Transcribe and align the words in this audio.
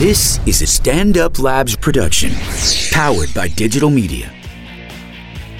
This 0.00 0.40
is 0.46 0.62
a 0.62 0.66
Stand 0.66 1.18
Up 1.18 1.38
Labs 1.38 1.76
production, 1.76 2.30
powered 2.90 3.34
by 3.34 3.48
digital 3.48 3.90
media. 3.90 4.28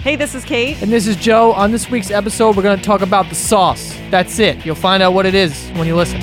Hey, 0.02 0.16
this 0.16 0.34
is 0.34 0.46
Kate. 0.46 0.80
And 0.80 0.90
this 0.90 1.06
is 1.06 1.16
Joe. 1.16 1.52
On 1.52 1.70
this 1.70 1.90
week's 1.90 2.10
episode, 2.10 2.56
we're 2.56 2.62
going 2.62 2.78
to 2.78 2.82
talk 2.82 3.02
about 3.02 3.28
the 3.28 3.34
sauce. 3.34 3.94
That's 4.10 4.38
it. 4.38 4.64
You'll 4.64 4.76
find 4.76 5.02
out 5.02 5.12
what 5.12 5.26
it 5.26 5.34
is 5.34 5.68
when 5.72 5.86
you 5.86 5.94
listen. 5.94 6.22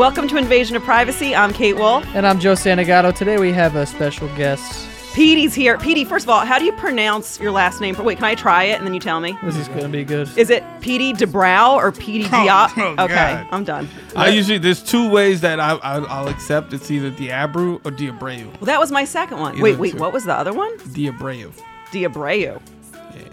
Welcome 0.00 0.28
to 0.28 0.38
Invasion 0.38 0.76
of 0.76 0.82
Privacy. 0.82 1.36
I'm 1.36 1.52
Kate 1.52 1.76
Wolf. 1.76 2.06
And 2.14 2.26
I'm 2.26 2.40
Joe 2.40 2.54
Santagato. 2.54 3.14
Today 3.14 3.36
we 3.36 3.52
have 3.52 3.76
a 3.76 3.84
special 3.84 4.28
guest. 4.28 4.88
Petey's 5.12 5.54
here. 5.54 5.76
Petey, 5.76 6.06
first 6.06 6.24
of 6.24 6.30
all, 6.30 6.40
how 6.40 6.58
do 6.58 6.64
you 6.64 6.72
pronounce 6.72 7.38
your 7.38 7.52
last 7.52 7.82
name? 7.82 7.94
Wait, 8.02 8.16
can 8.16 8.24
I 8.24 8.34
try 8.34 8.64
it 8.64 8.78
and 8.78 8.86
then 8.86 8.94
you 8.94 9.00
tell 9.00 9.20
me? 9.20 9.36
This 9.42 9.56
is 9.56 9.68
going 9.68 9.82
to 9.82 9.88
be 9.90 10.02
good. 10.04 10.26
Is 10.38 10.48
it 10.48 10.64
Petey 10.80 11.12
DeBrow 11.12 11.76
or 11.76 11.92
Petey 11.92 12.24
oh, 12.24 12.28
Diop? 12.28 12.72
oh, 12.78 13.04
okay, 13.04 13.14
God. 13.14 13.46
I'm 13.50 13.62
done. 13.62 13.90
I 14.16 14.30
usually 14.30 14.56
there's 14.56 14.82
two 14.82 15.10
ways 15.10 15.42
that 15.42 15.60
I, 15.60 15.72
I 15.74 15.98
I'll 15.98 16.28
accept. 16.28 16.72
It's 16.72 16.90
either 16.90 17.10
Diabru 17.10 17.74
or 17.84 17.90
Diabreu. 17.90 18.46
Well, 18.46 18.64
that 18.64 18.80
was 18.80 18.90
my 18.90 19.04
second 19.04 19.38
one. 19.38 19.52
Either 19.56 19.62
Wait, 19.62 19.78
wait, 19.78 19.92
two. 19.92 19.98
what 19.98 20.14
was 20.14 20.24
the 20.24 20.34
other 20.34 20.54
one? 20.54 20.78
Diabreu. 20.78 21.52
Diabreu. 21.92 22.58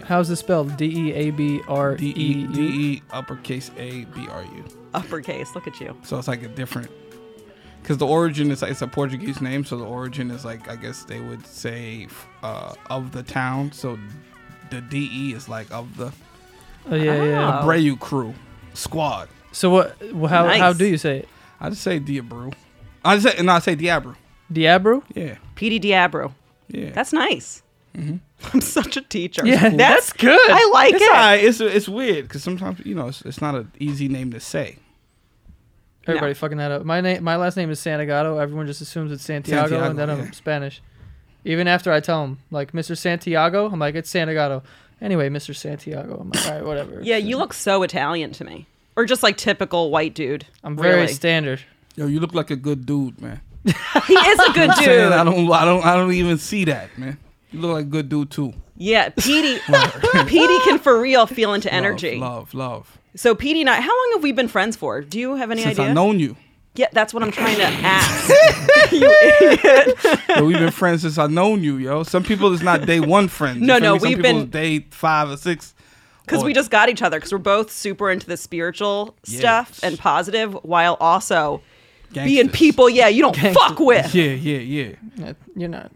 How's 0.04 0.28
it 0.28 0.36
spelled? 0.36 0.76
D 0.76 0.84
E 0.84 1.14
A 1.14 1.30
B 1.30 1.62
R 1.66 1.96
D 1.96 2.08
E 2.08 2.10
E 2.10 2.46
D 2.46 2.60
U. 2.60 2.68
E 2.68 3.02
uppercase 3.10 3.70
A 3.78 4.04
B 4.04 4.28
R 4.28 4.42
U. 4.42 4.77
Uppercase. 4.94 5.54
Look 5.54 5.66
at 5.66 5.80
you. 5.80 5.96
So 6.02 6.18
it's 6.18 6.28
like 6.28 6.42
a 6.42 6.48
different. 6.48 6.90
Because 7.82 7.98
the 7.98 8.06
origin 8.06 8.50
is 8.50 8.62
it's 8.62 8.82
a 8.82 8.86
Portuguese 8.88 9.40
name, 9.40 9.64
so 9.64 9.78
the 9.78 9.84
origin 9.84 10.30
is 10.30 10.44
like 10.44 10.68
I 10.68 10.76
guess 10.76 11.04
they 11.04 11.20
would 11.20 11.46
say 11.46 12.08
uh, 12.42 12.74
of 12.90 13.12
the 13.12 13.22
town. 13.22 13.72
So 13.72 13.98
the 14.70 14.80
D 14.80 15.08
E 15.12 15.32
is 15.32 15.48
like 15.48 15.70
of 15.72 15.96
the 15.96 16.12
Oh, 16.90 16.94
yeah, 16.94 17.22
yeah. 17.22 17.60
Oh. 17.60 17.66
Abreu 17.66 17.98
crew 17.98 18.34
squad. 18.74 19.28
So 19.52 19.70
what? 19.70 19.96
well, 20.12 20.28
How, 20.28 20.46
how 20.58 20.72
do 20.72 20.86
you 20.86 20.98
say 20.98 21.18
it? 21.20 21.28
I 21.60 21.70
just 21.70 21.82
say 21.82 22.00
Diabru. 22.00 22.54
I 23.04 23.16
just 23.16 23.36
say 23.36 23.42
no, 23.42 23.52
I 23.52 23.58
say 23.60 23.76
Diabru. 23.76 24.16
Diabru? 24.52 25.02
Yeah, 25.14 25.36
Petey 25.54 25.80
Diabro. 25.80 26.32
yeah. 26.68 26.90
That's 26.90 27.12
nice. 27.12 27.62
Mm-hmm. 27.96 28.16
I'm 28.54 28.60
such 28.60 28.96
a 28.96 29.00
teacher. 29.00 29.44
Yeah, 29.46 29.70
that's, 29.70 29.76
that's 29.76 30.12
good. 30.12 30.50
I 30.50 30.70
like 30.72 30.94
it's 30.94 31.02
it. 31.02 31.10
alright. 31.10 31.44
It's 31.44 31.60
it's 31.60 31.88
weird 31.88 32.28
because 32.28 32.42
sometimes 32.42 32.80
you 32.84 32.94
know 32.94 33.08
it's, 33.08 33.22
it's 33.22 33.40
not 33.40 33.54
an 33.54 33.72
easy 33.78 34.08
name 34.08 34.30
to 34.32 34.40
say. 34.40 34.76
Everybody 36.06 36.32
fucking 36.34 36.56
that 36.58 36.70
up. 36.70 36.84
My 36.84 37.00
name, 37.02 37.22
my 37.22 37.36
last 37.36 37.56
name 37.56 37.70
is 37.70 37.80
Santagato. 37.80 38.40
Everyone 38.40 38.66
just 38.66 38.80
assumes 38.80 39.12
it's 39.12 39.22
Santiago, 39.22 39.68
Santiago, 39.68 39.90
and 39.90 39.98
then 39.98 40.08
I'm. 40.08 40.32
Spanish. 40.32 40.80
Even 41.44 41.68
after 41.68 41.92
I 41.92 42.00
tell 42.00 42.22
them, 42.22 42.38
like, 42.50 42.72
Mr. 42.72 42.96
Santiago, 42.96 43.66
I'm 43.70 43.78
like, 43.78 43.94
it's 43.94 44.12
Santagato. 44.12 44.62
Anyway, 45.00 45.28
Mr. 45.28 45.54
Santiago. 45.54 46.18
I'm 46.20 46.30
like, 46.30 46.46
all 46.46 46.52
right, 46.52 46.64
whatever. 46.64 47.00
Yeah, 47.02 47.16
you 47.18 47.36
look 47.36 47.52
so 47.52 47.82
Italian 47.82 48.32
to 48.32 48.44
me. 48.44 48.66
Or 48.96 49.04
just 49.04 49.22
like 49.22 49.36
typical 49.36 49.90
white 49.90 50.14
dude. 50.14 50.46
I'm 50.64 50.76
very 50.76 50.96
Really. 51.02 51.08
standard. 51.12 51.60
Yo, 51.94 52.06
you 52.06 52.20
look 52.20 52.34
like 52.34 52.50
a 52.50 52.56
good 52.56 52.86
dude, 52.86 53.20
man. 53.20 53.40
He 54.06 54.14
is 54.14 54.38
a 54.40 54.52
good 54.52 54.72
Saying 54.76 55.12
I 55.12 55.24
dude. 55.24 55.34
don't, 55.34 55.52
I 55.52 55.64
don't, 55.64 55.84
I 55.84 55.94
don't 55.94 56.12
even 56.12 56.38
see 56.38 56.64
that, 56.64 56.96
man. 56.98 57.18
You 57.50 57.60
look 57.60 57.72
like 57.72 57.84
a 57.86 57.88
good 57.88 58.08
dude 58.08 58.30
too. 58.30 58.52
Yeah, 58.76 59.08
Petey. 59.08 59.58
Petey 60.26 60.58
can 60.64 60.78
for 60.78 61.00
real 61.00 61.26
feel 61.26 61.54
into 61.54 61.72
energy. 61.72 62.16
love, 62.18 62.54
love. 62.54 62.54
love. 62.54 62.98
So 63.16 63.34
Petey 63.34 63.60
and 63.62 63.70
I, 63.70 63.80
how 63.80 63.88
long 63.88 64.10
have 64.14 64.22
we 64.22 64.32
been 64.32 64.48
friends 64.48 64.76
for? 64.76 65.00
Do 65.00 65.18
you 65.18 65.34
have 65.36 65.50
any 65.50 65.62
Since 65.62 65.78
idea? 65.78 65.88
I've 65.90 65.94
known 65.94 66.20
you, 66.20 66.36
yeah, 66.78 66.86
that's 66.92 67.12
what 67.12 67.24
I'm 67.24 67.32
trying 67.32 67.56
to 67.56 67.62
ask. 67.66 68.28
you 68.92 69.16
idiot. 69.22 69.98
yo, 70.28 70.44
we've 70.44 70.58
been 70.58 70.70
friends 70.70 71.02
since 71.02 71.18
I've 71.18 71.30
known 71.32 71.64
you, 71.64 71.76
yo. 71.76 72.04
Some 72.04 72.22
people 72.22 72.52
it's 72.54 72.62
not 72.62 72.86
day 72.86 73.00
one 73.00 73.26
friends. 73.26 73.60
No, 73.60 73.78
no. 73.78 73.98
Some 73.98 74.08
we've 74.08 74.22
been- 74.22 74.48
day 74.48 74.80
five 74.90 75.28
or 75.28 75.36
six. 75.36 75.74
Because 76.24 76.44
we 76.44 76.52
just 76.52 76.70
got 76.70 76.90
each 76.90 77.00
other. 77.00 77.16
Because 77.16 77.32
we're 77.32 77.38
both 77.38 77.72
super 77.72 78.10
into 78.10 78.26
the 78.26 78.36
spiritual 78.36 79.16
stuff 79.24 79.80
and 79.82 79.98
positive, 79.98 80.52
while 80.62 80.98
also 81.00 81.62
being 82.12 82.50
people. 82.50 82.90
Yeah, 82.90 83.08
you 83.08 83.22
don't 83.22 83.36
fuck 83.36 83.80
with. 83.80 84.14
Yeah, 84.14 84.32
yeah, 84.32 84.58
yeah. 84.58 84.94
Yeah, 85.16 85.32
You're 85.56 85.70
not. 85.70 85.90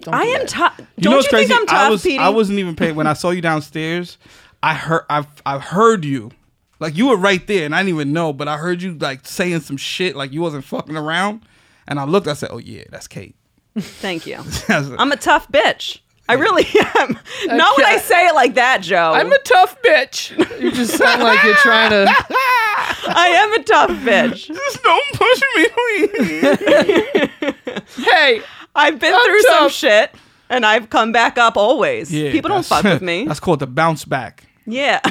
Don't 0.00 0.14
I 0.14 0.22
am 0.24 0.46
tough. 0.46 0.74
You 0.78 0.84
Don't 1.02 1.04
know 1.04 1.10
you 1.10 1.16
what's 1.16 1.28
crazy? 1.28 1.48
think 1.48 1.60
I'm 1.60 1.66
tough, 1.66 1.78
I 1.78 1.88
was, 1.90 2.02
Petey? 2.02 2.18
I 2.18 2.28
wasn't 2.28 2.58
even 2.60 2.76
paid 2.76 2.92
when 2.96 3.06
I 3.06 3.12
saw 3.14 3.30
you 3.30 3.40
downstairs. 3.40 4.16
I 4.62 4.74
heard, 4.74 5.04
I've, 5.10 5.26
I've 5.46 5.62
heard 5.62 6.04
you. 6.04 6.30
Like 6.80 6.96
you 6.96 7.08
were 7.08 7.16
right 7.16 7.44
there, 7.48 7.64
and 7.64 7.74
I 7.74 7.80
didn't 7.80 7.94
even 7.94 8.12
know, 8.12 8.32
but 8.32 8.46
I 8.46 8.56
heard 8.56 8.80
you 8.82 8.94
like 8.94 9.26
saying 9.26 9.60
some 9.60 9.76
shit, 9.76 10.14
like 10.14 10.32
you 10.32 10.40
wasn't 10.40 10.64
fucking 10.64 10.96
around. 10.96 11.42
And 11.88 11.98
I 11.98 12.04
looked, 12.04 12.28
I 12.28 12.34
said, 12.34 12.50
"Oh 12.52 12.58
yeah, 12.58 12.84
that's 12.90 13.08
Kate." 13.08 13.34
Thank 13.78 14.26
you. 14.26 14.36
That's- 14.68 14.90
I'm 14.98 15.10
a 15.10 15.16
tough 15.16 15.50
bitch. 15.50 15.98
I 16.30 16.34
really 16.34 16.66
am. 16.96 17.18
Not 17.46 17.76
when 17.78 17.86
I 17.86 17.96
say 17.96 18.26
it 18.28 18.34
like 18.34 18.54
that, 18.56 18.82
Joe. 18.82 19.12
I'm 19.14 19.32
a 19.32 19.38
tough 19.38 19.80
bitch. 19.82 20.36
You 20.60 20.70
just 20.70 20.94
sound 20.98 21.22
like 21.22 21.42
you're 21.42 21.54
trying 21.56 21.90
to. 21.90 22.06
I 22.10 23.28
am 23.34 23.52
a 23.54 23.62
tough 23.64 23.90
bitch. 24.04 24.46
Just 24.46 24.82
don't 24.82 25.12
push 25.14 25.40
me, 25.56 25.68
please. 27.96 28.04
Hey, 28.04 28.42
I've 28.74 28.98
been 29.00 29.14
I'm 29.14 29.24
through 29.24 29.42
some 29.42 29.68
shit, 29.70 30.14
and 30.50 30.64
I've 30.64 30.88
come 30.90 31.12
back 31.12 31.38
up 31.38 31.56
always. 31.56 32.12
Yeah, 32.12 32.30
People 32.32 32.48
don't 32.50 32.64
fuck 32.66 32.84
with 32.84 33.02
me. 33.12 33.24
That's 33.26 33.40
called 33.40 33.60
the 33.60 33.66
bounce 33.66 34.04
back. 34.04 34.44
Yeah. 34.66 35.00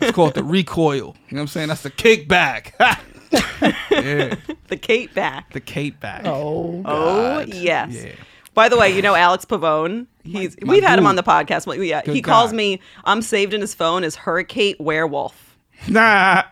It's 0.00 0.12
called 0.12 0.34
the 0.34 0.44
recoil. 0.44 0.94
You 0.96 1.02
know 1.02 1.14
what 1.28 1.40
I'm 1.40 1.46
saying? 1.48 1.68
That's 1.68 1.82
the 1.82 1.90
kickback. 1.90 2.72
yeah, 3.90 4.34
the 4.68 4.76
Kate 4.76 5.14
back. 5.14 5.52
the 5.52 5.60
Kate 5.60 5.98
back. 6.00 6.22
oh, 6.26 6.82
Oh 6.84 7.40
yes. 7.40 7.92
Yeah. 7.92 8.12
By 8.54 8.68
the 8.68 8.76
way, 8.76 8.94
you 8.94 9.00
know 9.02 9.14
Alex 9.14 9.44
Pavone. 9.44 10.06
He's 10.24 10.56
my 10.60 10.72
we've 10.74 10.82
had 10.82 10.98
him 10.98 11.06
on 11.06 11.16
the 11.16 11.22
podcast. 11.22 11.66
Well, 11.66 11.76
yeah, 11.82 12.02
Good 12.02 12.14
he 12.14 12.22
calls 12.22 12.50
guy. 12.50 12.56
me. 12.56 12.80
I'm 13.04 13.22
saved 13.22 13.54
in 13.54 13.60
his 13.60 13.74
phone 13.74 14.02
as 14.04 14.16
Hurricane 14.16 14.74
Werewolf. 14.80 15.56
Nah. 15.88 16.42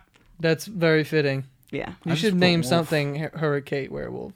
that's 0.40 0.66
very 0.66 1.04
fitting. 1.04 1.44
Yeah, 1.70 1.94
You 2.06 2.12
I 2.12 2.14
should 2.14 2.34
name 2.34 2.62
put 2.62 2.68
something 2.68 3.16
Hurricane 3.34 3.90
Werewolf, 3.90 4.32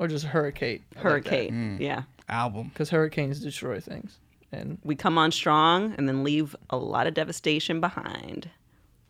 or 0.00 0.08
just 0.08 0.24
Hurricane. 0.24 0.82
Hurricane. 0.96 1.78
Mm. 1.78 1.80
Yeah, 1.80 2.02
Album. 2.28 2.70
because 2.70 2.90
hurricanes 2.90 3.38
destroy 3.38 3.78
things. 3.78 4.18
And 4.50 4.78
we 4.82 4.96
come 4.96 5.16
on 5.16 5.30
strong 5.30 5.94
and 5.96 6.08
then 6.08 6.24
leave 6.24 6.56
a 6.70 6.76
lot 6.76 7.06
of 7.06 7.14
devastation 7.14 7.80
behind. 7.80 8.50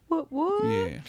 What? 0.08 0.30
What? 0.30 0.64
Yeah. 0.64 0.70
Anyway, 0.70 1.00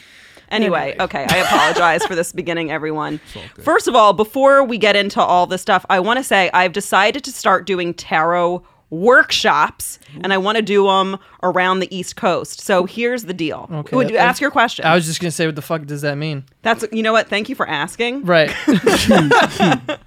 Anyway. 0.49 0.95
okay, 0.99 1.25
I 1.29 1.37
apologize 1.37 2.05
for 2.05 2.13
this 2.15 2.31
beginning, 2.41 2.71
everyone. 2.71 3.19
all 3.35 3.41
good. 3.55 3.65
First 3.65 3.87
of 3.87 3.95
all, 3.95 4.13
before 4.13 4.63
we 4.63 4.77
get 4.77 4.95
into 4.95 5.21
all 5.21 5.47
this 5.47 5.61
stuff, 5.61 5.85
I 5.89 5.99
want 6.01 6.17
to 6.17 6.23
say 6.23 6.49
I've 6.53 6.73
decided 6.73 7.23
to 7.25 7.31
start 7.31 7.65
doing 7.65 7.93
tarot 7.93 8.63
workshops, 8.91 9.97
and 10.21 10.31
I 10.31 10.37
want 10.37 10.57
to 10.57 10.61
do 10.61 10.85
them 10.85 11.17
around 11.41 11.79
the 11.79 11.95
East 11.95 12.15
Coast. 12.15 12.61
So 12.61 12.85
here's 12.85 13.23
the 13.23 13.33
deal. 13.33 13.67
Okay, 13.71 13.95
Would 13.95 14.11
you 14.11 14.17
ask 14.17 14.39
your 14.39 14.51
question? 14.51 14.85
I 14.85 14.93
was 14.93 15.05
just 15.07 15.19
gonna 15.19 15.31
say, 15.31 15.47
what 15.47 15.55
the 15.55 15.61
fuck 15.63 15.85
does 15.85 16.01
that 16.01 16.17
mean? 16.17 16.43
That's 16.61 16.85
you 16.91 17.01
know 17.01 17.13
what? 17.13 17.27
Thank 17.27 17.49
you 17.49 17.55
for 17.55 17.67
asking. 17.67 18.25
Right. 18.25 18.53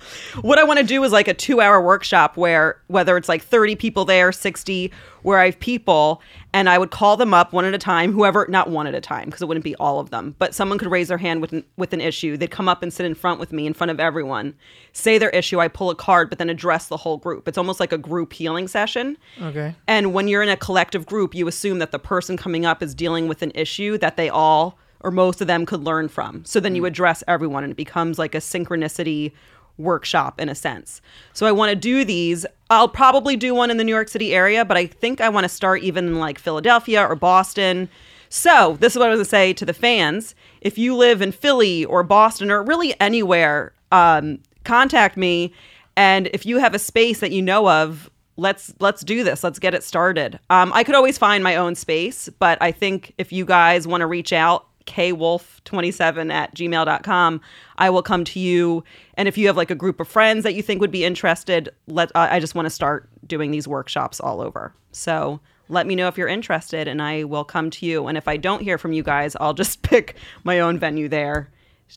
What 0.42 0.58
I 0.58 0.64
want 0.64 0.78
to 0.78 0.84
do 0.84 1.02
is 1.04 1.12
like 1.12 1.28
a 1.28 1.34
two-hour 1.34 1.80
workshop 1.80 2.36
where 2.36 2.80
whether 2.88 3.16
it's 3.16 3.28
like 3.28 3.42
30 3.42 3.76
people 3.76 4.04
there, 4.04 4.32
60, 4.32 4.92
where 5.24 5.38
I 5.38 5.46
have 5.46 5.58
people, 5.58 6.20
and 6.52 6.68
I 6.68 6.76
would 6.76 6.90
call 6.90 7.16
them 7.16 7.32
up 7.32 7.54
one 7.54 7.64
at 7.64 7.72
a 7.72 7.78
time, 7.78 8.12
whoever, 8.12 8.46
not 8.50 8.68
one 8.68 8.86
at 8.86 8.94
a 8.94 9.00
time, 9.00 9.24
because 9.24 9.40
it 9.40 9.48
wouldn't 9.48 9.64
be 9.64 9.74
all 9.76 9.98
of 9.98 10.10
them, 10.10 10.36
but 10.38 10.54
someone 10.54 10.76
could 10.76 10.90
raise 10.90 11.08
their 11.08 11.16
hand 11.16 11.40
with 11.40 11.54
an, 11.54 11.64
with 11.78 11.94
an 11.94 12.02
issue. 12.02 12.36
They'd 12.36 12.50
come 12.50 12.68
up 12.68 12.82
and 12.82 12.92
sit 12.92 13.06
in 13.06 13.14
front 13.14 13.40
with 13.40 13.50
me, 13.50 13.66
in 13.66 13.72
front 13.72 13.90
of 13.90 13.98
everyone, 13.98 14.54
say 14.92 15.16
their 15.16 15.30
issue. 15.30 15.60
I 15.60 15.68
pull 15.68 15.88
a 15.88 15.94
card, 15.94 16.28
but 16.28 16.38
then 16.38 16.50
address 16.50 16.88
the 16.88 16.98
whole 16.98 17.16
group. 17.16 17.48
It's 17.48 17.56
almost 17.56 17.80
like 17.80 17.90
a 17.90 17.96
group 17.96 18.34
healing 18.34 18.68
session. 18.68 19.16
okay. 19.40 19.74
And 19.88 20.12
when 20.12 20.28
you're 20.28 20.42
in 20.42 20.50
a 20.50 20.58
collective 20.58 21.06
group, 21.06 21.34
you 21.34 21.48
assume 21.48 21.78
that 21.78 21.90
the 21.90 21.98
person 21.98 22.36
coming 22.36 22.66
up 22.66 22.82
is 22.82 22.94
dealing 22.94 23.26
with 23.26 23.40
an 23.40 23.52
issue 23.54 23.96
that 23.98 24.18
they 24.18 24.28
all 24.28 24.78
or 25.00 25.10
most 25.10 25.42
of 25.42 25.46
them 25.46 25.66
could 25.66 25.84
learn 25.84 26.08
from. 26.08 26.44
So 26.46 26.60
then 26.60 26.74
you 26.74 26.82
mm. 26.82 26.86
address 26.86 27.22
everyone 27.28 27.62
and 27.62 27.70
it 27.70 27.76
becomes 27.76 28.18
like 28.18 28.34
a 28.34 28.38
synchronicity 28.38 29.32
workshop 29.78 30.40
in 30.40 30.48
a 30.48 30.54
sense. 30.54 31.00
So 31.32 31.46
I 31.46 31.52
want 31.52 31.70
to 31.70 31.76
do 31.76 32.04
these. 32.04 32.46
I'll 32.70 32.88
probably 32.88 33.36
do 33.36 33.54
one 33.54 33.70
in 33.70 33.76
the 33.76 33.84
New 33.84 33.94
York 33.94 34.08
City 34.08 34.34
area, 34.34 34.64
but 34.64 34.76
I 34.76 34.86
think 34.86 35.20
I 35.20 35.28
want 35.28 35.44
to 35.44 35.48
start 35.48 35.82
even 35.82 36.06
in 36.06 36.18
like 36.18 36.38
Philadelphia 36.38 37.04
or 37.04 37.16
Boston. 37.16 37.88
So 38.28 38.76
this 38.80 38.94
is 38.94 38.98
what 38.98 39.06
I 39.06 39.10
was 39.10 39.18
going 39.18 39.24
to 39.24 39.30
say 39.30 39.52
to 39.52 39.64
the 39.64 39.74
fans. 39.74 40.34
If 40.60 40.78
you 40.78 40.96
live 40.96 41.22
in 41.22 41.32
Philly 41.32 41.84
or 41.84 42.02
Boston 42.02 42.50
or 42.50 42.62
really 42.62 42.98
anywhere, 43.00 43.72
um, 43.92 44.40
contact 44.64 45.16
me. 45.16 45.52
And 45.96 46.28
if 46.32 46.44
you 46.44 46.58
have 46.58 46.74
a 46.74 46.78
space 46.78 47.20
that 47.20 47.30
you 47.30 47.42
know 47.42 47.68
of, 47.68 48.10
let's 48.36 48.74
let's 48.80 49.02
do 49.02 49.22
this. 49.22 49.44
Let's 49.44 49.58
get 49.58 49.74
it 49.74 49.84
started. 49.84 50.40
Um, 50.50 50.72
I 50.72 50.82
could 50.84 50.94
always 50.94 51.18
find 51.18 51.44
my 51.44 51.56
own 51.56 51.74
space, 51.74 52.28
but 52.38 52.58
I 52.60 52.72
think 52.72 53.14
if 53.18 53.32
you 53.32 53.44
guys 53.44 53.86
want 53.86 54.00
to 54.00 54.06
reach 54.06 54.32
out, 54.32 54.66
kwolf27 54.86 56.32
at 56.32 56.54
gmail.com, 56.54 57.40
I 57.78 57.90
will 57.90 58.02
come 58.02 58.24
to 58.24 58.40
you. 58.40 58.84
And 59.14 59.28
if 59.28 59.38
you 59.38 59.46
have 59.46 59.56
like 59.56 59.70
a 59.70 59.74
group 59.74 60.00
of 60.00 60.08
friends 60.08 60.44
that 60.44 60.54
you 60.54 60.62
think 60.62 60.80
would 60.80 60.90
be 60.90 61.04
interested, 61.04 61.70
let 61.86 62.10
uh, 62.14 62.28
I 62.30 62.40
just 62.40 62.54
want 62.54 62.66
to 62.66 62.70
start 62.70 63.08
doing 63.26 63.50
these 63.50 63.66
workshops 63.66 64.20
all 64.20 64.40
over. 64.40 64.74
So 64.92 65.40
let 65.68 65.86
me 65.86 65.94
know 65.94 66.08
if 66.08 66.18
you're 66.18 66.28
interested 66.28 66.88
and 66.88 67.00
I 67.00 67.24
will 67.24 67.44
come 67.44 67.70
to 67.70 67.86
you. 67.86 68.06
And 68.06 68.18
if 68.18 68.28
I 68.28 68.36
don't 68.36 68.62
hear 68.62 68.78
from 68.78 68.92
you 68.92 69.02
guys, 69.02 69.36
I'll 69.40 69.54
just 69.54 69.82
pick 69.90 70.16
my 70.44 70.60
own 70.60 70.78
venue 70.78 71.08
there 71.08 71.50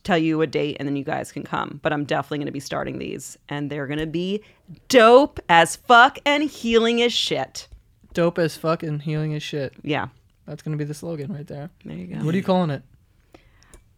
tell 0.04 0.18
you 0.18 0.42
a 0.42 0.48
date 0.48 0.78
and 0.80 0.88
then 0.88 0.96
you 0.96 1.04
guys 1.04 1.32
can 1.32 1.44
come. 1.44 1.80
But 1.82 1.94
I'm 1.94 2.06
definitely 2.06 2.40
going 2.40 2.48
to 2.48 2.52
be 2.52 2.60
starting 2.60 3.00
these 3.00 3.38
and 3.50 3.70
they're 3.70 3.88
going 3.88 4.00
to 4.00 4.06
be 4.06 4.44
dope 4.90 5.40
as 5.50 5.76
fuck 5.76 6.20
and 6.26 6.44
healing 6.44 7.02
as 7.02 7.14
shit. 7.14 7.68
Dope 8.14 8.40
as 8.40 8.58
fuck 8.58 8.84
and 8.84 9.02
healing 9.02 9.34
as 9.34 9.44
shit. 9.44 9.74
Yeah. 9.84 10.08
That's 10.48 10.62
gonna 10.64 10.78
be 10.78 10.86
the 10.86 10.94
slogan 10.94 11.32
right 11.34 11.46
there. 11.46 11.70
There 11.86 11.96
you 11.96 12.08
go. 12.08 12.26
What 12.26 12.34
are 12.34 12.38
you 12.38 12.44
calling 12.44 12.70
it? 12.72 12.82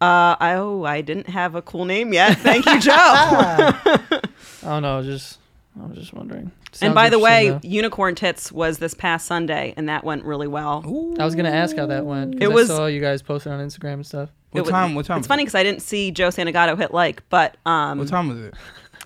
Uh, 0.00 0.34
I, 0.40 0.54
oh, 0.54 0.82
I 0.84 1.02
didn't 1.02 1.28
have 1.28 1.54
a 1.54 1.62
cool 1.62 1.84
name 1.84 2.12
yet. 2.12 2.38
Thank 2.38 2.64
you, 2.66 2.80
Joe. 2.80 2.92
oh 2.96 4.20
don't. 4.80 5.04
Just 5.04 5.38
I 5.80 5.86
was 5.86 5.98
just 5.98 6.12
wondering. 6.12 6.50
and 6.80 6.94
by 6.94 7.08
the 7.10 7.18
way, 7.18 7.46
interesting, 7.46 7.70
Unicorn 7.70 8.14
Tits 8.14 8.50
was 8.50 8.78
this 8.78 8.94
past 8.94 9.26
Sunday, 9.26 9.74
and 9.76 9.88
that 9.88 10.02
went 10.02 10.24
really 10.24 10.48
well. 10.48 10.80
though. 10.80 11.16
I 11.18 11.24
was 11.24 11.34
gonna 11.34 11.50
ask 11.50 11.76
how 11.76 11.86
that 11.86 12.04
went. 12.06 12.36
It 12.42 12.44
I 12.44 12.48
was- 12.48 12.68
saw 12.68 12.86
you 12.86 13.00
guys 13.00 13.22
posted 13.22 13.52
on 13.52 13.60
Instagram 13.60 13.94
and 13.94 14.06
stuff. 14.06 14.30
What 14.50 14.58
It 14.58 14.62
was- 14.62 14.70
time? 14.70 14.94
What 14.94 15.06
time? 15.06 15.18
It's 15.18 15.26
funny 15.28 15.44
because 15.44 15.54
I 15.54 15.62
didn't 15.62 15.82
see 15.82 16.10
Joe 16.10 16.28
Santagato 16.28 16.76
hit 16.76 16.92
like, 16.92 17.22
but 17.28 17.56
um, 17.66 17.98
What 17.98 18.08
time 18.08 18.28
was 18.28 18.38
it? 18.40 18.54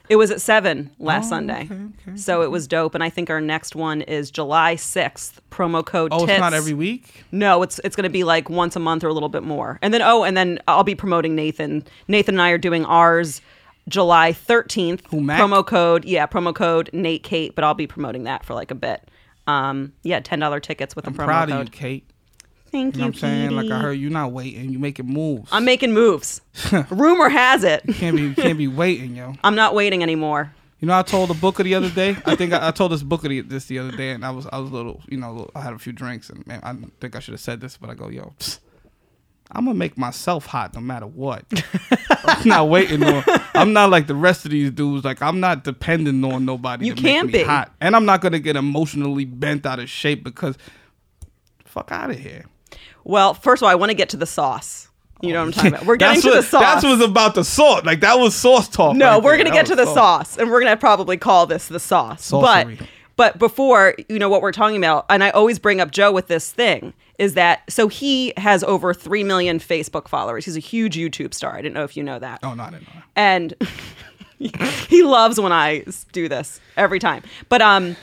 It 0.08 0.16
was 0.16 0.30
at 0.30 0.40
seven 0.40 0.90
last 0.98 1.26
Oh, 1.26 1.30
Sunday. 1.30 1.64
okay, 1.70 1.74
okay. 2.08 2.16
So 2.16 2.42
it 2.42 2.50
was 2.50 2.66
dope, 2.68 2.94
and 2.94 3.02
I 3.02 3.08
think 3.10 3.30
our 3.30 3.40
next 3.40 3.74
one 3.74 4.02
is 4.02 4.30
July 4.30 4.76
sixth. 4.76 5.40
Promo 5.50 5.84
code. 5.84 6.10
Oh, 6.12 6.20
tits. 6.20 6.32
it's 6.32 6.40
not 6.40 6.52
every 6.54 6.74
week. 6.74 7.24
No, 7.32 7.62
it's 7.62 7.80
it's 7.84 7.96
going 7.96 8.04
to 8.04 8.10
be 8.10 8.24
like 8.24 8.50
once 8.50 8.76
a 8.76 8.80
month 8.80 9.02
or 9.04 9.08
a 9.08 9.12
little 9.14 9.28
bit 9.28 9.42
more. 9.42 9.78
And 9.82 9.94
then 9.94 10.02
oh, 10.02 10.24
and 10.24 10.36
then 10.36 10.58
I'll 10.68 10.84
be 10.84 10.94
promoting 10.94 11.34
Nathan. 11.34 11.84
Nathan 12.08 12.34
and 12.34 12.42
I 12.42 12.50
are 12.50 12.58
doing 12.58 12.84
ours 12.84 13.40
July 13.88 14.32
13th. 14.32 15.00
Who, 15.10 15.20
Promo 15.22 15.64
code, 15.66 16.04
yeah, 16.04 16.26
promo 16.26 16.54
code 16.54 16.90
Nate 16.92 17.22
Kate, 17.22 17.54
but 17.54 17.64
I'll 17.64 17.74
be 17.74 17.86
promoting 17.86 18.24
that 18.24 18.44
for 18.44 18.54
like 18.54 18.70
a 18.70 18.74
bit. 18.74 19.10
Um, 19.46 19.92
yeah, 20.02 20.20
$10 20.20 20.62
tickets 20.62 20.96
with 20.96 21.06
I'm 21.06 21.12
a 21.14 21.16
promo 21.18 21.24
proud 21.26 21.48
code. 21.50 21.68
of 21.68 21.74
you, 21.74 21.78
Kate. 21.78 22.10
Thank 22.74 22.96
You 22.96 23.02
know 23.02 23.06
you, 23.06 23.12
what 23.12 23.14
I'm 23.14 23.20
saying? 23.20 23.50
Like 23.52 23.70
I 23.70 23.78
heard 23.78 23.92
you're 23.92 24.10
not 24.10 24.32
waiting. 24.32 24.68
You 24.72 24.80
making 24.80 25.06
moves. 25.06 25.48
I'm 25.52 25.64
making 25.64 25.92
moves. 25.92 26.40
Rumor 26.90 27.28
has 27.28 27.62
it. 27.62 27.84
can't 27.94 28.16
be 28.16 28.22
you 28.22 28.34
can't 28.34 28.58
be 28.58 28.66
waiting, 28.66 29.14
yo. 29.14 29.34
I'm 29.44 29.54
not 29.54 29.76
waiting 29.76 30.02
anymore. 30.02 30.52
You 30.80 30.88
know, 30.88 30.98
I 30.98 31.02
told 31.02 31.30
the 31.30 31.34
booker 31.34 31.62
the 31.62 31.76
other 31.76 31.88
day. 31.88 32.16
I 32.26 32.34
think 32.34 32.52
I, 32.52 32.66
I 32.66 32.70
told 32.72 32.90
this 32.90 33.04
booker 33.04 33.28
the, 33.28 33.42
this 33.42 33.66
the 33.66 33.78
other 33.78 33.96
day, 33.96 34.10
and 34.10 34.24
I 34.24 34.30
was 34.32 34.48
I 34.52 34.58
was 34.58 34.72
a 34.72 34.74
little, 34.74 35.00
you 35.08 35.16
know, 35.16 35.30
little- 35.30 35.52
I 35.54 35.60
had 35.60 35.72
a 35.72 35.78
few 35.78 35.92
drinks, 35.92 36.30
and 36.30 36.44
man, 36.48 36.58
I 36.64 36.74
think 37.00 37.14
I 37.14 37.20
should 37.20 37.34
have 37.34 37.40
said 37.40 37.60
this, 37.60 37.76
but 37.76 37.90
I 37.90 37.94
go, 37.94 38.08
yo, 38.08 38.34
psst, 38.40 38.58
I'm 39.52 39.66
gonna 39.66 39.78
make 39.78 39.96
myself 39.96 40.46
hot 40.46 40.74
no 40.74 40.80
matter 40.80 41.06
what. 41.06 41.44
I'm 42.24 42.48
not 42.48 42.68
waiting 42.68 43.04
on. 43.04 43.22
I'm 43.54 43.72
not 43.72 43.90
like 43.90 44.08
the 44.08 44.16
rest 44.16 44.46
of 44.46 44.50
these 44.50 44.72
dudes. 44.72 45.04
Like 45.04 45.22
I'm 45.22 45.38
not 45.38 45.62
depending 45.62 46.24
on 46.24 46.44
nobody. 46.44 46.86
You 46.86 46.96
to 46.96 47.00
can't 47.00 47.26
make 47.28 47.34
me 47.34 47.38
be. 47.42 47.44
hot, 47.44 47.72
and 47.80 47.94
I'm 47.94 48.04
not 48.04 48.20
gonna 48.20 48.40
get 48.40 48.56
emotionally 48.56 49.26
bent 49.26 49.64
out 49.64 49.78
of 49.78 49.88
shape 49.88 50.24
because, 50.24 50.58
fuck 51.64 51.92
out 51.92 52.10
of 52.10 52.18
here. 52.18 52.46
Well, 53.04 53.34
first 53.34 53.62
of 53.62 53.64
all, 53.64 53.70
I 53.70 53.74
want 53.74 53.90
to 53.90 53.94
get 53.94 54.08
to 54.10 54.16
the 54.16 54.26
sauce. 54.26 54.88
You 55.20 55.32
know 55.32 55.40
what 55.40 55.46
I'm 55.46 55.52
talking 55.52 55.74
about. 55.74 55.86
We're 55.86 55.96
getting 55.98 56.20
to 56.22 56.28
what, 56.28 56.34
the 56.36 56.42
sauce. 56.42 56.60
That's 56.60 56.84
what's 56.84 57.02
about 57.02 57.34
the 57.34 57.44
sauce. 57.44 57.84
Like 57.84 58.00
that 58.00 58.18
was 58.18 58.34
sauce 58.34 58.68
talk. 58.68 58.96
No, 58.96 59.12
right 59.12 59.22
we're 59.22 59.36
gonna 59.36 59.50
get 59.50 59.66
to 59.66 59.76
was 59.76 59.86
the 59.86 59.94
sauce, 59.94 60.36
and 60.36 60.50
we're 60.50 60.60
gonna 60.60 60.76
probably 60.76 61.16
call 61.16 61.46
this 61.46 61.68
the 61.68 61.80
sauce. 61.80 62.30
Saucery. 62.30 62.78
But 62.78 62.88
but 63.16 63.38
before 63.38 63.94
you 64.08 64.18
know 64.18 64.28
what 64.28 64.42
we're 64.42 64.52
talking 64.52 64.76
about, 64.76 65.06
and 65.08 65.22
I 65.22 65.30
always 65.30 65.58
bring 65.58 65.80
up 65.80 65.90
Joe 65.90 66.12
with 66.12 66.26
this 66.26 66.50
thing 66.50 66.92
is 67.18 67.34
that 67.34 67.62
so 67.70 67.88
he 67.88 68.32
has 68.36 68.64
over 68.64 68.92
three 68.92 69.24
million 69.24 69.58
Facebook 69.58 70.08
followers. 70.08 70.44
He's 70.44 70.56
a 70.56 70.60
huge 70.60 70.96
YouTube 70.96 71.32
star. 71.32 71.54
I 71.54 71.62
didn't 71.62 71.74
know 71.74 71.84
if 71.84 71.96
you 71.96 72.02
know 72.02 72.18
that. 72.18 72.40
Oh 72.42 72.54
no, 72.54 72.64
I 72.64 72.70
didn't 72.70 72.88
know. 72.88 72.94
that. 72.94 73.04
and 73.16 73.54
he 74.88 75.02
loves 75.02 75.38
when 75.40 75.52
I 75.52 75.84
do 76.12 76.28
this 76.28 76.60
every 76.76 76.98
time. 76.98 77.22
But 77.48 77.62
um, 77.62 77.96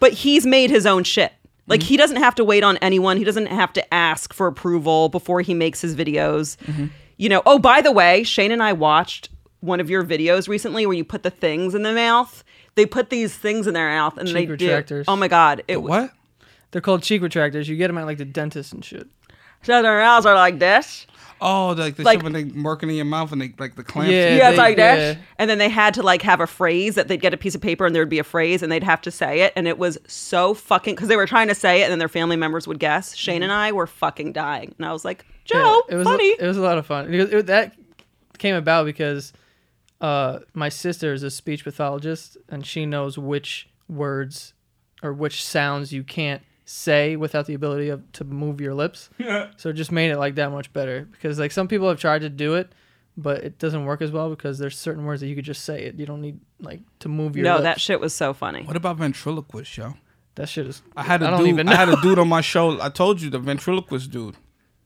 but 0.00 0.12
he's 0.12 0.46
made 0.46 0.70
his 0.70 0.86
own 0.86 1.04
shit. 1.04 1.32
Like 1.66 1.80
mm-hmm. 1.80 1.88
he 1.88 1.96
doesn't 1.96 2.16
have 2.18 2.34
to 2.36 2.44
wait 2.44 2.62
on 2.62 2.76
anyone. 2.78 3.16
He 3.16 3.24
doesn't 3.24 3.46
have 3.46 3.72
to 3.74 3.94
ask 3.94 4.32
for 4.32 4.46
approval 4.46 5.08
before 5.08 5.40
he 5.40 5.54
makes 5.54 5.80
his 5.80 5.94
videos. 5.94 6.56
Mm-hmm. 6.58 6.86
You 7.16 7.28
know. 7.28 7.42
Oh, 7.46 7.58
by 7.58 7.80
the 7.80 7.92
way, 7.92 8.22
Shane 8.22 8.52
and 8.52 8.62
I 8.62 8.72
watched 8.72 9.30
one 9.60 9.80
of 9.80 9.88
your 9.88 10.04
videos 10.04 10.48
recently 10.48 10.84
where 10.86 10.96
you 10.96 11.04
put 11.04 11.22
the 11.22 11.30
things 11.30 11.74
in 11.74 11.82
the 11.82 11.92
mouth. 11.92 12.44
They 12.74 12.86
put 12.86 13.08
these 13.10 13.34
things 13.34 13.66
in 13.66 13.74
their 13.74 13.88
mouth 13.88 14.18
and 14.18 14.28
they 14.28 14.46
Cheek 14.46 14.58
do. 14.58 14.68
retractors. 14.68 15.04
Oh 15.08 15.16
my 15.16 15.28
god! 15.28 15.62
It 15.68 15.74
w- 15.74 15.88
What? 15.88 16.10
They're 16.70 16.80
called 16.80 17.02
cheek 17.04 17.22
retractors. 17.22 17.68
You 17.68 17.76
get 17.76 17.86
them 17.86 17.98
at 17.98 18.04
like 18.04 18.18
the 18.18 18.24
dentist 18.24 18.72
and 18.72 18.84
shit. 18.84 19.06
So 19.62 19.80
their 19.80 19.98
mouths 20.00 20.26
are 20.26 20.34
like 20.34 20.58
this. 20.58 21.06
Oh, 21.44 21.68
like 21.76 21.96
the 21.96 22.02
Like- 22.02 22.18
shit 22.18 22.22
when 22.24 22.32
they 22.32 22.44
working 22.44 22.88
in 22.88 22.94
your 22.96 23.04
mouth 23.04 23.30
and 23.32 23.40
they 23.40 23.52
like 23.58 23.76
the 23.76 23.84
clamps. 23.84 24.12
Yeah. 24.12 24.36
Yeah, 24.36 24.48
it's 24.48 24.56
they- 24.56 24.62
like 24.62 24.76
this. 24.76 25.16
yeah. 25.16 25.22
And 25.38 25.48
then 25.50 25.58
they 25.58 25.68
had 25.68 25.94
to 25.94 26.02
like 26.02 26.22
have 26.22 26.40
a 26.40 26.46
phrase 26.46 26.94
that 26.96 27.08
they'd 27.08 27.20
get 27.20 27.34
a 27.34 27.36
piece 27.36 27.54
of 27.54 27.60
paper 27.60 27.84
and 27.86 27.94
there 27.94 28.02
would 28.02 28.08
be 28.08 28.18
a 28.18 28.24
phrase 28.24 28.62
and 28.62 28.72
they'd 28.72 28.82
have 28.82 29.00
to 29.02 29.10
say 29.10 29.42
it. 29.42 29.52
And 29.54 29.68
it 29.68 29.78
was 29.78 29.98
so 30.06 30.54
fucking 30.54 30.94
because 30.94 31.08
they 31.08 31.16
were 31.16 31.26
trying 31.26 31.48
to 31.48 31.54
say 31.54 31.80
it 31.80 31.84
and 31.84 31.92
then 31.92 31.98
their 31.98 32.08
family 32.08 32.36
members 32.36 32.66
would 32.66 32.78
guess. 32.78 33.14
Shane 33.14 33.42
and 33.42 33.52
I 33.52 33.72
were 33.72 33.86
fucking 33.86 34.32
dying. 34.32 34.74
And 34.78 34.86
I 34.86 34.92
was 34.92 35.04
like, 35.04 35.24
Joe, 35.44 35.58
Mm-hmm. 35.58 35.90
Yeah, 35.90 35.94
it 35.94 35.98
was 35.98 36.06
funny. 36.06 36.32
A, 36.32 36.44
it 36.44 36.46
was 36.48 36.56
a 36.56 36.62
lot 36.62 36.78
of 36.78 36.86
fun. 36.86 37.12
It, 37.12 37.32
it- 37.34 37.46
that 37.46 37.74
came 38.38 38.54
about 38.56 38.86
because 38.86 39.32
uh, 40.00 40.40
my 40.54 40.68
sister 40.68 41.12
is 41.12 41.22
a 41.22 41.30
speech 41.30 41.64
pathologist, 41.64 42.36
and 42.48 42.66
she 42.66 42.84
knows 42.86 43.16
which 43.18 43.68
words 43.88 44.52
or 45.02 45.12
which 45.12 45.44
sounds 45.44 45.92
you 45.92 46.02
can't 46.02 46.42
say 46.64 47.16
without 47.16 47.46
the 47.46 47.54
ability 47.54 47.88
of 47.90 48.10
to 48.12 48.24
move 48.24 48.60
your 48.60 48.74
lips. 48.74 49.10
Yeah. 49.18 49.50
So 49.56 49.68
it 49.70 49.74
just 49.74 49.92
made 49.92 50.10
it 50.10 50.18
like 50.18 50.36
that 50.36 50.50
much 50.50 50.72
better 50.72 51.06
because 51.12 51.38
like 51.38 51.52
some 51.52 51.68
people 51.68 51.88
have 51.88 52.00
tried 52.00 52.20
to 52.22 52.30
do 52.30 52.54
it, 52.54 52.72
but 53.16 53.44
it 53.44 53.58
doesn't 53.58 53.84
work 53.84 54.00
as 54.02 54.10
well 54.10 54.30
because 54.30 54.58
there's 54.58 54.76
certain 54.78 55.04
words 55.04 55.20
that 55.20 55.28
you 55.28 55.34
could 55.34 55.44
just 55.44 55.64
say 55.64 55.82
it. 55.84 55.94
You 55.96 56.06
don't 56.06 56.20
need 56.20 56.40
like 56.60 56.80
to 57.00 57.08
move 57.08 57.36
your 57.36 57.44
no, 57.44 57.52
lips. 57.54 57.62
that 57.64 57.80
shit 57.80 58.00
was 58.00 58.14
so 58.14 58.32
funny. 58.32 58.62
What 58.64 58.76
about 58.76 58.96
ventriloquist, 58.96 59.76
yo? 59.76 59.94
that 60.36 60.48
shit 60.48 60.66
is. 60.66 60.82
I 60.96 61.02
had 61.04 61.22
a 61.22 61.26
I 61.28 61.30
don't 61.30 61.40
dude. 61.40 61.48
even 61.50 61.68
I 61.68 61.74
had 61.76 61.88
a 61.88 62.00
dude 62.02 62.18
on 62.18 62.28
my 62.28 62.40
show. 62.52 62.80
I 62.80 62.88
told 62.88 63.20
you 63.20 63.30
the 63.30 63.38
ventriloquist 63.38 64.10
dude. 64.10 64.36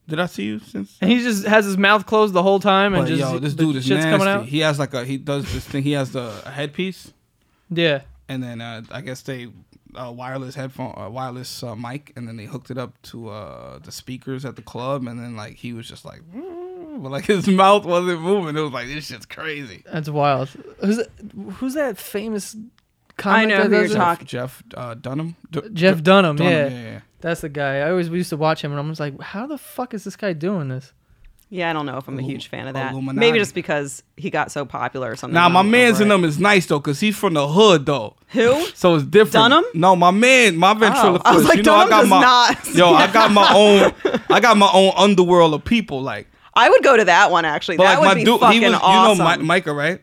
Did 0.08 0.20
I 0.20 0.26
see 0.26 0.44
you 0.44 0.58
since? 0.58 0.96
And 1.00 1.10
he 1.10 1.22
just 1.22 1.46
has 1.46 1.64
his 1.66 1.76
mouth 1.76 2.06
closed 2.06 2.32
the 2.34 2.42
whole 2.42 2.60
time 2.60 2.94
and 2.94 3.02
But 3.04 3.08
just 3.08 3.20
yo, 3.20 3.38
this 3.38 3.54
the 3.54 3.62
dude 3.64 3.76
is 3.76 3.84
shit's 3.86 4.04
nasty. 4.04 4.10
coming 4.10 4.26
out. 4.28 4.46
He 4.46 4.60
has 4.60 4.78
like 4.78 4.94
a 4.94 5.04
he 5.04 5.16
does 5.18 5.50
this 5.52 5.64
thing. 5.66 5.82
He 5.84 5.92
has 5.92 6.12
the 6.12 6.42
a 6.46 6.50
headpiece, 6.50 7.12
Yeah. 7.70 8.00
and 8.28 8.42
then 8.42 8.60
uh, 8.62 8.82
I 8.90 9.00
guess 9.02 9.20
they 9.22 9.48
uh, 9.94 10.10
wireless 10.12 10.54
headphone, 10.54 10.94
uh, 10.96 11.08
wireless 11.08 11.62
uh, 11.62 11.74
mic, 11.76 12.12
and 12.16 12.26
then 12.28 12.36
they 12.36 12.44
hooked 12.44 12.70
it 12.70 12.78
up 12.78 13.00
to 13.02 13.28
uh, 13.30 13.78
the 13.78 13.92
speakers 13.92 14.44
at 14.44 14.56
the 14.56 14.62
club, 14.62 15.06
and 15.06 15.18
then 15.20 15.36
like 15.36 15.54
he 15.56 15.72
was 15.72 15.88
just 15.88 16.04
like, 16.04 16.20
"Mm," 16.34 17.02
but 17.02 17.10
like 17.10 17.24
his 17.26 17.48
mouth 17.48 17.84
wasn't 17.84 18.20
moving. 18.20 18.56
It 18.56 18.60
was 18.60 18.72
like 18.72 18.86
this 18.88 19.06
shit's 19.06 19.26
crazy. 19.26 19.82
That's 19.90 20.08
wild. 20.08 20.48
Who's 20.80 20.96
that, 20.98 21.08
who's 21.54 21.74
that 21.74 21.98
famous 21.98 22.54
I 22.56 23.22
comic 23.22 23.48
know 23.48 23.68
that 23.68 23.70
who 23.70 23.76
you're 23.88 23.96
talking- 23.96 24.26
Jeff 24.26 24.62
uh, 24.74 24.94
Dunham. 24.94 25.36
D- 25.50 25.60
Jeff 25.72 25.96
D- 25.96 26.02
Dunham, 26.02 26.38
yeah. 26.38 26.48
yeah, 26.50 26.68
yeah. 26.68 27.00
That's 27.20 27.40
the 27.40 27.48
guy. 27.48 27.78
I 27.78 27.90
always 27.90 28.08
we 28.10 28.18
used 28.18 28.30
to 28.30 28.36
watch 28.36 28.62
him, 28.62 28.70
and 28.70 28.78
I'm 28.78 28.88
just 28.90 29.00
like, 29.00 29.20
how 29.20 29.46
the 29.46 29.58
fuck 29.58 29.92
is 29.94 30.04
this 30.04 30.14
guy 30.16 30.32
doing 30.34 30.68
this? 30.68 30.92
Yeah, 31.50 31.70
I 31.70 31.72
don't 31.72 31.86
know 31.86 31.96
if 31.96 32.06
I'm 32.08 32.18
a 32.18 32.22
huge 32.22 32.48
fan 32.48 32.68
of 32.68 32.74
that. 32.74 32.92
Illuminati. 32.92 33.18
Maybe 33.18 33.38
just 33.38 33.54
because 33.54 34.02
he 34.18 34.28
got 34.28 34.52
so 34.52 34.66
popular 34.66 35.10
or 35.12 35.16
something. 35.16 35.32
Nah, 35.34 35.48
my 35.48 35.62
man's 35.62 35.98
in 36.00 36.08
them 36.08 36.22
is 36.24 36.38
nice 36.38 36.66
though, 36.66 36.78
cause 36.80 37.00
he's 37.00 37.16
from 37.16 37.34
the 37.34 37.48
hood 37.48 37.86
though. 37.86 38.16
Who? 38.28 38.66
So 38.74 38.94
it's 38.96 39.04
different. 39.04 39.32
Dunham? 39.32 39.64
Oh, 39.66 39.70
No, 39.74 39.96
my 39.96 40.10
man, 40.10 40.56
my 40.56 40.74
ventriloquist. 40.74 41.22
Oh, 41.26 41.30
I 41.30 41.34
was 41.34 41.44
like, 41.46 41.56
you 41.56 41.62
know, 41.62 41.88
Dunham 41.88 41.88
I 41.88 41.90
got 41.90 42.00
does 42.00 42.10
my 42.10 42.20
not. 42.20 42.74
yo, 42.74 42.92
I 42.92 43.12
got 43.12 43.32
my 43.32 43.54
own, 43.54 44.20
I 44.30 44.40
got 44.40 44.56
my 44.58 44.70
own 44.72 44.92
underworld 44.96 45.54
of 45.54 45.64
people. 45.64 46.02
Like, 46.02 46.28
I 46.54 46.68
would 46.68 46.82
go 46.82 46.96
to 46.96 47.04
that 47.06 47.30
one 47.30 47.44
actually. 47.46 47.78
but 47.78 47.84
that 47.84 47.90
like 47.94 48.00
would 48.00 48.06
my 48.08 48.14
be 48.14 48.24
dude, 48.24 48.40
fucking 48.40 48.60
he 48.60 48.68
was, 48.68 48.78
awesome. 48.82 49.18
you 49.18 49.24
know, 49.24 49.36
Mi- 49.38 49.44
Micah, 49.44 49.72
right? 49.72 50.02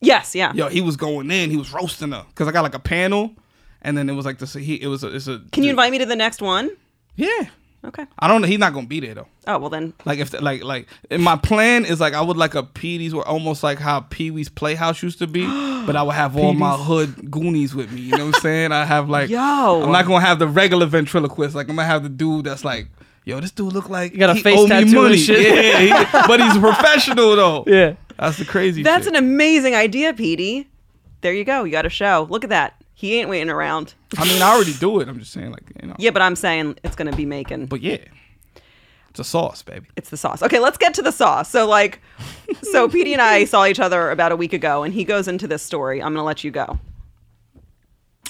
yes, 0.00 0.34
yeah. 0.34 0.52
Yo, 0.52 0.68
he 0.68 0.80
was 0.80 0.96
going 0.96 1.30
in, 1.30 1.50
he 1.50 1.56
was 1.56 1.72
roasting 1.72 2.10
her, 2.10 2.26
cause 2.34 2.48
I 2.48 2.52
got 2.52 2.62
like 2.62 2.74
a 2.74 2.80
panel, 2.80 3.34
and 3.82 3.96
then 3.96 4.10
it 4.10 4.14
was 4.14 4.24
like 4.26 4.38
this. 4.38 4.52
He, 4.54 4.82
it 4.82 4.88
was 4.88 5.04
a, 5.04 5.14
it's 5.14 5.28
a. 5.28 5.40
Can 5.52 5.62
you 5.62 5.70
invite 5.70 5.92
me 5.92 5.98
to 5.98 6.06
the 6.06 6.16
next 6.16 6.42
one? 6.42 6.70
Yeah, 7.14 7.46
Okay. 7.84 8.06
I 8.18 8.28
don't 8.28 8.42
know. 8.42 8.46
He's 8.46 8.60
not 8.60 8.72
gonna 8.74 8.86
be 8.86 9.00
there 9.00 9.14
though. 9.14 9.26
Oh 9.48 9.58
well 9.58 9.68
then. 9.70 9.92
Like 10.04 10.20
if 10.20 10.32
like 10.40 10.62
like 10.62 10.86
and 11.10 11.20
my 11.22 11.34
plan 11.36 11.84
is 11.84 11.98
like 12.00 12.14
I 12.14 12.20
would 12.20 12.36
like 12.36 12.54
a 12.54 12.62
Petey's 12.62 13.12
were 13.14 13.26
almost 13.26 13.62
like 13.64 13.78
how 13.80 14.00
Pee 14.00 14.30
Wee's 14.30 14.48
Playhouse 14.48 15.02
used 15.02 15.18
to 15.18 15.26
be, 15.26 15.44
but 15.86 15.96
I 15.96 16.02
would 16.04 16.14
have 16.14 16.36
all 16.36 16.54
my 16.54 16.76
hood 16.76 17.28
Goonies 17.30 17.74
with 17.74 17.90
me. 17.90 18.02
You 18.02 18.16
know 18.16 18.26
what 18.26 18.36
I'm 18.36 18.40
saying? 18.42 18.70
I 18.72 18.84
have 18.84 19.08
like 19.08 19.30
Yo. 19.30 19.82
I'm 19.82 19.90
not 19.90 20.06
gonna 20.06 20.24
have 20.24 20.38
the 20.38 20.46
regular 20.46 20.86
ventriloquist. 20.86 21.54
Like 21.56 21.68
I'm 21.68 21.74
gonna 21.76 21.88
have 21.88 22.04
the 22.04 22.08
dude 22.08 22.44
that's 22.44 22.64
like, 22.64 22.86
yo, 23.24 23.40
this 23.40 23.50
dude 23.50 23.72
look 23.72 23.88
like 23.90 24.12
You 24.12 24.18
got 24.18 24.30
a 24.30 24.34
he 24.34 24.42
face 24.42 24.58
owe 24.60 24.62
me 24.62 24.68
tattoo 24.68 24.84
and 24.86 24.94
money. 24.94 25.16
shit. 25.16 25.40
Yeah, 25.40 26.04
he- 26.04 26.28
but 26.28 26.40
he's 26.40 26.56
a 26.56 26.60
professional 26.60 27.34
though. 27.36 27.64
Yeah. 27.66 27.94
That's 28.18 28.38
the 28.38 28.44
crazy. 28.44 28.84
That's 28.84 29.06
shit. 29.06 29.16
an 29.16 29.24
amazing 29.24 29.74
idea, 29.74 30.12
Petey. 30.14 30.68
There 31.22 31.32
you 31.32 31.44
go. 31.44 31.64
You 31.64 31.72
got 31.72 31.86
a 31.86 31.90
show. 31.90 32.28
Look 32.30 32.44
at 32.44 32.50
that. 32.50 32.80
He 33.02 33.18
ain't 33.18 33.28
waiting 33.28 33.50
around. 33.50 33.94
I 34.16 34.24
mean, 34.24 34.40
I 34.40 34.52
already 34.54 34.74
do 34.74 35.00
it. 35.00 35.08
I'm 35.08 35.18
just 35.18 35.32
saying, 35.32 35.50
like 35.50 35.64
you 35.82 35.88
know. 35.88 35.96
Yeah, 35.98 36.10
but 36.12 36.22
I'm 36.22 36.36
saying 36.36 36.78
it's 36.84 36.94
gonna 36.94 37.10
be 37.16 37.26
making. 37.26 37.66
But 37.66 37.80
yeah, 37.80 37.98
it's 39.10 39.18
a 39.18 39.24
sauce, 39.24 39.60
baby. 39.62 39.86
It's 39.96 40.08
the 40.10 40.16
sauce. 40.16 40.40
Okay, 40.40 40.60
let's 40.60 40.78
get 40.78 40.94
to 40.94 41.02
the 41.02 41.10
sauce. 41.10 41.50
So 41.50 41.66
like, 41.66 42.00
so 42.62 42.88
Petey 42.94 43.12
and 43.12 43.20
I 43.20 43.44
saw 43.44 43.66
each 43.66 43.80
other 43.80 44.12
about 44.12 44.30
a 44.30 44.36
week 44.36 44.52
ago, 44.52 44.84
and 44.84 44.94
he 44.94 45.02
goes 45.02 45.26
into 45.26 45.48
this 45.48 45.64
story. 45.64 46.00
I'm 46.00 46.14
gonna 46.14 46.22
let 46.24 46.44
you 46.44 46.52
go. 46.52 46.78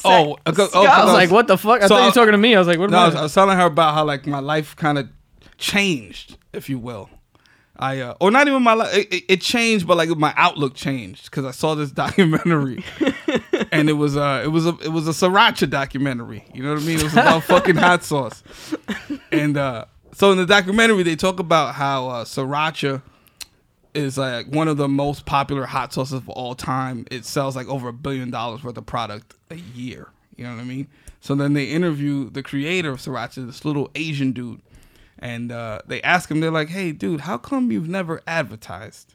Oh, 0.07 0.38
uh, 0.47 0.52
go- 0.52 0.69
oh, 0.73 0.85
Go. 0.85 0.91
I 0.91 1.05
was 1.05 1.12
like, 1.12 1.31
what 1.31 1.47
the 1.49 1.59
fuck? 1.59 1.83
I 1.83 1.87
so 1.87 1.88
thought 1.95 2.00
you 2.00 2.07
were 2.07 2.12
talking 2.12 2.33
to 2.33 2.38
me. 2.38 2.55
I 2.55 2.59
was 2.59 2.67
like, 2.67 2.79
what 2.79 2.88
No, 2.88 2.97
I 2.99 3.07
was, 3.07 3.14
I 3.14 3.23
was 3.23 3.35
telling 3.35 3.59
her 3.59 3.67
about 3.67 3.93
how 3.95 4.05
like 4.07 4.26
my 4.26 4.41
life 4.41 4.75
kind 4.75 4.97
of 4.99 5.09
changed, 5.59 6.38
if 6.55 6.71
you 6.71 6.79
will. 6.79 7.11
I 7.76 8.00
uh, 8.00 8.14
or 8.21 8.31
not 8.31 8.49
even 8.49 8.62
my 8.62 8.73
life. 8.75 8.97
It, 8.97 9.12
it- 9.12 9.25
it 9.29 9.41
changed, 9.43 9.87
but 9.87 9.99
like 9.99 10.09
my 10.11 10.33
outlook 10.37 10.75
changed 10.75 11.26
because 11.26 11.45
I 11.45 11.50
saw 11.50 11.75
this 11.75 11.91
documentary, 12.05 12.83
and 13.71 13.88
it 13.88 13.95
was 13.95 14.16
uh 14.16 14.42
it 14.45 14.49
was 14.49 14.66
a 14.66 14.76
it 14.83 14.88
was 14.88 15.07
a 15.07 15.12
sriracha 15.12 15.69
documentary. 15.69 16.45
You 16.52 16.62
know 16.62 16.75
what 16.75 16.83
I 16.83 16.87
mean? 16.87 16.99
It 16.99 17.04
was 17.04 17.12
about 17.12 17.45
fucking 17.45 17.76
hot 17.76 18.04
sauce, 18.04 18.42
and 19.31 19.57
uh 19.57 19.85
so 20.14 20.33
in 20.33 20.38
the 20.38 20.47
documentary 20.47 21.02
they 21.02 21.16
talk 21.16 21.38
about 21.40 21.75
how 21.75 22.09
uh, 22.09 22.25
sriracha 22.25 23.02
is 23.95 24.16
like 24.16 24.47
one 24.47 24.69
of 24.69 24.76
the 24.76 24.88
most 24.88 25.26
popular 25.26 25.66
hot 25.66 25.92
sauces 25.92 26.14
of 26.14 26.28
all 26.28 26.54
time. 26.54 27.07
It 27.11 27.25
sells 27.25 27.57
like 27.57 27.69
over 27.69 27.88
a 27.88 27.92
billion 27.92 28.31
dollars 28.31 28.64
worth 28.64 28.78
of 28.78 28.87
product 28.87 29.35
a 29.50 29.57
year. 29.57 30.09
You 30.37 30.45
know 30.45 30.54
what 30.54 30.61
I 30.61 30.64
mean? 30.64 30.88
So 31.21 31.35
then 31.35 31.52
they 31.52 31.66
interview 31.66 32.31
the 32.31 32.42
creator 32.42 32.90
of 32.90 33.00
sriracha, 33.00 33.47
this 33.47 33.64
little 33.64 33.90
Asian 33.95 34.33
dude, 34.33 34.61
and 35.19 35.52
uh, 35.52 35.81
they 35.87 36.02
ask 36.02 36.31
him, 36.31 36.40
they're 36.40 36.50
like, 36.50 36.69
"Hey, 36.69 36.90
dude, 36.92 37.21
how 37.23 37.38
come 37.38 37.71
you've 37.71 37.88
never 37.88 38.23
advertised?" 38.26 39.14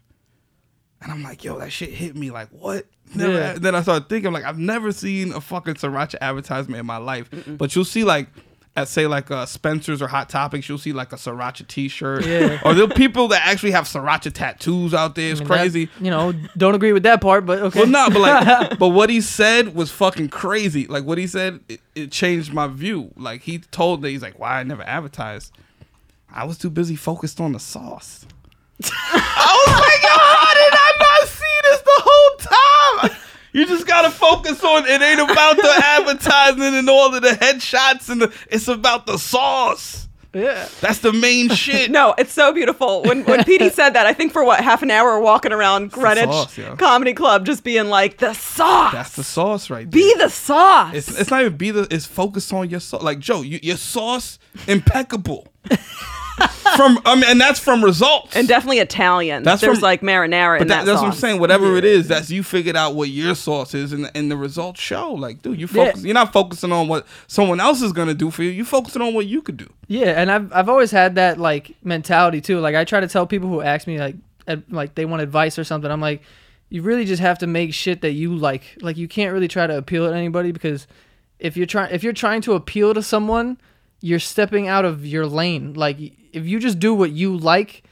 And 1.01 1.11
I'm 1.11 1.21
like, 1.21 1.43
"Yo, 1.43 1.59
that 1.59 1.71
shit 1.71 1.89
hit 1.89 2.15
me. 2.15 2.31
Like, 2.31 2.47
what?" 2.49 2.85
Never. 3.15 3.33
Yeah. 3.33 3.53
Then 3.53 3.75
I 3.75 3.81
started 3.81 4.09
thinking, 4.09 4.31
like, 4.31 4.43
I've 4.43 4.57
never 4.59 4.91
seen 4.91 5.31
a 5.33 5.41
fucking 5.41 5.75
sriracha 5.75 6.15
advertisement 6.21 6.79
in 6.79 6.85
my 6.85 6.97
life, 6.97 7.29
but 7.47 7.75
you'll 7.75 7.85
see 7.85 8.03
like. 8.03 8.27
At 8.75 8.87
say 8.87 9.07
like 9.07 9.31
uh, 9.31 9.47
Spencer's 9.47 10.03
or 10.03 10.07
Hot 10.07 10.29
Topics, 10.29 10.69
you'll 10.69 10.77
see 10.77 10.93
like 10.93 11.11
a 11.11 11.15
sriracha 11.15 11.65
T-shirt, 11.65 12.23
Yeah. 12.23 12.59
or 12.63 12.75
there 12.75 12.87
people 12.87 13.27
that 13.29 13.41
actually 13.43 13.71
have 13.71 13.85
sriracha 13.85 14.31
tattoos 14.31 14.93
out 14.93 15.15
there. 15.15 15.31
It's 15.31 15.39
I 15.41 15.43
mean, 15.45 15.47
that- 15.49 15.57
crazy. 15.57 15.89
you 15.99 16.11
know, 16.11 16.31
don't 16.55 16.75
agree 16.75 16.93
with 16.93 17.01
that 17.01 17.19
part, 17.19 17.47
but 17.47 17.57
okay. 17.57 17.79
Well, 17.79 17.87
no, 17.89 18.07
but 18.11 18.19
like, 18.19 18.77
but 18.77 18.89
what 18.89 19.09
he 19.09 19.19
said 19.19 19.73
was 19.73 19.89
fucking 19.89 20.29
crazy. 20.29 20.85
Like 20.85 21.05
what 21.05 21.17
he 21.17 21.25
said, 21.25 21.59
it, 21.67 21.81
it 21.95 22.11
changed 22.11 22.53
my 22.53 22.67
view. 22.67 23.11
Like 23.17 23.41
he 23.41 23.57
told 23.57 24.03
that 24.03 24.09
he's 24.09 24.21
like, 24.21 24.37
why 24.37 24.59
I 24.59 24.63
never 24.63 24.83
advertised. 24.83 25.53
I 26.31 26.43
was 26.43 26.59
too 26.59 26.69
busy 26.69 26.95
focused 26.95 27.41
on 27.41 27.53
the 27.53 27.59
sauce. 27.59 28.27
I 28.83 29.63
was 29.65 29.79
like, 29.79 30.03
yo, 30.03 30.09
how 30.19 30.53
did 30.53 30.73
I 30.73 30.91
not 30.99 31.27
see 31.27 31.57
this 31.63 31.81
the 31.81 32.01
whole 32.05 33.09
time? 33.09 33.17
You 33.57 33.65
just 33.65 33.87
gotta 33.87 34.11
focus 34.11 34.63
on 34.63 34.85
it. 34.85 35.01
Ain't 35.01 35.19
about 35.19 35.55
the 35.57 35.73
advertising 35.83 36.75
and 36.75 36.87
all 36.87 37.15
of 37.15 37.23
the 37.23 37.29
headshots 37.29 38.07
and 38.07 38.21
the. 38.21 38.33
It's 38.51 38.67
about 38.67 39.07
the 39.07 39.17
sauce. 39.17 40.07
yeah. 40.31 40.67
That's 40.79 40.99
the 40.99 41.11
main 41.11 41.49
shit. 41.63 41.89
No, 41.89 42.13
it's 42.19 42.31
so 42.31 42.53
beautiful. 42.53 43.01
When 43.01 43.23
when 43.25 43.43
Petey 43.45 43.69
said 43.79 43.91
that, 43.95 44.05
I 44.05 44.13
think 44.13 44.31
for 44.31 44.43
what 44.43 44.63
half 44.63 44.83
an 44.83 44.91
hour 44.91 45.19
walking 45.19 45.51
around 45.51 45.91
Greenwich 45.91 46.25
sauce, 46.25 46.55
yeah. 46.55 46.75
Comedy 46.75 47.15
Club, 47.15 47.47
just 47.47 47.63
being 47.63 47.87
like 47.89 48.19
the 48.19 48.33
sauce. 48.33 48.93
That's 48.93 49.15
the 49.15 49.23
sauce 49.23 49.71
right 49.71 49.89
there. 49.89 50.01
Be 50.01 50.13
the 50.19 50.29
sauce. 50.29 50.93
It's, 50.93 51.19
it's 51.19 51.31
not 51.31 51.41
even 51.41 51.57
be 51.57 51.71
the. 51.71 51.87
It's 51.89 52.05
focused 52.05 52.53
on 52.53 52.69
your 52.69 52.79
sauce. 52.79 53.01
Like 53.01 53.17
Joe, 53.17 53.41
you, 53.41 53.59
your 53.63 53.77
sauce 53.77 54.37
impeccable. 54.67 55.47
From 56.75 56.99
I 57.05 57.15
mean, 57.15 57.23
and 57.27 57.41
that's 57.41 57.59
from 57.59 57.83
results. 57.83 58.35
and 58.35 58.47
definitely 58.47 58.79
Italian. 58.79 59.43
That's 59.43 59.61
There's 59.61 59.77
from- 59.79 59.83
like 59.83 60.01
marinara 60.01 60.57
in 60.57 60.59
but 60.59 60.67
that, 60.67 60.79
that, 60.79 60.85
that's 60.85 61.01
what 61.01 61.07
I'm 61.07 61.13
saying. 61.13 61.39
Whatever 61.39 61.75
it 61.77 61.85
is, 61.85 62.07
that's 62.07 62.29
you 62.29 62.43
figured 62.43 62.75
out 62.75 62.95
what 62.95 63.09
your 63.09 63.35
sauce 63.35 63.73
is, 63.73 63.93
and, 63.93 64.09
and 64.13 64.29
the 64.29 64.37
results 64.37 64.79
show. 64.79 65.13
Like, 65.13 65.41
dude, 65.41 65.59
you 65.59 65.67
focus. 65.67 66.03
You're 66.03 66.13
not 66.13 66.33
focusing 66.33 66.71
on 66.71 66.87
what 66.87 67.07
someone 67.27 67.59
else 67.59 67.81
is 67.81 67.91
gonna 67.93 68.13
do 68.13 68.29
for 68.31 68.43
you. 68.43 68.49
You're 68.51 68.65
focusing 68.65 69.01
on 69.01 69.13
what 69.13 69.25
you 69.25 69.41
could 69.41 69.57
do. 69.57 69.71
Yeah, 69.87 70.19
and 70.19 70.31
I've 70.31 70.53
I've 70.53 70.69
always 70.69 70.91
had 70.91 71.15
that 71.15 71.39
like 71.39 71.75
mentality 71.83 72.41
too. 72.41 72.59
Like 72.59 72.75
I 72.75 72.83
try 72.83 72.99
to 72.99 73.07
tell 73.07 73.25
people 73.25 73.49
who 73.49 73.61
ask 73.61 73.87
me 73.87 73.97
like 73.99 74.15
ad- 74.47 74.63
like 74.69 74.95
they 74.95 75.05
want 75.05 75.21
advice 75.21 75.57
or 75.57 75.63
something. 75.63 75.89
I'm 75.89 76.01
like, 76.01 76.21
you 76.69 76.81
really 76.81 77.05
just 77.05 77.21
have 77.21 77.39
to 77.39 77.47
make 77.47 77.73
shit 77.73 78.01
that 78.01 78.11
you 78.11 78.35
like. 78.35 78.77
Like 78.81 78.97
you 78.97 79.07
can't 79.07 79.33
really 79.33 79.47
try 79.47 79.65
to 79.67 79.77
appeal 79.77 80.07
to 80.07 80.15
anybody 80.15 80.51
because 80.51 80.85
if 81.39 81.57
you're 81.57 81.65
trying 81.65 81.93
if 81.93 82.03
you're 82.03 82.13
trying 82.13 82.41
to 82.41 82.53
appeal 82.53 82.93
to 82.93 83.01
someone, 83.01 83.57
you're 84.01 84.19
stepping 84.19 84.67
out 84.67 84.85
of 84.85 85.05
your 85.05 85.25
lane. 85.25 85.73
Like 85.73 85.97
if 86.33 86.45
you 86.45 86.59
just 86.59 86.79
do 86.79 86.93
what 86.93 87.11
you 87.11 87.35
like, 87.37 87.83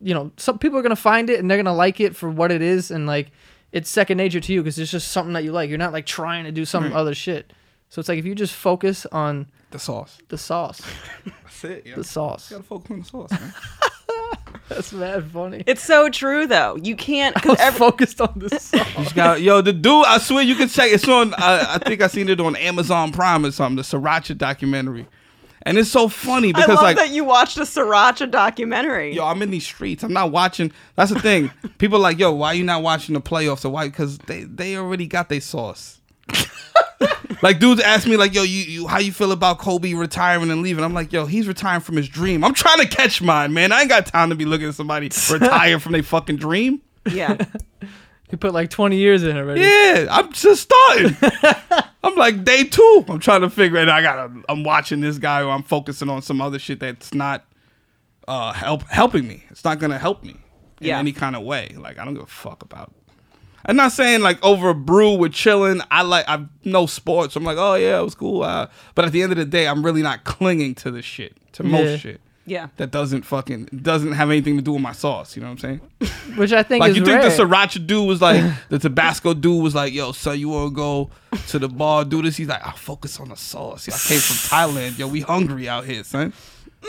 you 0.00 0.14
know, 0.14 0.32
some 0.36 0.58
people 0.58 0.78
are 0.78 0.82
gonna 0.82 0.96
find 0.96 1.30
it 1.30 1.38
and 1.40 1.50
they're 1.50 1.58
gonna 1.58 1.74
like 1.74 2.00
it 2.00 2.16
for 2.16 2.28
what 2.30 2.50
it 2.50 2.62
is, 2.62 2.90
and 2.90 3.06
like 3.06 3.30
it's 3.70 3.88
second 3.88 4.18
nature 4.18 4.40
to 4.40 4.52
you 4.52 4.60
because 4.62 4.78
it's 4.78 4.90
just 4.90 5.08
something 5.08 5.32
that 5.34 5.44
you 5.44 5.52
like. 5.52 5.68
You're 5.68 5.78
not 5.78 5.92
like 5.92 6.06
trying 6.06 6.44
to 6.44 6.52
do 6.52 6.64
some 6.64 6.92
other 6.92 7.14
shit. 7.14 7.52
So 7.88 8.00
it's 8.00 8.08
like 8.08 8.18
if 8.18 8.24
you 8.24 8.34
just 8.34 8.54
focus 8.54 9.06
on 9.12 9.46
The 9.70 9.78
sauce. 9.78 10.18
the 10.28 10.38
sauce, 10.38 10.80
That's 11.44 11.64
it. 11.64 11.86
Yeah. 11.86 11.94
the 11.96 12.04
sauce. 12.04 12.50
You 12.50 12.56
gotta 12.56 12.66
focus 12.68 12.90
on 12.90 12.98
the 13.00 13.04
sauce, 13.06 13.30
man. 13.40 13.54
That's 14.68 14.92
mad 14.92 15.30
funny. 15.30 15.62
It's 15.66 15.82
so 15.82 16.08
true 16.08 16.46
though. 16.46 16.76
You 16.76 16.96
can't 16.96 17.36
I 17.36 17.40
because 17.40 17.50
was 17.58 17.60
every 17.60 17.78
focused 17.78 18.20
on 18.20 18.32
the 18.36 18.48
sauce. 18.50 18.72
You 18.96 19.04
just 19.04 19.14
got 19.14 19.40
yo 19.42 19.60
the 19.60 19.72
dude. 19.72 20.06
I 20.06 20.18
swear 20.18 20.42
you 20.42 20.54
can 20.54 20.68
check. 20.68 20.90
It's 20.90 21.06
on. 21.08 21.34
I, 21.34 21.74
I 21.74 21.78
think 21.78 22.00
I 22.02 22.06
seen 22.06 22.28
it 22.28 22.40
on 22.40 22.56
Amazon 22.56 23.12
Prime 23.12 23.44
or 23.44 23.50
something. 23.50 23.76
The 23.76 23.82
Sriracha 23.82 24.36
documentary, 24.38 25.06
and 25.64 25.78
it's 25.78 25.90
so 25.90 26.08
funny 26.08 26.48
I 26.48 26.60
because 26.60 26.68
love 26.76 26.82
like 26.82 26.96
that 26.96 27.10
you 27.10 27.24
watched 27.24 27.56
a 27.58 27.62
sriracha 27.62 28.30
documentary. 28.30 29.14
yo, 29.14 29.24
I'm 29.26 29.42
in 29.42 29.50
these 29.50 29.64
streets. 29.64 30.02
I'm 30.02 30.12
not 30.12 30.30
watching. 30.30 30.72
That's 30.96 31.12
the 31.12 31.20
thing. 31.20 31.50
People 31.78 31.98
are 31.98 32.00
like, 32.00 32.18
yo, 32.18 32.32
why 32.32 32.48
are 32.48 32.54
you 32.54 32.64
not 32.64 32.82
watching 32.82 33.14
the 33.14 33.20
playoffs? 33.20 33.64
Or 33.64 33.70
why? 33.70 33.86
Because 33.88 34.18
they 34.18 34.44
they 34.44 34.76
already 34.76 35.06
got 35.06 35.28
their 35.28 35.40
sauce. 35.40 36.00
like 37.42 37.58
dudes 37.58 37.80
ask 37.80 38.06
me 38.06 38.16
like, 38.16 38.34
yo, 38.34 38.42
you, 38.42 38.62
you 38.64 38.86
how 38.86 38.98
you 38.98 39.12
feel 39.12 39.32
about 39.32 39.58
Kobe 39.58 39.92
retiring 39.94 40.50
and 40.50 40.62
leaving? 40.62 40.84
I'm 40.84 40.94
like, 40.94 41.12
yo, 41.12 41.26
he's 41.26 41.48
retiring 41.48 41.80
from 41.80 41.96
his 41.96 42.08
dream. 42.08 42.44
I'm 42.44 42.54
trying 42.54 42.78
to 42.78 42.86
catch 42.88 43.20
mine, 43.22 43.52
man. 43.52 43.72
I 43.72 43.80
ain't 43.80 43.88
got 43.88 44.06
time 44.06 44.30
to 44.30 44.36
be 44.36 44.44
looking 44.44 44.68
at 44.68 44.74
somebody 44.74 45.10
retire 45.30 45.78
from 45.78 45.92
their 45.92 46.02
fucking 46.02 46.36
dream. 46.36 46.80
yeah. 47.10 47.36
You 48.32 48.38
put 48.38 48.52
like 48.54 48.70
20 48.70 48.96
years 48.96 49.22
in 49.22 49.36
already. 49.36 49.60
Yeah, 49.60 50.06
I'm 50.10 50.32
just 50.32 50.62
starting. 50.62 51.14
I'm 52.02 52.16
like 52.16 52.42
day 52.44 52.64
two. 52.64 53.04
I'm 53.06 53.20
trying 53.20 53.42
to 53.42 53.50
figure 53.50 53.76
it. 53.78 53.88
I 53.88 54.00
gotta. 54.02 54.32
I'm 54.48 54.64
watching 54.64 55.00
this 55.02 55.18
guy, 55.18 55.42
or 55.42 55.50
I'm 55.50 55.62
focusing 55.62 56.08
on 56.08 56.22
some 56.22 56.40
other 56.40 56.58
shit 56.58 56.80
that's 56.80 57.12
not 57.14 57.44
uh 58.26 58.52
help 58.52 58.82
helping 58.88 59.28
me. 59.28 59.44
It's 59.50 59.64
not 59.64 59.78
gonna 59.78 59.98
help 59.98 60.24
me 60.24 60.36
in 60.80 60.86
Yeah. 60.88 60.98
any 60.98 61.12
kind 61.12 61.36
of 61.36 61.42
way. 61.42 61.74
Like 61.78 61.98
I 61.98 62.04
don't 62.04 62.14
give 62.14 62.22
a 62.22 62.26
fuck 62.26 62.62
about. 62.62 62.92
I'm 63.66 63.76
not 63.76 63.92
saying 63.92 64.22
like 64.22 64.42
over 64.44 64.70
a 64.70 64.74
brew 64.74 65.14
with 65.14 65.32
chilling. 65.34 65.80
I 65.90 66.02
like 66.02 66.24
I 66.26 66.46
know 66.64 66.86
sports. 66.86 67.36
I'm 67.36 67.44
like, 67.44 67.58
oh 67.58 67.74
yeah, 67.74 68.00
it 68.00 68.02
was 68.02 68.14
cool. 68.14 68.42
Uh, 68.42 68.68
but 68.94 69.04
at 69.04 69.12
the 69.12 69.22
end 69.22 69.30
of 69.32 69.38
the 69.38 69.44
day, 69.44 69.68
I'm 69.68 69.84
really 69.84 70.02
not 70.02 70.24
clinging 70.24 70.74
to 70.76 70.90
the 70.90 71.02
shit. 71.02 71.36
To 71.52 71.62
most 71.64 71.90
Yeah. 71.90 71.96
shit 71.98 72.20
Yeah. 72.44 72.68
that 72.76 72.90
doesn't 72.90 73.22
fucking 73.22 73.66
doesn't 73.82 74.12
have 74.12 74.28
anything 74.30 74.56
to 74.56 74.62
do 74.62 74.72
with 74.72 74.82
my 74.82 74.92
sauce. 74.92 75.36
You 75.36 75.42
know 75.42 75.48
what 75.50 75.64
I'm 75.64 75.80
saying? 76.00 76.08
Which 76.36 76.52
I 76.52 76.62
think 76.62 76.80
Like 76.80 76.94
you 76.96 77.04
think 77.04 77.22
rare. 77.22 77.30
the 77.30 77.42
sriracha 77.42 77.86
dude 77.86 78.06
was 78.08 78.20
like 78.20 78.42
the 78.68 78.78
Tabasco 78.78 79.34
dude 79.34 79.62
was 79.62 79.74
like, 79.74 79.92
yo, 79.92 80.12
son, 80.12 80.38
you 80.40 80.48
wanna 80.48 80.70
go 80.70 81.10
to 81.48 81.58
the 81.58 81.68
bar, 81.68 82.04
do 82.04 82.20
this? 82.22 82.36
He's 82.36 82.48
like, 82.48 82.64
I'll 82.66 82.72
focus 82.72 83.20
on 83.20 83.28
the 83.28 83.36
sauce. 83.36 83.86
Yo, 83.86 83.94
I 83.94 83.98
came 83.98 84.18
from 84.20 84.36
Thailand. 84.58 84.98
Yo, 84.98 85.06
we 85.08 85.20
hungry 85.20 85.68
out 85.68 85.84
here, 85.84 86.02
son. 86.04 86.32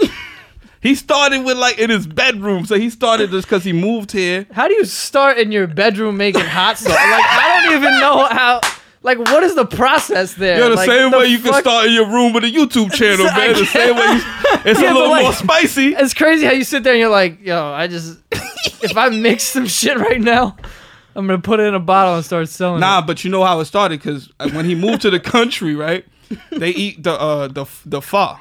he 0.82 0.96
started 0.96 1.44
with 1.46 1.58
like 1.58 1.78
in 1.80 1.90
his 1.90 2.08
bedroom. 2.08 2.66
So 2.66 2.76
he 2.76 2.90
started 2.90 3.30
just 3.32 3.48
because 3.48 3.64
he 3.64 3.74
moved 3.74 4.12
here. 4.12 4.48
How 4.52 4.68
do 4.68 4.74
you 4.74 4.86
start 4.86 5.38
in 5.38 5.52
your 5.52 5.68
bedroom 5.68 6.18
making 6.18 6.46
hot 6.46 6.78
sauce? 6.78 6.90
like 6.90 7.00
I 7.00 7.62
don't 7.66 7.76
even 7.78 8.00
know 8.00 8.26
how. 8.26 8.62
Like 9.04 9.18
what 9.20 9.44
is 9.44 9.54
the 9.56 9.66
process 9.66 10.34
there? 10.36 10.58
Yo, 10.60 10.70
the 10.70 10.76
Like, 10.78 10.88
same 10.90 11.12
the 11.12 11.18
way 11.20 11.26
you 11.28 11.40
can 11.40 11.54
start 11.56 11.88
in 11.88 11.94
your 11.94 12.08
room 12.08 12.32
with 12.34 12.44
a 12.46 12.48
YouTube 12.48 12.92
channel, 12.94 13.28
I 13.30 13.38
man. 13.48 13.54
The 13.56 13.66
same 13.66 13.96
way 13.96 14.02
you, 14.14 14.22
it's 14.72 14.82
Yeah, 14.82 14.92
a 14.92 14.94
little 14.94 15.10
like- 15.12 15.24
more 15.24 15.34
spicy. 15.34 15.94
It's 15.98 16.14
crazy 16.14 16.46
how 16.46 16.54
you 16.54 16.64
sit 16.64 16.84
there 16.84 16.94
and 16.94 17.00
you're 17.02 17.10
like, 17.10 17.44
yo, 17.46 17.62
I 17.74 17.88
just 17.88 18.18
if 18.82 18.96
I 18.98 19.10
mix 19.10 19.44
some 19.44 19.68
shit 19.68 19.98
right 19.98 20.22
now, 20.22 20.56
I'm 21.16 21.28
gonna 21.28 21.40
put 21.42 21.60
it 21.60 21.64
in 21.68 21.76
a 21.76 21.80
bottle 21.80 22.16
and 22.16 22.26
start 22.26 22.48
selling 22.50 22.80
Nah, 22.80 23.00
it. 23.00 23.08
but 23.08 23.24
you 23.26 23.30
know 23.30 23.44
how 23.44 23.60
it 23.60 23.66
started 23.66 24.00
because 24.00 24.30
when 24.54 24.66
he 24.66 24.74
moved 24.74 25.02
to 25.04 25.10
the 25.12 25.20
country, 25.20 25.76
right? 25.76 26.06
They 26.52 26.70
eat 26.70 27.04
the 27.04 27.12
uh 27.14 27.48
the 27.50 27.66
the 27.86 28.02
pho, 28.02 28.38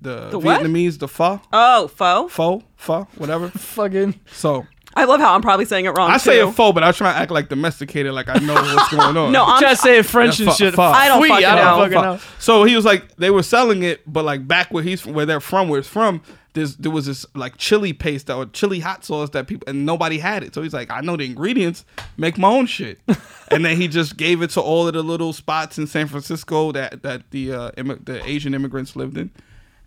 the, 0.00 0.28
The 0.30 0.38
what? 0.38 0.62
Vietnamese 0.62 0.98
the 1.00 1.08
pho, 1.08 1.40
Oh, 1.52 1.88
pho. 1.88 2.28
pho, 2.28 2.62
pho, 2.76 3.08
whatever. 3.16 3.48
Fucking 3.48 4.20
So 4.32 4.66
I 4.96 5.04
love 5.04 5.20
how 5.20 5.34
I'm 5.34 5.42
probably 5.42 5.66
saying 5.66 5.84
it 5.84 5.90
wrong. 5.90 6.10
I 6.10 6.16
say 6.16 6.40
it 6.40 6.48
a 6.48 6.50
pho, 6.50 6.72
but 6.72 6.82
I 6.82 6.86
was 6.88 6.96
trying 6.96 7.14
to 7.14 7.20
act 7.20 7.30
like 7.30 7.48
domesticated, 7.50 8.12
like 8.14 8.28
I 8.28 8.38
know 8.38 8.54
what's 8.54 8.88
going 8.90 9.16
on. 9.16 9.30
No, 9.30 9.44
I'm 9.44 9.60
try 9.60 9.70
to 9.70 9.76
say 9.76 10.02
French 10.02 10.40
Yeah, 10.40 10.48
and 10.48 10.56
shit. 10.56 10.74
fu- 10.74 10.80
I 10.80 11.08
don't 11.08 11.18
Fui, 11.20 11.28
fucking 11.28 11.44
I 11.46 11.54
know. 11.54 11.64
don't 11.64 11.78
fucking 11.92 12.02
know. 12.02 12.18
So 12.38 12.64
he 12.64 12.74
was 12.74 12.84
like, 12.86 13.14
they 13.16 13.30
were 13.30 13.42
selling 13.42 13.82
it, 13.82 14.00
but 14.10 14.24
like 14.24 14.48
back 14.48 14.72
where 14.72 14.82
he's 14.82 15.02
from, 15.02 15.12
where 15.12 15.26
they're 15.26 15.38
from, 15.40 15.68
where 15.68 15.78
it's 15.80 15.88
from, 15.88 16.22
there's 16.54 16.76
there 16.78 16.90
was 16.90 17.04
this 17.04 17.26
like 17.34 17.58
chili 17.58 17.92
paste 17.92 18.30
or 18.30 18.46
chili 18.46 18.80
hot 18.80 19.04
sauce 19.04 19.28
that 19.30 19.46
people 19.46 19.68
and 19.68 19.84
nobody 19.84 20.16
had 20.18 20.42
it. 20.42 20.54
So 20.54 20.62
he's 20.62 20.72
like, 20.72 20.90
I 20.90 21.02
know 21.02 21.14
the 21.16 21.26
ingredients, 21.26 21.84
make 22.16 22.38
my 22.38 22.48
own 22.48 22.64
shit. 22.64 22.98
and 23.50 23.62
then 23.62 23.76
he 23.76 23.88
just 23.88 24.16
gave 24.16 24.40
it 24.40 24.48
to 24.52 24.62
all 24.62 24.88
of 24.88 24.94
the 24.94 25.02
little 25.02 25.34
spots 25.34 25.76
in 25.76 25.86
San 25.86 26.06
Francisco 26.06 26.72
that 26.72 27.02
that 27.02 27.30
the 27.32 27.52
uh, 27.52 27.70
immi- 27.72 28.02
the 28.06 28.26
Asian 28.26 28.54
immigrants 28.54 28.96
lived 28.96 29.18
in. 29.18 29.30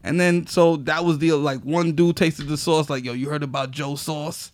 And 0.04 0.20
then 0.20 0.46
so 0.46 0.76
that 0.78 1.04
was 1.04 1.18
the 1.18 1.32
like 1.32 1.62
one 1.62 1.94
dude 1.94 2.16
tasted 2.16 2.48
the 2.48 2.58
sauce 2.58 2.92
like, 2.92 3.04
yo, 3.04 3.14
you 3.14 3.28
heard 3.30 3.42
about 3.42 3.72
Joe 3.72 3.96
sauce? 3.96 4.52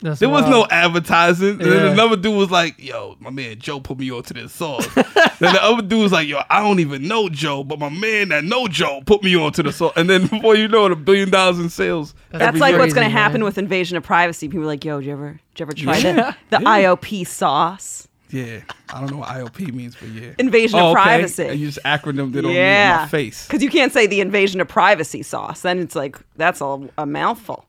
That's 0.00 0.20
There 0.20 0.28
was 0.28 0.44
no 0.48 0.60
wild. 0.60 0.72
advertising. 0.72 1.50
And 1.50 1.60
then 1.60 1.86
Yeah. 1.86 1.92
another 1.92 2.16
dude 2.16 2.36
was 2.36 2.50
like, 2.50 2.76
yo, 2.78 3.16
my 3.20 3.30
man 3.30 3.58
Joe 3.58 3.80
put 3.80 3.98
me 3.98 4.10
onto 4.12 4.32
this 4.34 4.52
sauce. 4.52 4.86
then 4.94 5.04
the 5.40 5.58
other 5.62 5.82
dude 5.82 6.02
was 6.02 6.12
like, 6.12 6.28
yo, 6.28 6.40
I 6.48 6.60
don't 6.62 6.78
even 6.80 7.08
know 7.08 7.28
Joe, 7.28 7.64
but 7.64 7.78
my 7.78 7.88
man 7.88 8.28
that 8.28 8.44
know 8.44 8.68
Joe 8.68 9.00
put 9.06 9.22
me 9.24 9.34
onto 9.36 9.62
the 9.62 9.72
sauce. 9.72 9.92
And 9.96 10.08
then 10.08 10.26
before 10.28 10.54
you 10.54 10.68
know 10.68 10.86
it, 10.86 10.92
a 10.92 10.96
billion 10.96 11.30
dollars 11.30 11.58
in 11.58 11.68
sales. 11.68 12.14
That's 12.30 12.44
every 12.44 12.60
like 12.60 12.70
year. 12.72 12.78
what's 12.80 12.94
going 12.94 13.06
to 13.06 13.10
happen 13.10 13.40
man. 13.40 13.44
with 13.44 13.58
invasion 13.58 13.96
of 13.96 14.04
privacy. 14.04 14.48
People 14.48 14.62
are 14.64 14.66
like, 14.66 14.84
yo, 14.84 15.00
did 15.00 15.06
you 15.06 15.12
ever, 15.12 15.40
did 15.54 15.60
you 15.60 15.62
ever 15.64 15.72
try 15.72 16.00
the, 16.00 16.36
the 16.50 16.56
IOP 16.58 17.26
sauce? 17.26 18.04
Yeah, 18.30 18.60
I 18.90 19.00
don't 19.00 19.10
know 19.10 19.16
what 19.18 19.28
IOP 19.30 19.72
means, 19.72 19.96
but 19.96 20.10
yeah. 20.10 20.32
Invasion 20.38 20.78
Oh, 20.78 20.88
of 20.90 20.96
okay. 20.96 21.02
privacy. 21.02 21.46
And 21.46 21.58
you 21.58 21.66
just 21.66 21.78
acronymed 21.82 22.36
it 22.36 22.44
on 22.44 22.50
me 22.52 22.58
in 22.58 22.88
my 22.96 23.06
face. 23.08 23.46
Because 23.46 23.62
you 23.62 23.70
can't 23.70 23.90
say 23.90 24.06
the 24.06 24.20
invasion 24.20 24.60
of 24.60 24.68
privacy 24.68 25.22
sauce. 25.22 25.62
Then 25.62 25.78
it's 25.78 25.96
like, 25.96 26.18
that's 26.36 26.60
a, 26.60 26.88
a 26.98 27.06
mouthful. 27.06 27.64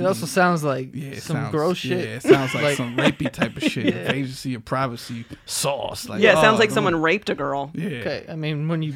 It 0.00 0.06
also 0.06 0.26
sounds 0.26 0.62
like 0.64 0.90
Yeah, 0.94 1.10
it 1.10 1.22
some 1.22 1.36
sounds, 1.36 1.50
gross 1.50 1.78
shit. 1.78 1.98
Yeah, 2.08 2.14
it 2.16 2.22
sounds 2.22 2.54
like, 2.54 2.64
Like- 2.64 2.76
some 2.76 2.96
rapey 2.96 3.30
type 3.30 3.56
of 3.56 3.62
shit. 3.62 3.94
Agency 4.12 4.54
of 4.54 4.64
privacy 4.64 5.24
sauce. 5.46 6.08
Like, 6.08 6.20
Yeah, 6.22 6.32
it 6.32 6.42
sounds 6.42 6.56
oh, 6.56 6.60
like 6.60 6.70
someone 6.70 6.96
raped 7.00 7.30
a 7.30 7.34
girl. 7.34 7.70
Yeah. 7.74 7.88
Okay, 7.88 8.26
I 8.28 8.34
mean 8.36 8.68
when 8.68 8.82
you, 8.82 8.94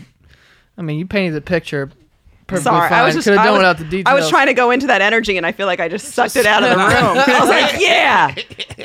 I 0.78 0.82
mean 0.82 0.98
you 0.98 1.06
painted 1.06 1.34
the 1.34 1.40
picture 1.40 1.90
perfectly 2.46 2.70
Sorry, 2.70 2.88
fine. 2.88 2.98
I 3.00 3.04
was 3.04 3.14
just 3.16 3.24
Could 3.26 3.32
have 3.36 3.40
I 3.40 3.44
done 3.46 3.52
was- 3.54 3.58
without 3.60 3.78
the 3.78 3.84
details. 3.84 4.04
I 4.06 4.14
was 4.14 4.28
trying 4.28 4.46
to 4.46 4.54
go 4.54 4.70
into 4.70 4.86
that 4.86 5.02
energy, 5.02 5.36
and 5.36 5.44
I 5.44 5.50
feel 5.52 5.66
like 5.66 5.80
I 5.80 5.88
just 5.88 6.08
sucked 6.14 6.36
it 6.36 6.46
out 6.46 6.62
of 6.62 6.70
the 6.70 6.76
room. 6.76 6.86
I 7.26 7.40
was 7.40 7.48
like, 7.48 7.80
yeah, 7.80 8.34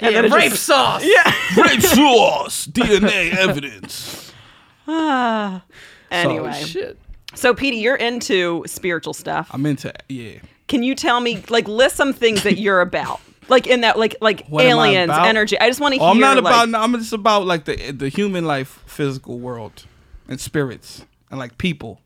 and 0.01 0.15
then 0.15 0.31
rape 0.31 0.49
just- 0.51 0.63
sauce. 0.63 1.03
yeah. 1.05 1.31
Rape 1.55 1.81
sauce, 1.81 2.65
DNA 2.67 3.33
evidence. 3.35 4.33
Ah. 4.87 5.63
anyway, 6.09 6.53
Shit. 6.65 6.97
so 7.35 7.53
Petey, 7.53 7.77
you're 7.77 7.95
into 7.95 8.63
spiritual 8.65 9.13
stuff. 9.13 9.47
I'm 9.51 9.65
into 9.65 9.93
yeah. 10.09 10.39
Can 10.71 10.83
you 10.83 10.95
tell 10.95 11.19
me, 11.19 11.43
like, 11.49 11.67
list 11.67 11.97
some 11.97 12.13
things 12.13 12.43
that 12.43 12.57
you're 12.57 12.79
about, 12.79 13.19
like 13.49 13.67
in 13.67 13.81
that, 13.81 13.99
like, 13.99 14.15
like 14.21 14.47
What 14.47 14.63
aliens, 14.63 15.11
energy? 15.11 15.59
I 15.59 15.67
just 15.67 15.81
want 15.81 15.95
to 15.95 15.99
hear. 15.99 16.07
Oh, 16.07 16.11
I'm 16.11 16.19
not 16.19 16.41
like, 16.41 16.65
about. 16.65 16.81
I'm 16.81 16.93
just 16.93 17.11
about 17.11 17.45
like 17.45 17.65
the 17.65 17.91
the 17.91 18.07
human 18.07 18.45
life, 18.45 18.81
physical 18.85 19.37
world, 19.37 19.85
and 20.29 20.39
spirits, 20.39 21.05
and 21.29 21.37
like 21.37 21.57
people. 21.57 21.99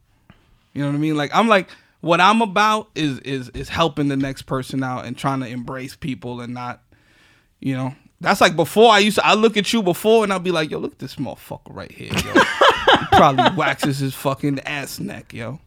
You 0.74 0.81
know 0.81 0.88
what 0.88 0.95
I 0.95 0.98
mean? 0.98 1.15
Like 1.15 1.29
I'm 1.36 1.48
like 1.48 1.69
what 2.01 2.19
I'm 2.19 2.41
about 2.41 2.89
is 2.95 3.19
is 3.19 3.50
is 3.50 3.69
helping 3.69 4.07
the 4.07 4.17
next 4.17 4.43
person 4.43 4.81
out 4.81 5.05
and 5.05 5.15
trying 5.15 5.41
to 5.41 5.48
embrace 5.48 5.95
people 5.95 6.41
and 6.41 6.55
not, 6.55 6.81
you 7.60 7.77
know. 7.77 7.93
That's 8.19 8.41
like 8.41 8.55
before 8.55 8.91
I 8.91 8.98
used 9.00 9.17
to. 9.17 9.25
I 9.25 9.36
look 9.36 9.57
at 9.57 9.74
you 9.74 9.84
before 9.84 10.24
and 10.24 10.34
I'll 10.34 10.39
be 10.39 10.51
like, 10.51 10.72
yo, 10.72 10.79
look 10.79 10.93
at 10.93 11.00
this 11.00 11.17
motherfucker 11.17 11.69
right 11.69 11.91
here, 11.91 12.12
yo. 12.13 12.41
he 12.86 13.06
probably 13.12 13.56
waxes 13.56 14.00
his 14.00 14.13
fucking 14.13 14.60
ass 14.62 15.00
neck, 15.00 15.34
yo. 15.34 15.60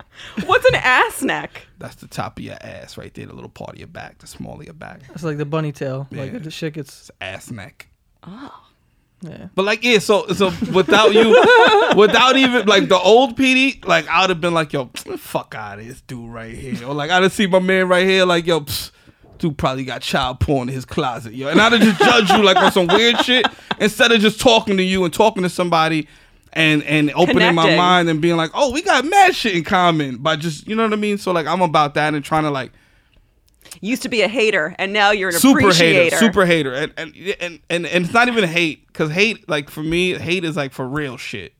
What's 0.45 0.67
an 0.67 0.77
ass 0.77 1.23
neck? 1.23 1.67
That's 1.79 1.97
the 1.97 2.09
top 2.09 2.39
of 2.39 2.45
your 2.45 2.57
ass 2.61 2.97
right 2.97 3.13
there, 3.15 3.27
the 3.27 3.35
little 3.35 3.51
part 3.51 3.71
of 3.71 3.79
your 3.79 3.89
back, 3.89 4.19
the 4.19 4.27
small 4.27 4.59
of 4.59 4.65
your 4.65 4.75
back. 4.75 5.01
It's 5.15 5.23
like 5.23 5.37
the 5.37 5.45
bunny 5.45 5.73
tail. 5.73 6.07
Like 6.11 6.43
the 6.43 6.51
shit 6.51 6.75
gets. 6.75 7.01
It's 7.01 7.11
ass 7.21 7.51
neck. 7.51 7.89
Oh. 8.25 8.65
Yeah. 9.21 9.49
But 9.55 9.65
like 9.65 9.83
yeah, 9.83 9.99
so 9.99 10.29
so 10.29 10.53
without 10.73 11.13
you, 11.13 11.31
without 11.97 12.37
even 12.37 12.67
like 12.67 12.89
the 12.89 12.99
old 12.99 13.37
PD, 13.37 13.85
like 13.85 14.07
I 14.07 14.21
would 14.21 14.31
have 14.31 14.41
been 14.41 14.55
like, 14.55 14.73
yo, 14.73 14.91
fuck 14.95 15.57
out 15.57 15.81
of 15.81 15.87
this 15.87 16.01
dude 16.03 16.31
right 16.31 16.55
here, 16.55 16.87
or 16.87 16.95
like 16.95 17.11
I'd 17.11 17.25
have 17.25 17.33
seen 17.33 17.51
my 17.51 17.59
man 17.59 17.89
right 17.89 18.07
here, 18.07 18.25
like 18.25 18.47
yo, 18.47 18.61
psst, 18.61 18.93
dude 19.39 19.59
probably 19.59 19.85
got 19.85 20.03
child 20.03 20.39
porn 20.39 20.69
in 20.69 20.75
his 20.75 20.85
closet, 20.85 21.35
yo, 21.35 21.49
and 21.49 21.61
I'd 21.61 21.73
have 21.73 21.81
just 21.81 21.99
judged 21.99 22.31
you 22.31 22.45
like 22.45 22.59
on 22.59 22.71
some 22.71 22.87
weird 22.87 23.19
shit 23.25 23.45
instead 23.81 24.13
of 24.13 24.21
just 24.21 24.41
talking 24.41 24.77
to 24.77 24.85
you 24.85 25.05
and 25.05 25.13
talking 25.13 25.43
to 25.43 25.49
somebody. 25.49 26.07
And, 26.53 26.83
and 26.85 27.13
opening 27.15 27.55
my 27.55 27.77
mind 27.77 28.09
and 28.09 28.21
being 28.21 28.37
like, 28.37 28.51
oh, 28.55 28.73
we 28.73 28.83
got 28.83 29.05
mad 29.05 29.35
shit 29.35 29.55
in 29.55 29.65
common 29.65 30.17
by 30.17 30.37
just 30.37 30.67
you 30.67 30.75
know 30.75 30.83
what 30.85 30.93
I 30.93 30.97
mean. 30.97 31.19
So 31.19 31.31
like 31.33 31.47
I'm 31.47 31.61
about 31.61 31.95
that 31.95 32.15
and 32.15 32.25
trying 32.25 32.45
to 32.45 32.51
like 32.51 32.73
Used 33.81 34.03
to 34.03 34.09
be 34.09 34.23
a 34.23 34.29
hater, 34.29 34.75
and 34.79 34.93
now 34.93 35.11
you're 35.11 35.29
an 35.29 35.35
super 35.35 35.59
appreciator. 35.59 36.05
hater, 36.05 36.17
super 36.17 36.47
hater, 36.47 36.73
and 36.73 36.93
and 36.97 37.15
and 37.39 37.61
and, 37.69 37.87
and 37.87 38.05
it's 38.05 38.15
not 38.15 38.27
even 38.29 38.45
hate 38.49 38.87
because 38.87 39.11
hate, 39.11 39.47
like 39.49 39.69
for 39.69 39.83
me, 39.83 40.15
hate 40.15 40.43
is 40.43 40.57
like 40.57 40.73
for 40.73 40.89
real 40.89 41.17
shit. 41.17 41.53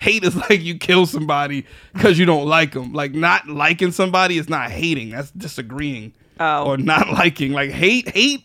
Hate 0.00 0.24
is 0.24 0.34
like 0.50 0.60
you 0.60 0.76
kill 0.76 1.06
somebody 1.06 1.64
because 1.94 2.18
you 2.18 2.26
don't 2.26 2.46
like 2.46 2.72
them. 2.72 2.92
Like 2.92 3.14
not 3.14 3.48
liking 3.48 3.92
somebody 3.92 4.38
is 4.38 4.48
not 4.48 4.70
hating. 4.70 5.10
That's 5.10 5.30
disagreeing 5.30 6.14
Oh. 6.40 6.66
or 6.66 6.76
not 6.76 7.08
liking. 7.12 7.52
Like 7.52 7.70
hate, 7.70 8.08
hate 8.08 8.44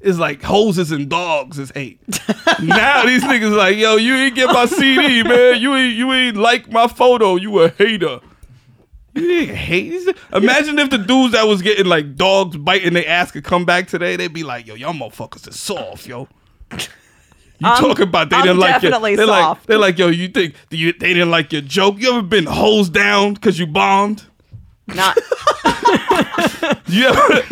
is 0.00 0.18
like 0.18 0.42
hoses 0.42 0.90
and 0.92 1.08
dogs 1.08 1.58
is 1.58 1.70
hate. 1.72 2.00
now 2.62 3.04
these 3.04 3.22
niggas 3.22 3.54
like, 3.56 3.76
yo, 3.76 3.96
you 3.96 4.14
ain't 4.14 4.34
get 4.34 4.46
my 4.48 4.66
CD, 4.66 5.22
man. 5.22 5.60
You 5.60 5.74
ain't 5.74 5.94
you 5.94 6.12
ain't 6.12 6.36
like 6.36 6.70
my 6.70 6.86
photo. 6.88 7.36
You 7.36 7.60
a 7.60 7.68
hater. 7.68 8.20
You 9.14 9.30
ain't 9.40 9.50
hate. 9.50 10.16
Imagine 10.32 10.78
if 10.78 10.90
the 10.90 10.98
dudes 10.98 11.32
that 11.32 11.44
was 11.46 11.62
getting 11.62 11.86
like 11.86 12.16
dogs 12.16 12.56
biting 12.56 12.94
their 12.94 13.08
ass 13.08 13.30
could 13.32 13.44
come 13.44 13.64
back 13.64 13.88
today. 13.88 14.16
They'd 14.16 14.32
be 14.32 14.44
like, 14.44 14.66
yo, 14.66 14.74
y'all 14.74 14.92
motherfuckers 14.92 15.48
is 15.48 15.58
soft, 15.58 16.06
yo. 16.06 16.28
You 16.72 16.78
I'm- 17.68 17.82
talking 17.82 18.04
about 18.04 18.30
they 18.30 18.36
I'm 18.36 18.42
didn't 18.44 18.58
like 18.58 18.82
your, 18.82 18.90
definitely 18.90 19.16
they're 19.16 19.26
like 19.26 19.62
they're 19.64 19.76
like 19.78 19.98
yo 19.98 20.08
you 20.08 20.28
think 20.28 20.54
you, 20.70 20.94
they 20.94 21.12
didn't 21.12 21.30
like 21.30 21.52
your 21.52 21.60
joke 21.60 21.96
you 21.98 22.10
ever 22.10 22.22
been 22.22 22.46
hosed 22.46 22.94
down 22.94 23.34
because 23.34 23.58
you 23.58 23.66
bombed 23.66 24.24
Not 24.94 25.16
you 26.86 27.06
ever 27.06 27.42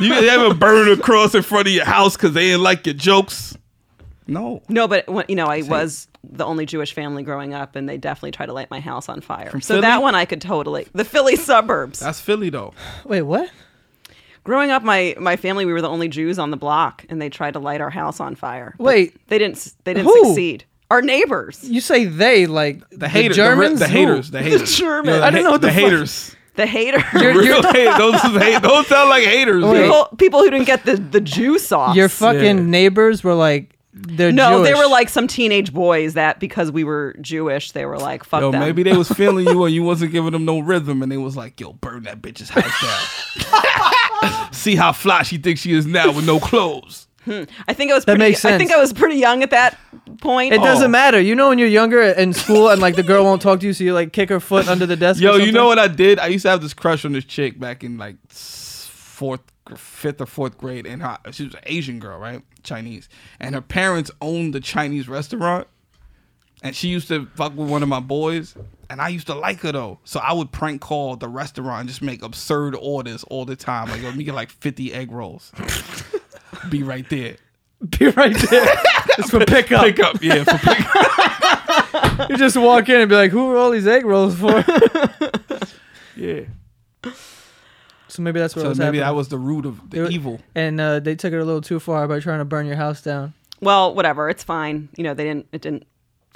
you 0.00 0.12
ever 0.14 0.54
burn 0.54 0.90
a 0.90 0.96
cross 0.96 1.34
in 1.34 1.42
front 1.42 1.66
of 1.68 1.72
your 1.72 1.84
house 1.84 2.16
because 2.16 2.32
they 2.32 2.46
didn't 2.46 2.62
like 2.62 2.86
your 2.86 2.94
jokes 2.94 3.56
no 4.28 4.60
no, 4.68 4.88
but 4.88 5.06
when, 5.08 5.24
you 5.28 5.36
know, 5.36 5.46
I 5.46 5.62
was 5.62 6.08
the 6.24 6.44
only 6.44 6.66
Jewish 6.66 6.92
family 6.92 7.22
growing 7.22 7.54
up, 7.54 7.76
and 7.76 7.88
they 7.88 7.96
definitely 7.96 8.32
tried 8.32 8.46
to 8.46 8.52
light 8.52 8.72
my 8.72 8.80
house 8.80 9.08
on 9.08 9.20
fire. 9.20 9.52
so 9.60 9.74
Philly? 9.74 9.80
that 9.82 10.02
one 10.02 10.16
I 10.16 10.24
could 10.24 10.40
totally. 10.40 10.88
The 10.92 11.04
Philly 11.04 11.36
suburbs. 11.36 12.00
that's 12.00 12.20
Philly 12.20 12.50
though 12.50 12.74
Wait, 13.04 13.22
what? 13.22 13.48
Growing 14.42 14.72
up, 14.72 14.82
my 14.82 15.14
my 15.20 15.36
family 15.36 15.64
we 15.64 15.72
were 15.72 15.80
the 15.80 15.88
only 15.88 16.08
Jews 16.08 16.40
on 16.40 16.50
the 16.50 16.56
block, 16.56 17.04
and 17.08 17.22
they 17.22 17.28
tried 17.28 17.52
to 17.52 17.60
light 17.60 17.80
our 17.80 17.90
house 17.90 18.18
on 18.18 18.34
fire. 18.34 18.74
But 18.78 18.84
Wait. 18.84 19.28
they 19.28 19.38
didn't. 19.38 19.74
They 19.84 19.94
didn't 19.94 20.06
Who? 20.06 20.24
succeed. 20.26 20.64
Our 20.90 21.02
neighbors, 21.02 21.62
You 21.62 21.80
say 21.80 22.04
they 22.06 22.46
like 22.46 22.88
the 22.90 23.08
haters 23.08 23.36
the, 23.36 23.42
Germans, 23.42 23.78
the, 23.80 23.86
Who? 23.88 23.92
haters 23.98 24.30
the 24.32 24.42
haters 24.42 24.76
Germans. 24.76 25.08
Yo, 25.08 25.20
the 25.20 25.24
I 25.24 25.30
didn't 25.30 25.44
know 25.44 25.50
what 25.52 25.60
the 25.60 25.66
the 25.68 25.72
fuck- 25.72 25.82
haters 25.82 26.36
the 26.56 26.66
haters, 26.66 27.02
You're- 27.14 27.36
real 27.36 27.62
hate 27.62 27.94
those 27.98 28.20
hate 28.20 28.62
those 28.62 28.86
sound 28.86 29.08
like 29.10 29.24
haters 29.24 29.62
people, 29.64 30.08
people 30.18 30.40
who 30.40 30.50
didn't 30.50 30.66
get 30.66 30.84
the 30.84 30.96
the 30.96 31.20
Jew 31.20 31.58
sauce. 31.58 31.94
Your 31.96 32.08
fucking 32.08 32.42
Yeah. 32.42 32.52
neighbors 32.64 33.22
were 33.22 33.34
like 33.34 33.72
they're 33.98 34.30
no, 34.30 34.62
they 34.62 34.70
Jewish. 34.72 34.78
were 34.84 34.90
like 34.90 35.08
some 35.08 35.26
teenage 35.26 35.72
boys 35.72 36.12
that 36.14 36.38
because 36.38 36.70
we 36.70 36.84
were 36.84 37.16
Jewish, 37.22 37.72
they 37.72 37.86
were 37.86 37.98
like, 37.98 38.24
"Fuck 38.24 38.42
Yo, 38.42 38.50
them." 38.50 38.60
maybe 38.60 38.82
they 38.82 38.94
was 38.94 39.08
feeling 39.12 39.46
you 39.46 39.64
and 39.64 39.74
you 39.74 39.82
wasn't 39.82 40.12
giving 40.12 40.32
them 40.32 40.44
no 40.44 40.58
rhythm, 40.58 41.02
and 41.02 41.10
they 41.10 41.16
was 41.16 41.34
like, 41.34 41.58
"Yo, 41.58 41.72
burn 41.72 42.02
that 42.02 42.20
bitch's 42.20 42.50
house 42.50 42.64
down." 42.82 44.52
See 44.52 44.76
how 44.76 44.92
fly 44.92 45.22
she 45.22 45.38
thinks 45.38 45.60
she 45.62 45.72
is 45.72 45.86
now 45.86 46.12
with 46.12 46.26
no 46.26 46.38
clothes. 46.40 47.05
Hmm. 47.26 47.42
I 47.68 47.74
think 47.74 47.90
I 47.90 47.94
was 47.94 48.04
That 48.06 48.16
pretty. 48.16 48.30
makes 48.30 48.44
I 48.44 48.56
think. 48.56 48.70
I 48.72 48.76
was 48.78 48.92
pretty 48.94 49.16
young 49.16 49.42
at 49.42 49.50
that 49.50 49.78
point. 50.20 50.54
It 50.54 50.62
doesn't 50.62 50.86
Oh. 50.86 50.88
matter. 50.88 51.20
You 51.20 51.34
know 51.34 51.48
when 51.50 51.58
you're 51.58 51.68
younger 51.68 52.00
in 52.00 52.32
school 52.32 52.70
and 52.70 52.80
like 52.80 52.96
the 52.96 53.02
girl 53.02 53.24
won't 53.24 53.42
talk 53.42 53.60
to 53.60 53.66
you, 53.66 53.72
so 53.74 53.84
you 53.84 53.92
like 53.92 54.12
kick 54.12 54.28
her 54.30 54.40
foot 54.40 54.68
under 54.68 54.86
the 54.86 54.96
desk. 54.96 55.20
or 55.20 55.24
Yo, 55.24 55.32
you 55.32 55.38
something? 55.40 55.54
know 55.54 55.66
what 55.66 55.78
I 55.78 55.88
did? 55.88 56.18
I 56.18 56.28
used 56.28 56.42
to 56.44 56.50
have 56.50 56.62
this 56.62 56.72
crush 56.72 57.04
on 57.04 57.12
this 57.12 57.24
chick 57.24 57.58
back 57.60 57.82
in 57.84 57.98
like 57.98 58.16
s- 58.30 58.88
fourth, 58.92 59.40
fifth 59.76 60.20
or 60.20 60.26
fourth 60.26 60.56
grade, 60.56 60.86
and 60.86 61.02
her, 61.02 61.18
she 61.32 61.44
was 61.44 61.54
an 61.54 61.60
Asian 61.66 61.98
girl, 61.98 62.18
right? 62.18 62.42
Chinese, 62.62 63.08
and 63.40 63.54
her 63.54 63.60
parents 63.60 64.10
owned 64.20 64.54
the 64.54 64.60
Chinese 64.60 65.08
restaurant, 65.08 65.66
and 66.62 66.74
she 66.76 66.88
used 66.88 67.08
to 67.08 67.26
fuck 67.34 67.56
with 67.56 67.68
one 67.68 67.82
of 67.82 67.88
my 67.88 68.00
boys, 68.00 68.54
and 68.90 69.00
I 69.00 69.08
used 69.08 69.26
to 69.28 69.34
like 69.34 69.60
her 69.60 69.72
though, 69.72 69.98
so 70.04 70.20
I 70.20 70.32
would 70.32 70.52
prank 70.52 70.80
call 70.80 71.16
the 71.16 71.28
restaurant 71.28 71.80
and 71.80 71.88
just 71.88 72.02
make 72.02 72.22
absurd 72.22 72.76
orders 72.80 73.24
all 73.24 73.44
the 73.44 73.56
time, 73.56 73.88
like 73.88 74.00
yo, 74.02 74.08
let 74.08 74.16
me 74.16 74.24
get 74.24 74.34
like 74.34 74.50
fifty 74.50 74.92
egg 74.92 75.10
rolls, 75.12 75.52
be 76.68 76.82
right 76.82 77.08
there. 77.10 77.36
Be 77.98 78.06
right 78.08 78.34
there. 78.34 78.66
it's 79.18 79.28
for 79.28 79.44
pickup. 79.44 79.82
Pick 79.84 80.00
up, 80.00 80.22
yeah, 80.22 80.44
for 80.44 80.56
pick 80.58 82.28
You 82.30 82.36
just 82.38 82.56
walk 82.56 82.88
in 82.88 83.02
and 83.02 83.08
be 83.10 83.14
like, 83.14 83.30
"Who 83.30 83.52
are 83.52 83.56
all 83.58 83.70
these 83.70 83.86
egg 83.86 84.06
rolls 84.06 84.34
for?" 84.34 84.64
yeah. 86.16 86.40
so 88.08 88.22
maybe 88.22 88.40
that's 88.40 88.56
what 88.56 88.62
So 88.62 88.68
was 88.70 88.78
maybe 88.78 88.98
happening. 88.98 89.00
that 89.02 89.14
was 89.14 89.28
the 89.28 89.38
root 89.38 89.66
of 89.66 89.90
They 89.90 89.98
the 89.98 90.04
were- 90.04 90.10
evil. 90.10 90.40
and 90.54 90.80
uh, 90.80 91.00
they 91.00 91.14
took 91.14 91.34
it 91.34 91.36
a 91.38 91.44
little 91.44 91.60
too 91.60 91.78
far 91.78 92.08
by 92.08 92.18
trying 92.20 92.38
to 92.38 92.46
burn 92.46 92.64
your 92.66 92.76
house 92.76 93.02
down. 93.02 93.34
Well, 93.60 93.94
whatever. 93.94 94.30
It's 94.30 94.42
fine. 94.42 94.88
You 94.96 95.04
know, 95.04 95.12
they 95.14 95.24
didn't. 95.24 95.46
It 95.52 95.60
didn't 95.60 95.86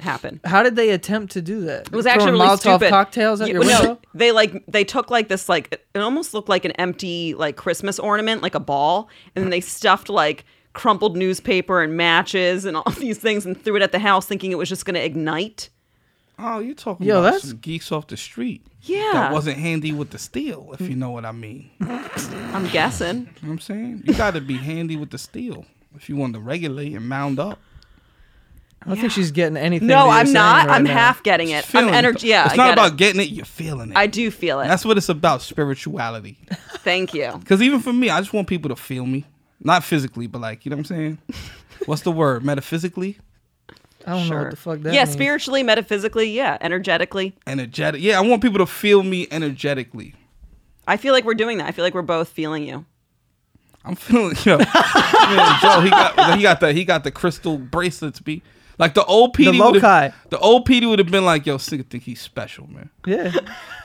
happen. 0.03 0.41
How 0.45 0.63
did 0.63 0.77
they 0.77 0.91
attempt 0.91 1.33
to 1.33 1.43
do 1.43 1.61
that? 1.63 1.87
It 1.87 1.93
was 1.93 2.07
actually 2.07 2.33
really 2.33 2.47
Molotov 2.47 2.59
stupid. 2.61 2.91
cocktails 2.91 3.41
at 3.41 3.49
You- 3.49 3.55
your 3.55 3.65
no, 3.65 3.79
window. 3.81 4.01
they 4.15 4.33
like 4.33 4.65
they 4.67 4.85
took 4.85 5.11
like 5.11 5.29
this 5.29 5.49
like 5.49 5.73
it 5.95 6.01
almost 6.01 6.35
looked 6.35 6.49
like 6.49 6.65
an 6.65 6.73
empty 6.73 7.35
like 7.35 7.57
Christmas 7.57 7.99
ornament, 7.99 8.43
like 8.43 8.55
a 8.55 8.61
ball, 8.61 9.09
and 9.35 9.43
then 9.45 9.51
they 9.51 9.61
stuffed 9.61 10.09
like 10.09 10.45
crumpled 10.73 11.17
newspaper 11.17 11.83
and 11.83 11.97
matches 11.97 12.65
and 12.65 12.77
all 12.77 12.85
these 12.99 13.19
things 13.19 13.45
and 13.45 13.61
threw 13.63 13.77
it 13.77 13.83
at 13.83 13.93
the 13.93 13.99
house, 13.99 14.27
thinking 14.27 14.53
it 14.53 14.59
was 14.59 14.69
just 14.69 14.85
going 14.85 14.95
to 14.95 15.05
ignite. 15.05 15.69
Oh, 16.39 16.59
you 16.61 16.75
talking 16.75 17.07
Yo, 17.07 17.19
about 17.19 17.23
that's- 17.33 17.49
some 17.49 17.59
geeks 17.59 17.93
off 17.93 18.07
the 18.07 18.17
street. 18.17 18.65
Yeah. 18.83 19.11
That 19.13 19.33
wasn't 19.33 19.59
handy 19.59 19.93
with 19.93 20.09
the 20.09 20.19
steel, 20.19 20.71
if 20.73 20.81
you 20.89 20.97
know 20.97 21.11
what 21.11 21.27
I 21.27 21.33
mean. 21.33 21.69
I'm 21.81 22.67
guessing. 22.69 23.09
You 23.19 23.23
know 23.25 23.29
what 23.43 23.51
I'm 23.51 23.59
saying? 23.59 24.03
You 24.07 24.15
got 24.15 24.33
to 24.35 24.41
be 24.41 24.57
handy 24.57 24.97
with 24.97 25.11
the 25.11 25.19
steel 25.19 25.67
if 25.95 26.09
you 26.09 26.17
want 26.17 26.33
to 26.35 26.41
regulate 26.41 26.95
and 26.95 27.07
mound 27.07 27.39
up. 27.39 27.59
I 28.83 28.89
don't 28.89 28.99
think 28.99 29.13
she's 29.13 29.31
getting 29.31 29.59
anything. 29.59 29.89
No, 29.89 30.09
I'm 30.09 30.33
not. 30.33 30.67
right 30.69 30.77
I'm 30.77 30.85
now. 30.85 30.93
half 30.95 31.23
getting 31.23 31.51
it. 31.51 31.57
I'm 31.57 31.63
Feeling 31.65 31.89
it. 31.91 31.97
energy. 31.97 32.29
Yeah, 32.29 32.45
It's 32.47 32.55
I 32.55 32.57
not 32.57 32.65
get 32.69 32.73
about 32.73 32.93
it. 32.93 32.97
getting 32.97 33.21
it, 33.21 33.29
you're 33.29 33.45
feeling 33.45 33.91
it. 33.91 33.97
I 33.97 34.07
do 34.07 34.31
feel 34.31 34.61
it. 34.61 34.69
That's 34.69 34.85
what 34.87 34.97
it's 34.97 35.11
about, 35.11 35.43
spirituality. 35.43 36.39
Thank 36.79 37.13
you. 37.13 37.31
Because 37.41 37.61
even 37.61 37.81
for 37.81 37.93
me, 37.93 38.09
I 38.09 38.21
just 38.21 38.33
want 38.33 38.49
people 38.49 38.71
to 38.71 38.77
feel 38.77 39.05
me. 39.05 39.27
Not 39.63 39.85
physically, 39.85 40.27
but 40.27 40.41
like, 40.41 40.65
you 40.65 40.71
know 40.71 40.77
what 40.77 40.91
I'm 40.91 40.97
saying? 40.97 41.19
What's 41.87 42.03
the 42.03 42.11
word? 42.13 42.43
Metaphysically? 42.43 43.19
I 44.07 44.13
don't 44.13 44.29
know 44.31 44.39
what 44.45 44.51
the 44.51 44.57
fuck 44.57 44.81
that 44.81 44.95
yeah, 44.95 45.01
means. 45.05 45.13
spiritually, 45.13 45.63
metaphysically, 45.63 46.31
yeah, 46.31 46.57
energetically. 46.63 47.35
Energetic. 47.47 48.01
Yeah, 48.01 48.17
I 48.17 48.23
want 48.23 48.41
people 48.41 48.59
to 48.59 48.67
feel 48.67 49.03
me 49.03 49.29
energetically. 49.31 50.15
I 50.89 50.97
feel 50.97 51.13
like 51.13 51.25
we're 51.27 51.35
doing 51.35 51.59
that. 51.59 51.67
I 51.67 51.73
feel 51.73 51.85
like 51.85 51.93
we're 51.93 52.01
both 52.01 52.31
feeling 52.31 52.67
you. 52.67 52.87
I'm 53.85 53.95
feeling 53.97 54.37
yo, 54.45 54.57
man, 54.57 54.67
Joe. 55.61 55.81
He 55.83 55.91
got 55.91 56.37
he 56.37 56.43
got 56.43 56.61
the 56.61 56.73
he 56.73 56.85
got 56.85 57.05
the 57.05 57.11
crystal 57.11 57.59
bracelets. 57.59 58.21
Be 58.21 58.43
like 58.81 58.95
the 58.95 59.05
old 59.05 59.37
PD. 59.37 59.53
The 59.53 59.59
would've- 59.65 60.31
The 60.31 60.39
old 60.39 60.67
PD 60.67 60.89
would 60.89 60.99
have 60.99 61.11
been 61.11 61.25
like, 61.25 61.47
yo, 61.47 61.57
nigga 61.59 61.87
think 61.89 62.05
he's 62.05 62.21
special, 62.21 62.67
man. 62.69 62.91
Yeah. 63.07 63.33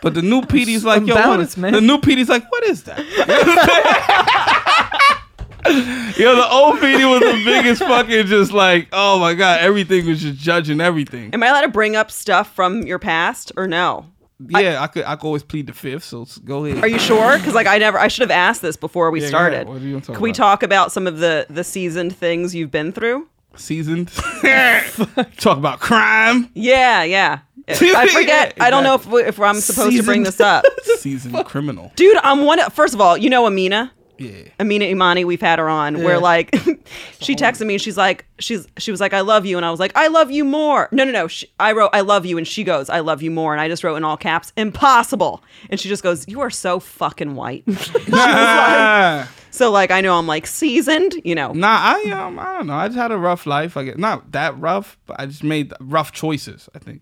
But 0.01 0.13
the 0.13 0.21
new 0.21 0.41
PD's 0.41 0.86
like, 0.86 1.05
yo, 1.05 1.15
what 1.15 1.23
balance, 1.23 1.51
is, 1.51 1.58
man. 1.58 1.73
the 1.73 1.81
new 1.81 1.97
PD's 1.97 2.29
like, 2.29 2.49
what 2.51 2.63
is 2.63 2.84
that? 2.84 2.99
yo, 6.17 6.36
the 6.36 6.47
old 6.49 6.75
PD 6.77 7.10
was 7.10 7.21
the 7.21 7.41
biggest 7.43 7.81
fucking 7.81 8.27
just 8.27 8.51
like, 8.51 8.88
oh 8.93 9.19
my 9.19 9.34
god, 9.34 9.60
everything 9.62 10.05
was 10.08 10.21
just 10.21 10.39
judging 10.39 10.79
everything. 10.79 11.34
Am 11.34 11.43
I 11.43 11.47
allowed 11.47 11.62
to 11.62 11.67
bring 11.69 11.95
up 11.95 12.12
stuff 12.12 12.53
from 12.53 12.84
your 12.84 12.99
past 12.99 13.51
or 13.58 13.67
no? 13.67 14.05
yeah, 14.49 14.81
I, 14.81 14.88
could 14.88 15.05
I 15.05 15.15
could 15.15 15.25
always 15.25 15.43
plead 15.43 15.67
the 15.67 15.73
fifth. 15.73 16.03
So 16.03 16.27
go 16.43 16.65
ahead. 16.65 16.84
Are 16.84 16.88
you 16.88 16.99
sure? 16.99 17.38
Because 17.38 17.53
like 17.53 17.67
I 17.67 17.77
never, 17.77 17.97
I 17.97 18.08
should 18.10 18.21
have 18.21 18.31
asked 18.31 18.62
this 18.62 18.75
before 18.77 19.10
we 19.12 19.21
Yeah, 19.21 19.27
started. 19.27 19.55
ahead. 19.55 19.67
What 19.69 19.81
are 19.81 19.86
you 19.86 19.99
talk 20.01 20.15
Can 20.15 20.23
we 20.23 20.31
talk 20.34 20.63
about 20.63 20.91
some 20.91 21.08
of 21.08 21.19
the 21.19 21.47
the 21.49 21.63
seasoned 21.63 22.15
things 22.15 22.53
you've 22.53 22.71
been 22.71 22.91
through? 22.91 23.27
Seasoned? 23.55 24.11
Talk 25.37 25.57
about 25.57 25.79
crime. 25.79 26.49
Yeah, 26.53 27.03
yeah. 27.03 27.39
I 27.67 28.07
forget. 28.07 28.53
I 28.59 28.69
don't 28.69 28.83
know 28.83 28.95
if, 28.95 29.07
if 29.27 29.39
I'm 29.39 29.59
supposed 29.59 29.97
to 29.97 30.03
bring 30.03 30.23
this 30.23 30.39
up. 30.39 30.65
Seasoned 30.97 31.45
criminal. 31.45 31.91
Dude, 31.95 32.17
I'm 32.17 32.45
one. 32.45 32.59
First 32.69 32.93
of 32.93 33.01
all, 33.01 33.17
you 33.17 33.29
know 33.29 33.43
Aminah. 33.49 33.91
Yeah. 34.17 34.43
Aminah 34.60 34.89
Imani, 34.89 35.25
we've 35.25 35.41
had 35.41 35.60
her 35.60 35.67
on. 35.67 35.97
Where 36.04 36.13
Yeah. 36.15 36.17
like, 36.17 36.56
she 37.19 37.36
texted 37.36 37.65
me 37.67 37.73
and 37.75 37.82
she's 37.82 37.97
like, 37.97 38.25
she's 38.39 38.65
she 38.78 38.91
was 38.91 39.01
like, 39.01 39.13
I 39.13 39.21
love 39.21 39.45
you, 39.45 39.58
and 39.58 39.65
I 39.65 39.71
was 39.71 39.80
like, 39.80 39.91
I 39.95 40.08
love 40.08 40.32
you 40.32 40.45
more. 40.45 40.88
No, 40.91 41.04
no, 41.04 41.12
no. 41.12 41.28
She, 41.28 41.47
I 41.60 41.73
wrote, 41.73 41.89
I 41.93 42.01
love 42.01 42.25
you, 42.25 42.38
and 42.38 42.47
she 42.47 42.63
goes, 42.63 42.89
I 42.89 42.99
love 43.01 43.21
you 43.21 43.30
more, 43.32 43.54
and 43.54 43.60
I 43.62 43.67
just 43.67 43.84
wrote 43.84 43.95
in 43.97 44.04
all 44.04 44.17
caps, 44.17 44.54
impossible. 44.58 45.43
And 45.69 45.80
she 45.80 45.89
just 45.89 46.04
goes, 46.04 46.28
you 46.28 46.39
are 46.41 46.49
so 46.49 46.80
fucking 46.80 47.36
white. 47.36 47.65
Nah, 48.08 49.25
so 49.51 49.71
like, 49.71 49.91
I 49.91 50.01
know 50.01 50.17
I'm 50.17 50.28
like 50.28 50.47
seasoned, 50.47 51.15
you 51.23 51.36
know. 51.36 51.51
nah, 51.54 51.78
I 51.95 52.10
um, 52.12 52.39
I 52.39 52.58
don't 52.58 52.67
know. 52.67 52.73
I 52.75 52.88
just 52.88 52.97
had 52.97 53.12
a 53.12 53.17
rough 53.17 53.45
life. 53.45 53.78
I 53.78 53.84
guess 53.84 53.97
not 53.97 54.32
that 54.34 54.58
rough, 54.60 54.97
but 55.06 55.19
I 55.19 55.25
just 55.25 55.43
made 55.43 55.73
rough 55.80 56.12
choices. 56.12 56.69
I 56.75 56.80
think. 56.80 57.01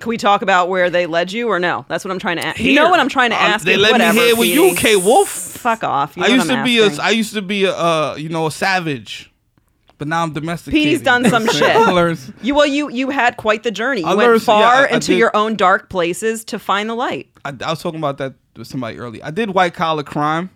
Can 0.00 0.08
we 0.08 0.16
talk 0.16 0.42
about 0.42 0.68
where 0.68 0.90
they 0.90 1.06
led 1.06 1.30
you 1.30 1.48
or 1.48 1.58
no? 1.60 1.84
That's 1.88 2.04
what 2.04 2.10
I'm 2.10 2.18
trying 2.18 2.38
to 2.38 2.46
ask. 2.46 2.58
You 2.58 2.74
know 2.74 2.88
what 2.90 3.00
I'm 3.00 3.08
trying 3.08 3.30
to 3.30 3.36
Um, 3.36 3.50
ask? 3.52 3.64
they 3.64 3.74
you. 3.74 3.78
let 3.80 3.98
me 4.14 4.20
here 4.20 4.34
with 4.36 4.48
you. 4.48 4.74
K 4.76 4.96
Wolf. 4.96 5.28
Fuck 5.28 5.84
off. 5.84 6.16
You 6.16 6.24
I 6.24 6.28
know 6.28 6.34
used 6.34 6.48
what 6.48 6.54
to 6.54 6.58
I'm 6.60 6.64
be 6.64 6.78
a 6.78 6.86
asking. 6.86 7.00
I 7.00 7.10
used 7.10 7.34
to 7.34 7.42
be 7.42 7.64
a 7.64 7.72
uh, 7.74 8.14
you 8.18 8.28
know 8.30 8.46
a 8.46 8.50
savage, 8.50 9.30
but 9.98 10.08
now 10.08 10.22
I'm 10.22 10.32
domesticated. 10.32 10.82
Petey's 10.84 11.02
done 11.02 11.24
some 11.28 11.42
what 11.44 11.54
I'm 11.54 11.58
saying? 11.60 11.78
shit. 11.78 11.88
I 11.88 11.92
learned- 11.92 12.34
You 12.42 12.54
well, 12.54 12.66
you 12.66 12.90
you 12.90 13.10
had 13.10 13.36
quite 13.36 13.62
the 13.62 13.70
journey. 13.70 14.00
You 14.00 14.06
I 14.06 14.14
went 14.14 14.28
learned- 14.30 14.42
far 14.42 14.62
yeah, 14.62 14.68
I- 14.88 14.92
I 14.92 14.94
into 14.94 15.08
did- 15.12 15.18
your 15.18 15.36
own 15.36 15.54
dark 15.56 15.90
places 15.90 16.44
to 16.46 16.58
find 16.58 16.88
the 16.88 16.94
light. 16.94 17.28
I, 17.44 17.50
I 17.64 17.70
was 17.70 17.82
talking 17.82 18.00
about 18.00 18.18
that 18.18 18.34
with 18.56 18.66
somebody 18.66 18.98
earlier. 18.98 19.22
I 19.24 19.30
did 19.30 19.50
white 19.50 19.74
collar 19.74 20.02
crime, 20.02 20.48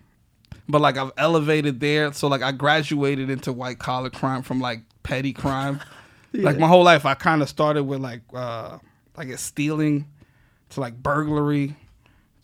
but 0.69 0.81
like 0.81 0.97
I've 0.97 1.13
elevated 1.19 1.81
there. 1.81 2.13
So 2.15 2.29
like 2.29 2.41
I 2.43 2.51
graduated 2.53 3.29
into 3.29 3.53
white 3.53 3.79
collar 3.79 4.09
crime 4.11 4.41
from 4.43 4.59
like 4.61 4.81
petty 5.03 5.33
crime. 5.35 5.81
Like 6.37 6.59
my 6.59 6.67
whole 6.67 6.83
life, 6.83 7.07
I 7.07 7.15
kind 7.15 7.43
of 7.43 7.49
started 7.49 7.85
with 7.85 8.01
like 8.01 8.23
uh 8.35 8.79
I 9.17 9.25
it's 9.25 9.43
stealing, 9.43 10.09
to 10.71 10.81
like 10.81 11.01
burglary, 11.01 11.77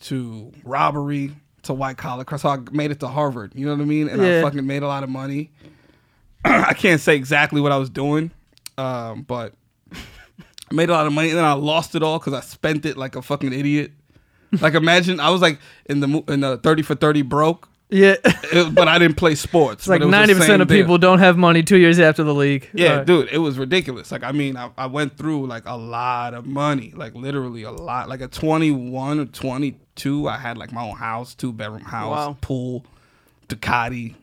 to 0.01 0.51
robbery, 0.63 1.35
to 1.63 1.73
white 1.73 1.97
collar 1.97 2.23
crime. 2.23 2.39
So 2.39 2.49
I 2.49 2.57
made 2.71 2.91
it 2.91 2.99
to 3.01 3.07
Harvard. 3.07 3.53
You 3.55 3.65
know 3.65 3.73
what 3.73 3.81
I 3.81 3.85
mean? 3.85 4.09
And 4.09 4.21
I 4.21 4.41
fucking 4.41 4.65
made 4.65 4.83
a 4.83 4.87
lot 4.87 5.03
of 5.03 5.09
money. 5.09 5.51
I 6.45 6.73
can't 6.73 7.01
say 7.01 7.15
exactly 7.15 7.61
what 7.61 7.71
I 7.71 7.77
was 7.77 7.89
doing, 7.89 8.31
um, 8.77 9.23
but 9.23 9.53
I 9.93 9.97
made 10.71 10.89
a 10.89 10.93
lot 10.93 11.05
of 11.05 11.13
money 11.13 11.29
and 11.29 11.37
then 11.37 11.45
I 11.45 11.53
lost 11.53 11.93
it 11.95 12.03
all 12.03 12.19
because 12.19 12.33
I 12.33 12.41
spent 12.41 12.85
it 12.85 12.97
like 12.97 13.15
a 13.15 13.21
fucking 13.21 13.53
idiot. 13.53 13.91
Like 14.59 14.73
imagine 14.73 15.19
I 15.19 15.29
was 15.29 15.41
like 15.41 15.59
in 15.85 15.99
the 16.01 16.23
in 16.27 16.41
the 16.41 16.57
thirty 16.57 16.81
for 16.81 16.95
thirty 16.95 17.21
broke, 17.21 17.69
Yeah. 17.91 18.15
It- 18.23 18.73
but 18.73 18.87
I 18.87 18.97
didn't 18.97 19.17
play 19.17 19.35
sports. 19.35 19.87
like 19.87 19.99
but 19.99 20.03
it 20.03 20.07
was 20.07 20.11
the 20.13 20.17
ninety 20.17 20.33
percent 20.33 20.47
same 20.49 20.61
of 20.61 20.67
deal. 20.69 20.77
people 20.77 20.97
don't 20.97 21.19
have 21.19 21.37
money 21.37 21.61
two 21.61 21.77
years 21.77 21.99
after 21.99 22.23
the 22.23 22.33
league. 22.33 22.69
Yeah, 22.73 22.97
Right. 22.97 23.05
dude, 23.05 23.29
it 23.31 23.37
was 23.39 23.57
ridiculous. 23.59 24.11
Like 24.11 24.23
I 24.23 24.31
mean, 24.31 24.55
I, 24.57 24.71
I 24.77 24.85
went 24.87 25.17
through 25.17 25.45
like 25.47 25.63
a 25.65 25.75
lot 25.77 26.33
of 26.33 26.45
money, 26.45 26.93
like 26.95 27.13
literally 27.15 27.63
a 27.63 27.71
lot. 27.71 28.09
Like 28.09 28.21
at 28.21 28.31
twenty 28.31 28.71
one 28.71 29.19
or 29.19 29.25
twenty 29.25 29.75
two, 29.95 30.27
I 30.27 30.37
had 30.37 30.57
like 30.57 30.71
my 30.71 30.83
own 30.83 30.95
house, 30.95 31.35
two 31.35 31.51
bedroom 31.53 31.81
house, 31.81 32.09
Wow. 32.27 32.37
pool, 32.41 32.85
Ducati, 33.49 34.15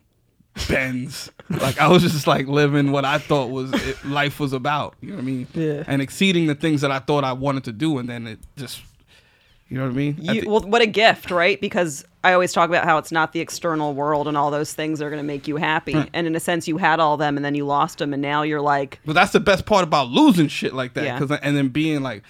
Benz. 0.67 1.31
like 1.49 1.79
I 1.79 1.87
was 1.87 2.01
just 2.03 2.27
like 2.27 2.47
living 2.47 2.91
what 2.91 3.05
I 3.05 3.17
thought 3.17 3.49
was 3.49 3.71
it, 3.73 4.03
life 4.05 4.39
was 4.39 4.53
about. 4.53 4.95
You 5.01 5.09
know 5.09 5.15
what 5.15 5.21
I 5.21 5.25
mean? 5.25 5.47
Yeah. 5.53 5.83
And 5.87 6.01
exceeding 6.01 6.47
the 6.47 6.55
things 6.55 6.81
that 6.81 6.91
I 6.91 6.99
thought 6.99 7.23
I 7.23 7.33
wanted 7.33 7.63
to 7.65 7.71
do, 7.71 7.97
and 7.97 8.09
then 8.09 8.27
it 8.27 8.39
just, 8.57 8.81
you 9.69 9.77
know 9.77 9.83
what 9.85 9.91
I 9.91 9.95
mean? 9.95 10.17
You, 10.19 10.43
well, 10.49 10.61
what 10.61 10.81
a 10.81 10.87
gift, 10.87 11.29
right? 11.31 11.59
Because 11.61 12.03
I 12.23 12.33
always 12.33 12.51
talk 12.51 12.67
about 12.69 12.85
how 12.85 12.97
it's 12.97 13.11
not 13.11 13.33
the 13.33 13.39
external 13.39 13.93
world 13.93 14.27
and 14.27 14.35
all 14.35 14.51
those 14.51 14.73
things 14.73 14.99
that 14.99 15.05
are 15.05 15.09
going 15.09 15.21
to 15.21 15.27
make 15.27 15.47
you 15.47 15.55
happy. 15.57 16.09
And 16.13 16.27
in 16.27 16.35
a 16.35 16.39
sense, 16.39 16.67
you 16.67 16.77
had 16.77 16.99
all 16.99 17.17
them, 17.17 17.37
and 17.37 17.45
then 17.45 17.55
you 17.55 17.65
lost 17.65 17.99
them, 17.99 18.11
and 18.13 18.21
now 18.21 18.41
you're 18.41 18.61
like, 18.61 18.99
But 19.05 19.13
that's 19.13 19.31
the 19.31 19.39
best 19.39 19.65
part 19.65 19.83
about 19.83 20.09
losing 20.09 20.47
shit 20.47 20.73
like 20.73 20.93
that. 20.95 21.03
Yeah. 21.05 21.17
'cause- 21.19 21.31
and 21.31 21.55
then 21.55 21.69
being 21.69 22.01
like, 22.01 22.23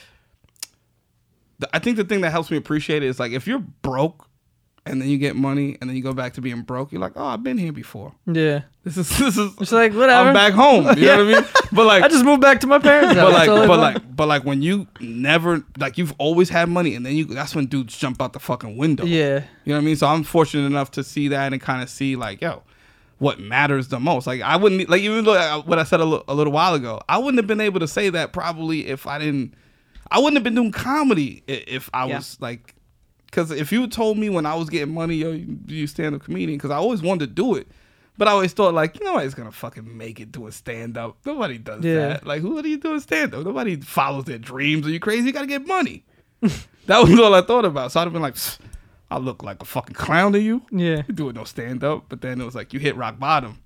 the- 1.59 1.69
I 1.75 1.79
think 1.79 1.97
the 1.97 2.03
thing 2.03 2.21
that 2.21 2.31
helps 2.31 2.51
me 2.51 2.57
appreciate 2.57 3.03
it 3.03 3.07
is 3.07 3.19
like 3.19 3.31
if 3.31 3.47
you're 3.47 3.59
broke 3.81 4.27
and 4.89 5.01
then 5.01 5.07
you 5.09 5.17
get 5.17 5.35
money 5.35 5.77
and 5.79 5.89
then 5.89 5.95
you 5.95 6.03
go 6.03 6.13
back 6.13 6.33
to 6.33 6.41
being 6.41 6.63
broke, 6.63 6.91
you're 6.91 6.99
like, 7.01 7.13
oh, 7.15 7.23
I've 7.25 7.43
been 7.43 7.57
here 7.57 7.71
before. 7.71 8.13
Yeah. 8.25 8.61
This 8.83 8.97
is 8.97 9.09
this 9.17 9.37
is. 9.37 9.53
It's 9.61 9.71
like, 9.71 9.93
whatever. 9.93 10.29
I'm 10.29 10.33
back 10.33 10.53
home. 10.53 10.85
You 10.97 11.05
know 11.05 11.25
what 11.25 11.35
I 11.37 11.39
mean? 11.41 11.49
But 11.71 11.85
like, 11.85 12.03
I 12.03 12.07
just 12.07 12.25
moved 12.25 12.41
back 12.41 12.59
to 12.61 12.67
my 12.67 12.79
parents' 12.79 13.13
but 13.13 13.31
like, 13.31 13.33
That's 13.33 13.49
all 13.49 13.57
I 13.57 13.67
but 13.67 13.69
want. 13.79 13.81
like, 13.95 14.15
but 14.15 14.27
like 14.27 14.43
when 14.43 14.61
you 14.63 14.87
never 14.99 15.63
like 15.77 15.97
you've 15.99 16.13
always 16.17 16.49
had 16.49 16.67
money 16.67 16.95
and 16.95 17.05
then 17.05 17.15
you 17.15 17.25
that's 17.25 17.53
when 17.55 17.67
dudes 17.67 17.95
jump 17.97 18.21
out 18.21 18.33
the 18.33 18.39
fucking 18.39 18.75
window. 18.75 19.05
yeah. 19.05 19.43
You 19.65 19.73
know 19.73 19.75
what 19.75 19.81
I 19.81 19.85
mean? 19.85 19.95
So 19.95 20.07
I'm 20.07 20.23
fortunate 20.23 20.65
enough 20.65 20.89
to 20.91 21.03
see 21.03 21.27
that 21.27 21.53
and 21.53 21.61
kind 21.61 21.83
of 21.83 21.89
see 21.89 22.15
like, 22.15 22.41
yo, 22.41 22.63
what 23.19 23.39
matters 23.39 23.89
the 23.89 23.99
most. 23.99 24.25
Like 24.25 24.41
I 24.41 24.55
wouldn't 24.55 24.89
like 24.89 25.01
even 25.03 25.23
though 25.25 25.33
I, 25.35 25.57
what 25.57 25.77
I 25.77 25.83
said 25.83 25.99
a 25.99 26.05
little 26.05 26.51
while 26.53 26.73
ago, 26.73 26.99
I 27.07 27.19
wouldn't 27.19 27.37
have 27.37 27.47
been 27.47 27.61
able 27.61 27.79
to 27.81 27.87
say 27.87 28.09
that 28.09 28.33
probably 28.33 28.87
if 28.87 29.05
I 29.05 29.19
didn't. 29.19 29.53
I 30.11 30.17
wouldn't 30.17 30.37
have 30.37 30.43
been 30.43 30.55
doing 30.55 30.71
comedy 30.71 31.43
if 31.47 31.87
I 31.93 32.07
Yeah. 32.07 32.15
was 32.17 32.37
like, 32.41 32.73
because 33.29 33.51
if 33.51 33.71
you 33.71 33.87
told 33.87 34.17
me 34.17 34.29
when 34.29 34.45
I 34.45 34.55
was 34.55 34.69
getting 34.69 34.93
money, 34.93 35.15
yo, 35.15 35.31
you, 35.31 35.57
you 35.67 35.87
stand 35.87 36.15
up 36.15 36.23
comedian, 36.23 36.57
because 36.57 36.71
I 36.71 36.75
always 36.77 37.01
wanted 37.01 37.27
to 37.27 37.33
do 37.33 37.55
it. 37.55 37.67
But 38.17 38.27
I 38.27 38.31
always 38.31 38.51
thought 38.51 38.73
like 38.73 39.01
nobody's 39.01 39.33
gonna 39.33 39.51
fucking 39.51 39.97
make 39.97 40.19
it 40.19 40.31
doing 40.31 40.51
stand 40.51 40.97
up. 40.97 41.17
Nobody 41.25 41.57
does 41.57 41.83
Yeah. 41.85 42.07
that. 42.09 42.25
Like 42.27 42.41
who 42.41 42.57
are 42.57 42.67
you 42.67 42.77
doing 42.77 42.99
stand 42.99 43.33
up? 43.33 43.45
Nobody 43.45 43.77
follows 43.77 44.25
their 44.25 44.37
dreams. 44.37 44.85
Are 44.85 44.89
you 44.89 44.99
crazy? 44.99 45.27
You 45.27 45.31
gotta 45.31 45.47
get 45.47 45.65
money. 45.65 46.03
that 46.41 46.99
was 47.01 47.17
all 47.17 47.33
I 47.33 47.41
thought 47.41 47.63
about. 47.65 47.91
So 47.93 48.01
I'd 48.01 48.03
have 48.03 48.13
been 48.13 48.21
like, 48.21 48.35
I 49.09 49.17
look 49.19 49.41
like 49.41 49.61
a 49.61 49.65
fucking 49.65 49.95
clown 49.95 50.33
to 50.33 50.39
you. 50.39 50.61
Yeah. 50.69 51.03
You 51.07 51.13
doing 51.13 51.35
no 51.35 51.45
stand 51.45 51.81
up. 51.83 52.05
But 52.09 52.19
then 52.21 52.41
it 52.41 52.45
was 52.45 52.55
like 52.55 52.73
you 52.73 52.79
hit 52.81 52.97
rock 52.97 53.19
bottom. 53.19 53.59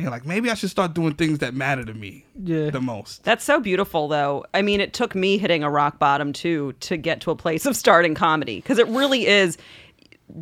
And 0.00 0.04
you're 0.06 0.10
like, 0.12 0.24
maybe 0.24 0.50
I 0.50 0.54
should 0.54 0.70
start 0.70 0.94
doing 0.94 1.12
things 1.12 1.40
that 1.40 1.52
matter 1.52 1.84
to 1.84 1.92
me 1.92 2.24
Yeah. 2.42 2.70
the 2.70 2.80
most. 2.80 3.22
That's 3.22 3.44
so 3.44 3.60
beautiful, 3.60 4.08
though. 4.08 4.46
I 4.54 4.62
mean, 4.62 4.80
it 4.80 4.94
took 4.94 5.14
me 5.14 5.36
hitting 5.36 5.62
a 5.62 5.68
rock 5.70 5.98
bottom 5.98 6.32
too 6.32 6.72
to 6.80 6.96
get 6.96 7.20
to 7.20 7.30
a 7.30 7.36
place 7.36 7.66
of 7.66 7.76
starting 7.76 8.14
comedy 8.14 8.56
because 8.56 8.78
it 8.78 8.86
really 8.88 9.26
is 9.26 9.58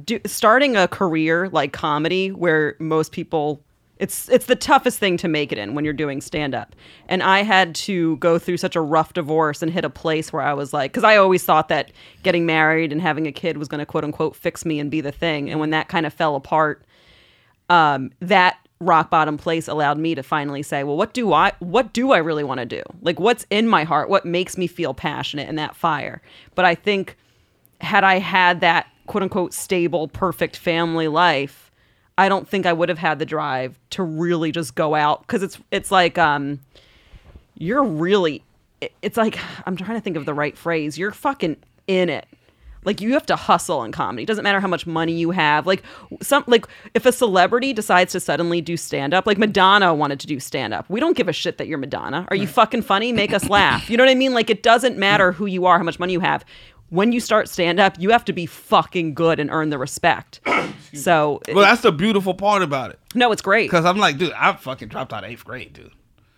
do, 0.05 0.21
starting 0.27 0.77
a 0.77 0.87
career 0.87 1.49
like 1.49 1.73
comedy 1.73 2.31
where 2.31 2.77
most 2.79 3.11
people. 3.11 3.61
It's 3.97 4.29
it's 4.29 4.47
the 4.47 4.55
toughest 4.55 5.01
thing 5.01 5.16
to 5.16 5.27
make 5.27 5.51
it 5.51 5.59
in 5.59 5.75
when 5.75 5.85
you're 5.85 5.92
doing 5.92 6.21
stand 6.21 6.55
up. 6.55 6.77
And 7.09 7.21
I 7.21 7.42
had 7.42 7.75
to 7.75 8.16
go 8.18 8.38
through 8.38 8.59
such 8.59 8.77
a 8.77 8.81
rough 8.81 9.12
divorce 9.14 9.61
and 9.61 9.73
hit 9.73 9.85
a 9.85 9.90
place 9.90 10.33
where 10.33 10.40
I 10.42 10.53
was 10.55 10.73
like 10.73 10.92
cuz 10.92 11.03
I 11.03 11.16
always 11.16 11.42
thought 11.42 11.68
that 11.71 11.90
getting 12.23 12.47
married 12.47 12.92
and 12.92 13.03
having 13.03 13.27
a 13.27 13.33
kid 13.33 13.59
was 13.59 13.66
going 13.66 13.81
to 13.81 13.87
quote 13.87 14.05
unquote 14.05 14.37
fix 14.37 14.64
me 14.64 14.79
and 14.79 14.88
be 14.88 15.01
the 15.01 15.11
thing. 15.11 15.51
And 15.51 15.59
when 15.59 15.71
that 15.71 15.88
kind 15.88 16.07
of 16.07 16.14
fell 16.14 16.37
apart, 16.37 16.85
um, 17.71 18.12
that 18.21 18.59
rock 18.80 19.10
bottom 19.10 19.36
place 19.36 19.66
allowed 19.68 19.98
me 19.98 20.14
to 20.14 20.22
finally 20.22 20.62
say, 20.62 20.84
well, 20.84 20.96
what 20.96 21.12
do 21.12 21.32
I 21.32 21.52
what 21.58 21.92
do 21.92 22.12
I 22.12 22.18
really 22.18 22.44
want 22.44 22.60
to 22.60 22.66
do? 22.66 22.82
Like 23.02 23.18
what's 23.18 23.46
in 23.50 23.68
my 23.68 23.84
heart? 23.84 24.08
What 24.08 24.24
makes 24.24 24.56
me 24.56 24.66
feel 24.66 24.94
passionate 24.94 25.48
and 25.48 25.58
that 25.58 25.74
fire? 25.74 26.22
But 26.54 26.64
I 26.64 26.74
think 26.74 27.16
had 27.80 28.04
I 28.04 28.18
had 28.18 28.60
that 28.60 28.86
quote 29.06 29.22
unquote 29.22 29.52
stable, 29.52 30.08
perfect 30.08 30.56
family 30.56 31.08
life, 31.08 31.70
I 32.16 32.28
don't 32.28 32.48
think 32.48 32.66
I 32.66 32.72
would 32.72 32.88
have 32.88 32.98
had 32.98 33.18
the 33.18 33.26
drive 33.26 33.78
to 33.90 34.02
really 34.02 34.52
just 34.52 34.74
go 34.74 34.94
out 34.94 35.22
because 35.22 35.42
it's 35.42 35.58
it's 35.70 35.90
like 35.90 36.18
um 36.18 36.60
you're 37.56 37.84
really 37.84 38.42
it's 39.02 39.16
like 39.16 39.38
I'm 39.66 39.76
trying 39.76 39.96
to 39.96 40.00
think 40.00 40.16
of 40.16 40.24
the 40.24 40.34
right 40.34 40.56
phrase. 40.56 40.96
You're 40.98 41.10
fucking 41.10 41.56
in 41.86 42.08
it. 42.08 42.26
Like 42.88 43.03
you 43.03 43.12
have 43.12 43.27
to 43.27 43.37
hustle 43.37 43.85
in 43.85 43.92
comedy. 43.92 44.22
It 44.22 44.27
doesn't 44.27 44.44
matter 44.44 44.61
how 44.61 44.66
much 44.66 44.87
money 44.87 45.12
you 45.12 45.31
have. 45.31 45.66
Like 45.66 45.83
some 46.22 46.42
like 46.46 46.66
if 46.94 47.05
a 47.05 47.12
celebrity 47.12 47.74
decides 47.74 48.12
to 48.12 48.20
suddenly 48.20 48.62
do 48.62 48.79
stand 48.79 49.12
up, 49.12 49.27
like 49.27 49.37
Madonna 49.37 49.92
wanted 49.94 50.20
to 50.20 50.27
do 50.27 50.40
stand 50.40 50.72
up. 50.72 50.88
We 50.88 50.98
don't 50.98 51.14
give 51.14 51.29
a 51.29 51.33
shit 51.35 51.59
that 51.59 51.66
you're 51.68 51.77
Madonna. 51.77 52.27
Are 52.31 52.37
you 52.37 52.46
fucking 52.46 52.81
funny? 52.81 53.12
Make 53.12 53.35
us 53.35 53.46
laugh. 53.51 53.90
You 53.90 53.98
know 53.98 54.05
what 54.05 54.11
I 54.11 54.14
mean? 54.14 54.33
Like 54.33 54.48
it 54.48 54.62
doesn't 54.62 54.96
matter 54.96 55.33
who 55.33 55.44
you 55.44 55.66
are, 55.66 55.77
how 55.77 55.85
much 55.85 55.98
money 55.98 56.14
you 56.14 56.20
have. 56.20 56.46
When 56.88 57.12
you 57.12 57.20
start 57.20 57.51
stand 57.51 57.79
up, 57.79 57.96
you 58.01 58.09
have 58.09 58.24
to 58.24 58.33
be 58.33 58.46
fucking 58.46 59.12
good 59.12 59.38
and 59.38 59.51
earn 59.51 59.68
the 59.68 59.77
respect. 59.79 60.40
So 60.94 61.42
Well, 61.48 61.64
that's 61.66 61.83
the 61.83 61.92
beautiful 61.92 62.33
part 62.33 62.62
about 62.62 62.90
it. 62.92 62.98
no, 63.14 63.31
it's 63.31 63.42
great. 63.42 63.66
Because 63.70 63.85
I'm 63.85 63.98
like, 63.98 64.16
dude, 64.16 64.33
I 64.33 64.55
fucking 64.55 64.88
dropped 64.88 65.12
out 65.12 65.22
of 65.22 65.29
eighth 65.31 65.44
grade, 65.44 65.74
dude. 65.74 65.90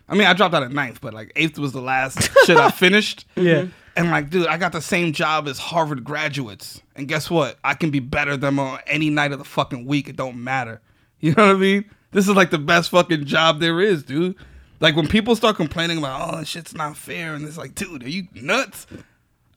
I 0.09 0.15
mean, 0.15 0.27
I 0.27 0.33
dropped 0.33 0.53
out 0.53 0.61
of 0.63 0.73
ninth, 0.73 0.99
but 0.99 1.13
like 1.13 1.31
eighth 1.37 1.57
was 1.57 1.71
the 1.71 1.81
last 1.81 2.29
shit 2.45 2.57
I 2.57 2.69
finished. 2.85 3.25
Yeah. 3.37 3.67
And 3.95 4.09
like, 4.09 4.29
dude, 4.29 4.47
I 4.47 4.57
got 4.57 4.71
the 4.71 4.81
same 4.81 5.13
job 5.13 5.47
as 5.47 5.57
Harvard 5.57 6.03
graduates. 6.03 6.81
And 6.95 7.07
guess 7.07 7.29
what? 7.29 7.57
I 7.63 7.73
can 7.73 7.91
be 7.91 7.99
better 7.99 8.31
than 8.31 8.55
them 8.55 8.59
on 8.59 8.79
any 8.87 9.09
night 9.09 9.31
of 9.31 9.39
the 9.39 9.45
fucking 9.45 9.85
week. 9.85 10.07
It 10.07 10.15
don't 10.15 10.43
matter. 10.43 10.81
You 11.23 11.35
know 11.35 11.45
what 11.45 11.55
I 11.55 11.59
mean? 11.59 11.85
This 12.13 12.27
is 12.27 12.35
like 12.35 12.49
the 12.49 12.57
best 12.57 12.89
fucking 12.89 13.25
job 13.25 13.59
there 13.59 13.79
is, 13.79 14.01
dude. 14.01 14.35
Like 14.79 14.95
when 14.95 15.07
people 15.07 15.35
start 15.35 15.55
complaining 15.55 15.99
about, 15.99 16.33
oh, 16.33 16.39
this 16.39 16.47
shit's 16.47 16.73
not 16.73 16.97
fair, 16.97 17.35
and 17.35 17.47
it's 17.47 17.59
like, 17.59 17.75
dude, 17.75 18.01
are 18.03 18.09
you 18.09 18.27
nuts? 18.33 18.87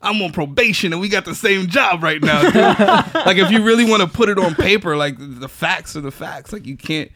I'm 0.02 0.20
on 0.20 0.32
probation 0.32 0.92
and 0.92 1.00
we 1.00 1.08
got 1.08 1.24
the 1.24 1.34
same 1.34 1.68
job 1.68 2.02
right 2.02 2.22
now, 2.22 2.42
dude. 2.42 2.54
like 3.26 3.38
if 3.38 3.50
you 3.50 3.64
really 3.64 3.86
want 3.86 4.02
to 4.02 4.08
put 4.08 4.28
it 4.28 4.38
on 4.38 4.54
paper, 4.54 4.94
like 4.96 5.16
the 5.18 5.48
facts 5.48 5.96
are 5.96 6.02
the 6.02 6.10
facts. 6.10 6.52
Like 6.52 6.66
you 6.66 6.76
can't, 6.76 7.10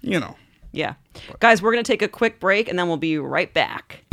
you 0.00 0.18
know. 0.18 0.36
Yeah. 0.72 0.94
Guys, 1.38 1.62
we're 1.62 1.72
going 1.72 1.84
to 1.84 1.92
take 1.92 2.02
a 2.02 2.08
quick 2.08 2.40
break 2.40 2.68
and 2.68 2.76
then 2.76 2.88
we'll 2.88 2.96
be 2.96 3.18
right 3.18 3.54
back. 3.54 4.04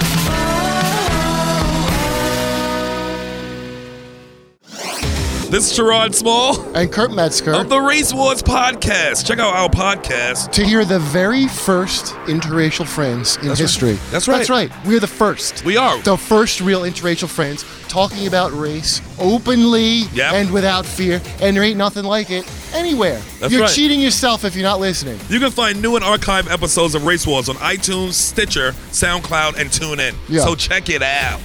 This 4.73 5.71
is 5.71 5.79
Sherrod 5.79 6.13
Small 6.13 6.62
and 6.75 6.91
Kurt 6.91 7.12
Metzger 7.12 7.53
of 7.55 7.69
the 7.69 7.79
Race 7.79 8.13
Wars 8.13 8.43
podcast. 8.43 9.25
Check 9.25 9.39
out 9.39 9.55
our 9.55 9.67
podcast. 9.67 10.51
to 10.51 10.63
hear 10.63 10.86
the 10.86 10.99
very 10.99 11.47
first 11.47 12.13
interracial 12.27 12.86
friends 12.88 13.38
in 13.38 13.47
That's 13.47 13.60
right. 13.60 13.63
history. 13.63 13.93
That's 14.12 14.27
right. 14.27 14.38
That's 14.38 14.49
right. 14.51 14.71
We're 14.86 14.99
the 14.99 15.08
first. 15.08 15.65
We 15.65 15.75
are. 15.75 15.99
The 16.03 16.17
first 16.17 16.62
real 16.62 16.82
interracial 16.82 17.27
friends 17.27 17.65
talking 17.88 18.27
about 18.27 18.51
race 18.51 19.01
openly 19.19 20.01
Yep. 20.13 20.34
and 20.34 20.51
without 20.51 20.86
fear, 20.86 21.19
and 21.41 21.55
there 21.55 21.63
ain't 21.63 21.77
nothing 21.77 22.03
like 22.03 22.29
it 22.29 22.47
anywhere. 22.75 23.19
That's 23.39 23.51
You're 23.51 23.63
right. 23.63 23.71
cheating 23.73 23.99
yourself 23.99 24.45
if 24.45 24.53
you're 24.55 24.62
not 24.63 24.79
listening. 24.79 25.19
You 25.29 25.39
can 25.39 25.49
find 25.49 25.82
new 25.82 25.95
and 25.95 26.05
archived 26.05 26.51
episodes 26.51 26.93
of 26.93 27.05
Race 27.08 27.25
Wars 27.25 27.49
on 27.49 27.55
iTunes, 27.55 28.13
Stitcher, 28.13 28.73
SoundCloud, 28.91 29.58
and 29.60 29.71
TuneIn. 29.71 30.13
Yeah. 30.27 30.43
So 30.43 30.53
check 30.53 30.89
it 30.91 31.01
out. 31.01 31.41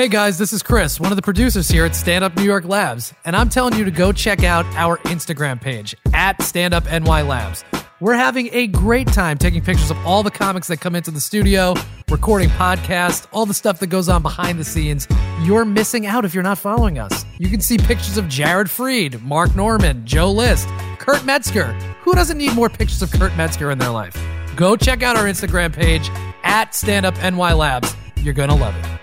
Hey 0.00 0.08
guys, 0.08 0.38
this 0.38 0.54
is 0.54 0.62
Chris, 0.62 0.98
one 0.98 1.12
of 1.12 1.16
the 1.16 1.20
producers 1.20 1.68
here 1.68 1.84
at 1.84 1.94
Stand 1.94 2.24
Up 2.24 2.34
New 2.34 2.42
York 2.42 2.64
Labs, 2.64 3.12
and 3.26 3.36
I'm 3.36 3.50
telling 3.50 3.76
you 3.76 3.84
to 3.84 3.90
go 3.90 4.12
check 4.12 4.42
out 4.42 4.64
our 4.74 4.96
Instagram 5.00 5.60
page 5.60 5.94
at 6.14 6.40
Stand 6.40 6.72
Up 6.72 6.86
NY 6.86 7.20
Labs. 7.20 7.66
We're 8.00 8.14
having 8.14 8.48
a 8.54 8.66
great 8.68 9.08
time 9.08 9.36
taking 9.36 9.62
pictures 9.62 9.90
of 9.90 9.98
all 10.06 10.22
the 10.22 10.30
comics 10.30 10.68
that 10.68 10.78
come 10.78 10.96
into 10.96 11.10
the 11.10 11.20
studio, 11.20 11.74
recording 12.10 12.48
podcasts, 12.48 13.26
all 13.30 13.44
the 13.44 13.52
stuff 13.52 13.78
that 13.80 13.88
goes 13.88 14.08
on 14.08 14.22
behind 14.22 14.58
the 14.58 14.64
scenes. 14.64 15.06
You're 15.42 15.66
missing 15.66 16.06
out 16.06 16.24
if 16.24 16.32
you're 16.32 16.42
not 16.42 16.56
following 16.56 16.98
us. 16.98 17.26
You 17.36 17.50
can 17.50 17.60
see 17.60 17.76
pictures 17.76 18.16
of 18.16 18.26
Jared 18.26 18.68
Freid, 18.68 19.20
Mark 19.20 19.54
Normand, 19.54 20.06
Joe 20.06 20.32
List, 20.32 20.66
Kurt 20.98 21.26
Metzger. 21.26 21.74
Who 22.04 22.14
doesn't 22.14 22.38
need 22.38 22.54
more 22.54 22.70
pictures 22.70 23.02
of 23.02 23.12
Kurt 23.12 23.36
Metzger 23.36 23.70
in 23.70 23.76
their 23.76 23.90
life? 23.90 24.16
Go 24.56 24.76
check 24.76 25.02
out 25.02 25.18
our 25.18 25.26
Instagram 25.26 25.74
page 25.74 26.08
at 26.42 26.74
Stand 26.74 27.04
Up 27.04 27.16
NY 27.18 27.52
Labs. 27.52 27.94
You're 28.16 28.32
gonna 28.32 28.56
love 28.56 28.74
it. 28.74 29.00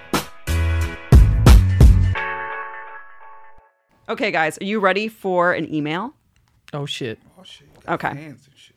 Okay, 4.09 4.31
guys, 4.31 4.57
are 4.61 4.65
you 4.65 4.79
ready 4.79 5.07
for 5.07 5.53
an 5.53 5.73
email? 5.73 6.13
Oh 6.73 6.85
shit. 6.85 7.19
Oh 7.39 7.43
shit. 7.43 7.67
Okay. 7.87 8.07
Hands 8.07 8.45
and 8.45 8.57
shit. 8.57 8.75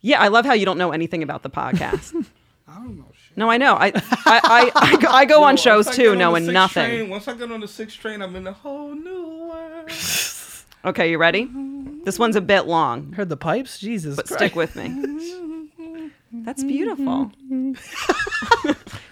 Yeah, 0.00 0.20
I 0.20 0.28
love 0.28 0.44
how 0.44 0.52
you 0.54 0.64
don't 0.66 0.78
know 0.78 0.92
anything 0.92 1.22
about 1.22 1.42
the 1.42 1.50
podcast. 1.50 2.14
I 2.68 2.74
don't 2.76 2.96
know 2.98 3.06
shit. 3.12 3.36
no, 3.36 3.50
I 3.50 3.56
know. 3.58 3.74
I 3.74 3.86
I, 3.94 4.40
I, 4.44 4.70
I, 4.74 4.96
go- 4.96 5.08
I 5.10 5.24
go 5.26 5.44
on 5.48 5.56
shows 5.56 5.86
once 5.86 5.98
I 5.98 6.02
get 6.02 6.04
too, 6.04 6.10
on 6.12 6.16
the 6.16 6.24
knowing 6.24 6.46
nothing. 6.46 6.84
Train, 6.86 7.10
once 7.10 7.28
I 7.28 7.34
get 7.34 7.50
on 7.52 7.60
the 7.60 7.68
sixth 7.68 7.98
train, 8.00 8.22
I'm 8.22 8.34
in 8.36 8.46
a 8.46 8.52
whole 8.52 8.94
new 8.94 9.48
world. 9.50 9.90
Okay, 10.86 11.10
you 11.10 11.16
ready? 11.16 11.48
This 12.04 12.18
one's 12.18 12.36
a 12.36 12.42
bit 12.42 12.66
long, 12.66 13.12
Heard 13.14 13.30
the 13.30 13.38
pipes? 13.38 13.78
Jesus. 13.78 14.16
but 14.16 14.26
Christ. 14.26 14.38
stick 14.38 14.54
with 14.54 14.76
me. 14.76 16.10
That's 16.30 16.62
beautiful. 16.62 17.32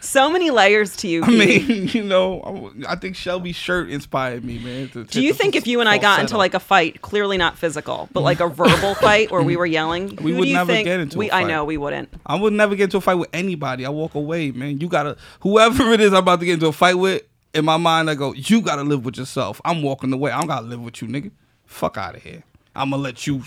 So 0.02 0.30
many 0.30 0.50
layers 0.50 0.96
to 0.96 1.08
you. 1.08 1.22
I 1.22 1.26
Keith. 1.26 1.68
mean, 1.68 1.88
you 1.92 2.02
know, 2.02 2.72
I 2.88 2.96
think 2.96 3.16
Shelby's 3.16 3.56
shirt 3.56 3.88
inspired 3.88 4.44
me, 4.44 4.58
man. 4.58 4.88
to 4.90 5.04
Do 5.04 5.22
you 5.22 5.32
think 5.32 5.54
if 5.56 5.66
you 5.66 5.80
and 5.80 5.88
I 5.88 5.98
got 5.98 6.20
into 6.20 6.36
like 6.36 6.54
a 6.54 6.60
fight, 6.60 7.00
clearly 7.02 7.38
not 7.38 7.56
physical, 7.56 8.08
but 8.12 8.20
like 8.22 8.40
a 8.40 8.48
verbal 8.48 8.94
fight 8.96 9.30
where 9.30 9.42
we 9.42 9.56
were 9.56 9.66
yelling, 9.78 10.16
We 10.20 10.32
would 10.34 10.48
never 10.48 10.72
think- 10.72 10.84
get 10.86 11.00
into 11.00 11.16
a 11.16 11.18
we, 11.18 11.30
I 11.30 11.44
know 11.44 11.64
we 11.64 11.76
wouldn't. 11.78 12.08
I 12.26 12.34
would 12.34 12.52
never 12.52 12.74
get 12.76 12.84
into 12.84 12.98
a 12.98 13.00
fight 13.00 13.14
with 13.14 13.30
anybody. 13.32 13.86
I 13.86 13.90
walk 13.90 14.14
away, 14.14 14.50
man. 14.50 14.80
You 14.80 14.88
gotta 14.88 15.16
whoever 15.40 15.92
it 15.92 16.00
is 16.00 16.12
I'm 16.12 16.18
about 16.18 16.40
to 16.40 16.46
get 16.46 16.54
into 16.54 16.66
a 16.66 16.72
fight 16.72 16.94
with. 16.98 17.22
In 17.54 17.64
my 17.66 17.76
mind, 17.76 18.08
I 18.08 18.14
go, 18.14 18.32
you 18.32 18.60
gotta 18.62 18.82
live 18.82 19.04
with 19.04 19.18
yourself. 19.18 19.60
I'm 19.64 19.82
walking 19.82 20.12
away. 20.12 20.30
I 20.30 20.38
don't 20.38 20.48
gotta 20.48 20.66
live 20.66 20.80
with 20.80 21.02
you, 21.02 21.08
nigga. 21.08 21.30
Fuck 21.66 21.96
out 21.98 22.16
of 22.16 22.22
here. 22.22 22.42
I'm 22.74 22.90
gonna 22.90 23.02
let 23.02 23.26
you 23.26 23.42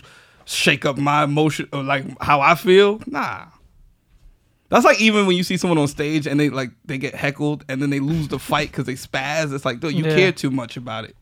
shake 0.45 0.85
up 0.85 0.95
my 0.97 1.23
emotion, 1.23 1.67
or 1.73 1.81
like 1.83 2.05
how 2.21 2.39
I 2.39 2.53
feel. 2.55 3.01
Nah. 3.07 3.45
That's 4.69 4.83
like 4.85 4.99
even 4.99 5.27
when 5.27 5.35
you 5.37 5.43
see 5.43 5.57
someone 5.57 5.77
on 5.77 5.87
stage 5.87 6.25
and 6.27 6.39
they 6.39 6.49
like 6.49 6.71
they 6.85 6.97
get 6.97 7.13
heckled 7.15 7.63
and 7.69 7.81
then 7.81 7.89
they 7.91 7.99
lose 7.99 8.27
the 8.29 8.39
fight 8.39 8.71
because 8.71 8.85
they 8.85 8.93
spaz. 8.95 9.53
It's 9.53 9.65
like, 9.65 9.79
dude, 9.79 9.93
you 9.93 10.03
Yeah. 10.05 10.15
care 10.15 10.31
too 10.31 10.49
much 10.51 10.75
about 10.77 11.05
it. 11.05 11.15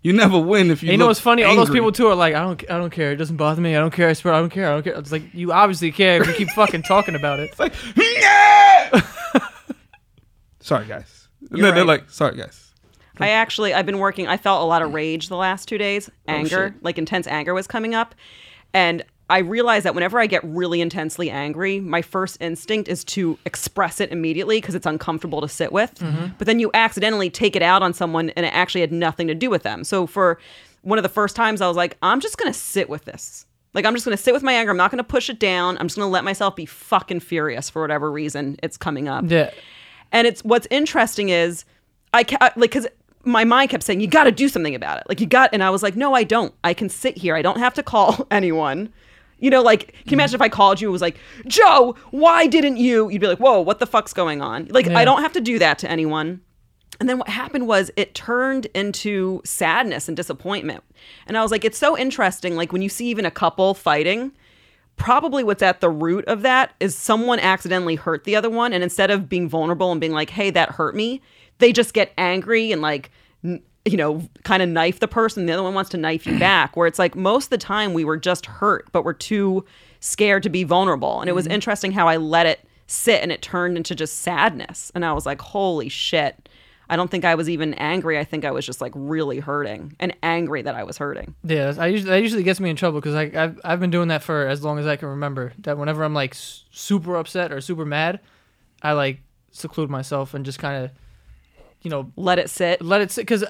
You 0.00 0.12
never 0.12 0.38
win 0.38 0.70
if 0.70 0.82
you. 0.82 0.88
And 0.88 0.92
you 0.92 0.98
know 0.98 1.04
look 1.04 1.10
what's 1.10 1.20
funny? 1.20 1.42
All 1.42 1.54
those 1.56 1.66
angry. 1.66 1.80
people 1.80 1.92
too 1.92 2.06
are 2.06 2.14
like, 2.14 2.34
I 2.34 2.40
don't, 2.40 2.62
I 2.70 2.78
don't 2.78 2.90
care. 2.90 3.10
It 3.12 3.16
doesn't 3.16 3.36
bother 3.36 3.60
me. 3.60 3.74
I 3.76 3.80
don't 3.80 3.92
care. 3.92 4.08
I 4.08 4.12
swear, 4.12 4.32
I 4.32 4.38
don't 4.38 4.48
care. 4.50 4.66
I 4.68 4.70
don't 4.74 4.82
care. 4.84 4.94
It's 4.94 5.10
like 5.12 5.34
you 5.34 5.52
obviously 5.52 5.90
care. 5.92 6.20
if 6.22 6.28
You 6.28 6.34
keep 6.34 6.48
fucking 6.50 6.82
talking 6.82 7.14
about 7.14 7.40
it. 7.40 7.50
It's 7.50 7.58
like, 7.58 7.74
yeah! 7.96 9.00
sorry, 10.60 10.86
guys. 10.86 11.28
And 11.50 11.58
You're 11.58 11.66
then 11.66 11.74
they're 11.74 11.84
right. 11.84 12.00
like, 12.00 12.10
sorry, 12.10 12.36
guys. 12.36 12.72
I 13.20 13.30
actually, 13.30 13.74
I've 13.74 13.86
been 13.86 13.98
working. 13.98 14.28
I 14.28 14.36
felt 14.36 14.62
a 14.62 14.64
lot 14.64 14.82
of 14.82 14.94
rage 14.94 15.28
the 15.28 15.36
last 15.36 15.66
two 15.68 15.78
days. 15.78 16.08
Oh, 16.08 16.32
anger, 16.32 16.68
shit. 16.74 16.82
like 16.84 16.98
intense 16.98 17.26
anger, 17.26 17.52
was 17.52 17.66
coming 17.66 17.94
up, 17.94 18.14
and 18.72 19.04
I 19.30 19.38
realize 19.38 19.82
that 19.82 19.94
whenever 19.94 20.18
I 20.18 20.26
get 20.26 20.42
really 20.44 20.80
intensely 20.80 21.30
angry, 21.30 21.80
my 21.80 22.00
first 22.00 22.38
instinct 22.40 22.88
is 22.88 23.04
to 23.04 23.38
express 23.44 24.00
it 24.00 24.10
immediately 24.10 24.58
because 24.60 24.74
it's 24.74 24.86
uncomfortable 24.86 25.42
to 25.42 25.48
sit 25.48 25.70
with. 25.70 25.94
Mm-hmm. 25.96 26.28
But 26.38 26.46
then 26.46 26.58
you 26.60 26.70
accidentally 26.72 27.28
take 27.28 27.54
it 27.54 27.62
out 27.62 27.82
on 27.82 27.92
someone, 27.92 28.30
and 28.30 28.46
it 28.46 28.54
actually 28.54 28.80
had 28.80 28.92
nothing 28.92 29.26
to 29.26 29.34
do 29.34 29.50
with 29.50 29.64
them. 29.64 29.84
So 29.84 30.06
for 30.06 30.38
one 30.82 30.98
of 30.98 31.02
the 31.02 31.10
first 31.10 31.36
times, 31.36 31.60
I 31.60 31.68
was 31.68 31.76
like, 31.76 31.98
I'm 32.02 32.20
just 32.20 32.38
gonna 32.38 32.54
sit 32.54 32.88
with 32.88 33.04
this. 33.04 33.44
Like 33.74 33.84
I'm 33.84 33.94
just 33.94 34.06
gonna 34.06 34.16
sit 34.16 34.32
with 34.32 34.42
my 34.42 34.52
anger. 34.52 34.70
I'm 34.70 34.76
not 34.78 34.90
gonna 34.90 35.04
push 35.04 35.28
it 35.28 35.38
down. 35.38 35.76
I'm 35.78 35.88
just 35.88 35.96
gonna 35.98 36.10
let 36.10 36.24
myself 36.24 36.56
be 36.56 36.64
fucking 36.64 37.20
furious 37.20 37.68
for 37.68 37.82
whatever 37.82 38.10
reason 38.10 38.56
it's 38.62 38.76
coming 38.78 39.08
up. 39.08 39.24
Yeah. 39.28 39.50
And 40.10 40.26
it's 40.26 40.42
what's 40.42 40.66
interesting 40.70 41.28
is 41.28 41.66
I 42.14 42.24
ca- 42.24 42.52
like 42.56 42.70
because 42.70 42.86
my 43.24 43.44
mind 43.44 43.70
kept 43.70 43.84
saying 43.84 44.00
you 44.00 44.06
got 44.06 44.24
to 44.24 44.32
do 44.32 44.48
something 44.48 44.74
about 44.74 44.98
it. 44.98 45.04
Like 45.08 45.20
you 45.20 45.26
got, 45.26 45.50
and 45.52 45.62
I 45.62 45.70
was 45.70 45.82
like, 45.82 45.96
no, 45.96 46.14
I 46.14 46.24
don't. 46.24 46.54
I 46.64 46.72
can 46.72 46.88
sit 46.88 47.18
here. 47.18 47.36
I 47.36 47.42
don't 47.42 47.58
have 47.58 47.74
to 47.74 47.82
call 47.82 48.26
anyone. 48.30 48.92
You 49.38 49.50
know, 49.50 49.62
like, 49.62 49.92
can 49.92 50.10
you 50.10 50.16
imagine 50.16 50.34
if 50.34 50.42
I 50.42 50.48
called 50.48 50.80
you 50.80 50.88
and 50.88 50.92
was 50.92 51.02
like, 51.02 51.18
Joe, 51.46 51.94
why 52.10 52.46
didn't 52.46 52.76
you? 52.76 53.08
You'd 53.08 53.20
be 53.20 53.26
like, 53.28 53.38
whoa, 53.38 53.60
what 53.60 53.78
the 53.78 53.86
fuck's 53.86 54.12
going 54.12 54.42
on? 54.42 54.66
Like, 54.70 54.86
Yeah. 54.86 54.98
I 54.98 55.04
don't 55.04 55.22
have 55.22 55.32
to 55.34 55.40
do 55.40 55.58
that 55.60 55.78
to 55.80 55.90
anyone. 55.90 56.40
And 57.00 57.08
then 57.08 57.18
what 57.18 57.28
happened 57.28 57.68
was 57.68 57.92
it 57.96 58.14
turned 58.14 58.66
into 58.74 59.40
sadness 59.44 60.08
and 60.08 60.16
disappointment. 60.16 60.82
And 61.28 61.38
I 61.38 61.42
was 61.42 61.52
like, 61.52 61.64
it's 61.64 61.78
so 61.78 61.96
interesting. 61.96 62.56
Like, 62.56 62.72
when 62.72 62.82
you 62.82 62.88
see 62.88 63.06
even 63.08 63.24
a 63.24 63.30
couple 63.30 63.74
fighting, 63.74 64.32
probably 64.96 65.44
what's 65.44 65.62
at 65.62 65.80
the 65.80 65.88
root 65.88 66.24
of 66.26 66.42
that 66.42 66.74
is 66.80 66.96
someone 66.96 67.38
accidentally 67.38 67.94
hurt 67.94 68.24
the 68.24 68.34
other 68.34 68.50
one 68.50 68.72
and 68.72 68.82
instead 68.82 69.10
of 69.12 69.28
being 69.28 69.48
vulnerable 69.48 69.92
and 69.92 70.00
being 70.00 70.12
like 70.12 70.28
hey 70.30 70.50
that 70.50 70.70
hurt 70.70 70.92
me 70.92 71.22
they 71.58 71.72
just 71.72 71.94
get 71.94 72.12
angry 72.18 72.72
and 72.72 72.82
like 72.82 73.12
n- 73.44 73.62
you 73.88 73.96
know 73.96 74.22
kind 74.44 74.62
of 74.62 74.68
knife 74.68 75.00
the 75.00 75.08
person 75.08 75.46
the 75.46 75.52
other 75.52 75.62
one 75.62 75.74
wants 75.74 75.90
to 75.90 75.96
knife 75.96 76.26
you 76.26 76.38
back 76.40 76.76
where 76.76 76.86
it's 76.86 76.98
like 76.98 77.16
most 77.16 77.46
of 77.46 77.50
the 77.50 77.58
time 77.58 77.94
we 77.94 78.04
were 78.04 78.16
just 78.16 78.46
hurt 78.46 78.86
but 78.92 79.04
we're 79.04 79.12
too 79.12 79.64
scared 80.00 80.42
to 80.44 80.48
be 80.48 80.64
vulnerable. 80.64 81.20
And 81.20 81.28
it 81.28 81.32
was 81.32 81.44
mm-hmm. 81.44 81.54
interesting 81.54 81.92
how 81.92 82.08
i 82.08 82.16
let 82.16 82.46
it 82.46 82.60
sit 82.86 83.22
and 83.22 83.30
it 83.30 83.42
turned 83.42 83.76
into 83.76 83.94
just 83.94 84.20
sadness. 84.20 84.92
And 84.94 85.04
i 85.04 85.12
was 85.12 85.26
like 85.26 85.40
holy 85.40 85.88
shit. 85.88 86.48
I 86.90 86.96
don't 86.96 87.10
think 87.10 87.24
i 87.24 87.34
was 87.34 87.50
even 87.50 87.74
angry. 87.74 88.18
I 88.18 88.24
think 88.24 88.44
i 88.44 88.50
was 88.50 88.64
just 88.64 88.80
like 88.80 88.92
really 88.94 89.40
hurting 89.40 89.96
and 90.00 90.14
angry 90.22 90.62
that 90.62 90.74
i 90.74 90.84
was 90.84 90.98
hurting. 90.98 91.34
Yeah, 91.44 91.74
I 91.78 91.88
usually 91.88 92.10
that 92.10 92.22
usually 92.22 92.42
gets 92.42 92.60
me 92.60 92.70
in 92.70 92.76
trouble 92.76 93.00
because 93.00 93.14
I 93.14 93.30
I've, 93.34 93.60
I've 93.64 93.80
been 93.80 93.90
doing 93.90 94.08
that 94.08 94.22
for 94.22 94.46
as 94.46 94.62
long 94.62 94.78
as 94.78 94.86
I 94.86 94.96
can 94.96 95.08
remember. 95.08 95.52
That 95.58 95.78
whenever 95.78 96.04
I'm 96.04 96.14
like 96.14 96.34
super 96.34 97.16
upset 97.16 97.52
or 97.52 97.60
super 97.60 97.84
mad, 97.84 98.20
I 98.82 98.92
like 98.92 99.20
seclude 99.50 99.90
myself 99.90 100.34
and 100.34 100.44
just 100.44 100.58
kind 100.58 100.84
of, 100.84 100.90
you 101.82 101.90
know, 101.90 102.12
let 102.16 102.38
it 102.38 102.50
sit 102.50 102.82
let 102.82 103.00
it 103.00 103.10
sit. 103.10 103.22
Because 103.22 103.44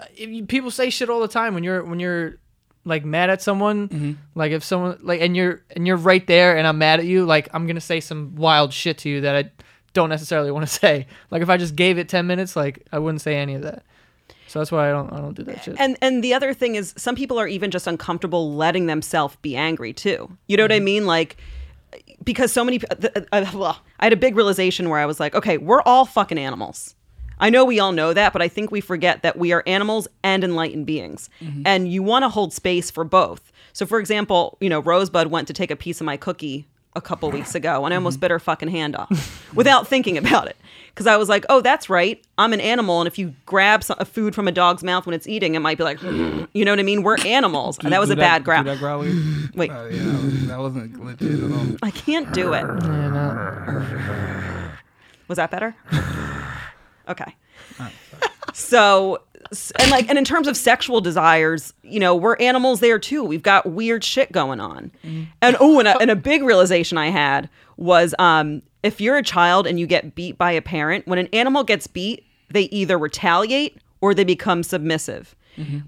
people 0.48 0.70
say 0.70 0.90
shit 0.90 1.08
all 1.10 1.20
the 1.20 1.28
time 1.28 1.54
when 1.54 1.64
you're 1.64 1.84
when 1.84 2.00
you're 2.00 2.36
like 2.84 3.04
mad 3.04 3.30
at 3.30 3.42
someone. 3.42 4.18
Like 4.34 4.52
if 4.52 4.64
someone 4.64 4.98
like 5.02 5.20
and 5.20 5.36
you're 5.36 5.62
and 5.76 5.86
you're 5.86 5.96
right 5.96 6.26
there 6.26 6.56
and 6.56 6.66
I'm 6.66 6.78
mad 6.78 7.00
at 7.00 7.06
you, 7.06 7.24
like 7.24 7.48
I'm 7.52 7.66
gonna 7.66 7.80
say 7.80 8.00
some 8.00 8.34
wild 8.36 8.72
shit 8.72 8.98
to 8.98 9.08
you 9.08 9.20
that 9.22 9.36
I 9.36 9.50
don't 9.92 10.08
necessarily 10.08 10.50
want 10.50 10.66
to 10.66 10.72
say. 10.82 11.06
Like 11.30 11.42
if 11.42 11.48
I 11.48 11.56
just 11.56 11.76
gave 11.76 11.98
it 11.98 12.08
ten 12.08 12.26
minutes, 12.26 12.56
like 12.56 12.86
I 12.92 12.98
wouldn't 12.98 13.20
say 13.20 13.36
any 13.36 13.54
of 13.54 13.62
that. 13.62 13.84
So 14.46 14.58
that's 14.58 14.72
why 14.72 14.88
I 14.88 14.92
don't 14.92 15.12
I 15.12 15.18
don't 15.18 15.34
do 15.34 15.44
that 15.44 15.62
shit. 15.62 15.76
And 15.78 15.96
and 16.00 16.24
the 16.24 16.34
other 16.34 16.54
thing 16.54 16.74
is 16.74 16.94
some 16.96 17.14
people 17.14 17.38
are 17.38 17.48
even 17.48 17.70
just 17.70 17.86
uncomfortable 17.86 18.54
letting 18.54 18.86
themselves 18.86 19.36
be 19.42 19.56
angry 19.56 19.92
too. 19.92 20.36
You 20.46 20.56
know 20.56 20.64
what 20.64 20.72
I 20.72 20.80
mean? 20.80 21.06
Like 21.06 21.36
because 22.24 22.52
so 22.52 22.64
many 22.64 22.80
uh, 22.90 23.20
uh, 23.32 23.50
well, 23.54 23.80
I 24.00 24.06
had 24.06 24.12
a 24.12 24.16
big 24.16 24.36
realization 24.36 24.88
where 24.88 25.00
I 25.00 25.06
was 25.06 25.20
like, 25.20 25.34
okay, 25.34 25.58
we're 25.58 25.82
all 25.82 26.04
fucking 26.04 26.38
animals. 26.38 26.94
I 27.40 27.50
know 27.50 27.64
we 27.64 27.80
all 27.80 27.92
know 27.92 28.12
that, 28.12 28.32
but 28.32 28.42
I 28.42 28.48
think 28.48 28.70
we 28.70 28.80
forget 28.80 29.22
that 29.22 29.38
we 29.38 29.52
are 29.52 29.62
animals 29.66 30.08
and 30.22 30.44
enlightened 30.44 30.86
beings. 30.86 31.30
And 31.64 31.90
you 31.90 32.02
want 32.02 32.24
to 32.24 32.28
hold 32.28 32.52
space 32.52 32.90
for 32.90 33.04
both. 33.04 33.52
So 33.72 33.86
for 33.86 34.00
example, 34.00 34.58
you 34.60 34.68
know, 34.68 34.80
Rosebud 34.80 35.28
went 35.28 35.46
to 35.48 35.54
take 35.54 35.70
a 35.70 35.76
piece 35.76 36.00
of 36.00 36.04
my 36.04 36.16
cookie 36.16 36.66
a 36.96 37.00
couple 37.00 37.30
weeks 37.30 37.54
ago 37.54 37.84
and 37.84 37.94
I 37.94 37.96
almost 37.96 38.18
bit 38.18 38.30
her 38.30 38.40
fucking 38.40 38.68
hand 38.68 38.96
off 38.96 39.46
without 39.54 39.86
thinking 39.86 40.18
about 40.18 40.48
it. 40.48 40.56
Because 40.88 41.06
I 41.06 41.16
was 41.16 41.28
like, 41.28 41.44
oh, 41.48 41.60
that's 41.60 41.88
right. 41.88 42.20
I'm 42.38 42.52
an 42.52 42.60
animal. 42.60 43.00
And 43.00 43.06
if 43.06 43.18
you 43.18 43.34
grab 43.46 43.84
some, 43.84 43.96
a 44.00 44.04
food 44.04 44.34
from 44.34 44.48
a 44.48 44.52
dog's 44.52 44.82
mouth 44.82 45.06
when 45.06 45.14
it's 45.14 45.28
eating, 45.28 45.54
it 45.54 45.60
might 45.60 45.78
be 45.78 45.84
like, 45.84 46.02
you 46.02 46.64
know 46.64 46.72
what 46.72 46.80
I 46.80 46.82
mean? 46.82 47.04
We're 47.04 47.18
animals. 47.24 47.78
And 47.78 47.92
that 47.92 48.00
was 48.00 48.10
a 48.10 48.16
bad 48.16 48.38
do 48.38 48.44
growl. 48.46 48.64
that? 48.64 49.50
Wait. 49.54 49.70
Uh, 49.70 49.84
yeah, 49.84 50.02
that, 50.02 50.24
was, 50.24 50.46
that 50.48 50.58
wasn't 50.58 51.04
legit 51.04 51.44
at 51.44 51.52
all. 51.52 51.66
I 51.82 51.92
can't 51.92 52.32
do 52.32 52.52
it. 52.52 52.64
Was 55.28 55.36
that 55.36 55.50
better? 55.50 55.76
Okay. 57.08 57.34
So, 58.54 59.22
and 59.78 59.90
like, 59.90 60.08
and 60.08 60.18
in 60.18 60.24
terms 60.24 60.48
of 60.48 60.56
sexual 60.56 61.00
desires, 61.00 61.72
you 61.82 62.00
know, 62.00 62.14
we're 62.14 62.36
animals 62.36 62.80
there 62.80 62.98
too. 62.98 63.24
We've 63.24 63.42
got 63.42 63.70
weird 63.70 64.04
shit 64.04 64.32
going 64.32 64.60
on. 64.60 64.90
And 65.42 65.56
oh, 65.60 65.78
and 65.78 65.88
a, 65.88 65.96
and 65.98 66.10
a 66.10 66.16
big 66.16 66.42
realization 66.42 66.98
I 66.98 67.08
had 67.10 67.48
was 67.76 68.14
um, 68.18 68.62
if 68.82 69.00
you're 69.00 69.16
a 69.16 69.22
child 69.22 69.66
and 69.66 69.78
you 69.78 69.86
get 69.86 70.14
beat 70.14 70.36
by 70.36 70.52
a 70.52 70.62
parent, 70.62 71.06
when 71.06 71.18
an 71.18 71.28
animal 71.32 71.64
gets 71.64 71.86
beat, 71.86 72.24
they 72.50 72.64
either 72.64 72.98
retaliate 72.98 73.78
or 74.00 74.14
they 74.14 74.24
become 74.24 74.62
submissive. 74.62 75.34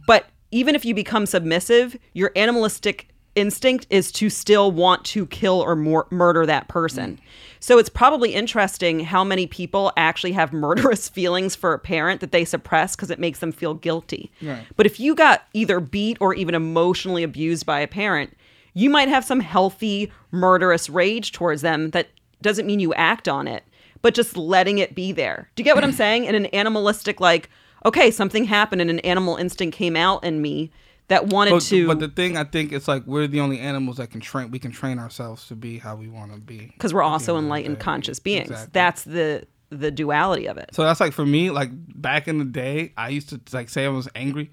But 0.07 0.27
even 0.51 0.75
if 0.75 0.85
you 0.85 0.95
become 0.95 1.27
submissive, 1.27 1.97
your 2.13 2.33
animalistic 2.35 3.10
instinct 3.35 3.87
is 3.91 4.11
to 4.13 4.29
still 4.29 4.73
want 4.73 5.05
to 5.05 5.27
kill 5.27 5.61
or 5.61 5.77
mor- 5.77 6.07
murder 6.11 6.45
that 6.47 6.69
person. 6.69 7.21
So 7.61 7.79
it's 7.79 7.89
probably 7.89 8.35
interesting 8.35 9.01
how 9.01 9.23
many 9.23 9.47
people 9.47 9.93
actually 9.97 10.33
have 10.33 10.53
murderous 10.53 11.09
feelings 11.11 11.55
for 11.55 11.73
a 11.73 11.79
parent 11.79 12.21
that 12.21 12.33
they 12.33 12.45
suppress 12.45 12.97
because 12.97 13.11
it 13.11 13.19
makes 13.19 13.39
them 13.39 13.53
feel 13.53 13.75
guilty. 13.75 14.31
Right. 14.43 14.65
But 14.77 14.87
if 14.87 14.99
you 14.99 15.15
got 15.15 15.45
either 15.53 15.81
beat 15.81 16.17
or 16.21 16.35
even 16.35 16.55
emotionally 16.55 17.23
abused 17.23 17.67
by 17.67 17.81
a 17.81 17.89
parent, 17.89 18.37
you 18.75 18.91
might 18.91 19.09
have 19.09 19.25
some 19.25 19.41
healthy 19.41 20.11
murderous 20.31 20.89
rage 20.89 21.33
towards 21.33 21.63
them 21.63 21.91
that 21.91 22.09
doesn't 22.43 22.67
mean 22.67 22.81
you 22.81 22.95
act 22.95 23.29
on 23.29 23.47
it, 23.47 23.65
but 24.03 24.15
just 24.15 24.37
letting 24.37 24.79
it 24.79 24.95
be 24.95 25.13
there. 25.13 25.51
Do 25.55 25.61
you 25.61 25.65
get 25.65 25.75
what 25.75 25.85
I'm 25.85 25.93
saying? 25.93 26.25
In 26.25 26.35
an 26.35 26.47
animalistic, 26.47 27.21
like, 27.21 27.51
okay, 27.85 28.11
something 28.11 28.45
happened 28.45 28.81
and 28.81 28.91
an 28.91 29.01
animal 29.01 29.37
instinct 29.37 29.77
came 29.77 29.97
out 29.97 30.25
in 30.25 30.41
me 30.41 30.71
that 31.11 31.27
wanted 31.27 31.51
But, 31.51 31.63
to, 31.65 31.87
but 31.89 31.99
the 31.99 32.09
thing 32.09 32.37
I 32.37 32.45
think 32.45 32.73
it's 32.73 32.87
like 32.89 33.05
we're 33.05 33.27
the 33.27 33.41
only 33.41 33.59
animals 33.59 33.97
that 33.99 34.11
can 34.11 34.21
train. 34.21 34.51
We 34.51 34.59
can 34.61 34.71
train 34.71 34.99
ourselves 34.99 35.47
to 35.49 35.57
be 35.57 35.79
how 35.79 35.97
we 35.97 36.09
want 36.09 36.33
to 36.33 36.39
be. 36.39 36.67
because 36.73 36.95
we're 36.95 37.03
also 37.03 37.33
end 37.37 37.39
of 37.39 37.43
the 37.43 37.47
enlightened, 37.47 37.81
conscious 37.81 38.19
beings. 38.21 38.49
Exactly. 38.51 38.71
That's 38.73 39.03
the 39.03 39.45
the 39.71 39.91
duality 39.91 40.47
of 40.47 40.57
it. 40.57 40.71
So 40.73 40.83
that's 40.85 41.01
like 41.01 41.13
for 41.13 41.27
me, 41.27 41.51
like 41.51 41.71
back 41.73 42.29
in 42.29 42.39
the 42.39 42.45
day, 42.45 42.93
I 42.97 43.09
used 43.09 43.29
to 43.31 43.41
like 43.53 43.69
say 43.69 43.85
I 43.85 43.89
was 43.89 44.09
angry 44.15 44.51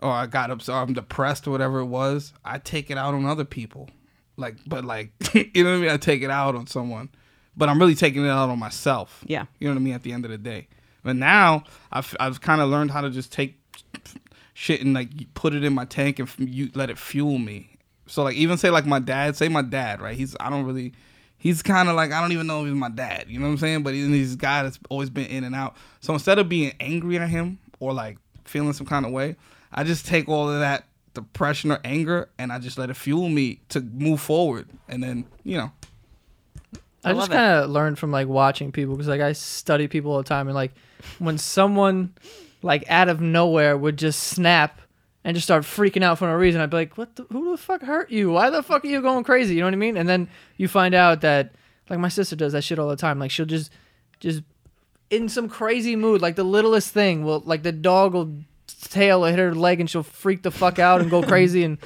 or 0.00 0.10
I 0.10 0.26
got 0.26 0.50
upset 0.50 0.74
or 0.74 0.78
I'm 0.78 0.92
depressed 0.92 1.46
or 1.46 1.50
whatever 1.50 1.80
it 1.80 1.86
was. 1.86 2.32
I 2.44 2.58
take 2.58 2.90
it 2.90 2.96
out 2.98 3.12
on 3.14 3.26
other 3.26 3.44
people. 3.44 3.90
Like, 4.36 4.56
but 4.66 4.84
like, 4.84 5.10
you 5.34 5.64
know 5.64 5.70
what 5.70 5.76
I 5.76 5.80
mean? 5.80 5.90
I 5.90 5.96
take 5.96 6.22
it 6.22 6.30
out 6.30 6.54
on 6.54 6.66
someone, 6.68 7.08
but 7.56 7.68
I'm 7.68 7.78
really 7.80 7.94
taking 7.96 8.24
it 8.24 8.28
out 8.28 8.48
on 8.50 8.58
myself. 8.58 9.24
Yeah. 9.26 9.46
You 9.58 9.66
know 9.68 9.74
what 9.74 9.80
I 9.80 9.82
mean? 9.82 9.94
At 9.94 10.02
the 10.02 10.12
end 10.12 10.24
of 10.24 10.30
the 10.30 10.38
day. 10.38 10.68
But 11.02 11.16
now 11.16 11.64
I've, 11.90 12.14
I've 12.20 12.40
kind 12.40 12.60
of 12.60 12.68
learned 12.68 12.90
how 12.90 13.00
to 13.00 13.10
just 13.10 13.32
take 13.32 13.65
shit 14.58 14.80
and 14.80 14.94
like 14.94 15.10
put 15.34 15.52
it 15.52 15.62
in 15.62 15.74
my 15.74 15.84
tank 15.84 16.18
and 16.18 16.26
f- 16.26 16.36
you 16.40 16.70
let 16.74 16.88
it 16.88 16.96
fuel 16.96 17.36
me. 17.36 17.68
So 18.06 18.22
like 18.22 18.36
even 18.36 18.56
say 18.56 18.70
like 18.70 18.86
my 18.86 18.98
dad, 18.98 19.36
say 19.36 19.50
my 19.50 19.60
dad, 19.60 20.00
right? 20.00 20.16
He's 20.16 20.34
I 20.40 20.48
don't 20.48 20.64
really 20.64 20.94
he's 21.36 21.62
kind 21.62 21.90
of 21.90 21.94
like 21.94 22.10
I 22.10 22.22
don't 22.22 22.32
even 22.32 22.46
know 22.46 22.62
if 22.62 22.68
he's 22.68 22.74
my 22.74 22.88
dad, 22.88 23.26
you 23.28 23.38
know 23.38 23.44
what 23.44 23.52
I'm 23.52 23.58
saying? 23.58 23.82
But 23.82 23.92
he's 23.92 24.06
he's 24.06 24.32
a 24.32 24.38
guy 24.38 24.62
that's 24.62 24.78
always 24.88 25.10
been 25.10 25.26
in 25.26 25.44
and 25.44 25.54
out. 25.54 25.76
So 26.00 26.14
instead 26.14 26.38
of 26.38 26.48
being 26.48 26.72
angry 26.80 27.18
at 27.18 27.28
him 27.28 27.58
or 27.80 27.92
like 27.92 28.16
feeling 28.44 28.72
some 28.72 28.86
kind 28.86 29.04
of 29.04 29.12
way, 29.12 29.36
I 29.70 29.84
just 29.84 30.06
take 30.06 30.26
all 30.26 30.48
of 30.48 30.60
that 30.60 30.86
depression 31.12 31.70
or 31.70 31.78
anger 31.84 32.30
and 32.38 32.50
I 32.50 32.58
just 32.58 32.78
let 32.78 32.88
it 32.88 32.94
fuel 32.94 33.28
me 33.28 33.60
to 33.68 33.82
move 33.82 34.22
forward. 34.22 34.70
And 34.88 35.02
then, 35.02 35.26
you 35.44 35.58
know, 35.58 35.70
I, 37.04 37.12
just 37.12 37.30
kind 37.30 37.62
of 37.62 37.68
learned 37.68 37.98
from 37.98 38.10
like 38.10 38.26
watching 38.26 38.72
people 38.72 38.94
because 38.94 39.08
like 39.08 39.20
I 39.20 39.34
study 39.34 39.86
people 39.86 40.12
all 40.12 40.18
the 40.18 40.24
time 40.24 40.48
and 40.48 40.54
like 40.54 40.72
when 41.18 41.36
someone 41.36 42.14
like 42.66 42.84
out 42.88 43.08
of 43.08 43.20
nowhere 43.20 43.76
would 43.76 43.96
just 43.96 44.22
snap 44.24 44.80
and 45.24 45.34
just 45.34 45.46
start 45.46 45.62
freaking 45.64 46.02
out 46.02 46.18
for 46.18 46.26
no 46.26 46.34
reason, 46.34 46.60
I'd 46.60 46.70
be 46.70 46.76
like, 46.76 46.98
"What? 46.98 47.16
The, 47.16 47.24
who 47.32 47.50
the 47.52 47.56
fuck 47.56 47.82
hurt 47.82 48.10
you? 48.10 48.30
Why 48.30 48.50
the 48.50 48.62
fuck 48.62 48.84
are 48.84 48.88
you 48.88 49.00
going 49.00 49.24
crazy?" 49.24 49.54
You 49.54 49.60
know 49.60 49.66
what 49.68 49.74
I 49.74 49.78
mean? 49.78 49.96
And 49.96 50.08
then 50.08 50.28
you 50.56 50.68
find 50.68 50.94
out 50.94 51.22
that 51.22 51.54
like 51.88 51.98
my 51.98 52.08
sister 52.08 52.36
does 52.36 52.52
that 52.52 52.62
shit 52.64 52.78
all 52.78 52.88
the 52.88 52.96
time. 52.96 53.18
Like 53.18 53.30
she'll 53.30 53.46
just 53.46 53.70
just 54.20 54.42
in 55.10 55.28
some 55.28 55.48
crazy 55.48 55.96
mood, 55.96 56.20
like 56.20 56.36
the 56.36 56.44
littlest 56.44 56.90
thing 56.92 57.24
will 57.24 57.40
like 57.46 57.62
the 57.62 57.72
dog 57.72 58.12
will 58.14 58.34
tail 58.66 59.20
will 59.20 59.28
hit 59.28 59.38
her 59.38 59.54
leg 59.54 59.80
and 59.80 59.88
she'll 59.88 60.02
freak 60.02 60.42
the 60.42 60.50
fuck 60.50 60.78
out 60.78 61.00
and 61.00 61.10
go 61.10 61.22
crazy 61.32 61.64
and 61.64 61.78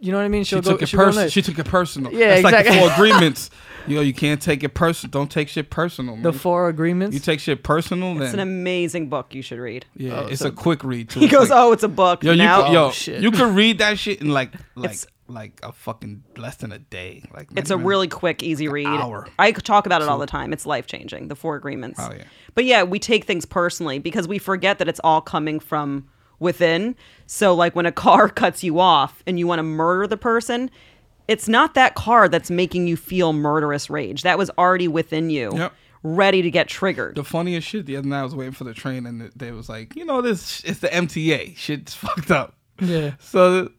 you 0.00 0.12
know 0.12 0.18
what 0.18 0.24
I 0.24 0.28
mean? 0.28 0.44
she 0.44 0.50
She'll 0.50 0.62
took 0.62 0.78
go. 0.78 0.82
it 0.84 0.88
she'll 0.88 0.98
go 1.00 1.04
personal. 1.06 1.28
She 1.30 1.42
took 1.42 1.58
it 1.58 1.66
personal. 1.66 2.12
Yeah, 2.12 2.40
That's 2.40 2.44
like 2.44 2.66
the 2.66 2.72
four 2.72 2.90
agreements. 2.92 3.50
Yo, 3.90 4.00
you 4.00 4.12
can't 4.14 4.40
take 4.40 4.62
it 4.64 4.70
personal. 4.70 5.10
Don't 5.10 5.30
take 5.30 5.48
shit 5.48 5.70
personal. 5.70 6.14
Man. 6.16 6.22
the 6.22 6.32
four 6.32 6.68
agreements. 6.68 7.14
you 7.14 7.20
take 7.20 7.40
shit 7.40 7.62
personal, 7.62 8.20
It's 8.22 8.34
an 8.34 8.40
amazing 8.40 9.08
book 9.08 9.34
you 9.34 9.42
should 9.42 9.58
read. 9.58 9.86
yeah, 9.96 10.20
Oh, 10.20 10.26
it's 10.26 10.40
so- 10.42 10.48
a 10.48 10.52
quick 10.52 10.84
read. 10.84 11.08
Too. 11.10 11.20
He 11.24 11.28
goes, 11.28 11.50
like- 11.50 11.58
"Oh, 11.58 11.72
it's 11.72 11.82
a 11.82 11.88
book." 11.88 12.22
Yo, 12.24 12.32
you 12.32 12.38
now 12.38 12.64
could, 12.64 12.72
yo, 12.72 12.84
Oh, 12.86 12.90
shit. 12.90 13.22
you 13.22 13.30
could 13.30 13.54
read 13.54 13.78
that 13.78 13.98
shit 13.98 14.20
in 14.20 14.28
like 14.30 14.52
like 14.74 14.90
It's- 14.90 15.06
like 15.30 15.60
a 15.62 15.72
fucking 15.72 16.22
less 16.38 16.56
than 16.56 16.72
a 16.72 16.78
day. 16.78 17.22
Like 17.34 17.48
It's 17.54 17.70
a 17.70 17.74
even- 17.74 17.84
really 17.84 18.08
quick, 18.08 18.42
easy 18.42 18.66
read. 18.66 18.86
hour. 18.86 19.26
I 19.38 19.52
talk 19.52 19.84
about 19.84 20.00
it 20.00 20.08
all 20.08 20.18
the 20.18 20.26
time. 20.26 20.54
It's 20.54 20.64
life 20.64 20.86
changing. 20.86 21.28
The 21.28 21.36
Four 21.36 21.54
Agreements. 21.56 22.00
Oh, 22.02 22.10
yeah. 22.16 22.24
But 22.54 22.64
yeah, 22.64 22.82
we 22.82 22.98
take 22.98 23.24
things 23.24 23.44
personally 23.44 23.98
because 23.98 24.26
we 24.26 24.38
forget 24.38 24.78
that 24.78 24.88
it's 24.88 25.00
all 25.04 25.20
coming 25.20 25.60
from 25.60 26.06
within. 26.38 26.96
So 27.26 27.54
like 27.54 27.76
when 27.76 27.84
a 27.84 27.92
car 27.92 28.28
cuts 28.42 28.64
you 28.64 28.80
off 28.80 29.22
and 29.26 29.38
you 29.38 29.46
want 29.46 29.58
to 29.58 29.64
murder 29.64 30.06
the 30.06 30.16
person, 30.16 30.70
it's 31.28 31.48
not 31.48 31.74
that 31.74 31.94
car 31.94 32.28
that's 32.28 32.50
making 32.50 32.86
you 32.88 32.96
feel 32.96 33.32
murderous 33.32 33.88
rage. 33.90 34.22
That 34.22 34.38
was 34.38 34.50
already 34.58 34.88
within 34.88 35.30
you, 35.30 35.50
Yep. 35.54 35.72
ready 36.02 36.42
to 36.42 36.50
get 36.50 36.68
triggered. 36.68 37.14
The 37.16 37.24
funniest 37.24 37.68
shit 37.68 37.86
the 37.86 37.96
other 37.96 38.08
night 38.08 38.20
I 38.20 38.24
was 38.24 38.34
waiting 38.34 38.54
for 38.54 38.64
the 38.64 38.74
train 38.74 39.06
and 39.06 39.30
they 39.36 39.52
was 39.52 39.68
like, 39.68 39.94
you 39.94 40.04
know, 40.04 40.22
this 40.22 40.62
it's 40.64 40.80
the 40.80 40.88
MTA. 40.88 41.56
Shit's 41.56 41.94
fucked 42.04 42.30
up. 42.30 42.54
yeah. 42.80 43.12
So 43.20 43.70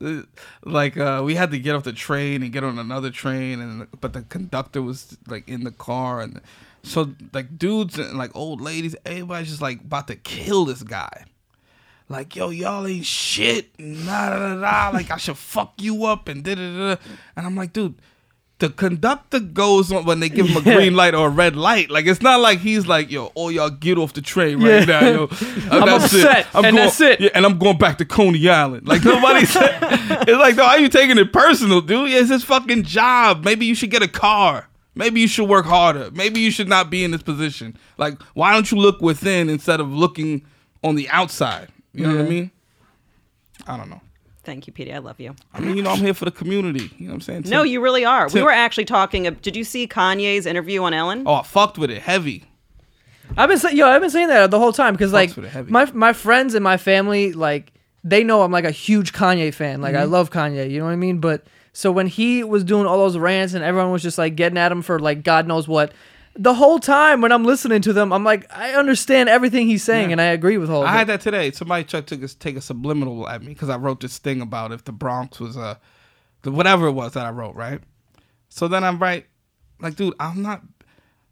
like 0.64 0.98
uh, 0.98 1.22
we 1.26 1.36
had 1.36 1.52
to 1.52 1.60
get 1.60 1.76
off 1.76 1.84
the 1.84 1.94
train 1.94 2.44
and 2.44 2.52
get 2.52 2.64
on 2.64 2.78
another 2.78 3.10
train 3.10 3.60
and 3.62 3.88
but 4.00 4.14
the 4.14 4.22
conductor 4.24 4.82
was 4.82 5.18
like 5.28 5.48
in 5.48 5.64
the 5.64 5.72
car 5.72 6.22
and 6.22 6.42
so 6.84 7.14
like 7.34 7.58
dudes 7.58 7.98
and 7.98 8.18
like 8.18 8.36
old 8.36 8.62
ladies, 8.62 8.96
everybody's 9.06 9.50
just 9.50 9.62
like 9.62 9.82
about 9.82 10.08
to 10.08 10.16
kill 10.16 10.66
this 10.66 10.84
guy. 10.84 11.26
Like, 12.10 12.36
yo, 12.36 12.50
y'all 12.50 12.88
ain't 12.88 13.06
shit. 13.06 13.70
Nah, 13.80 14.30
da, 14.32 14.56
da. 14.60 14.90
Like, 14.92 15.12
I 15.12 15.18
should 15.18 15.38
fuck 15.38 15.74
you 15.80 16.06
up 16.06 16.28
and 16.28 16.44
da 16.44 16.56
da 16.56 16.96
da. 16.96 17.02
And 17.36 17.46
I'm 17.46 17.56
like, 17.56 17.72
dude, 17.72 17.96
the 18.58 18.70
conductor 18.70 19.40
goes 19.40 19.92
on 19.92 20.06
when 20.06 20.20
they 20.20 20.28
give 20.28 20.48
him 20.48 20.58
a 20.58 20.62
green 20.62 20.96
light 20.96 21.14
or 21.14 21.28
a 21.28 21.30
red 21.30 21.56
light. 21.56 21.90
Like, 21.92 22.08
it's 22.08 22.22
not 22.22 22.40
like 22.42 22.60
he's 22.60 22.88
like, 22.88 23.12
yo, 23.12 23.28
all 23.36 23.52
y'all 23.52 23.70
get 23.70 23.98
off 24.00 24.14
the 24.14 24.22
train 24.22 24.60
right 24.62 24.86
Yeah. 24.88 25.00
now, 25.00 25.08
yo. 25.08 25.30
Uh, 25.72 25.82
I'm 25.82 25.90
upset, 26.02 26.48
I'm 26.56 26.66
and 26.66 26.78
that's 26.78 27.00
it. 27.00 27.22
Yeah, 27.22 27.30
and 27.36 27.46
I'm 27.46 27.60
going 27.60 27.78
back 27.78 28.00
to 28.00 28.06
Coney 28.06 28.50
Island. 28.50 28.88
Like, 28.88 29.06
nobody 29.06 29.46
said. 29.46 29.78
It's 30.28 30.32
like, 30.40 30.56
no, 30.56 30.64
are 30.66 30.80
you 30.80 30.90
taking 30.90 31.18
it 31.20 31.32
personal, 31.32 31.80
dude? 31.82 32.10
It's 32.12 32.30
his 32.32 32.44
fucking 32.44 32.84
job. 32.84 33.46
Maybe 33.46 33.68
you 33.68 33.76
should 33.76 33.92
get 33.92 34.02
a 34.02 34.08
car. 34.08 34.68
Maybe 34.96 35.22
you 35.22 35.28
should 35.28 35.48
work 35.48 35.66
harder. 35.68 36.10
Maybe 36.12 36.40
you 36.40 36.50
should 36.50 36.68
not 36.68 36.90
be 36.90 37.04
in 37.04 37.12
this 37.12 37.22
position. 37.22 37.78
Like, 38.00 38.20
why 38.34 38.52
don't 38.52 38.70
you 38.72 38.80
look 38.80 39.00
within 39.00 39.48
instead 39.48 39.80
of 39.80 39.90
looking 39.94 40.44
on 40.84 40.96
the 40.96 41.08
outside? 41.10 41.70
You 41.94 42.08
know 42.08 42.16
what 42.18 42.26
I 42.26 42.30
mean? 42.30 42.52
I 43.68 43.78
don't 43.78 43.90
know. 43.90 44.02
Thank 44.44 44.68
you, 44.68 44.74
Petey. 44.74 44.94
I 44.94 45.00
love 45.00 45.20
you. 45.20 45.36
I 45.54 45.60
mean, 45.60 45.76
you 45.76 45.84
know, 45.84 45.92
I'm 45.92 46.00
here 46.00 46.14
for 46.14 46.26
the 46.26 46.32
community. 46.32 46.90
You 46.98 47.06
know 47.08 47.12
what 47.12 47.16
I'm 47.16 47.22
saying? 47.22 47.44
No, 47.48 47.64
you 47.64 47.82
really 47.82 48.06
are. 48.06 48.28
We 48.28 48.34
Tim- 48.34 48.46
were 48.46 48.52
actually 48.52 48.86
talking. 48.86 49.24
Did 49.42 49.56
you 49.56 49.64
see 49.64 49.88
Kanye's 49.88 50.46
interview 50.46 50.82
on 50.84 50.94
Ellen? 50.94 51.24
Oh, 51.26 51.36
I 51.36 51.44
fucked 51.44 51.78
with 51.78 51.92
it 51.92 52.02
heavy. 52.02 52.46
I've 53.38 53.50
been 53.50 53.60
saying, 53.60 53.78
yo, 53.78 53.88
I've 53.88 54.02
been 54.02 54.10
saying 54.10 54.30
that 54.30 54.50
the 54.50 54.58
whole 54.60 54.74
time 54.74 54.94
because 54.94 55.14
like 55.14 55.36
with 55.36 55.46
it 55.46 55.50
heavy. 55.50 55.72
my 55.72 55.86
my 55.94 56.14
friends 56.14 56.56
and 56.56 56.64
my 56.64 56.78
family 56.78 57.32
like 57.34 57.72
they 58.04 58.24
know 58.24 58.42
I'm 58.42 58.52
like 58.52 58.66
a 58.66 58.72
huge 58.72 59.14
Kanye 59.14 59.54
fan. 59.54 59.82
Like 59.82 59.94
I 59.94 60.04
Mm-hmm. 60.04 60.12
love 60.14 60.32
Kanye. 60.32 60.72
You 60.72 60.80
know 60.80 60.86
what 60.86 60.92
I 60.94 60.96
mean? 60.96 61.20
But 61.20 61.46
so 61.74 61.92
when 61.92 62.08
he 62.08 62.44
was 62.44 62.64
doing 62.64 62.88
all 62.88 62.98
those 62.98 63.18
rants 63.18 63.54
and 63.54 63.64
everyone 63.64 63.92
was 63.92 64.02
just 64.02 64.18
like 64.18 64.36
getting 64.36 64.58
at 64.58 64.72
him 64.72 64.82
for 64.82 64.98
like 65.00 65.24
God 65.24 65.48
knows 65.48 65.68
what, 65.68 65.92
the 66.36 66.54
whole 66.54 66.80
time 66.80 67.22
when 67.22 67.32
I'm 67.32 67.44
listening 67.44 67.82
to 67.84 67.94
them, 67.94 68.14
I'm 68.14 68.24
like 68.24 68.46
I 68.56 68.74
understand 68.74 69.30
everything 69.30 69.68
he's 69.68 69.84
saying 69.84 70.12
and 70.12 70.22
I 70.22 70.26
agree 70.26 70.58
with 70.58 70.70
all. 70.70 70.84
of 70.84 70.88
I 70.90 70.94
it. 70.94 70.98
had 70.98 71.08
that 71.08 71.22
today. 71.22 71.52
Somebody 71.52 71.84
tried 71.84 72.08
to 72.08 72.28
take 72.36 72.56
a, 72.56 72.62
subliminal 72.62 73.28
at 73.28 73.42
me 73.42 73.50
because 73.50 73.70
I 73.70 73.78
wrote 73.78 74.00
this 74.00 74.18
thing 74.18 74.42
about 74.42 74.72
if 74.72 74.84
the 74.84 74.92
Bronx 74.92 75.40
was 75.40 75.58
a, 75.58 75.80
the 76.44 76.52
whatever 76.52 76.88
it 76.88 76.94
was 76.94 77.14
that 77.14 77.26
I 77.26 77.30
wrote, 77.32 77.56
right? 77.56 77.82
So 78.50 78.68
then 78.68 78.84
I'm 78.84 79.00
right, 79.00 79.26
like, 79.82 79.96
dude, 79.96 80.14
I'm 80.20 80.42
not, 80.42 80.62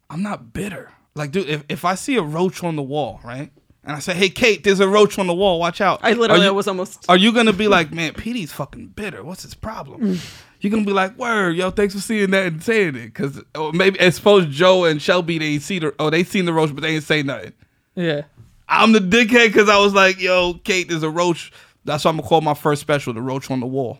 I'm 0.10 0.22
not 0.22 0.54
bitter. 0.54 0.92
Like, 1.16 1.32
dude, 1.32 1.50
if, 1.50 1.64
if 1.70 1.86
I 1.86 1.96
see 1.96 2.16
a 2.18 2.22
roach 2.22 2.64
on 2.64 2.76
the 2.76 2.84
wall, 2.84 3.20
right, 3.24 3.52
and 3.84 3.96
I 3.96 4.00
say, 4.00 4.14
hey, 4.14 4.30
Kate, 4.30 4.64
there's 4.64 4.80
a 4.82 4.88
roach 4.88 5.18
on 5.18 5.28
the 5.28 5.34
wall, 5.34 5.60
watch 5.60 5.80
out. 5.82 6.00
I 6.04 6.14
literally 6.14 6.44
Are 6.44 6.50
you- 6.50 6.54
was 6.54 6.68
almost. 6.68 7.06
Are 7.10 7.18
you 7.18 7.32
gonna 7.32 7.54
be 7.54 7.68
like, 7.68 7.92
man, 7.92 8.14
Petey's 8.14 8.52
fucking 8.52 8.88
bitter? 8.90 9.24
What's 9.24 9.44
his 9.44 9.54
problem? 9.54 10.20
You're 10.60 10.72
gonna 10.72 10.86
be 10.86 10.94
like, 10.94 11.18
word, 11.18 11.56
yo, 11.56 11.70
thanks 11.72 11.94
for 11.94 12.00
seeing 12.02 12.32
that 12.32 12.48
and 12.48 12.64
saying 12.64 12.96
it, 12.96 13.06
because 13.06 13.42
oh, 13.56 13.72
maybe 13.72 14.00
I 14.00 14.10
suppose 14.10 14.48
Joe 14.48 14.86
and 14.86 15.02
Shelby 15.02 15.38
they 15.38 15.60
see 15.60 15.80
the, 15.80 15.94
oh, 16.00 16.10
they 16.10 16.24
seen 16.24 16.46
the 16.46 16.54
roach, 16.54 16.74
but 16.74 16.82
they 16.82 16.96
ain't 16.96 17.04
say 17.04 17.24
nothing. 17.24 17.54
yeah. 17.96 18.24
I'm 18.70 18.92
the 18.92 19.00
dickhead 19.00 19.48
because 19.48 19.70
I 19.70 19.78
was 19.78 19.94
like, 19.94 20.20
yo, 20.20 20.56
Kate, 20.56 20.90
there's 20.90 21.04
a 21.04 21.10
roach. 21.10 21.54
That's 21.86 22.04
why 22.04 22.12
I'm 22.12 22.18
gonna 22.18 22.28
call 22.28 22.42
my 22.42 22.54
first 22.54 22.82
special 22.82 23.14
the 23.14 23.22
roach 23.22 23.50
on 23.50 23.62
the 23.62 23.66
wall. 23.66 24.00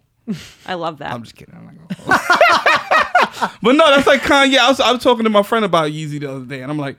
I 0.66 0.74
love 0.74 0.98
that. 0.98 1.14
I'm 1.14 1.24
just 1.24 1.38
kidding. 1.38 1.56
I'm 1.56 1.66
not 1.66 1.78
gonna 1.78 3.52
but 3.62 3.74
no, 3.74 3.90
that's 3.90 4.08
like 4.08 4.22
Kanye. 4.22 4.58
I 4.58 4.68
was, 4.68 4.80
I 4.82 4.92
was 4.92 5.02
talking 5.02 5.24
to 5.24 5.30
my 5.30 5.44
friend 5.44 5.64
about 5.64 5.92
Yeezy 5.92 6.20
the 6.20 6.30
other 6.30 6.46
day, 6.46 6.62
and 6.62 6.70
I'm 6.70 6.78
like, 6.78 6.98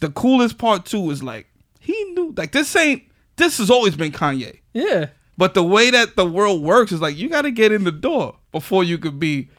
the 0.00 0.10
coolest 0.10 0.58
part 0.58 0.84
too 0.84 1.10
is 1.10 1.22
like 1.22 1.46
he 1.80 1.94
knew 2.12 2.34
like 2.36 2.52
this 2.52 2.74
ain't 2.76 3.04
this 3.36 3.58
has 3.58 3.70
always 3.70 3.96
been 3.96 4.12
Kanye. 4.12 4.58
Yeah. 4.74 5.06
But 5.38 5.54
the 5.54 5.64
way 5.64 5.90
that 5.90 6.16
the 6.16 6.26
world 6.26 6.62
works 6.62 6.92
is 6.92 7.00
like 7.00 7.16
you 7.16 7.28
got 7.28 7.42
to 7.42 7.50
get 7.50 7.72
in 7.72 7.84
the 7.84 7.92
door 7.92 8.36
before 8.52 8.84
you 8.84 8.98
could 8.98 9.18
be, 9.18 9.50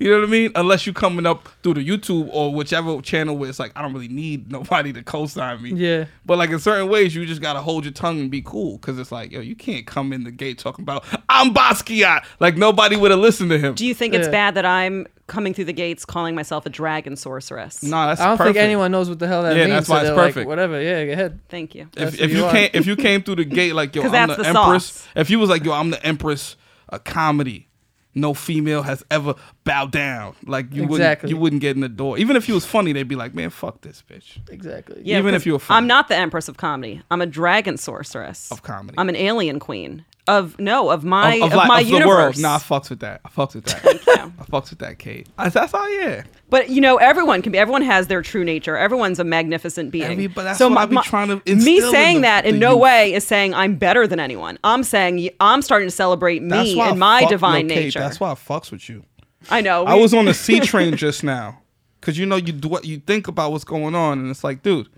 You 0.00 0.10
know 0.10 0.20
what 0.20 0.28
I 0.28 0.32
mean? 0.32 0.50
Unless 0.54 0.86
you 0.86 0.94
coming 0.94 1.26
up 1.26 1.46
through 1.62 1.74
the 1.74 1.86
YouTube 1.86 2.30
or 2.32 2.54
whichever 2.54 3.00
channel 3.02 3.36
where 3.36 3.50
it's 3.50 3.58
like 3.58 3.70
I 3.76 3.82
don't 3.82 3.92
really 3.92 4.08
need 4.08 4.50
nobody 4.50 4.94
to 4.94 5.02
co-sign 5.02 5.60
me. 5.62 5.72
Yeah. 5.74 6.06
But 6.24 6.38
like 6.38 6.48
in 6.50 6.58
certain 6.58 6.88
ways, 6.88 7.14
you 7.14 7.26
just 7.26 7.42
gotta 7.42 7.60
hold 7.60 7.84
your 7.84 7.92
tongue 7.92 8.18
and 8.18 8.30
be 8.30 8.40
cool 8.40 8.78
because 8.78 8.98
it's 8.98 9.12
like 9.12 9.30
yo, 9.30 9.40
you 9.40 9.54
can't 9.54 9.86
come 9.86 10.12
in 10.14 10.24
the 10.24 10.30
gate 10.30 10.58
talking 10.58 10.82
about 10.82 11.04
I'm 11.28 11.52
Basquiat. 11.52 12.24
Like 12.40 12.56
nobody 12.56 12.96
would 12.96 13.10
have 13.10 13.20
listened 13.20 13.50
to 13.50 13.58
him. 13.58 13.74
Do 13.74 13.86
you 13.86 13.94
think 13.94 14.14
it's 14.14 14.26
Yeah. 14.26 14.30
bad 14.32 14.54
that 14.54 14.64
I'm 14.64 15.06
coming 15.26 15.52
through 15.54 15.66
the 15.66 15.72
gates 15.74 16.04
calling 16.06 16.34
myself 16.34 16.64
a 16.64 16.70
dragon 16.70 17.14
sorceress? 17.14 17.82
no, 17.82 18.06
that's 18.06 18.22
I 18.22 18.24
don't 18.28 18.38
perfect. 18.38 18.54
think 18.56 18.64
anyone 18.64 18.90
knows 18.90 19.10
what 19.10 19.18
the 19.18 19.28
hell 19.28 19.42
that 19.42 19.54
Yeah, 19.54 19.64
means. 19.66 19.70
that's 19.74 19.86
so 19.88 19.92
why 19.92 20.00
it's 20.00 20.08
they're 20.08 20.16
like, 20.16 20.26
perfect. 20.32 20.48
Whatever. 20.48 20.80
Yeah, 20.80 21.04
go 21.04 21.12
ahead. 21.12 21.40
Thank 21.50 21.74
you. 21.74 21.88
That's 21.92 22.14
if, 22.14 22.18
who 22.20 22.24
if 22.24 22.30
you 22.32 22.36
you 22.38 22.44
are. 22.46 22.50
came 22.52 22.70
if 22.72 22.86
you 22.86 22.96
came 22.96 23.22
through 23.22 23.36
the 23.36 23.44
gate 23.44 23.74
like 23.74 23.94
yo, 23.94 24.00
'Cause 24.04 24.14
I'm 24.14 24.28
that's 24.28 24.36
the, 24.38 24.42
the 24.44 24.48
empress. 24.58 24.86
sauce. 24.86 25.08
If 25.14 25.28
you 25.28 25.38
was 25.38 25.50
like 25.50 25.62
yo, 25.62 25.72
I'm 25.72 25.90
the 25.90 26.02
empress 26.06 26.56
of 26.88 27.04
comedy. 27.04 27.66
No 28.14 28.34
female 28.34 28.82
has 28.82 29.04
ever 29.10 29.34
bowed 29.64 29.92
down. 29.92 30.34
Like 30.44 30.74
you 30.74 30.82
Exactly. 30.84 31.26
wouldn't 31.26 31.30
you 31.30 31.36
wouldn't 31.36 31.62
get 31.62 31.76
in 31.76 31.80
the 31.80 31.88
door. 31.88 32.18
Even 32.18 32.36
if 32.36 32.48
you 32.48 32.54
was 32.54 32.64
funny, 32.66 32.92
they'd 32.92 33.06
be 33.06 33.14
like, 33.16 33.34
man, 33.34 33.50
fuck 33.50 33.82
this 33.82 34.02
bitch. 34.08 34.38
Exactly. 34.50 35.00
Yeah, 35.04 35.18
even 35.18 35.34
if 35.34 35.46
you 35.46 35.52
were 35.52 35.58
funny. 35.60 35.76
I'm 35.78 35.86
not 35.86 36.08
the 36.08 36.16
empress 36.16 36.48
of 36.48 36.56
comedy. 36.56 37.02
I'm 37.10 37.20
a 37.20 37.26
dragon 37.26 37.76
sorceress 37.76 38.50
Of 38.50 38.62
comedy. 38.62 38.96
I'm 38.98 39.08
an 39.08 39.16
alien 39.16 39.60
queen 39.60 40.04
of 40.28 40.58
no 40.60 40.90
of 40.90 41.02
my 41.04 41.36
of, 41.36 41.52
like- 41.52 41.68
my 41.68 41.82
the 41.82 41.88
universe. 41.90 42.08
world. 42.08 42.38
Nah, 42.38 42.56
I 42.56 42.58
fucks 42.58 42.90
with 42.90 43.00
that. 43.00 43.20
I 43.24 43.28
fucks 43.28 43.54
with 43.54 43.64
that. 43.64 43.84
I 44.38 44.44
fucks 44.44 44.70
with 44.70 44.78
that, 44.80 44.98
Kate. 44.98 45.26
I, 45.38 45.48
that's 45.48 45.74
all. 45.74 45.88
Yeah. 45.98 46.24
But 46.50 46.70
you 46.70 46.80
know, 46.80 46.96
everyone 46.96 47.42
can 47.42 47.52
be. 47.52 47.58
Everyone 47.58 47.82
has 47.82 48.06
their 48.08 48.22
true 48.22 48.44
nature. 48.44 48.76
Everyone's 48.76 49.18
a 49.18 49.24
magnificent 49.24 49.90
being. 49.90 50.28
But 50.28 50.42
that's 50.44 50.60
what 50.60 50.76
I 50.76 50.86
be 50.86 50.96
trying 51.02 51.28
to 51.28 51.36
Me 51.36 51.42
instill 51.46 51.86
in 51.86 51.90
saying 51.92 52.16
the- 52.18 52.22
that 52.22 52.44
in 52.46 52.58
no 52.58 52.72
youth. 52.72 52.80
way 52.80 53.14
is 53.14 53.26
saying 53.26 53.54
I'm 53.54 53.76
better 53.76 54.06
than 54.06 54.20
anyone. 54.20 54.58
I'm 54.62 54.82
saying 54.84 55.30
I'm 55.40 55.62
starting 55.62 55.88
to 55.88 55.94
celebrate 55.94 56.40
That's 56.48 56.64
me 56.68 56.80
and 56.80 56.98
my 56.98 57.20
fuck- 57.22 57.30
divine 57.30 57.68
yo, 57.68 57.74
Kate, 57.74 57.84
nature. 57.86 57.98
That's 58.00 58.20
why 58.20 58.30
I 58.30 58.34
fucks 58.34 58.70
with 58.70 58.88
you. 58.88 59.04
I 59.50 59.60
know. 59.62 59.84
I 59.86 59.94
was 59.94 60.12
on 60.12 60.26
the 60.26 60.34
C 60.34 60.60
train 60.60 60.96
just 60.96 61.24
now, 61.24 61.60
cause 62.02 62.18
you 62.18 62.26
know 62.26 62.36
you 62.36 62.52
do 62.52 62.68
what 62.68 62.84
you 62.84 62.98
think 62.98 63.26
about 63.26 63.52
what's 63.52 63.64
going 63.64 63.94
on, 63.94 64.18
and 64.18 64.30
it's 64.30 64.44
like, 64.44 64.62
dude, 64.62 64.88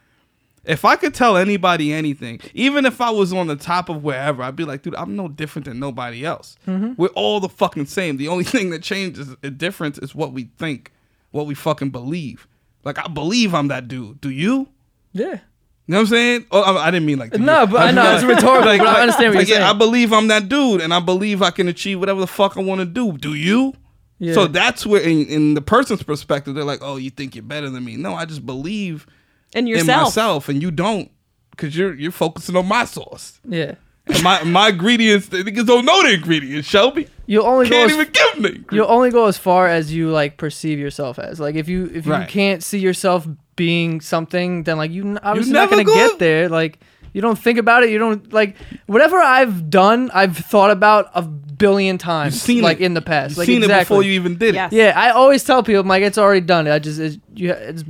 if 0.65 0.85
I 0.85 0.97
could 0.97 1.15
tell 1.15 1.37
anybody 1.37 1.93
anything, 1.93 2.41
even 2.55 2.87
if 2.87 3.01
I 3.01 3.11
was 3.11 3.33
on 3.33 3.49
the 3.49 3.57
top 3.57 3.89
of 3.89 4.05
wherever, 4.05 4.43
I'd 4.43 4.57
be 4.57 4.65
like, 4.65 4.83
dude, 4.83 4.95
I'm 4.95 5.17
no 5.17 5.29
different 5.29 5.67
than 5.67 5.79
nobody 5.79 6.25
else. 6.25 6.57
Mm-hmm. 6.67 6.95
We're 6.97 7.09
all 7.09 7.41
the 7.41 7.49
fucking 7.49 7.87
same. 7.87 8.17
The 8.17 8.29
only 8.29 8.45
thing 8.53 8.71
that 8.71 8.83
changes, 8.83 9.35
the 9.41 9.51
difference, 9.51 9.99
is 9.99 10.15
what 10.15 10.33
we 10.33 10.51
think, 10.59 10.93
what 11.31 11.47
we 11.47 11.55
fucking 11.55 11.91
believe. 11.91 12.47
Like 12.85 12.99
I 12.99 13.09
believe 13.09 13.55
I'm 13.55 13.69
that 13.69 13.89
dude. 13.89 14.21
Do 14.21 14.31
you? 14.31 14.69
Yeah. 15.13 15.41
You 15.87 15.95
know 15.95 15.97
what 15.97 16.01
I'm 16.03 16.07
saying? 16.07 16.47
Oh, 16.53 16.63
I, 16.63 16.87
I 16.87 16.91
didn't 16.93 17.07
mean 17.07 17.19
like. 17.19 17.35
No, 17.35 17.67
but 17.67 17.81
I 17.81 17.91
know, 17.91 18.15
it's 18.15 18.25
rhetorical, 18.25 18.79
but 18.79 18.87
I 18.87 19.01
understand 19.01 19.35
what 19.35 19.41
like, 19.41 19.49
you're 19.49 19.59
yeah, 19.59 19.71
I 19.71 19.73
believe 19.73 20.13
I'm 20.13 20.29
that 20.29 20.49
dude, 20.49 20.81
and 20.81 20.95
I 20.95 21.01
believe 21.01 21.43
I 21.43 21.51
can 21.51 21.67
achieve 21.67 21.99
whatever 21.99 22.21
the 22.21 22.27
fuck 22.29 22.57
I 22.57 22.61
want 22.61 22.81
to 22.81 22.85
do. 22.85 23.19
Do 23.19 23.35
you? 23.35 23.75
Yeah. 24.21 24.35
So 24.35 24.47
that's 24.47 24.87
where, 24.87 25.03
in, 25.03 25.27
in 25.27 25.55
the 25.55 25.61
person's 25.61 26.05
perspective, 26.05 26.55
they're 26.55 26.63
like, 26.63 26.79
"Oh, 26.83 26.97
you 26.97 27.11
think 27.11 27.35
you're 27.35 27.43
better 27.43 27.69
than 27.69 27.85
me?" 27.85 27.97
No, 27.97 28.15
I 28.15 28.27
just 28.27 28.47
believe 28.47 29.07
and 29.55 29.67
in 29.69 29.75
yourself. 29.75 30.03
myself, 30.09 30.49
and 30.49 30.63
you 30.63 30.71
don't, 30.71 31.11
because 31.51 31.77
you're 31.77 31.95
you're 31.95 32.13
focusing 32.13 32.57
on 32.57 32.67
my 32.67 32.85
sauce. 32.85 33.41
Yeah. 33.49 33.75
And 34.07 34.23
my 34.23 34.43
my 34.45 34.69
ingredients, 34.71 35.29
the 35.29 35.39
niggas 35.45 35.67
don't 35.67 35.85
know 35.85 36.03
the 36.03 36.15
ingredients. 36.15 36.67
Shelby 36.69 37.07
You'll 37.27 37.47
only 37.47 37.67
go 37.69 37.77
can't 37.77 37.91
as, 37.93 37.97
even 37.99 38.13
give 38.13 38.33
them. 38.33 38.43
the 38.43 38.49
ingredients. 38.49 38.73
you'll 38.73 38.91
only 38.91 39.11
go 39.11 39.27
as 39.27 39.39
far 39.39 39.69
as 39.69 39.93
you 39.95 40.11
like 40.11 40.37
perceive 40.39 40.79
yourself 40.79 41.19
as. 41.21 41.39
Like 41.39 41.55
if 41.55 41.69
you 41.69 41.89
if 41.95 42.07
you 42.07 42.13
Right. 42.13 42.29
can't 42.29 42.63
see 42.65 42.79
yourself 42.81 43.29
being 43.55 44.01
something, 44.01 44.65
then 44.65 44.77
like 44.77 44.91
you 44.91 45.05
n- 45.05 45.19
obviously 45.23 45.53
not 45.53 45.71
never 45.71 45.71
gonna 45.71 45.85
go- 45.85 45.95
get 45.95 46.19
there. 46.19 46.49
Like 46.49 46.81
you 47.13 47.21
don't 47.21 47.39
think 47.39 47.59
about 47.59 47.85
it. 47.85 47.91
You 47.91 47.99
don't 47.99 48.33
like 48.33 48.57
whatever 48.87 49.19
I've 49.21 49.71
done. 49.71 50.11
I've 50.13 50.37
thought 50.37 50.71
about 50.73 51.11
a 51.15 51.23
billion 51.23 51.97
times. 51.97 52.35
You've 52.35 52.43
seen 52.43 52.63
like 52.65 52.81
it. 52.81 52.85
in 52.85 52.95
the 52.95 53.03
past. 53.03 53.31
You've 53.33 53.39
like 53.39 53.47
seen 53.47 53.63
exactly. 53.63 53.81
it 53.81 53.85
before 53.85 54.03
you 54.03 54.13
even 54.13 54.37
did 54.37 54.55
Yes. 54.57 54.73
it. 54.73 54.77
Yeah, 54.77 54.93
I 54.97 55.11
always 55.11 55.45
tell 55.45 55.63
people, 55.63 55.83
I'm 55.83 55.87
like, 55.89 56.03
it's 56.03 56.19
already 56.19 56.41
done. 56.41 56.67
I 56.67 56.81
just, 56.81 56.99
it's, 56.99 57.19
you, 57.37 57.53
it's, 57.53 57.85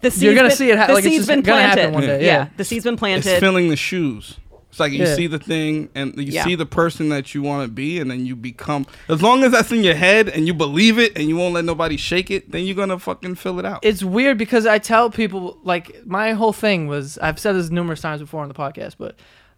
The 0.00 0.10
seed's 0.10 0.22
You're 0.22 0.34
gonna 0.34 0.48
been- 0.48 0.56
see 0.56 0.70
it 0.70 0.78
ha- 0.78 0.86
the 0.86 0.94
like, 0.94 1.04
it's 1.04 1.12
seed's 1.12 1.26
just 1.26 1.28
been 1.28 1.42
gonna 1.42 1.60
happen 1.62 1.90
planted. 1.92 1.94
one 1.94 2.20
day, 2.20 2.26
yeah. 2.26 2.48
the 2.56 2.64
seed's 2.64 2.84
been 2.84 2.96
planted. 2.96 3.26
It's 3.26 3.40
filling 3.40 3.68
the 3.68 3.76
shoes. 3.76 4.36
It's 4.70 4.78
like 4.78 4.92
you 4.92 4.98
Yeah. 5.04 5.14
see 5.16 5.26
the 5.26 5.38
thing 5.38 5.88
and 5.94 6.14
you 6.16 6.24
Yeah. 6.32 6.44
see 6.44 6.54
the 6.54 6.66
person 6.66 7.08
that 7.08 7.34
you 7.34 7.42
want 7.42 7.66
to 7.66 7.72
be, 7.72 7.98
and 7.98 8.10
then 8.10 8.26
you 8.26 8.36
become. 8.36 8.86
As 9.08 9.22
long 9.22 9.42
as 9.42 9.52
that's 9.52 9.72
in 9.72 9.82
your 9.82 9.94
head 9.94 10.28
and 10.28 10.46
you 10.46 10.54
believe 10.54 10.98
it 10.98 11.16
and 11.16 11.28
you 11.28 11.36
won't 11.36 11.54
let 11.54 11.64
nobody 11.64 11.96
shake 11.96 12.30
it, 12.30 12.52
then 12.52 12.64
you're 12.64 12.76
gonna 12.76 12.98
fucking 12.98 13.36
fill 13.36 13.58
it 13.58 13.64
out. 13.64 13.80
it's 13.82 14.02
weird 14.04 14.38
because 14.38 14.66
I 14.66 14.78
tell 14.78 15.10
people 15.10 15.58
like 15.64 16.06
my 16.06 16.32
whole 16.32 16.52
thing 16.52 16.86
was 16.86 17.18
I've 17.18 17.38
said 17.38 17.54
this 17.54 17.70
numerous 17.70 18.00
times 18.00 18.20
before 18.20 18.42
on 18.42 18.48
the 18.48 18.54
podcast, 18.54 18.96
but 18.98 19.16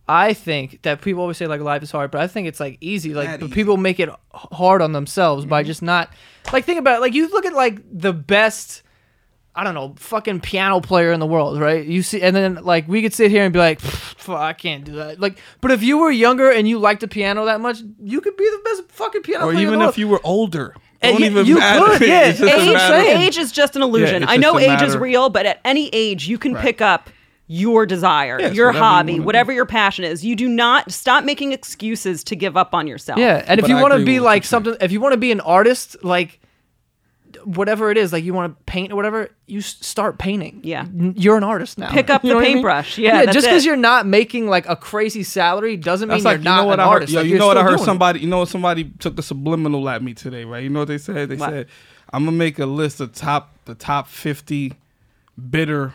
I 0.08 0.32
think 0.32 0.82
that 0.82 1.02
people 1.02 1.20
always 1.22 1.36
say 1.36 1.46
like 1.46 1.60
life 1.60 1.82
is 1.82 1.90
hard, 1.90 2.10
but 2.10 2.20
I 2.20 2.26
think 2.26 2.48
it's 2.48 2.58
like 2.60 2.78
easy. 2.80 3.12
Like, 3.12 3.40
but 3.40 3.46
easy. 3.46 3.54
people 3.54 3.76
make 3.76 4.00
it 4.00 4.08
hard 4.32 4.80
on 4.80 4.92
themselves 4.92 5.44
by 5.44 5.62
mm-hmm. 5.62 5.66
just 5.66 5.82
not 5.82 6.10
like 6.52 6.64
think 6.64 6.78
about 6.78 6.98
it. 6.98 7.00
Like 7.00 7.14
you 7.14 7.28
look 7.28 7.44
at 7.46 7.52
like 7.52 7.80
the 7.92 8.12
best. 8.12 8.82
I 9.54 9.64
don't 9.64 9.74
know, 9.74 9.94
fucking 9.96 10.40
piano 10.40 10.80
player 10.80 11.10
in 11.12 11.18
the 11.20 11.26
world, 11.26 11.58
right? 11.60 11.84
You 11.84 12.02
see, 12.02 12.22
and 12.22 12.34
then 12.36 12.56
like 12.62 12.86
we 12.86 13.02
could 13.02 13.12
sit 13.12 13.30
here 13.32 13.42
and 13.44 13.52
be 13.52 13.58
like, 13.58 13.80
"Pff, 13.80 14.34
I 14.34 14.52
can't 14.52 14.84
do 14.84 14.92
that. 14.92 15.18
Like, 15.20 15.38
but 15.60 15.70
if 15.72 15.82
you 15.82 15.98
were 15.98 16.10
younger 16.10 16.50
and 16.50 16.68
you 16.68 16.78
liked 16.78 17.00
the 17.00 17.08
piano 17.08 17.44
that 17.46 17.60
much, 17.60 17.78
you 18.02 18.20
could 18.20 18.36
be 18.36 18.44
the 18.44 18.60
best 18.64 18.82
fucking 18.92 19.22
piano 19.22 19.46
or 19.46 19.52
player. 19.52 19.62
in 19.62 19.66
even 19.68 19.78
the 19.80 19.88
if 19.88 19.98
you 19.98 20.06
were 20.08 20.20
older, 20.24 20.74
And 21.02 21.14
don't 21.14 21.20
you- 21.20 21.26
even 21.30 21.46
you 21.46 21.58
matter. 21.58 21.98
could, 21.98 22.00
yeah. 22.08 22.26
It's 22.28 22.38
just 22.38 22.52
a 22.52 22.94
Age- 23.00 23.16
age, 23.28 23.38
is 23.38 23.50
just 23.52 23.74
an 23.76 23.82
illusion. 23.82 24.22
it's 24.22 24.30
I 24.32 24.36
know 24.36 24.52
just 24.58 24.66
a 24.66 24.72
age 24.74 24.82
is 24.82 24.96
real, 24.96 25.28
but 25.30 25.46
at 25.46 25.58
any 25.64 25.88
age, 25.92 26.28
you 26.28 26.38
can 26.38 26.54
Right. 26.54 26.62
pick 26.62 26.80
up 26.80 27.10
your 27.52 27.84
desire, 27.86 28.38
Yes, 28.40 28.54
your 28.54 28.68
whatever 28.68 28.84
hobby, 28.84 29.12
wanna 29.14 29.22
do. 29.22 29.26
whatever 29.26 29.52
your 29.52 29.66
passion 29.66 30.04
is. 30.04 30.24
You 30.24 30.36
do 30.36 30.48
not 30.48 30.92
stop 30.92 31.24
making 31.24 31.50
excuses 31.52 32.22
to 32.24 32.36
give 32.36 32.56
up 32.56 32.72
on 32.74 32.86
yourself. 32.86 33.18
Yeah, 33.18 33.42
and 33.48 33.58
if 33.58 33.66
you 33.68 33.74
want 33.76 33.92
to 33.94 34.04
be 34.04 34.20
like 34.20 34.44
something, 34.44 34.76
if 34.80 34.92
you 34.92 35.00
want 35.00 35.14
to 35.14 35.18
be 35.18 35.32
an 35.32 35.40
artist, 35.40 35.96
like 36.04 36.39
whatever 37.44 37.90
it 37.90 37.96
is, 37.98 38.12
like 38.12 38.24
you 38.24 38.32
want 38.34 38.56
to 38.58 38.64
paint 38.64 38.92
or 38.92 38.96
whatever, 38.96 39.30
you 39.46 39.58
s- 39.60 39.76
start 39.80 40.18
painting. 40.18 40.60
Yeah. 40.62 40.86
You're 40.92 41.36
an 41.36 41.44
artist 41.44 41.78
now. 41.78 41.90
Pick 41.90 42.10
up 42.10 42.22
You 42.22 42.28
the 42.28 42.34
know 42.34 42.36
what 42.36 42.44
I 42.44 42.46
mean? 42.48 42.56
paintbrush. 42.56 42.98
Yeah, 42.98 43.08
yeah. 43.20 43.24
that's 43.26 43.34
just 43.34 43.46
because 43.46 43.64
it. 43.64 43.66
you're 43.68 43.76
not 43.76 44.06
making 44.06 44.46
like 44.48 44.68
a 44.68 44.76
crazy 44.76 45.22
salary 45.22 45.76
doesn't 45.76 46.08
mean 46.08 46.22
That's 46.22 46.24
you're 46.24 46.32
like 46.32 46.40
you 46.40 46.44
not 46.44 46.56
know 46.62 46.66
what 46.66 46.74
an 46.74 46.80
I 46.80 46.84
heard. 46.84 46.90
artist. 46.90 47.12
Yo, 47.12 47.18
Like, 47.20 47.24
you 47.26 47.30
you're 47.30 47.38
know 47.40 47.46
what 47.48 47.56
I 47.56 47.60
still 47.60 47.70
heard 47.70 47.76
doing 47.76 47.82
it. 47.82 47.86
somebody. 47.86 48.20
You 48.20 48.26
know 48.28 48.38
what 48.40 48.48
somebody 48.48 48.84
took 48.98 49.18
a 49.18 49.22
subliminal 49.22 49.88
at 49.88 50.02
me 50.02 50.14
today, 50.14 50.44
right? 50.44 50.62
You 50.62 50.70
know 50.70 50.80
what 50.80 50.88
they 50.88 50.98
said? 50.98 51.28
They 51.28 51.36
What? 51.36 51.50
said, 51.50 51.66
"I'm 52.12 52.24
gonna 52.24 52.36
make 52.36 52.58
a 52.58 52.66
list 52.66 53.00
of 53.00 53.12
top 53.12 53.54
the 53.64 53.74
top 53.74 54.08
50 54.08 54.74
bitter 55.50 55.94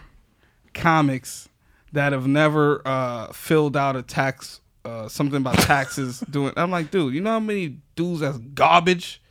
comics 0.73 1.49
that 1.93 2.11
have 2.13 2.27
never 2.27 2.81
uh, 2.85 3.31
filled 3.31 3.77
out 3.77 3.95
a 3.95 4.01
tax 4.01 4.59
uh, 4.83 5.07
something 5.07 5.37
about 5.37 5.55
taxes 5.59 6.19
doing." 6.29 6.53
I'm 6.57 6.71
like, 6.71 6.91
dude, 6.91 7.13
you 7.13 7.21
know 7.21 7.31
how 7.31 7.39
many 7.39 7.77
dudes 7.95 8.19
that's 8.21 8.37
garbage 8.37 9.21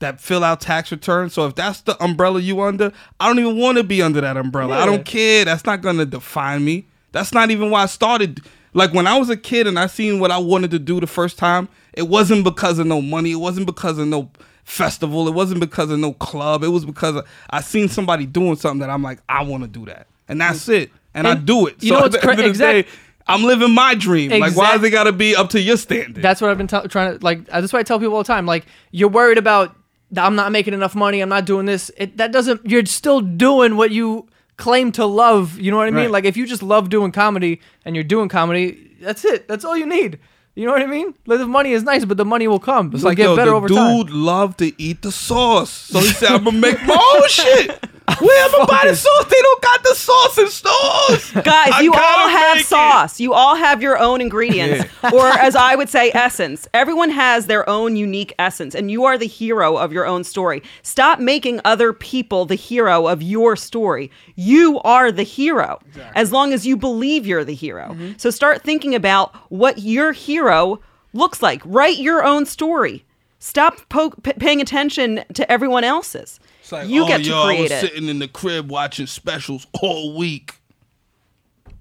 that 0.00 0.20
fill 0.20 0.42
out 0.42 0.60
tax 0.60 0.90
returns. 0.90 1.32
So 1.32 1.46
if 1.46 1.54
that's 1.54 1.82
the 1.82 2.02
umbrella 2.02 2.40
you 2.40 2.60
under, 2.60 2.92
I 3.18 3.28
don't 3.28 3.38
even 3.38 3.56
want 3.56 3.78
to 3.78 3.84
be 3.84 4.02
under 4.02 4.20
that 4.20 4.36
umbrella. 4.36 4.78
I 4.78 4.86
don't 4.86 5.04
care. 5.04 5.44
That's 5.44 5.64
not 5.64 5.80
gonna 5.80 6.04
define 6.04 6.64
me. 6.64 6.86
That's 7.12 7.32
not 7.32 7.50
even 7.50 7.70
why 7.70 7.84
I 7.84 7.86
started. 7.86 8.40
Like 8.74 8.92
when 8.92 9.06
I 9.06 9.18
was 9.18 9.30
a 9.30 9.36
kid 9.36 9.66
and 9.66 9.78
I 9.78 9.86
seen 9.86 10.20
what 10.20 10.30
I 10.30 10.38
wanted 10.38 10.70
to 10.72 10.78
do 10.78 11.00
the 11.00 11.06
first 11.06 11.38
time, 11.38 11.68
it 11.92 12.08
wasn't 12.08 12.44
because 12.44 12.78
of 12.78 12.86
no 12.86 13.00
money. 13.00 13.32
It 13.32 13.36
wasn't 13.36 13.66
because 13.66 13.98
of 13.98 14.08
no 14.08 14.30
festival. 14.64 15.26
It 15.28 15.34
wasn't 15.34 15.60
because 15.60 15.90
of 15.90 15.98
no 15.98 16.12
club. 16.14 16.62
It 16.62 16.68
was 16.68 16.84
because 16.84 17.22
I 17.50 17.60
seen 17.60 17.88
somebody 17.88 18.26
doing 18.26 18.56
something 18.56 18.80
that 18.80 18.90
I'm 18.90 19.02
like, 19.02 19.20
I 19.28 19.42
want 19.42 19.64
to 19.64 19.68
do 19.68 19.86
that, 19.86 20.06
and 20.28 20.40
that's 20.40 20.68
it. 20.68 20.90
And, 21.12 21.26
I 21.26 21.34
do 21.34 21.66
it. 21.66 21.82
you 21.82 21.88
so 21.88 21.96
know 21.96 22.00
what's 22.02 22.14
the 22.14 22.20
end 22.20 22.38
cra- 22.38 22.46
of 22.46 22.52
the 22.52 22.58
day, 22.58 22.78
exact- 22.78 22.98
I'm 23.26 23.42
living 23.42 23.74
my 23.74 23.94
dream. 23.94 24.30
Like, 24.30 24.56
why 24.56 24.72
does 24.72 24.84
it 24.84 24.90
got 24.90 25.04
to 25.04 25.12
be 25.12 25.36
up 25.36 25.50
to 25.50 25.60
your 25.60 25.76
standard? 25.76 26.22
That's 26.22 26.40
what 26.40 26.50
I've 26.50 26.58
been 26.58 26.66
tell 26.66 26.86
trying 26.88 27.18
to 27.18 27.24
like. 27.24 27.46
That's 27.46 27.72
what 27.72 27.80
I 27.80 27.82
tell 27.82 27.98
people 27.98 28.14
all 28.14 28.22
the 28.22 28.26
time. 28.26 28.46
Like 28.46 28.66
you're 28.90 29.08
worried 29.08 29.38
about 29.38 29.76
I'm 30.16 30.34
not 30.34 30.52
making 30.52 30.74
enough 30.74 30.94
money. 30.94 31.20
I'm 31.20 31.28
not 31.28 31.44
doing 31.44 31.66
this. 31.66 31.90
It 31.96 32.16
that 32.16 32.32
doesn't. 32.32 32.64
You're 32.64 32.86
still 32.86 33.20
doing 33.20 33.76
what 33.76 33.90
you 33.90 34.28
claim 34.56 34.92
to 34.92 35.06
love. 35.06 35.58
You 35.58 35.70
know 35.70 35.76
what 35.76 35.86
I 35.86 35.90
mean? 35.90 36.04
Right. 36.04 36.10
Like 36.10 36.24
if 36.24 36.36
you 36.36 36.46
just 36.46 36.62
love 36.62 36.88
doing 36.88 37.12
comedy 37.12 37.60
and 37.84 37.94
you're 37.94 38.04
doing 38.04 38.28
comedy, 38.28 38.96
that's 39.00 39.24
it. 39.24 39.48
That's 39.48 39.64
all 39.64 39.76
you 39.76 39.86
need. 39.86 40.18
You 40.54 40.66
know 40.66 40.72
what 40.72 40.82
I 40.82 40.86
mean? 40.86 41.14
Like 41.26 41.38
the 41.38 41.46
money 41.46 41.72
is 41.72 41.84
nice, 41.84 42.04
but 42.04 42.16
the 42.16 42.24
money 42.24 42.48
will 42.48 42.58
come. 42.58 42.90
It's 42.92 43.04
like 43.04 43.16
get 43.16 43.24
yo, 43.24 43.36
better 43.36 43.52
the 43.52 43.56
over 43.56 43.68
dude 43.68 43.76
time. 43.76 44.06
loved 44.08 44.58
to 44.58 44.82
eat 44.82 45.02
the 45.02 45.12
sauce, 45.12 45.70
so 45.70 46.00
he 46.00 46.08
said, 46.08 46.30
"I'm 46.32 46.44
gonna 46.44 46.58
make 46.58 46.82
my 46.84 46.94
own 47.16 47.28
shit." 47.28 47.84
Where 48.20 48.44
am 48.44 48.66
I 48.70 48.88
the 48.88 48.96
sauce? 48.96 49.24
They 49.26 49.40
don't 49.40 49.62
got 49.62 49.82
the 49.82 49.94
sauce 49.94 50.38
in 50.38 50.48
stores. 50.48 51.30
Guys, 51.44 51.70
I 51.74 51.80
you 51.82 51.92
all 51.92 52.28
have 52.28 52.56
make 52.56 52.64
it. 52.64 52.68
sauce. 52.68 53.20
You 53.20 53.32
all 53.32 53.54
have 53.54 53.82
your 53.82 53.98
own 53.98 54.20
ingredients, 54.20 54.84
or 55.12 55.26
as 55.28 55.54
I 55.56 55.74
would 55.76 55.88
say, 55.88 56.10
essence. 56.12 56.66
Everyone 56.74 57.10
has 57.10 57.46
their 57.46 57.68
own 57.68 57.96
unique 57.96 58.32
essence, 58.38 58.74
and 58.74 58.90
you 58.90 59.04
are 59.04 59.16
the 59.18 59.26
hero 59.26 59.76
of 59.76 59.92
your 59.92 60.06
own 60.06 60.24
story. 60.24 60.62
Stop 60.82 61.20
making 61.20 61.60
other 61.64 61.92
people 61.92 62.46
the 62.46 62.54
hero 62.54 63.06
of 63.06 63.22
your 63.22 63.56
story. 63.56 64.10
You 64.34 64.80
are 64.80 65.12
the 65.12 65.22
hero, 65.22 65.78
as 66.14 66.32
long 66.32 66.52
as 66.52 66.66
you 66.66 66.76
believe 66.76 67.26
you're 67.26 67.44
the 67.44 67.54
hero. 67.54 67.88
Mm-hmm. 67.90 68.12
So 68.16 68.30
start 68.30 68.62
thinking 68.62 68.94
about 68.94 69.34
what 69.50 69.78
your 69.78 70.12
hero 70.12 70.80
looks 71.12 71.42
like. 71.42 71.62
Write 71.64 71.98
your 71.98 72.24
own 72.24 72.46
story. 72.46 73.04
Stop 73.38 73.88
po- 73.88 74.10
p- 74.22 74.34
paying 74.34 74.60
attention 74.60 75.24
to 75.34 75.50
everyone 75.50 75.82
else's. 75.84 76.38
It's 76.70 76.72
like, 76.72 76.88
you 76.88 77.02
oh, 77.02 77.08
get 77.08 77.18
to 77.18 77.24
yo, 77.24 77.44
create 77.46 77.58
I 77.58 77.62
was 77.62 77.70
it. 77.72 77.80
sitting 77.80 78.08
in 78.08 78.20
the 78.20 78.28
crib 78.28 78.70
watching 78.70 79.06
specials 79.08 79.66
all 79.82 80.16
week. 80.16 80.54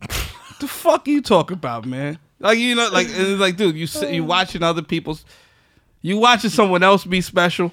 the 0.02 0.68
fuck 0.68 1.08
are 1.08 1.12
you 1.12 1.22
talking 1.22 1.54
about, 1.54 1.86
man? 1.86 2.18
Like 2.40 2.58
you 2.58 2.74
know, 2.74 2.90
like 2.90 3.06
it's 3.08 3.40
like, 3.40 3.56
dude, 3.56 3.76
you 3.76 3.86
sit, 3.86 4.12
you 4.12 4.24
watching 4.26 4.64
other 4.64 4.82
people's, 4.82 5.26
you 6.02 6.18
watching 6.18 6.50
someone 6.50 6.82
else 6.82 7.06
be 7.06 7.22
special. 7.22 7.72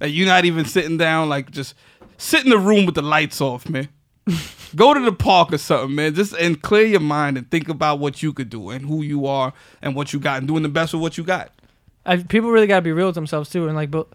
and 0.00 0.12
you're 0.12 0.28
not 0.28 0.44
even 0.44 0.66
sitting 0.66 0.96
down, 0.96 1.28
like 1.28 1.50
just 1.50 1.74
sit 2.16 2.44
in 2.44 2.50
the 2.50 2.58
room 2.58 2.86
with 2.86 2.94
the 2.94 3.02
lights 3.02 3.40
off, 3.40 3.68
man. 3.68 3.88
Go 4.76 4.94
to 4.94 5.00
the 5.00 5.12
park 5.12 5.52
or 5.52 5.58
something, 5.58 5.96
man. 5.96 6.14
Just 6.14 6.32
and 6.34 6.62
clear 6.62 6.86
your 6.86 7.00
mind 7.00 7.38
and 7.38 7.50
think 7.50 7.68
about 7.68 7.98
what 7.98 8.22
you 8.22 8.32
could 8.32 8.50
do 8.50 8.70
and 8.70 8.86
who 8.86 9.02
you 9.02 9.26
are 9.26 9.52
and 9.82 9.96
what 9.96 10.12
you 10.12 10.20
got 10.20 10.38
and 10.38 10.46
doing 10.46 10.62
the 10.62 10.68
best 10.68 10.92
with 10.92 11.02
what 11.02 11.18
you 11.18 11.24
got. 11.24 11.50
I, 12.06 12.18
people 12.18 12.52
really 12.52 12.68
got 12.68 12.76
to 12.76 12.82
be 12.82 12.92
real 12.92 13.06
with 13.06 13.16
themselves 13.16 13.50
too, 13.50 13.66
and 13.66 13.74
like, 13.74 13.90
but 13.90 14.06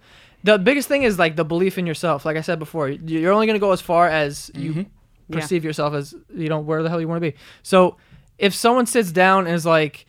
the 0.45 0.59
biggest 0.59 0.87
thing 0.87 1.03
is 1.03 1.17
like 1.17 1.35
the 1.35 1.43
belief 1.43 1.77
in 1.77 1.87
yourself. 1.87 2.23
Like 2.23 2.37
I 2.37 2.41
said 2.41 2.59
before, 2.59 2.87
you're 2.89 3.33
only 3.33 3.47
gonna 3.47 3.59
go 3.59 3.71
as 3.71 3.81
far 3.81 4.07
as 4.07 4.51
you 4.53 4.71
mm-hmm. 4.71 4.81
Yeah. 5.27 5.39
perceive 5.39 5.65
yourself 5.65 5.95
as 5.95 6.13
you 6.35 6.49
know 6.49 6.59
where 6.59 6.83
the 6.83 6.89
hell 6.89 7.01
you 7.01 7.07
want 7.07 7.17
to 7.21 7.31
be. 7.31 7.35
So 7.63 7.97
if 8.37 8.53
someone 8.53 8.85
sits 8.85 9.11
down 9.11 9.47
and 9.47 9.55
is 9.55 9.65
like, 9.65 10.05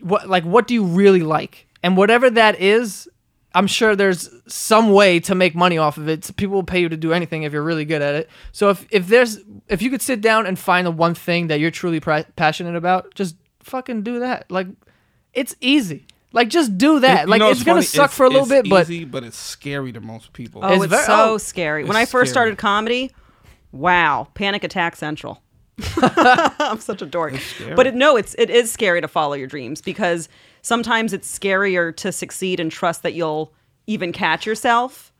what 0.00 0.28
like 0.28 0.44
what 0.44 0.66
do 0.66 0.72
you 0.72 0.82
really 0.82 1.20
like, 1.22 1.66
and 1.82 1.96
whatever 1.96 2.30
that 2.30 2.58
is. 2.60 3.08
I'm 3.54 3.66
sure 3.66 3.96
there's 3.96 4.28
some 4.46 4.92
way 4.92 5.18
to 5.20 5.34
make 5.34 5.54
money 5.54 5.78
off 5.78 5.96
of 5.96 6.10
it. 6.10 6.30
People 6.36 6.56
will 6.56 6.62
pay 6.62 6.80
you 6.80 6.90
to 6.90 6.96
do 6.96 7.14
anything 7.14 7.44
if 7.44 7.54
you're 7.54 7.62
really 7.62 7.86
good 7.86 8.02
at 8.02 8.14
it. 8.14 8.28
So 8.52 8.68
if, 8.68 8.86
if 8.90 9.06
there's 9.06 9.38
if 9.68 9.80
you 9.80 9.88
could 9.88 10.02
sit 10.02 10.20
down 10.20 10.44
and 10.44 10.58
find 10.58 10.86
the 10.86 10.90
one 10.90 11.14
thing 11.14 11.46
that 11.46 11.58
you're 11.58 11.70
truly 11.70 11.98
pri- 11.98 12.26
passionate 12.36 12.76
about, 12.76 13.14
just 13.14 13.34
fucking 13.60 14.02
do 14.02 14.18
that. 14.18 14.50
Like 14.50 14.66
it's 15.32 15.56
easy. 15.62 16.06
Like 16.32 16.48
just 16.48 16.76
do 16.76 17.00
that. 17.00 17.22
You 17.22 17.26
like 17.30 17.38
know 17.38 17.48
it's 17.50 17.60
what's 17.60 17.64
gonna 17.64 17.76
funny? 17.78 17.86
suck 17.86 18.04
It's- 18.06 18.16
for 18.16 18.24
a 18.26 18.28
little 18.28 18.42
it's 18.42 18.50
bit, 18.62 18.68
but 18.70 18.82
easy, 18.90 19.04
but 19.04 19.24
it's 19.24 19.38
scary 19.38 19.92
to 19.92 20.00
most 20.00 20.32
people. 20.32 20.60
Oh, 20.64 20.68
It's 20.74 20.84
it's, 20.84 20.92
ver- 20.92 21.04
so 21.06 21.32
oh, 21.34 21.38
scary. 21.38 21.84
When 21.84 21.96
I 21.96 22.04
first 22.04 22.30
scary. 22.30 22.32
started 22.32 22.58
comedy, 22.58 23.10
wow, 23.72 24.28
panic 24.34 24.64
attack 24.64 24.96
central. 24.96 25.42
I'm 25.98 26.80
such 26.80 27.02
a 27.02 27.06
dork. 27.06 27.34
But 27.74 27.86
it, 27.86 27.94
no, 27.94 28.16
it's 28.16 28.34
it 28.38 28.50
is 28.50 28.70
scary 28.70 29.00
to 29.00 29.08
follow 29.08 29.34
your 29.34 29.46
dreams 29.46 29.80
because 29.82 30.28
sometimes 30.62 31.12
it's 31.12 31.38
scarier 31.38 31.94
to 31.96 32.12
succeed 32.12 32.60
and 32.60 32.70
trust 32.72 33.02
that 33.02 33.14
you'll 33.14 33.52
even 33.86 34.12
catch 34.12 34.46
yourself 34.46 35.12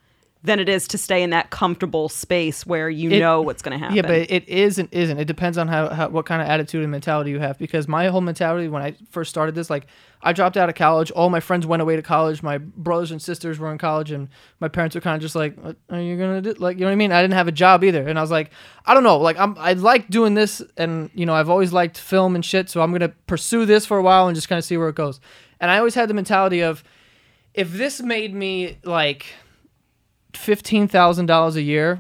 than 0.47 0.59
it 0.61 0.69
is 0.69 0.89
to 0.89 0.99
stay 0.99 1.23
in 1.23 1.31
that 1.31 1.51
comfortable 1.51 2.09
space 2.09 2.65
where 2.65 2.89
you 2.89 3.11
It- 3.11 3.21
know 3.21 3.43
what's 3.43 3.63
going 3.63 3.73
to 3.73 3.79
happen. 3.79 3.97
Yeah, 3.97 4.03
but 4.03 4.31
it 4.31 4.49
is 4.49 4.79
and 4.79 4.89
isn't. 4.93 5.19
It 5.19 5.27
depends 5.27 5.59
on 5.59 5.69
how, 5.69 5.89
how 5.91 6.09
what 6.09 6.25
kind 6.25 6.41
of 6.41 6.49
attitude 6.49 6.83
and 6.83 6.91
mentality 6.91 7.31
you 7.31 7.39
have. 7.41 7.59
Because 7.59 7.87
my 7.89 8.07
whole 8.09 8.21
mentality 8.21 8.69
when 8.69 8.83
I 8.83 8.95
first 9.11 9.29
started 9.31 9.55
this, 9.55 9.69
like 9.69 9.87
I 10.23 10.33
dropped 10.33 10.57
out 10.57 10.69
of 10.69 10.75
college. 10.75 11.11
All 11.11 11.29
my 11.31 11.41
friends 11.41 11.67
went 11.67 11.83
away 11.83 11.95
to 11.97 12.03
college. 12.03 12.43
My 12.43 12.59
brothers 12.59 13.11
and 13.11 13.21
sisters 13.21 13.59
were 13.59 13.71
in 13.71 13.79
college, 13.79 14.11
and 14.11 14.29
my 14.61 14.69
parents 14.69 14.95
were 14.95 15.01
kind 15.03 15.15
of 15.17 15.21
just 15.23 15.35
like, 15.37 15.57
"What 15.63 15.77
are 15.91 16.01
you 16.01 16.17
gonna 16.17 16.41
do?" 16.41 16.55
Like, 16.55 16.77
you 16.77 16.81
know 16.81 16.87
what 16.87 16.93
I 16.93 16.97
mean? 16.97 17.13
I 17.13 17.21
didn't 17.23 17.35
have 17.35 17.49
a 17.49 17.53
job 17.53 17.85
either, 17.85 18.09
and 18.09 18.19
I 18.19 18.23
was 18.23 18.31
like, 18.31 18.51
I 18.87 18.95
don't 18.95 19.03
know. 19.05 19.19
Like, 19.19 19.39
I'm 19.39 19.57
I 19.59 19.75
like 19.75 20.09
doing 20.09 20.35
this, 20.35 20.63
and 20.77 21.11
you 21.15 21.27
know, 21.27 21.35
I've 21.35 21.51
always 21.51 21.73
liked 21.73 21.99
film 21.99 22.35
and 22.35 22.45
shit. 22.45 22.71
So 22.71 22.81
I'm 22.83 22.93
gonna 22.93 23.13
pursue 23.27 23.67
this 23.67 23.85
for 23.85 23.99
a 23.99 24.03
while 24.03 24.27
and 24.27 24.35
just 24.35 24.49
kind 24.49 24.59
of 24.59 24.65
see 24.65 24.77
where 24.77 24.89
it 24.89 24.95
goes. 24.97 25.21
And 25.61 25.71
I 25.71 25.79
always 25.79 25.95
had 25.95 26.09
the 26.09 26.15
mentality 26.15 26.61
of, 26.63 26.83
if 27.55 27.73
this 27.73 28.01
made 28.01 28.35
me 28.35 28.79
like 28.85 29.27
fifteen 30.37 30.89
thousand 30.89 31.27
dollars 31.27 31.57
a 31.57 31.63
year, 31.63 31.99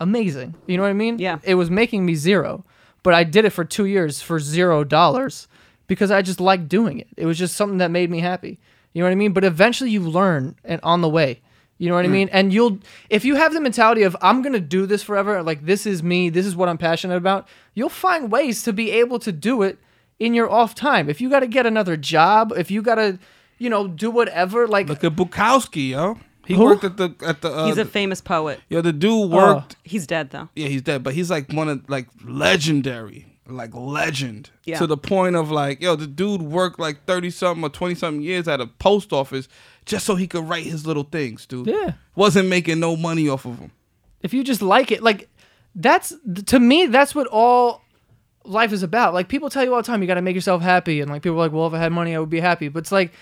amazing. 0.00 0.54
You 0.66 0.76
know 0.76 0.82
what 0.82 0.90
I 0.90 0.94
mean? 0.94 1.18
Yeah. 1.18 1.38
It 1.42 1.54
was 1.54 1.70
making 1.70 2.06
me 2.06 2.14
zero, 2.14 2.64
but 3.02 3.14
I 3.14 3.24
did 3.24 3.44
it 3.44 3.50
for 3.50 3.64
two 3.64 3.86
years 3.86 4.20
for 4.20 4.38
zero 4.38 4.84
dollars 4.84 5.48
because 5.86 6.10
I 6.10 6.22
just 6.22 6.40
liked 6.40 6.68
doing 6.68 6.98
it. 6.98 7.08
It 7.16 7.26
was 7.26 7.38
just 7.38 7.56
something 7.56 7.78
that 7.78 7.90
made 7.90 8.10
me 8.10 8.20
happy. 8.20 8.58
You 8.92 9.02
know 9.02 9.06
what 9.06 9.12
I 9.12 9.16
mean? 9.16 9.32
But 9.32 9.44
eventually 9.44 9.90
you 9.90 10.00
learn 10.00 10.56
and 10.64 10.80
on 10.82 11.00
the 11.00 11.08
way. 11.08 11.40
You 11.78 11.88
know 11.88 11.96
what 11.96 12.04
I 12.04 12.08
mm. 12.08 12.12
mean? 12.12 12.28
And 12.30 12.52
you'll 12.52 12.78
if 13.10 13.24
you 13.24 13.34
have 13.34 13.52
the 13.52 13.60
mentality 13.60 14.02
of 14.02 14.16
I'm 14.22 14.42
gonna 14.42 14.60
do 14.60 14.86
this 14.86 15.02
forever, 15.02 15.42
like 15.42 15.66
this 15.66 15.84
is 15.86 16.02
me, 16.02 16.28
this 16.28 16.46
is 16.46 16.54
what 16.54 16.68
I'm 16.68 16.78
passionate 16.78 17.16
about, 17.16 17.48
you'll 17.74 17.88
find 17.88 18.30
ways 18.30 18.62
to 18.64 18.72
be 18.72 18.90
able 18.92 19.18
to 19.20 19.32
do 19.32 19.62
it 19.62 19.78
in 20.18 20.34
your 20.34 20.50
off 20.50 20.74
time. 20.74 21.08
If 21.08 21.20
you 21.20 21.28
gotta 21.28 21.48
get 21.48 21.66
another 21.66 21.96
job, 21.96 22.52
if 22.56 22.70
you 22.70 22.82
gotta, 22.82 23.18
you 23.58 23.68
know, 23.68 23.88
do 23.88 24.10
whatever, 24.10 24.68
like 24.68 24.88
Look 24.88 25.02
at 25.02 25.16
Bukowski, 25.16 25.90
yo. 25.90 26.18
He 26.46 26.54
Who? 26.54 26.64
worked 26.64 26.84
at 26.84 26.96
the 26.96 27.14
at 27.24 27.40
the. 27.40 27.50
Uh, 27.52 27.66
He's 27.66 27.78
a 27.78 27.84
famous 27.84 28.20
poet. 28.20 28.60
yo, 28.68 28.80
the 28.80 28.92
dude 28.92 29.30
worked. 29.30 29.76
He's 29.84 30.06
dead 30.06 30.30
though. 30.30 30.48
Yeah, 30.56 30.68
he's 30.68 30.82
dead, 30.82 31.02
but 31.02 31.14
he's 31.14 31.30
like 31.30 31.52
one 31.52 31.68
of 31.68 31.88
like 31.88 32.08
legendary, 32.24 33.26
like 33.46 33.74
legend 33.74 34.50
Yeah. 34.64 34.78
to 34.78 34.86
the 34.86 34.96
point 34.96 35.36
of 35.36 35.50
like, 35.50 35.80
yo, 35.80 35.94
the 35.96 36.06
dude 36.06 36.42
worked 36.42 36.78
like 36.80 37.04
thirty 37.06 37.30
something 37.30 37.62
or 37.64 37.68
twenty 37.68 37.94
something 37.94 38.22
years 38.22 38.48
at 38.48 38.60
a 38.60 38.66
post 38.66 39.12
office 39.12 39.48
just 39.86 40.04
so 40.06 40.14
he 40.16 40.26
could 40.26 40.48
write 40.48 40.64
his 40.64 40.86
little 40.86 41.04
things, 41.04 41.46
dude. 41.46 41.66
Yeah. 41.68 41.92
wasn't 42.16 42.48
making 42.48 42.80
no 42.80 42.96
money 42.96 43.28
off 43.28 43.44
of 43.44 43.58
them. 43.60 43.70
if 44.22 44.34
you 44.34 44.42
just 44.44 44.62
like 44.62 44.90
it 44.92 45.02
like 45.02 45.28
that's 45.74 46.12
to 46.46 46.60
me 46.60 46.86
that's 46.86 47.14
what 47.14 47.26
all 47.28 47.80
life 48.44 48.72
is 48.72 48.82
about 48.82 49.14
like 49.14 49.28
people 49.28 49.48
tell 49.48 49.64
you 49.64 49.72
all 49.72 49.80
the 49.80 49.86
time 49.86 50.02
you 50.02 50.06
got 50.08 50.14
to 50.14 50.22
make 50.22 50.34
yourself 50.34 50.60
happy 50.60 51.00
and 51.00 51.10
like 51.10 51.22
people 51.22 51.36
are 51.36 51.44
like 51.46 51.52
well 51.52 51.66
if 51.68 51.72
i 51.72 51.78
had 51.78 51.92
money 51.92 52.14
i 52.14 52.18
would 52.18 52.28
be 52.28 52.40
happy 52.40 52.68
but 52.68 52.80
it's 52.80 52.92
like 52.92 53.12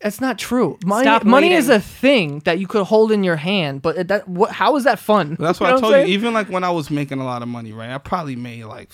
that's 0.00 0.20
not 0.20 0.38
true 0.38 0.78
money, 0.84 1.04
Stop 1.04 1.24
money 1.24 1.52
is 1.52 1.68
a 1.68 1.80
thing 1.80 2.40
that 2.40 2.58
you 2.58 2.66
could 2.66 2.84
hold 2.84 3.10
in 3.12 3.24
your 3.24 3.36
hand 3.36 3.80
but 3.82 3.96
it- 3.96 4.08
that 4.08 4.28
what 4.28 4.50
how 4.50 4.76
is 4.76 4.84
that 4.84 4.98
fun 4.98 5.36
That's 5.40 5.60
You 5.60 5.64
what 5.64 5.70
know 5.70 5.76
I 5.76 5.80
told 5.80 5.94
I'm 5.94 6.06
you. 6.06 6.12
Even 6.14 6.34
like 6.34 6.48
when 6.50 6.64
I 6.64 6.70
was 6.70 6.90
making 6.90 7.20
a 7.20 7.24
lot 7.24 7.42
of 7.42 7.48
money, 7.48 7.72
right? 7.72 7.90
I 7.90 7.98
probably 7.98 8.36
made 8.36 8.64
like 8.64 8.90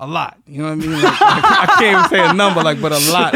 a 0.00 0.06
lot. 0.06 0.38
You 0.46 0.58
know 0.62 0.68
what 0.68 0.72
I 0.72 0.76
mean? 0.76 0.92
Like, 0.92 1.20
like, 1.20 1.20
I 1.20 1.66
can't 1.78 1.98
even 1.98 2.08
say 2.10 2.28
a 2.28 2.32
number, 2.32 2.62
like, 2.62 2.80
but 2.80 2.92
a 2.92 3.00
lot. 3.10 3.34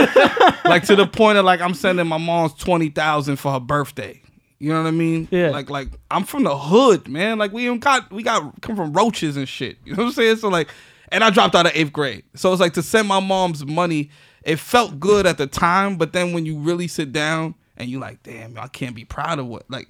like 0.64 0.84
to 0.84 0.94
the 0.94 1.06
point 1.08 1.36
of 1.38 1.44
like 1.44 1.60
I'm 1.60 1.74
sending 1.74 2.06
my 2.06 2.18
mom's 2.18 2.54
twenty 2.54 2.88
thousand 2.88 3.36
for 3.36 3.50
her 3.52 3.58
birthday. 3.60 4.20
You 4.60 4.72
know 4.72 4.80
what 4.80 4.86
I 4.88 4.92
mean? 4.92 5.26
Yeah. 5.32 5.50
Like 5.50 5.70
like 5.70 5.88
I'm 6.10 6.22
from 6.24 6.44
the 6.44 6.56
hood, 6.56 7.08
man. 7.08 7.38
Like 7.38 7.52
we 7.52 7.64
even 7.66 7.80
got 7.80 8.12
we 8.12 8.22
got 8.22 8.60
come 8.60 8.76
from 8.76 8.92
roaches 8.92 9.36
and 9.36 9.48
shit. 9.48 9.78
You 9.84 9.94
know 9.96 10.02
what 10.04 10.08
I'm 10.10 10.12
saying? 10.14 10.36
So 10.36 10.48
like, 10.48 10.68
and 11.08 11.24
I 11.24 11.30
dropped 11.30 11.56
out 11.56 11.66
of 11.66 11.72
eighth 11.74 11.92
grade. 11.92 12.22
So 12.36 12.52
it's 12.52 12.60
like 12.60 12.74
to 12.74 12.82
send 12.82 13.08
my 13.08 13.18
mom's 13.18 13.66
money. 13.66 14.10
It 14.44 14.58
felt 14.58 14.98
good 14.98 15.26
at 15.26 15.38
the 15.38 15.46
time, 15.46 15.96
but 15.96 16.12
then 16.12 16.32
when 16.32 16.46
you 16.46 16.58
really 16.58 16.88
sit 16.88 17.12
down 17.12 17.54
and 17.76 17.88
you 17.88 17.98
like, 17.98 18.22
damn, 18.22 18.58
I 18.58 18.68
can't 18.68 18.94
be 18.94 19.04
proud 19.04 19.38
of 19.38 19.46
what 19.46 19.70
like. 19.70 19.88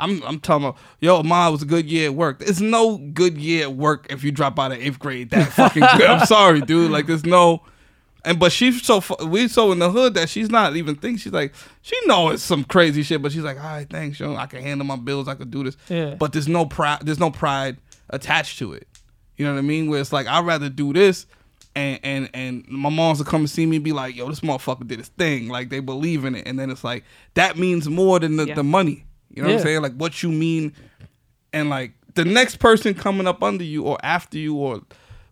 I'm 0.00 0.22
I'm 0.22 0.38
talking 0.38 0.66
about, 0.68 0.78
yo, 1.00 1.24
mom, 1.24 1.48
it 1.48 1.52
was 1.52 1.62
a 1.62 1.66
good 1.66 1.90
year 1.90 2.06
at 2.10 2.14
work. 2.14 2.38
There's 2.38 2.60
no 2.60 2.98
good 2.98 3.36
year 3.36 3.64
at 3.64 3.74
work 3.74 4.06
if 4.10 4.22
you 4.22 4.30
drop 4.30 4.56
out 4.56 4.70
of 4.70 4.78
eighth 4.78 5.00
grade. 5.00 5.30
That 5.30 5.48
fucking 5.52 5.82
good. 5.96 6.06
I'm 6.06 6.24
sorry, 6.24 6.60
dude. 6.60 6.92
Like, 6.92 7.06
there's 7.06 7.26
no, 7.26 7.64
and 8.24 8.38
but 8.38 8.52
she's 8.52 8.80
so 8.84 9.02
we 9.26 9.48
so 9.48 9.72
in 9.72 9.80
the 9.80 9.90
hood 9.90 10.14
that 10.14 10.28
she's 10.28 10.50
not 10.50 10.76
even 10.76 10.94
think 10.94 11.18
she's 11.18 11.32
like 11.32 11.52
she 11.82 11.96
know 12.06 12.28
it's 12.28 12.44
some 12.44 12.62
crazy 12.62 13.02
shit, 13.02 13.20
but 13.20 13.32
she's 13.32 13.42
like, 13.42 13.56
all 13.56 13.64
right, 13.64 13.90
thanks, 13.90 14.20
yo, 14.20 14.36
I 14.36 14.46
can 14.46 14.62
handle 14.62 14.86
my 14.86 14.96
bills, 14.96 15.26
I 15.26 15.34
could 15.34 15.50
do 15.50 15.64
this. 15.64 15.76
Yeah. 15.88 16.14
But 16.14 16.32
there's 16.32 16.46
no 16.46 16.64
pride, 16.66 17.00
there's 17.02 17.18
no 17.18 17.32
pride 17.32 17.78
attached 18.10 18.58
to 18.60 18.74
it. 18.74 18.86
You 19.36 19.46
know 19.46 19.52
what 19.52 19.58
I 19.58 19.62
mean? 19.62 19.88
Where 19.88 20.00
it's 20.00 20.12
like 20.12 20.26
I'd 20.26 20.44
rather 20.44 20.68
do 20.68 20.92
this. 20.92 21.26
And, 21.78 22.00
and 22.02 22.30
and 22.34 22.64
my 22.68 22.88
mom's 22.88 23.18
will 23.18 23.26
come 23.26 23.42
and 23.42 23.50
see 23.50 23.64
me 23.66 23.76
and 23.76 23.84
be 23.84 23.92
like, 23.92 24.16
yo, 24.16 24.28
this 24.28 24.40
motherfucker 24.40 24.86
did 24.86 24.98
his 24.98 25.08
thing. 25.10 25.48
Like 25.48 25.68
they 25.70 25.78
believe 25.80 26.24
in 26.24 26.34
it. 26.34 26.46
And 26.46 26.58
then 26.58 26.70
it's 26.70 26.82
like 26.82 27.04
that 27.34 27.56
means 27.56 27.88
more 27.88 28.18
than 28.18 28.36
the, 28.36 28.46
Yeah. 28.48 28.54
the 28.54 28.64
money. 28.64 29.04
You 29.32 29.42
know 29.42 29.48
what 29.50 29.56
I'm 29.58 29.62
saying? 29.62 29.82
Like 29.82 29.94
what 29.94 30.22
you 30.22 30.30
mean 30.30 30.72
and 31.52 31.70
like 31.70 31.92
the 32.14 32.24
next 32.24 32.56
person 32.56 32.94
coming 32.94 33.26
up 33.28 33.42
under 33.42 33.62
you 33.64 33.84
or 33.84 33.96
after 34.02 34.38
you 34.38 34.56
or 34.56 34.80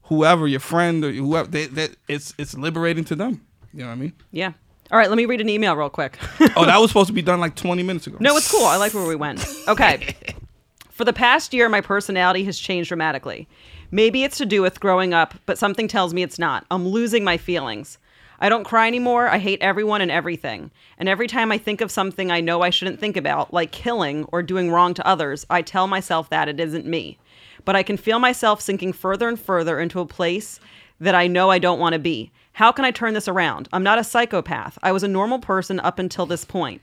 whoever 0.05 0.47
your 0.47 0.61
friend 0.61 1.05
or 1.05 1.11
whoever 1.11 1.49
they, 1.49 1.67
that 1.67 1.91
it's 2.07 2.33
it's 2.39 2.55
liberating 2.57 3.05
to 3.05 3.17
them 3.17 3.41
you 3.75 3.81
know 3.81 3.87
what 3.87 3.93
i 3.93 3.97
mean 3.97 4.13
Yeah. 4.31 4.53
All 4.93 4.99
right, 4.99 5.09
let 5.09 5.17
me 5.17 5.27
read 5.27 5.41
an 5.41 5.49
email 5.49 5.75
real 5.77 5.91
quick. 5.91 6.17
oh 6.57 6.65
that 6.65 6.79
was 6.79 6.91
supposed 6.93 7.09
to 7.09 7.13
be 7.13 7.23
done 7.23 7.41
like 7.41 7.57
20 7.57 7.83
minutes 7.83 8.07
ago 8.07 8.19
No, 8.21 8.37
it's 8.37 8.49
cool. 8.51 8.65
I 8.67 8.77
like 8.77 8.95
where 8.95 9.05
we 9.07 9.17
went. 9.17 9.45
Okay. 9.67 10.15
For 10.91 11.05
the 11.05 11.13
past 11.13 11.53
year, 11.53 11.69
my 11.69 11.81
personality 11.83 12.45
has 12.45 12.57
changed 12.59 12.89
dramatically. 12.89 13.49
Maybe 13.91 14.25
it's 14.25 14.39
to 14.39 14.47
do 14.47 14.63
with 14.63 14.81
growing 14.81 15.15
up, 15.15 15.35
but 15.47 15.59
something 15.59 15.87
tells 15.87 16.13
me 16.13 16.23
it's 16.23 16.39
not. 16.39 16.67
I'm 16.71 16.89
losing 16.89 17.23
my 17.23 17.37
feelings. 17.37 17.99
I 18.39 18.49
don't 18.49 18.65
cry 18.65 18.87
anymore. 18.87 19.29
I 19.29 19.39
hate 19.39 19.63
everyone 19.63 20.01
and 20.01 20.11
everything. 20.11 20.71
And 20.99 21.09
every 21.09 21.27
time 21.27 21.53
I 21.53 21.59
think 21.59 21.81
of 21.81 21.91
something 21.91 22.31
I 22.31 22.41
know 22.41 22.63
I 22.63 22.71
shouldn't 22.71 23.01
think 23.01 23.17
about, 23.17 23.55
like 23.55 23.73
killing 23.73 24.25
or 24.25 24.43
doing 24.43 24.71
wrong 24.71 24.93
to 24.95 25.07
others, 25.07 25.47
I 25.49 25.63
tell 25.63 25.87
myself 25.87 26.29
that 26.31 26.49
it 26.49 26.61
isn't 26.61 26.85
me. 26.85 27.19
But 27.65 27.77
I 27.77 27.83
can 27.83 27.97
feel 27.97 28.19
myself 28.19 28.61
sinking 28.61 28.93
further 28.93 29.29
and 29.29 29.39
further 29.39 29.81
into 29.81 30.01
a 30.01 30.07
place 30.07 30.61
that 31.01 31.15
I 31.15 31.27
know 31.27 31.51
I 31.51 31.59
don't 31.59 31.81
want 31.81 31.95
to 31.95 31.99
be. 31.99 32.31
How 32.53 32.73
can 32.73 32.85
I 32.85 32.91
turn 32.91 33.15
this 33.15 33.29
around? 33.29 33.69
I'm 33.73 33.83
not 33.83 33.99
a 33.99 34.05
psychopath. 34.05 34.79
I 34.83 34.93
was 34.93 35.03
a 35.03 35.09
normal 35.09 35.39
person 35.39 35.81
up 35.81 35.99
until 35.99 36.27
this 36.27 36.45
point. 36.45 36.83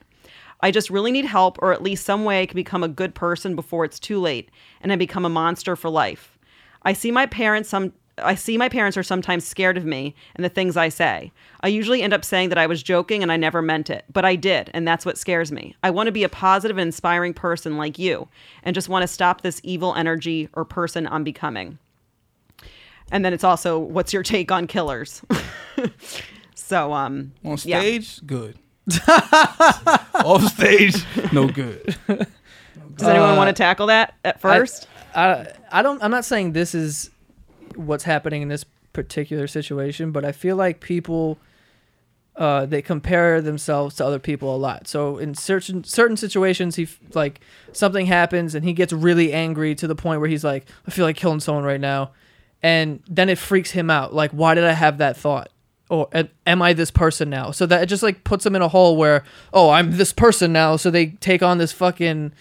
I 0.61 0.71
just 0.71 0.89
really 0.89 1.11
need 1.11 1.25
help, 1.25 1.57
or 1.61 1.73
at 1.73 1.83
least 1.83 2.05
some 2.05 2.23
way 2.23 2.41
I 2.41 2.45
can 2.45 2.55
become 2.55 2.83
a 2.83 2.87
good 2.87 3.13
person 3.13 3.55
before 3.55 3.83
it's 3.83 3.99
too 3.99 4.19
late 4.19 4.49
and 4.81 4.91
I 4.91 4.95
become 4.95 5.25
a 5.25 5.29
monster 5.29 5.75
for 5.75 5.89
life. 5.89 6.32
I 6.83 6.93
see 6.93 7.11
my 7.11 7.25
parents 7.25 7.69
some 7.69 7.93
I 8.19 8.35
see 8.35 8.57
my 8.57 8.69
parents 8.69 8.95
are 8.95 9.03
sometimes 9.03 9.45
scared 9.45 9.75
of 9.75 9.85
me 9.85 10.13
and 10.35 10.45
the 10.45 10.49
things 10.49 10.77
I 10.77 10.89
say. 10.89 11.31
I 11.61 11.67
usually 11.67 12.03
end 12.03 12.13
up 12.13 12.23
saying 12.23 12.49
that 12.49 12.59
I 12.59 12.67
was 12.67 12.83
joking 12.83 13.23
and 13.23 13.31
I 13.31 13.37
never 13.37 13.61
meant 13.61 13.89
it, 13.89 14.05
but 14.11 14.23
I 14.23 14.35
did, 14.35 14.69
and 14.73 14.87
that's 14.87 15.03
what 15.03 15.17
scares 15.17 15.51
me. 15.51 15.75
I 15.81 15.89
want 15.89 16.07
to 16.07 16.11
be 16.11 16.23
a 16.23 16.29
positive 16.29 16.77
and 16.77 16.87
inspiring 16.87 17.33
person 17.33 17.75
like 17.75 17.97
you 17.97 18.27
and 18.61 18.75
just 18.75 18.87
want 18.87 19.01
to 19.01 19.07
stop 19.07 19.41
this 19.41 19.59
evil 19.63 19.95
energy 19.95 20.47
or 20.53 20.63
person 20.63 21.07
I'm 21.07 21.23
becoming. 21.23 21.79
And 23.11 23.25
then 23.25 23.33
it's 23.33 23.43
also 23.43 23.79
what's 23.79 24.13
your 24.13 24.23
take 24.23 24.51
on 24.51 24.67
killers? 24.67 25.23
so 26.55 26.93
um 26.93 27.33
on 27.43 27.57
yeah. 27.63 27.79
stage 27.79 28.25
good 28.25 28.57
off 30.13 30.43
stage 30.53 31.05
no 31.31 31.47
good 31.47 31.95
Does 32.95 33.07
anyone 33.07 33.35
want 33.37 33.47
to 33.49 33.53
tackle 33.53 33.87
that 33.87 34.15
at 34.23 34.39
first? 34.41 34.87
I, 35.15 35.47
I 35.71 35.81
don't 35.81 36.03
I'm 36.03 36.11
not 36.11 36.25
saying 36.25 36.53
this 36.53 36.73
is 36.75 37.09
what's 37.75 38.03
happening 38.03 38.41
in 38.41 38.47
this 38.47 38.65
particular 38.93 39.47
situation, 39.47 40.11
but 40.11 40.25
I 40.25 40.31
feel 40.31 40.55
like 40.55 40.79
people 40.79 41.37
uh, 42.35 42.65
they 42.65 42.81
compare 42.81 43.41
themselves 43.41 43.95
to 43.95 44.05
other 44.05 44.19
people 44.19 44.55
a 44.55 44.57
lot. 44.57 44.87
So 44.87 45.17
in 45.17 45.35
certain 45.35 45.83
certain 45.83 46.17
situations, 46.17 46.75
he 46.75 46.87
like 47.13 47.41
something 47.71 48.07
happens 48.07 48.55
and 48.55 48.65
he 48.65 48.73
gets 48.73 48.91
really 48.91 49.33
angry 49.33 49.75
to 49.75 49.87
the 49.87 49.95
point 49.95 50.19
where 50.19 50.29
he's 50.29 50.43
like, 50.43 50.65
I 50.87 50.91
feel 50.91 51.05
like 51.05 51.15
killing 51.15 51.39
someone 51.39 51.63
right 51.63 51.81
now, 51.81 52.11
and 52.63 53.01
then 53.07 53.29
it 53.29 53.37
freaks 53.37 53.71
him 53.71 53.89
out. 53.89 54.13
Like, 54.13 54.31
why 54.31 54.55
did 54.55 54.63
I 54.63 54.73
have 54.73 54.97
that 54.97 55.17
thought? 55.17 55.49
Or 55.89 56.09
am 56.47 56.61
I 56.61 56.73
this 56.73 56.89
person 56.89 57.29
now? 57.29 57.51
So 57.51 57.67
that 57.67 57.83
it 57.83 57.85
just 57.85 58.01
like 58.01 58.23
puts 58.23 58.45
them 58.45 58.55
in 58.55 58.63
a 58.63 58.67
hole 58.67 58.97
where, 58.97 59.23
oh, 59.53 59.69
I'm 59.69 59.97
this 59.97 60.11
person 60.11 60.51
now. 60.51 60.75
So 60.75 60.89
they 60.89 61.07
take 61.07 61.43
on 61.43 61.59
this 61.59 61.71
fucking, 61.71 62.31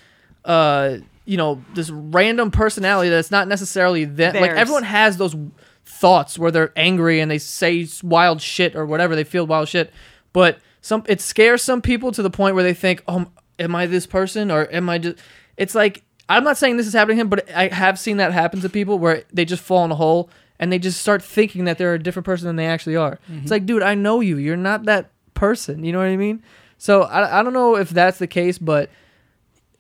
uh, 0.45 0.97
you 1.25 1.37
know, 1.37 1.63
this 1.75 1.91
random 1.91 2.51
personality 2.51 3.11
that's 3.11 3.31
not 3.31 3.49
necessarily 3.49 4.05
them. 4.05 4.35
Like 4.35 4.51
everyone 4.53 4.83
has 4.85 5.17
those 5.17 5.37
thoughts 5.85 6.39
where 6.39 6.51
they're 6.51 6.73
angry 6.77 7.21
and 7.21 7.31
they 7.31 7.39
say 7.39 7.87
wild 8.03 8.41
shit 8.41 8.75
or 8.75 8.87
whatever. 8.87 9.15
They 9.15 9.25
feel 9.25 9.47
wild 9.47 9.69
shit. 9.69 9.93
But 10.33 10.59
some 10.83 11.05
it 11.07 11.21
scares 11.21 11.63
some 11.63 11.81
people 11.81 12.13
to 12.13 12.23
the 12.23 12.31
point 12.31 12.55
where 12.55 12.65
they 12.65 12.75
think 12.75 13.03
oh 13.09 13.27
am 13.59 13.75
i 13.75 13.87
this 13.87 14.07
person 14.07 14.51
or 14.51 14.71
am 14.73 14.89
i 14.89 14.99
just 14.99 15.17
it's 15.57 15.75
like 15.75 16.03
i'm 16.29 16.45
not 16.45 16.59
saying 16.59 16.77
this 16.77 16.87
is 16.87 16.93
happening 16.93 17.17
to 17.17 17.21
him 17.23 17.29
but 17.29 17.49
i 17.53 17.69
have 17.69 17.99
seen 17.99 18.19
that 18.19 18.33
happen 18.33 18.61
to 18.61 18.69
people 18.69 18.99
where 18.99 19.23
they 19.33 19.45
just 19.45 19.63
fall 19.63 19.85
in 19.85 19.91
a 19.93 19.95
hole 19.95 20.29
and 20.59 20.73
they 20.73 20.79
just 20.79 21.01
start 21.01 21.23
thinking 21.23 21.65
that 21.65 21.79
they're 21.79 21.95
a 21.95 21.99
different 21.99 22.27
person 22.27 22.47
than 22.47 22.57
they 22.57 22.67
actually 22.67 22.95
are. 22.95 23.19
It's 23.31 23.51
like 23.51 23.65
dude 23.65 23.83
i 23.83 23.95
know 23.95 24.21
you. 24.21 24.37
You're 24.37 24.57
not 24.57 24.85
that 24.85 25.11
person. 25.35 25.85
You 25.85 25.93
know 25.93 25.99
what 25.99 26.09
i 26.09 26.17
mean? 26.17 26.43
So 26.79 27.03
i, 27.03 27.41
I 27.41 27.43
don't 27.43 27.53
know 27.53 27.77
if 27.77 27.91
that's 27.91 28.19
the 28.19 28.27
case 28.27 28.59
but 28.59 28.91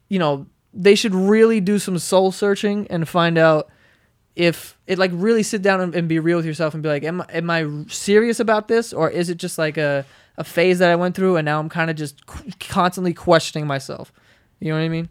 you 0.08 0.18
know 0.18 0.46
they 0.74 0.94
should 0.94 1.14
really 1.14 1.60
do 1.60 1.78
some 1.78 1.98
soul 1.98 2.32
searching 2.32 2.86
and 2.90 3.08
find 3.08 3.36
out 3.38 3.68
if 4.34 4.78
it 4.86 4.98
like 4.98 5.10
really 5.14 5.42
sit 5.42 5.60
down 5.62 5.80
and, 5.80 5.94
and 5.94 6.08
be 6.08 6.18
real 6.18 6.38
with 6.38 6.46
yourself 6.46 6.72
and 6.74 6.82
be 6.82 6.88
like 6.88 7.04
am, 7.04 7.20
I- 7.20 7.26
am 7.32 7.50
i 7.50 7.66
serious 7.88 8.40
about 8.40 8.68
this 8.68 8.92
or 8.92 9.10
is 9.10 9.28
it 9.28 9.34
just 9.36 9.58
like 9.58 9.76
a, 9.76 10.06
a 10.38 10.44
phase 10.44 10.78
that 10.78 10.90
i 10.90 10.96
went 10.96 11.14
through 11.14 11.36
and 11.36 11.44
now 11.44 11.58
i'm 11.60 11.68
kind 11.68 11.90
of 11.90 11.96
just 11.96 12.18
c- 12.30 12.52
constantly 12.58 13.12
questioning 13.12 13.66
myself 13.66 14.10
you 14.60 14.70
know 14.70 14.78
what 14.78 14.84
i 14.84 14.88
mean 14.88 15.10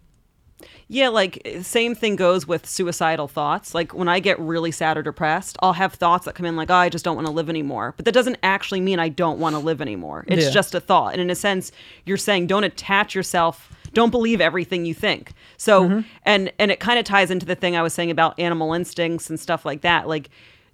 Yeah, 0.87 1.07
like 1.09 1.41
same 1.61 1.93
thing 1.95 2.15
goes 2.17 2.45
with 2.47 2.67
suicidal 2.67 3.27
thoughts. 3.29 3.73
Like 3.73 3.93
when 3.93 4.09
I 4.09 4.19
get 4.19 4.37
really 4.39 4.71
sad 4.71 4.97
or 4.97 5.01
depressed, 5.03 5.55
I'll 5.61 5.73
have 5.73 5.93
thoughts 5.93 6.25
that 6.25 6.35
come 6.35 6.45
in 6.45 6.57
like, 6.57 6.69
"Oh, 6.69 6.75
I 6.75 6.89
just 6.89 7.05
don't 7.05 7.15
want 7.15 7.27
to 7.27 7.33
live 7.33 7.49
anymore." 7.49 7.93
But 7.95 8.03
that 8.05 8.11
doesn't 8.13 8.37
actually 8.43 8.81
mean 8.81 8.99
I 8.99 9.07
don't 9.09 9.39
want 9.39 9.55
to 9.55 9.59
live 9.59 9.79
anymore. 9.81 10.25
It's 10.27 10.45
Yeah. 10.45 10.51
just 10.51 10.75
a 10.75 10.81
thought. 10.81 11.13
And 11.13 11.21
in 11.21 11.29
a 11.29 11.35
sense, 11.35 11.71
you're 12.05 12.17
saying 12.17 12.47
don't 12.47 12.65
attach 12.65 13.15
yourself, 13.15 13.71
don't 13.93 14.09
believe 14.09 14.41
everything 14.41 14.85
you 14.85 14.93
think. 14.93 15.33
So, 15.57 15.83
mm-hmm. 15.83 15.99
and 16.23 16.51
and 16.59 16.71
it 16.71 16.79
kind 16.79 16.99
of 16.99 17.05
ties 17.05 17.31
into 17.31 17.45
the 17.45 17.55
thing 17.55 17.75
I 17.75 17.81
was 17.81 17.93
saying 17.93 18.11
about 18.11 18.39
animal 18.39 18.73
instincts 18.73 19.29
and 19.29 19.39
stuff 19.39 19.65
like 19.65 19.81
that. 19.81 20.07
Like 20.07 20.29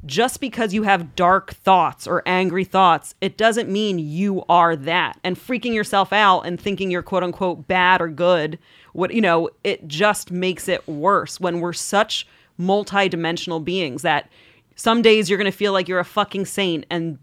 just 0.06 0.40
because 0.40 0.74
you 0.74 0.84
have 0.84 1.16
dark 1.16 1.54
thoughts 1.54 2.06
or 2.06 2.22
angry 2.26 2.64
thoughts, 2.64 3.16
it 3.20 3.38
doesn't 3.38 3.70
mean 3.70 3.98
you 3.98 4.44
are 4.48 4.76
that. 4.76 5.20
And 5.24 5.36
freaking 5.36 5.74
yourself 5.74 6.14
out 6.14 6.42
and 6.42 6.60
thinking 6.60 6.92
you're 6.92 7.02
quote 7.02 7.24
unquote 7.24 7.68
bad 7.68 8.02
or 8.02 8.08
good, 8.08 8.60
what 8.94 9.14
you 9.14 9.22
know, 9.22 9.50
it 9.64 9.88
just 9.88 10.32
makes 10.32 10.68
it 10.68 10.88
worse 10.88 11.40
when 11.40 11.60
we're 11.60 11.74
such 11.74 12.28
multi-dimensional 12.58 13.60
beings 13.60 14.02
that 14.02 14.30
some 14.76 15.02
days 15.02 15.30
you're 15.30 15.38
going 15.38 15.52
to 15.52 15.58
feel 15.58 15.74
like 15.74 15.88
you're 15.88 16.00
a 16.00 16.06
fucking 16.06 16.46
saint 16.46 16.86
and 16.90 17.18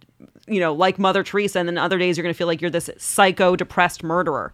you 0.46 0.60
know, 0.60 0.74
like 0.74 0.98
Mother 0.98 1.22
Teresa 1.22 1.58
and 1.58 1.68
then 1.68 1.78
other 1.78 1.98
days 1.98 2.16
you're 2.16 2.22
going 2.22 2.34
to 2.34 2.36
feel 2.36 2.46
like 2.46 2.60
you're 2.60 2.70
this 2.70 2.90
psycho 2.98 3.56
depressed 3.56 4.02
murderer. 4.02 4.52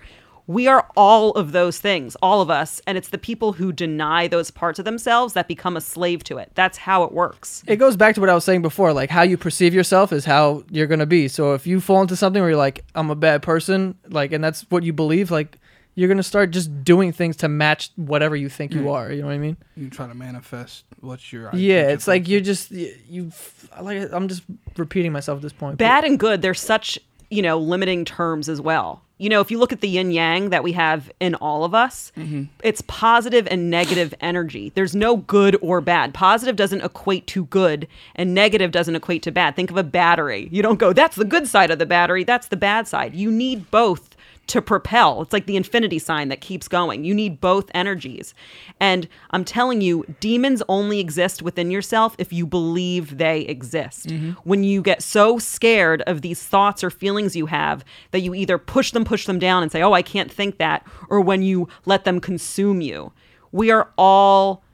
We 0.50 0.66
are 0.66 0.84
all 0.96 1.30
of 1.32 1.52
those 1.52 1.78
things, 1.78 2.16
all 2.16 2.40
of 2.42 2.50
us, 2.50 2.82
and 2.84 2.98
it's 2.98 3.10
the 3.10 3.18
people 3.18 3.52
who 3.52 3.70
deny 3.72 4.26
those 4.26 4.50
parts 4.50 4.80
of 4.80 4.84
themselves 4.84 5.34
that 5.34 5.46
become 5.46 5.76
a 5.76 5.80
slave 5.80 6.24
to 6.24 6.38
it. 6.38 6.50
That's 6.56 6.76
how 6.76 7.04
it 7.04 7.12
works. 7.12 7.62
it 7.68 7.76
goes 7.76 7.96
back 7.96 8.16
to 8.16 8.20
what 8.20 8.28
i 8.28 8.34
was 8.34 8.44
saying 8.44 8.62
before 8.62 8.92
like 8.92 9.10
how 9.10 9.22
you 9.22 9.36
perceive 9.36 9.72
yourself 9.72 10.12
is 10.12 10.24
how 10.24 10.64
you're 10.70 10.86
gonna 10.88 11.06
be 11.06 11.28
so 11.28 11.54
if 11.54 11.66
you 11.66 11.80
fall 11.80 12.00
into 12.02 12.16
something 12.16 12.40
where 12.42 12.50
you're 12.50 12.58
like 12.58 12.84
i'm 12.94 13.10
a 13.10 13.14
bad 13.14 13.42
person 13.42 13.94
like 14.08 14.32
and 14.32 14.42
that's 14.42 14.62
what 14.70 14.82
you 14.82 14.92
believe 14.92 15.30
like 15.30 15.58
you're 15.94 16.08
gonna 16.08 16.22
start 16.22 16.50
just 16.50 16.82
doing 16.82 17.12
things 17.12 17.36
to 17.36 17.48
match 17.48 17.90
whatever 17.96 18.34
you 18.34 18.48
think 18.48 18.72
you 18.72 18.82
mm. 18.82 18.92
are 18.92 19.12
you 19.12 19.20
know 19.20 19.28
what 19.28 19.34
i 19.34 19.38
mean 19.38 19.56
You 19.76 19.88
try 19.90 20.06
to 20.08 20.14
manifest 20.14 20.84
what 21.00 21.32
you're. 21.32 21.50
yeah 21.54 21.88
it's 21.88 22.08
like 22.08 22.26
you're 22.28 22.40
just 22.40 22.70
you, 22.70 22.94
you 23.08 23.32
like 23.80 24.08
i'm 24.12 24.26
just 24.28 24.42
repeating 24.76 25.12
myself 25.12 25.36
at 25.36 25.42
this 25.42 25.52
point 25.52 25.78
but- 25.78 25.84
bad 25.84 26.04
and 26.04 26.18
good 26.18 26.42
they're 26.42 26.54
such 26.54 26.98
you 27.30 27.42
know 27.42 27.58
limiting 27.58 28.04
terms 28.04 28.48
as 28.48 28.60
well. 28.60 29.02
You 29.18 29.28
know 29.28 29.40
if 29.40 29.50
you 29.50 29.58
look 29.58 29.72
at 29.72 29.80
the 29.80 29.88
yin 29.88 30.10
yang 30.10 30.50
that 30.50 30.62
we 30.62 30.72
have 30.72 31.10
in 31.20 31.34
all 31.36 31.64
of 31.64 31.74
us 31.74 32.10
mm-hmm. 32.16 32.44
it's 32.62 32.82
positive 32.82 33.46
and 33.50 33.70
negative 33.70 34.14
energy. 34.20 34.72
There's 34.74 34.96
no 34.96 35.18
good 35.18 35.56
or 35.60 35.80
bad. 35.80 36.14
Positive 36.14 36.56
doesn't 36.56 36.80
equate 36.80 37.26
to 37.28 37.44
good 37.44 37.86
and 38.14 38.34
negative 38.34 38.70
doesn't 38.70 38.96
equate 38.96 39.22
to 39.24 39.32
bad. 39.32 39.56
Think 39.56 39.70
of 39.70 39.76
a 39.76 39.82
battery. 39.82 40.48
You 40.50 40.62
don't 40.62 40.78
go 40.78 40.92
that's 40.92 41.16
the 41.16 41.24
good 41.24 41.46
side 41.48 41.70
of 41.70 41.78
the 41.78 41.86
battery 41.86 42.24
that's 42.24 42.48
the 42.48 42.56
bad 42.56 42.88
side. 42.88 43.14
You 43.14 43.30
need 43.30 43.70
both 43.70 44.09
to 44.50 44.60
propel. 44.60 45.22
It's 45.22 45.32
like 45.32 45.46
the 45.46 45.56
infinity 45.56 45.98
sign 45.98 46.28
that 46.28 46.40
keeps 46.40 46.66
going. 46.66 47.04
You 47.04 47.14
need 47.14 47.40
both 47.40 47.70
energies. 47.72 48.34
And 48.80 49.08
I'm 49.30 49.44
telling 49.44 49.80
you, 49.80 50.04
demons 50.18 50.62
only 50.68 50.98
exist 50.98 51.40
within 51.40 51.70
yourself 51.70 52.16
if 52.18 52.32
you 52.32 52.46
believe 52.46 53.18
they 53.18 53.42
exist. 53.42 54.08
Mm-hmm. 54.08 54.30
When 54.42 54.64
you 54.64 54.82
get 54.82 55.02
so 55.02 55.38
scared 55.38 56.02
of 56.02 56.22
these 56.22 56.42
thoughts 56.42 56.82
or 56.82 56.90
feelings 56.90 57.36
you 57.36 57.46
have 57.46 57.84
that 58.10 58.20
you 58.20 58.34
either 58.34 58.58
push 58.58 58.90
them, 58.90 59.04
push 59.04 59.26
them 59.26 59.38
down 59.38 59.62
and 59.62 59.70
say, 59.70 59.82
oh, 59.82 59.92
I 59.92 60.02
can't 60.02 60.30
think 60.30 60.58
that, 60.58 60.84
or 61.08 61.20
when 61.20 61.42
you 61.42 61.68
let 61.86 62.04
them 62.04 62.20
consume 62.20 62.80
you. 62.80 63.12
We 63.52 63.70
are 63.70 63.88
all 63.96 64.64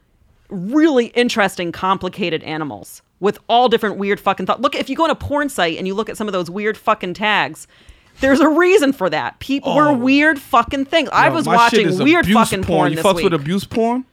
really 0.48 1.06
interesting, 1.08 1.70
complicated 1.70 2.42
animals 2.44 3.02
with 3.20 3.38
all 3.48 3.68
different 3.68 3.98
weird 3.98 4.20
fucking 4.20 4.46
thoughts. 4.46 4.60
Look, 4.60 4.74
if 4.74 4.88
you 4.88 4.96
go 4.96 5.04
on 5.04 5.10
a 5.10 5.14
porn 5.14 5.48
site 5.48 5.76
and 5.76 5.86
you 5.86 5.94
look 5.94 6.08
at 6.08 6.16
some 6.16 6.28
of 6.28 6.32
those 6.32 6.50
weird 6.50 6.76
fucking 6.76 7.14
tags, 7.14 7.66
there's 8.20 8.40
a 8.40 8.48
reason 8.48 8.92
for 8.92 9.10
that. 9.10 9.38
People 9.38 9.74
we're 9.74 9.88
oh. 9.88 9.96
weird 9.96 10.38
fucking 10.38 10.86
things. 10.86 11.08
I 11.12 11.28
was 11.28 11.46
watching 11.46 11.98
weird 11.98 12.26
fucking 12.26 12.62
porn. 12.62 12.78
porn 12.78 12.90
You 12.90 12.96
this 12.96 13.04
fucks 13.04 13.14
week. 13.16 13.24
with 13.24 13.34
abuse 13.34 13.64
porn? 13.64 14.04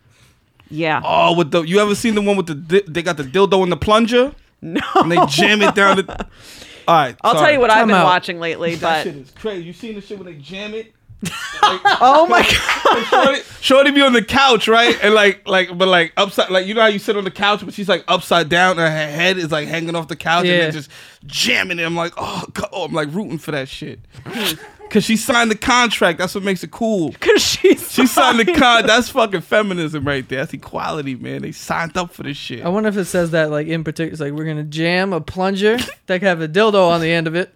yeah. 0.70 1.02
Oh, 1.04 1.36
with 1.36 1.52
the 1.52 1.62
you 1.62 1.80
ever 1.80 1.96
seen 1.96 2.16
the 2.16 2.22
one 2.22 2.38
with 2.38 2.48
the 2.48 2.84
they 2.88 3.02
got 3.02 3.18
the 3.18 3.24
dildo 3.24 3.64
in 3.64 3.70
the 3.70 3.78
plunger? 3.78 4.34
No. 4.62 4.82
And 4.96 5.12
they 5.12 5.26
jam 5.28 5.62
it 5.62 5.76
down 5.76 5.98
the. 5.98 6.28
All 6.88 6.96
right. 6.96 7.16
I'll 7.22 7.34
sorry. 7.34 7.46
tell 7.46 7.54
you 7.54 7.60
what 7.60 7.70
I've 7.70 7.88
been 7.88 7.96
out. 7.96 8.06
watching 8.06 8.40
lately, 8.40 8.76
But 8.76 8.80
That 8.80 9.04
shit 9.04 9.16
is 9.16 9.32
crazy. 9.32 9.64
You 9.64 9.74
seen 9.74 9.96
the 9.96 10.02
shit 10.02 10.18
when 10.18 10.26
they 10.26 10.36
jam 10.36 10.74
it? 10.74 10.94
oh 11.64 12.28
my 12.30 12.42
god. 12.42 13.06
Shorty, 13.06 13.42
Shorty 13.62 13.92
be 13.92 14.02
on 14.02 14.14
the 14.14 14.24
couch, 14.24 14.68
right? 14.68 14.98
And 15.02 15.14
like, 15.14 15.48
like, 15.48 15.76
but 15.78 15.88
like 15.88 16.12
upside, 16.18 16.50
like 16.50 16.68
you 16.68 16.74
know 16.74 16.82
how 16.82 16.88
you 16.88 17.00
sit 17.00 17.16
on 17.18 17.24
the 17.24 17.32
couch, 17.32 17.64
but 17.64 17.74
she's 17.74 17.88
like 17.90 18.04
upside 18.08 18.50
down, 18.50 18.72
and 18.72 18.80
her 18.82 18.90
head 18.90 19.38
is 19.38 19.52
like 19.52 19.68
hanging 19.68 19.96
off 19.96 20.08
the 20.08 20.16
couch, 20.16 20.46
Yeah. 20.46 20.54
and 20.54 20.62
then 20.64 20.72
just 20.74 20.90
jamming 21.26 21.80
it. 21.80 21.84
I'm 21.84 21.96
like, 21.96 22.14
oh, 22.18 22.44
God. 22.54 22.70
oh, 22.72 22.86
I'm 22.86 22.94
like 22.94 23.08
rooting 23.14 23.38
for 23.38 23.52
that 23.52 23.70
shit, 23.70 24.00
cause 24.90 25.04
she 25.06 25.16
signed 25.18 25.50
the 25.50 25.56
contract. 25.58 26.20
That's 26.20 26.36
what 26.36 26.44
makes 26.44 26.64
it 26.64 26.72
cool. 26.72 27.14
Cause 27.20 27.42
she's 27.42 27.92
She 27.92 28.06
signed 28.06 28.40
the 28.40 28.46
con. 28.54 28.86
That's 28.86 29.10
fucking 29.10 29.42
feminism 29.42 30.06
right 30.06 30.28
there. 30.28 30.40
That's 30.40 30.54
equality, 30.54 31.16
man. 31.16 31.42
They 31.44 31.52
signed 31.52 31.96
up 31.98 32.14
for 32.14 32.24
this 32.24 32.38
shit. 32.38 32.66
I 32.66 32.70
wonder 32.70 32.90
if 32.90 32.98
it 32.98 33.06
says 33.06 33.32
that 33.32 33.50
like 33.50 33.68
in 33.68 33.84
particular. 33.84 34.12
It's 34.12 34.22
like 34.22 34.34
we're 34.34 34.46
gonna 34.46 34.64
jam 34.64 35.14
a 35.14 35.22
plunger 35.22 35.78
that 36.08 36.20
can 36.20 36.28
have 36.28 36.42
a 36.42 36.48
dildo 36.48 36.90
on 36.90 37.02
the 37.02 37.12
end 37.12 37.28
of 37.28 37.36
it. 37.36 37.54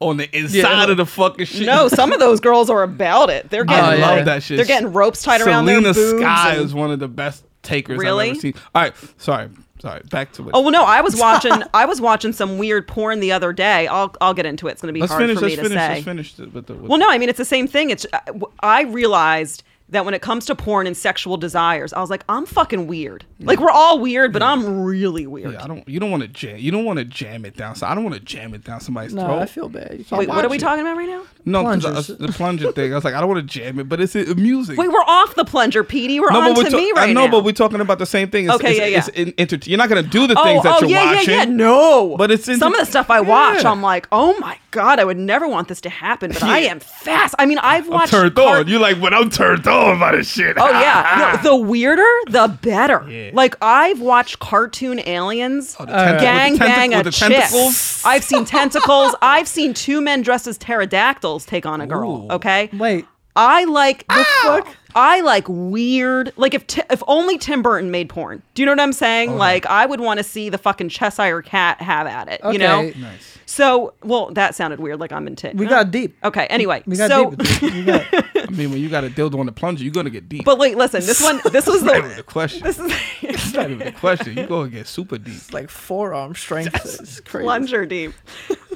On 0.00 0.16
the 0.18 0.36
inside 0.36 0.58
Yeah. 0.58 0.90
of 0.90 0.96
the 0.96 1.06
fucking 1.06 1.46
shit. 1.46 1.66
No, 1.66 1.88
some 1.88 2.12
of 2.12 2.20
those 2.20 2.40
girls 2.40 2.68
are 2.70 2.82
about 2.82 3.30
it. 3.30 3.48
They're 3.50 3.64
getting 3.64 3.84
I 3.84 3.94
like, 3.96 4.16
love 4.16 4.24
that 4.26 4.42
shit. 4.42 4.56
They're 4.58 4.66
getting 4.66 4.92
ropes 4.92 5.22
tied 5.22 5.40
around 5.40 5.66
Selena 5.66 5.92
their 5.92 5.94
boobs. 5.94 6.10
Selena 6.10 6.24
Sky 6.26 6.52
and- 6.54 6.64
is 6.64 6.74
one 6.74 6.90
of 6.90 6.98
the 6.98 7.08
best 7.08 7.44
takers 7.62 7.98
Really? 7.98 8.26
I've 8.26 8.30
ever 8.32 8.40
seen. 8.40 8.54
All 8.74 8.82
right, 8.82 8.94
sorry, 9.16 9.48
sorry. 9.80 10.02
Back 10.10 10.32
to 10.34 10.42
it. 10.48 10.50
Oh 10.54 10.60
well, 10.60 10.70
no, 10.70 10.84
I 10.84 11.00
was 11.00 11.16
watching. 11.20 11.52
I 11.74 11.86
was 11.86 12.00
watching 12.00 12.32
some 12.32 12.58
weird 12.58 12.86
porn 12.86 13.20
the 13.20 13.32
other 13.32 13.52
day. 13.52 13.86
I'll 13.86 14.14
I'll 14.20 14.34
get 14.34 14.44
into 14.46 14.68
it. 14.68 14.72
It's 14.72 14.82
going 14.82 14.88
to 14.88 14.92
be 14.92 15.00
let's 15.00 15.12
hard 15.12 15.22
finish. 15.22 15.38
for 15.38 15.44
me 15.46 15.50
Let's 15.56 15.62
to 15.62 15.68
finish. 15.68 15.82
say. 15.82 15.92
Let's 15.94 16.04
finish 16.04 16.34
the, 16.34 16.48
with 16.48 16.66
the, 16.66 16.74
with 16.74 16.90
Well, 16.90 16.98
no, 16.98 17.08
I 17.10 17.16
mean 17.18 17.28
it's 17.28 17.38
the 17.38 17.44
same 17.44 17.66
thing. 17.66 17.90
It's 17.90 18.06
uh, 18.12 18.18
I 18.60 18.82
realized 18.82 19.62
that 19.90 20.04
when 20.04 20.14
it 20.14 20.22
comes 20.22 20.46
to 20.46 20.54
porn 20.56 20.86
and 20.86 20.96
sexual 20.96 21.36
desires, 21.36 21.92
I 21.92 22.00
was 22.00 22.10
like, 22.10 22.24
I'm 22.28 22.44
fucking 22.44 22.86
weird. 22.88 23.24
Like 23.38 23.60
we're 23.60 23.70
all 23.70 24.00
weird, 24.00 24.32
but 24.32 24.42
I'm 24.42 24.82
really 24.82 25.26
weird. 25.26 25.52
Yeah, 25.52 25.62
I 25.62 25.66
don't. 25.68 25.88
You 25.88 26.00
don't 26.00 26.10
want 26.10 26.22
to 26.22 26.28
jam. 26.28 26.58
You 26.58 26.70
don't 26.72 26.84
want 26.84 26.98
to 26.98 27.04
jam 27.04 27.44
it 27.44 27.56
down. 27.56 27.76
So 27.76 27.86
I 27.86 27.94
don't 27.94 28.02
want 28.02 28.16
to 28.16 28.20
jam 28.20 28.52
it 28.54 28.64
down 28.64 28.80
somebody's 28.80 29.14
No, 29.14 29.26
throat. 29.26 29.38
I 29.42 29.46
feel 29.46 29.68
bad. 29.68 30.04
Wait, 30.10 30.28
what 30.28 30.44
are 30.44 30.48
we 30.48 30.56
it. 30.56 30.60
talking 30.60 30.80
about 30.80 30.96
right 30.96 31.08
now? 31.08 31.22
no, 31.44 31.62
'cause 31.62 32.10
I- 32.10 32.14
the 32.14 32.32
plunger 32.32 32.72
thing. 32.72 32.92
I 32.92 32.96
was 32.96 33.04
like, 33.04 33.14
I 33.14 33.20
don't 33.20 33.28
want 33.28 33.48
to 33.48 33.58
jam 33.60 33.78
it, 33.78 33.88
but 33.88 34.00
it's 34.00 34.14
amusing. 34.16 34.76
Wait, 34.76 34.88
we're 34.90 34.98
off 35.06 35.34
the 35.36 35.44
plunger, 35.44 35.84
Petey. 35.84 36.18
We're 36.18 36.30
no, 36.32 36.40
on 36.40 36.54
but 36.54 36.68
to 36.70 36.74
we're 36.76 36.80
me 36.82 36.90
ta- 36.92 37.00
right 37.00 37.10
I 37.10 37.12
know, 37.12 37.26
now. 37.26 37.30
but 37.30 37.44
we're 37.44 37.52
talking 37.52 37.80
about 37.80 37.98
the 38.00 38.06
same 38.06 38.30
thing. 38.30 38.46
It's, 38.46 38.54
Okay, 38.56 38.70
it's, 38.70 38.78
yeah, 38.80 38.86
yeah. 38.86 38.98
It's 38.98 39.08
in, 39.10 39.34
enter- 39.38 39.58
you're 39.70 39.78
not 39.78 39.88
gonna 39.88 40.02
do 40.02 40.26
the 40.26 40.34
oh, 40.38 40.42
things 40.42 40.62
that 40.64 40.76
oh 40.76 40.80
you're 40.80 40.90
yeah, 40.98 41.14
watching. 41.14 41.30
yeah, 41.34 41.38
yeah. 41.40 41.44
No, 41.44 42.16
But 42.16 42.30
it's 42.32 42.46
some 42.58 42.74
of 42.74 42.80
the 42.80 42.86
stuff 42.86 43.10
I 43.10 43.20
watch. 43.20 43.62
Yeah. 43.62 43.70
I'm 43.70 43.82
like, 43.82 44.08
oh 44.10 44.36
my 44.40 44.58
god, 44.72 44.98
I 44.98 45.04
would 45.04 45.16
never 45.18 45.46
want 45.46 45.68
this 45.68 45.80
to 45.82 45.90
happen, 45.90 46.32
but 46.32 46.42
I 46.42 46.60
am 46.60 46.80
fast. 46.80 47.34
I 47.38 47.46
mean, 47.46 47.58
I've 47.58 47.84
I'm 47.84 47.90
watched. 47.92 48.10
turned 48.10 48.34
car- 48.34 48.58
on. 48.60 48.66
You 48.68 48.78
like 48.80 48.96
when 48.96 49.14
I'm 49.14 49.30
turned 49.30 49.66
on 49.68 49.75
by 49.98 50.16
this 50.16 50.30
shit. 50.32 50.56
Oh 50.58 50.68
yeah, 50.70 51.38
no, 51.42 51.42
the 51.50 51.56
weirder 51.56 52.02
the 52.28 52.48
better. 52.62 53.04
Yeah. 53.08 53.30
Like 53.32 53.56
I've 53.60 54.00
watched 54.00 54.38
cartoon 54.38 55.00
aliens 55.06 55.76
Oh, 55.78 55.84
the 55.86 55.92
tentac- 55.92 56.20
gang 56.20 56.52
with 56.52 56.60
the 56.60 56.64
tentac- 56.66 56.76
bang 56.76 56.94
a 56.94 57.02
the 57.02 57.10
chick. 57.10 57.28
tentacles? 57.28 58.02
I've 58.04 58.24
seen 58.24 58.44
tentacles. 58.44 59.14
I've 59.22 59.48
seen 59.48 59.74
two 59.74 60.00
men 60.00 60.22
dressed 60.22 60.46
as 60.46 60.58
pterodactyls 60.58 61.44
take 61.46 61.66
on 61.66 61.80
a 61.80 61.86
girl. 61.86 62.26
Ooh. 62.30 62.34
Okay, 62.34 62.68
Wait, 62.72 63.06
I 63.34 63.64
like 63.64 64.06
the 64.08 64.26
fuck. 64.42 64.68
I 64.94 65.20
like 65.20 65.44
weird. 65.48 66.32
Like 66.36 66.54
if 66.54 66.66
Ti- 66.66 66.82
if 66.90 67.02
only 67.06 67.36
Tim 67.36 67.60
Burton 67.62 67.90
made 67.90 68.08
porn. 68.08 68.42
Do 68.54 68.62
you 68.62 68.66
know 68.66 68.72
what 68.72 68.80
I'm 68.80 68.94
saying? 68.94 69.36
Like 69.36 69.66
I 69.66 69.84
would 69.84 70.00
want 70.00 70.18
to 70.18 70.24
see 70.24 70.48
the 70.48 70.56
fucking 70.58 70.88
Cheshire 70.88 71.42
Cat 71.42 71.80
have 71.82 72.06
at 72.06 72.28
it. 72.28 72.40
You 72.50 72.58
know. 72.58 72.82
Nice. 72.96 73.32
So 73.44 73.92
well, 74.02 74.30
that 74.32 74.54
sounded 74.54 74.80
weird. 74.80 74.98
Like 74.98 75.12
I'm 75.12 75.26
in 75.26 75.36
tit. 75.36 75.54
We 75.54 75.66
got 75.66 75.90
deep. 75.90 76.16
Okay. 76.24 76.46
Anyway, 76.46 76.82
We 76.86 76.96
got 76.96 77.10
so 77.10 77.30
deep. 77.30 77.38
With. 77.62 77.74
We 77.74 77.84
got, 77.84 78.34
I 78.46 78.50
mean, 78.52 78.70
when 78.70 78.80
you 78.80 78.88
got 78.88 79.04
a 79.04 79.08
dildo 79.10 79.38
on 79.40 79.46
the 79.46 79.52
plunger, 79.52 79.82
you're 79.82 79.92
gonna 79.92 80.10
get 80.10 80.28
deep. 80.28 80.44
but 80.44 80.58
wait, 80.58 80.76
listen, 80.76 81.00
this 81.04 81.22
one, 81.22 81.40
this 81.52 81.66
was 81.74 81.82
not 81.82 81.96
even 81.96 82.10
the 82.10 82.16
the. 82.16 82.22
question. 82.22 82.62
This 82.62 82.78
is 82.78 82.92
It's 83.22 83.52
not 83.52 83.70
even 83.70 83.78
the 83.86 83.92
question. 83.92 84.36
You 84.36 84.46
gonna 84.46 84.68
get 84.70 84.86
super 84.86 85.18
deep. 85.18 85.52
like 85.52 85.68
forearm 85.70 86.34
strength. 86.34 86.74
It's 87.00 87.20
crazy. 87.20 87.44
plunger 87.44 87.86
deep. 87.86 88.12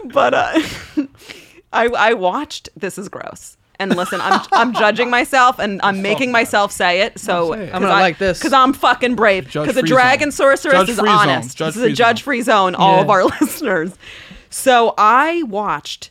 But 0.05 0.35
uh, 0.35 0.61
I 1.73 1.87
I 1.87 2.15
watched. 2.15 2.69
This 2.77 2.99
is 2.99 3.09
gross. 3.09 3.57
And 3.79 3.97
listen, 3.97 4.21
I'm 4.21 4.41
I'm 4.53 4.75
judging 4.75 5.09
myself 5.11 5.59
and 5.59 5.81
I'm 5.83 6.03
making 6.03 6.33
myself 6.33 6.71
say 6.73 7.01
it. 7.03 7.19
So 7.19 7.55
say 7.55 7.65
it. 7.69 7.75
I'm 7.75 7.81
gonna 7.83 7.95
like 7.95 8.19
this. 8.19 8.39
because 8.39 8.53
I'm 8.53 8.73
fucking 8.73 9.15
brave. 9.15 9.47
Because 9.47 9.77
a 9.77 9.83
dragon 9.83 10.31
zone. 10.31 10.37
sorceress 10.57 10.75
Judge 10.75 10.89
is 10.91 10.99
free 10.99 11.09
zone. 11.09 11.17
honest. 11.19 11.57
Judge 11.57 11.75
this 11.75 11.85
is 11.85 11.93
a 11.93 11.95
judge 11.95 12.19
zone. 12.19 12.25
free 12.25 12.43
zone. 12.43 12.75
All 12.75 12.97
Yeah. 12.97 13.03
of 13.03 13.11
our 13.11 13.25
listeners. 13.25 13.93
So 14.51 14.95
I 14.99 15.43
watched 15.45 16.11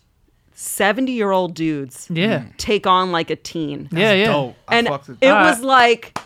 seventy 0.60 1.14
year 1.14 1.32
old 1.32 1.54
dudes 1.54 2.08
Yeah. 2.12 2.40
Mm. 2.40 2.58
take 2.58 2.86
on 2.86 3.12
like 3.14 3.30
a 3.30 3.36
teen. 3.38 3.88
Yeah, 3.92 4.14
yeah. 4.14 4.26
Dope. 4.26 4.56
I 4.68 4.76
and 4.78 4.88
fucks 4.88 5.08
with 5.08 5.18
it 5.18 5.28
that. 5.28 5.42
was 5.50 5.62
like 5.64 6.18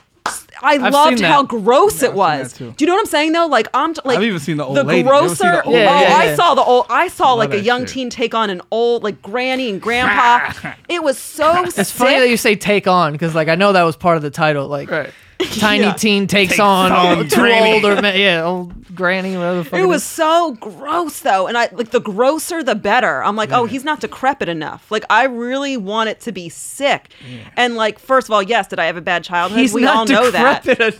I 0.61 0.73
I've 0.75 0.93
loved 0.93 1.19
seen 1.19 1.27
how 1.27 1.43
that. 1.43 1.49
gross 1.49 2.01
Yeah, 2.01 2.07
it 2.07 2.11
I've 2.11 2.15
was. 2.15 2.51
seen 2.53 2.67
that 2.67 2.71
too. 2.71 2.75
Do 2.77 2.83
you 2.85 2.87
know 2.87 2.95
what 2.95 3.01
I'm 3.01 3.05
saying 3.07 3.31
though? 3.33 3.45
Like 3.47 3.67
I'm 3.73 3.93
t- 3.93 4.01
like 4.05 4.17
I've 4.17 4.23
even 4.23 4.39
seen 4.39 4.57
the 4.57 4.65
old 4.65 4.75
the 4.77 4.83
lady. 4.83 5.07
You 5.07 5.13
ever 5.13 5.27
seen 5.29 5.37
grosser. 5.49 5.61
the 5.61 5.63
old 5.63 5.75
oh, 5.75 5.77
lady? 5.77 5.83
Yeah, 5.83 6.17
I 6.17 6.23
yeah. 6.25 6.35
saw 6.35 6.55
the 6.55 6.63
old. 6.63 6.85
I 6.89 7.07
saw 7.09 7.33
like 7.33 7.53
a 7.53 7.57
that 7.57 7.63
young 7.63 7.81
shit. 7.81 7.89
teen 7.89 8.09
take 8.09 8.33
on 8.33 8.49
an 8.49 8.61
old 8.71 9.03
like 9.03 9.21
granny 9.21 9.69
and 9.69 9.79
grandpa. 9.81 10.73
it 10.89 11.03
was 11.03 11.17
so. 11.19 11.65
It's 11.65 11.91
funny 11.91 12.17
that 12.19 12.29
you 12.29 12.37
say 12.37 12.55
take 12.55 12.87
on 12.87 13.11
because 13.11 13.35
like 13.35 13.49
I 13.49 13.55
know 13.55 13.71
that 13.73 13.83
was 13.83 13.95
part 13.97 14.17
of 14.17 14.23
the 14.23 14.31
title. 14.31 14.67
Like 14.67 14.89
Right. 14.89 15.09
tiny 15.59 15.83
Yeah. 15.83 15.93
teen 15.93 16.27
takes 16.27 16.59
on, 16.59 16.91
on 16.91 17.27
too 17.29 17.35
granny. 17.41 17.73
old 17.73 17.85
or 17.85 18.01
ma- 18.01 18.09
yeah 18.09 18.43
old 18.43 18.73
granny 18.95 19.35
whatever. 19.35 19.75
It 19.77 19.85
was 19.87 20.03
so 20.03 20.53
gross 20.59 21.19
though, 21.21 21.47
and 21.47 21.57
I 21.57 21.69
like 21.71 21.89
the 21.91 21.99
grosser 21.99 22.61
the 22.63 22.75
better. 22.75 23.23
I'm 23.23 23.35
like, 23.35 23.51
oh, 23.51 23.65
he's 23.65 23.83
not 23.83 24.01
decrepit 24.01 24.49
enough. 24.49 24.89
Like 24.91 25.03
I 25.09 25.23
really 25.25 25.77
want 25.77 26.09
it 26.09 26.19
to 26.21 26.31
be 26.31 26.49
sick. 26.49 27.09
And 27.57 27.75
like, 27.75 27.97
first 27.99 28.27
of 28.27 28.31
all, 28.33 28.43
yes, 28.43 28.67
did 28.67 28.79
I 28.79 28.85
have 28.85 28.97
a 28.97 29.01
bad 29.01 29.23
childhood? 29.23 29.59
He's 29.59 29.73
we 29.73 29.81
not 29.81 29.95
all 29.97 30.05
know 30.05 30.31
that. 30.31 30.65
enough. 30.67 30.99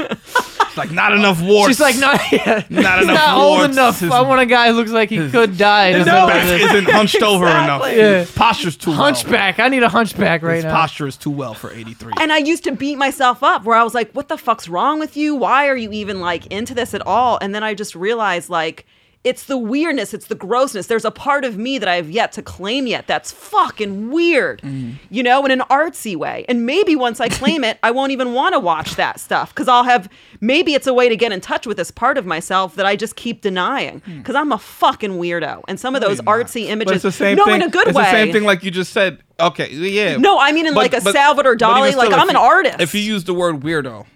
It's 0.00 0.76
like 0.76 0.90
not 0.90 1.12
enough 1.12 1.40
warts. 1.42 1.68
She's 1.68 1.80
like 1.80 1.96
not 1.98 2.20
yeah. 2.32 2.64
Not 2.68 2.98
He's 2.98 3.04
enough 3.08 3.16
not 3.16 3.36
old 3.38 3.70
enough. 3.70 4.00
His- 4.00 4.10
I 4.10 4.20
want 4.22 4.40
a 4.40 4.46
guy 4.46 4.68
who 4.68 4.74
looks 4.74 4.90
like 4.90 5.10
he 5.10 5.28
could 5.30 5.56
die. 5.56 5.88
in 5.88 5.96
His 5.96 6.06
the 6.06 6.12
middle 6.12 6.28
of 6.28 6.32
back 6.32 6.46
this. 6.46 6.62
isn't 6.72 6.90
hunched 6.90 7.22
over 7.22 7.46
enough. 7.48 7.82
Yeah. 7.86 8.18
His 8.20 8.30
posture's 8.32 8.76
too 8.76 8.90
well. 8.90 8.98
Hunchback. 9.00 9.58
I 9.60 9.68
need 9.68 9.82
a 9.82 9.88
hunchback 9.88 10.42
right 10.42 10.56
His 10.56 10.64
now. 10.64 10.72
posture 10.74 11.06
is 11.06 11.16
too 11.16 11.30
well 11.30 11.54
for 11.54 11.72
83. 11.72 12.12
And 12.20 12.32
I 12.32 12.38
used 12.38 12.64
to 12.64 12.72
beat 12.72 12.96
myself 12.98 13.42
up 13.42 13.64
where 13.64 13.76
I 13.76 13.84
was 13.84 13.94
like, 13.94 14.12
what 14.12 14.28
the 14.28 14.36
fuck's 14.36 14.68
wrong 14.68 14.98
with 14.98 15.16
you? 15.16 15.34
Why 15.34 15.68
are 15.68 15.76
you 15.76 15.92
even 15.92 16.20
like 16.20 16.46
into 16.48 16.74
this 16.74 16.94
at 16.94 17.06
all? 17.06 17.38
And 17.40 17.54
then 17.54 17.62
I 17.62 17.74
just 17.74 17.94
realized 17.94 18.50
like 18.50 18.86
it's 19.24 19.44
the 19.44 19.58
weirdness, 19.58 20.14
it's 20.14 20.26
the 20.26 20.34
grossness. 20.34 20.86
There's 20.86 21.04
a 21.04 21.10
part 21.10 21.44
of 21.44 21.56
me 21.58 21.78
that 21.78 21.88
I 21.88 21.96
have 21.96 22.10
yet 22.10 22.32
to 22.32 22.42
claim 22.42 22.86
yet 22.86 23.06
that's 23.06 23.32
fucking 23.32 24.10
weird, 24.10 24.62
mm-hmm. 24.62 24.92
you 25.10 25.22
know, 25.22 25.44
in 25.44 25.50
an 25.50 25.60
artsy 25.70 26.14
way. 26.14 26.44
And 26.48 26.64
maybe 26.64 26.94
once 26.94 27.20
I 27.20 27.28
claim 27.28 27.64
it, 27.64 27.78
I 27.82 27.90
won't 27.90 28.12
even 28.12 28.32
want 28.32 28.54
to 28.54 28.60
watch 28.60 28.94
that 28.94 29.18
stuff 29.18 29.52
because 29.52 29.66
I'll 29.66 29.84
have 29.84 30.08
maybe 30.40 30.74
it's 30.74 30.86
a 30.86 30.94
way 30.94 31.08
to 31.08 31.16
get 31.16 31.32
in 31.32 31.40
touch 31.40 31.66
with 31.66 31.76
this 31.76 31.90
part 31.90 32.16
of 32.16 32.26
myself 32.26 32.76
that 32.76 32.86
I 32.86 32.94
just 32.94 33.16
keep 33.16 33.40
denying 33.40 34.00
hmm. 34.00 34.18
because 34.18 34.36
I'm 34.36 34.52
a 34.52 34.58
fucking 34.58 35.12
weirdo. 35.12 35.62
And 35.66 35.80
some 35.80 35.94
of 35.94 36.00
those 36.00 36.22
not. 36.22 36.38
artsy 36.38 36.66
images, 36.66 36.86
But 36.86 36.94
it's 36.94 37.02
the 37.02 37.12
same 37.12 37.36
no, 37.36 37.44
thing. 37.46 37.56
in 37.56 37.62
a 37.62 37.68
good 37.68 37.88
it's 37.88 37.96
way. 37.96 38.04
the 38.04 38.10
same 38.10 38.32
thing 38.32 38.44
like 38.44 38.62
you 38.62 38.70
just 38.70 38.92
said. 38.92 39.22
Okay, 39.40 39.70
yeah. 39.72 40.16
No, 40.16 40.38
I 40.38 40.52
mean 40.52 40.66
in 40.66 40.74
like 40.74 40.94
a 40.94 41.00
Salvador 41.00 41.56
Dali, 41.56 41.94
like, 41.94 42.10
if 42.10 42.16
I'm 42.16 42.28
an 42.28 42.36
artist. 42.36 42.80
If 42.80 42.94
you 42.94 43.00
use 43.00 43.24
the 43.24 43.34
word 43.34 43.60
weirdo, 43.60 44.06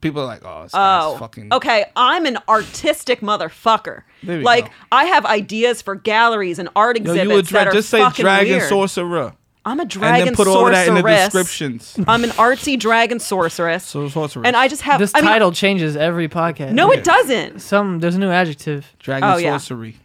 people 0.00 0.22
are 0.22 0.26
like, 0.26 0.42
oh, 0.44 0.62
this 0.64 0.72
guy's 0.72 1.04
Oh, 1.04 1.16
fucking. 1.18 1.52
okay. 1.52 1.86
I'm 1.96 2.26
an 2.26 2.38
artistic 2.48 3.20
motherfucker. 3.20 4.02
There 4.22 4.38
we 4.38 4.44
like 4.44 4.66
go. 4.66 4.70
I 4.92 5.04
have 5.06 5.24
ideas 5.26 5.82
for 5.82 5.94
galleries 5.94 6.58
and 6.58 6.68
art 6.76 6.96
Yo, 6.96 7.02
exhibits 7.02 7.28
you 7.28 7.34
would 7.36 7.46
dra- 7.46 7.58
that 7.60 7.68
are 7.68 7.72
just 7.72 7.88
say 7.90 7.98
fucking 8.00 8.22
dragon 8.22 8.56
weird. 8.58 8.68
sorcerer. 8.68 9.34
I'm 9.64 9.80
a 9.80 9.82
And 9.82 9.90
dragon 9.90 10.24
then 10.26 10.34
put 10.34 10.46
all 10.48 10.66
of 10.66 10.72
that 10.72 10.88
in 10.88 10.94
the 10.94 11.02
descriptions. 11.02 11.98
I'm 12.08 12.24
an 12.24 12.30
artsy 12.30 12.78
dragon 12.78 13.18
sorceress. 13.20 13.84
So 13.84 14.08
sorceress. 14.08 14.46
and 14.46 14.56
I 14.56 14.66
just 14.66 14.80
have 14.82 14.98
This 14.98 15.12
I 15.14 15.20
mean, 15.20 15.28
title 15.30 15.52
changes 15.52 15.94
every 15.96 16.26
podcast. 16.28 16.72
No, 16.72 16.90
it 16.90 17.04
doesn't. 17.04 17.60
Some 17.60 17.98
there's 17.98 18.14
a 18.14 18.18
new 18.18 18.30
adjective. 18.30 18.94
Dragon 18.98 19.28
Oh, 19.28 19.36
yeah. 19.36 19.58
sorcery. 19.58 19.96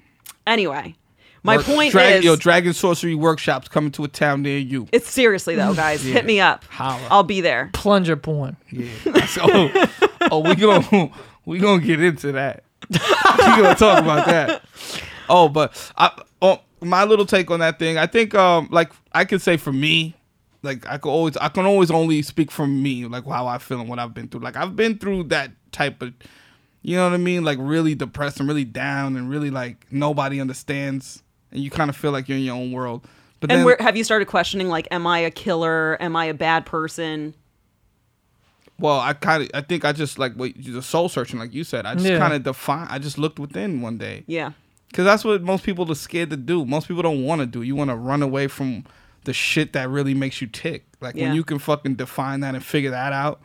Anyway, 0.46 0.96
my 1.44 1.58
Work- 1.58 1.66
point 1.66 1.92
Drag- 1.92 2.20
is 2.20 2.26
yo, 2.26 2.36
dragon 2.36 2.74
sorcery 2.74 3.16
workshops 3.16 3.68
coming 3.68 3.92
to 3.92 4.04
a 4.04 4.08
town 4.08 4.42
near 4.42 4.58
you. 4.58 4.88
it's 4.92 5.10
seriously 5.10 5.56
though, 5.56 5.74
guys. 5.74 6.02
Hit 6.04 6.26
me 6.26 6.40
up. 6.40 6.64
Holla. 6.70 7.06
I'll 7.12 7.24
be 7.24 7.42
there. 7.42 7.70
Plunger 7.74 8.16
porn. 8.16 8.56
Yeah. 8.72 9.26
So, 9.26 9.42
oh, 10.32 10.40
we 10.40 10.56
gonna 10.56 11.12
we 11.46 11.60
gonna 11.60 11.82
get 11.82 12.02
into 12.02 12.32
that. 12.34 12.64
we 12.90 12.98
gonna 13.38 13.76
talk 13.76 14.02
about 14.02 14.26
that. 14.28 14.64
Oh, 15.30 15.48
but 15.50 15.92
I, 15.98 16.12
oh, 16.42 16.60
my 16.82 17.06
little 17.06 17.26
take 17.26 17.50
on 17.50 17.60
that 17.62 17.80
thing. 17.80 17.98
I 17.98 18.08
think, 18.08 18.36
um, 18.36 18.68
like 18.72 18.92
I 19.14 19.24
could 19.26 19.42
say 19.42 19.58
for 19.58 19.72
me, 19.72 20.16
like 20.64 20.86
I 20.88 20.98
could 20.98 21.10
always, 21.10 21.38
I 21.38 21.48
can 21.50 21.66
always 21.66 21.90
only 21.90 22.22
speak 22.22 22.52
for 22.52 22.68
me, 22.68 23.06
like 23.06 23.26
how 23.26 23.48
I 23.48 23.58
feel 23.58 23.80
and 23.80 23.90
what 23.90 24.00
I've 24.00 24.14
been 24.14 24.28
through. 24.28 24.42
Like 24.42 24.56
I've 24.58 24.76
been 24.76 24.98
through 24.98 25.24
that 25.26 25.52
type 25.72 26.02
of, 26.02 26.14
you 26.82 26.98
know 26.98 27.06
what 27.06 27.14
I 27.14 27.18
mean, 27.18 27.44
like 27.46 27.58
really 27.62 27.96
depressed 27.96 28.40
and 28.40 28.48
really 28.50 28.66
down 28.66 29.16
and 29.16 29.30
really 29.30 29.50
like 29.50 29.86
nobody 29.92 30.42
understands, 30.42 31.23
and 31.54 31.64
you 31.64 31.70
kind 31.70 31.90
of 31.90 31.96
feel 31.96 32.12
like 32.12 32.28
you're 32.28 32.38
in 32.38 32.44
your 32.44 32.56
own 32.56 32.72
world. 32.74 33.06
But 33.40 33.52
And 33.52 33.60
then, 33.60 33.66
where 33.66 33.78
have 33.80 33.96
you 33.96 34.04
started 34.04 34.26
questioning 34.28 34.68
like, 34.70 34.88
am 34.92 35.06
I 35.08 35.20
a 35.20 35.32
killer? 35.32 35.98
Am 36.02 36.16
I 36.16 36.26
a 36.26 36.34
bad 36.34 36.66
person? 36.66 37.36
Well, 38.80 39.00
I 39.00 39.14
kind 39.14 39.44
of, 39.44 39.50
I 39.54 39.62
think 39.62 39.86
I 39.86 39.92
just 39.92 40.18
like 40.18 40.34
what 40.34 40.52
the 40.58 40.82
soul 40.82 41.08
searching, 41.10 41.40
like 41.40 41.54
you 41.54 41.64
said. 41.64 41.86
I 41.86 41.94
just 41.94 42.06
Yeah. 42.06 42.18
kind 42.18 42.34
of 42.34 42.44
define. 42.44 42.88
I 42.90 43.00
just 43.00 43.18
looked 43.18 43.40
within 43.40 43.82
one 43.82 43.98
day 43.98 44.24
Yeah. 44.28 44.52
because 44.90 45.06
that's 45.06 45.24
what 45.24 45.42
most 45.44 45.64
people 45.64 45.90
are 45.92 45.96
scared 45.96 46.32
to 46.32 46.38
do. 46.38 46.66
Most 46.66 46.88
people 46.88 47.04
don't 47.04 47.24
want 47.24 47.40
to 47.42 47.46
do. 47.46 47.62
You 47.62 47.76
want 47.76 47.92
to 47.92 47.96
run 47.96 48.22
away 48.24 48.48
from 48.48 48.84
the 49.26 49.34
shit 49.34 49.74
that 49.74 49.90
really 49.90 50.14
makes 50.14 50.42
you 50.42 50.48
tick. 50.48 50.86
Like 51.02 51.16
Yeah. 51.16 51.28
when 51.28 51.36
you 51.36 51.44
can 51.44 51.60
fucking 51.60 51.96
define 51.96 52.40
that 52.42 52.56
and 52.56 52.64
figure 52.64 52.92
that 52.92 53.14
out, 53.14 53.42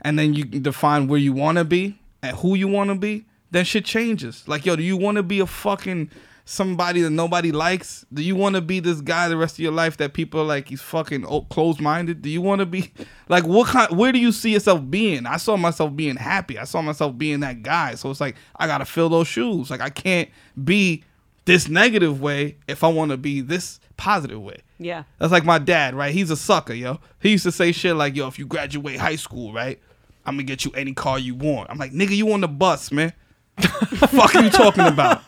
and 0.00 0.18
then 0.18 0.32
you 0.34 0.46
can 0.46 0.62
define 0.62 1.08
where 1.08 1.18
you 1.20 1.32
want 1.32 1.58
to 1.58 1.64
be 1.64 1.98
and 2.22 2.36
who 2.38 2.54
you 2.54 2.66
want 2.68 2.88
to 2.90 2.96
be. 2.96 3.26
Then 3.50 3.64
shit 3.64 3.84
changes. 3.84 4.44
Like 4.46 4.64
yo, 4.64 4.76
do 4.76 4.82
you 4.82 4.96
want 4.96 5.16
to 5.16 5.22
be 5.22 5.40
a 5.40 5.46
fucking 5.46 6.10
somebody 6.50 7.00
that 7.02 7.10
nobody 7.10 7.52
likes? 7.52 8.04
Do 8.12 8.22
you 8.22 8.34
want 8.34 8.56
to 8.56 8.60
be 8.60 8.80
this 8.80 9.00
guy 9.00 9.28
the 9.28 9.36
rest 9.36 9.54
of 9.54 9.60
your 9.60 9.72
life 9.72 9.96
that 9.98 10.12
people 10.14 10.40
are 10.40 10.44
like 10.44 10.68
he's 10.68 10.82
fucking 10.82 11.24
closed 11.48 11.80
minded? 11.80 12.22
Do 12.22 12.28
you 12.28 12.42
want 12.42 12.58
to 12.58 12.66
be 12.66 12.92
like 13.28 13.46
what 13.46 13.68
kind? 13.68 13.96
Where 13.96 14.12
do 14.12 14.18
you 14.18 14.32
see 14.32 14.52
yourself 14.52 14.82
being? 14.90 15.26
I 15.26 15.36
saw 15.36 15.56
myself 15.56 15.94
being 15.94 16.16
happy. 16.16 16.58
I 16.58 16.64
saw 16.64 16.82
myself 16.82 17.16
being 17.16 17.40
that 17.40 17.62
guy. 17.62 17.94
So 17.94 18.10
it's 18.10 18.20
like 18.20 18.36
I 18.56 18.66
gotta 18.66 18.84
fill 18.84 19.08
those 19.08 19.28
shoes. 19.28 19.70
Like 19.70 19.80
I 19.80 19.90
can't 19.90 20.28
be 20.62 21.04
this 21.44 21.68
negative 21.68 22.20
way 22.20 22.56
if 22.68 22.82
I 22.84 22.88
want 22.88 23.12
to 23.12 23.16
be 23.16 23.40
this 23.40 23.80
positive 23.96 24.42
way. 24.42 24.58
Yeah. 24.78 25.04
That's 25.18 25.32
like 25.32 25.44
my 25.44 25.58
dad, 25.58 25.94
right? 25.94 26.12
He's 26.12 26.30
a 26.30 26.36
sucker, 26.36 26.74
yo. 26.74 26.98
He 27.20 27.30
used 27.30 27.44
to 27.44 27.52
say 27.52 27.70
shit 27.72 27.94
like, 27.94 28.16
yo, 28.16 28.26
if 28.26 28.38
you 28.38 28.46
graduate 28.46 28.98
high 28.98 29.16
school, 29.16 29.52
right, 29.52 29.80
I'm 30.26 30.34
gonna 30.34 30.44
get 30.44 30.64
you 30.64 30.72
any 30.72 30.94
car 30.94 31.18
you 31.18 31.34
want. 31.34 31.70
I'm 31.70 31.78
like, 31.78 31.92
nigga, 31.92 32.16
you 32.16 32.32
on 32.32 32.40
the 32.40 32.48
bus, 32.48 32.90
man. 32.90 33.12
Fuck 33.60 34.34
are 34.34 34.42
you 34.42 34.50
talking 34.50 34.86
about? 34.86 35.22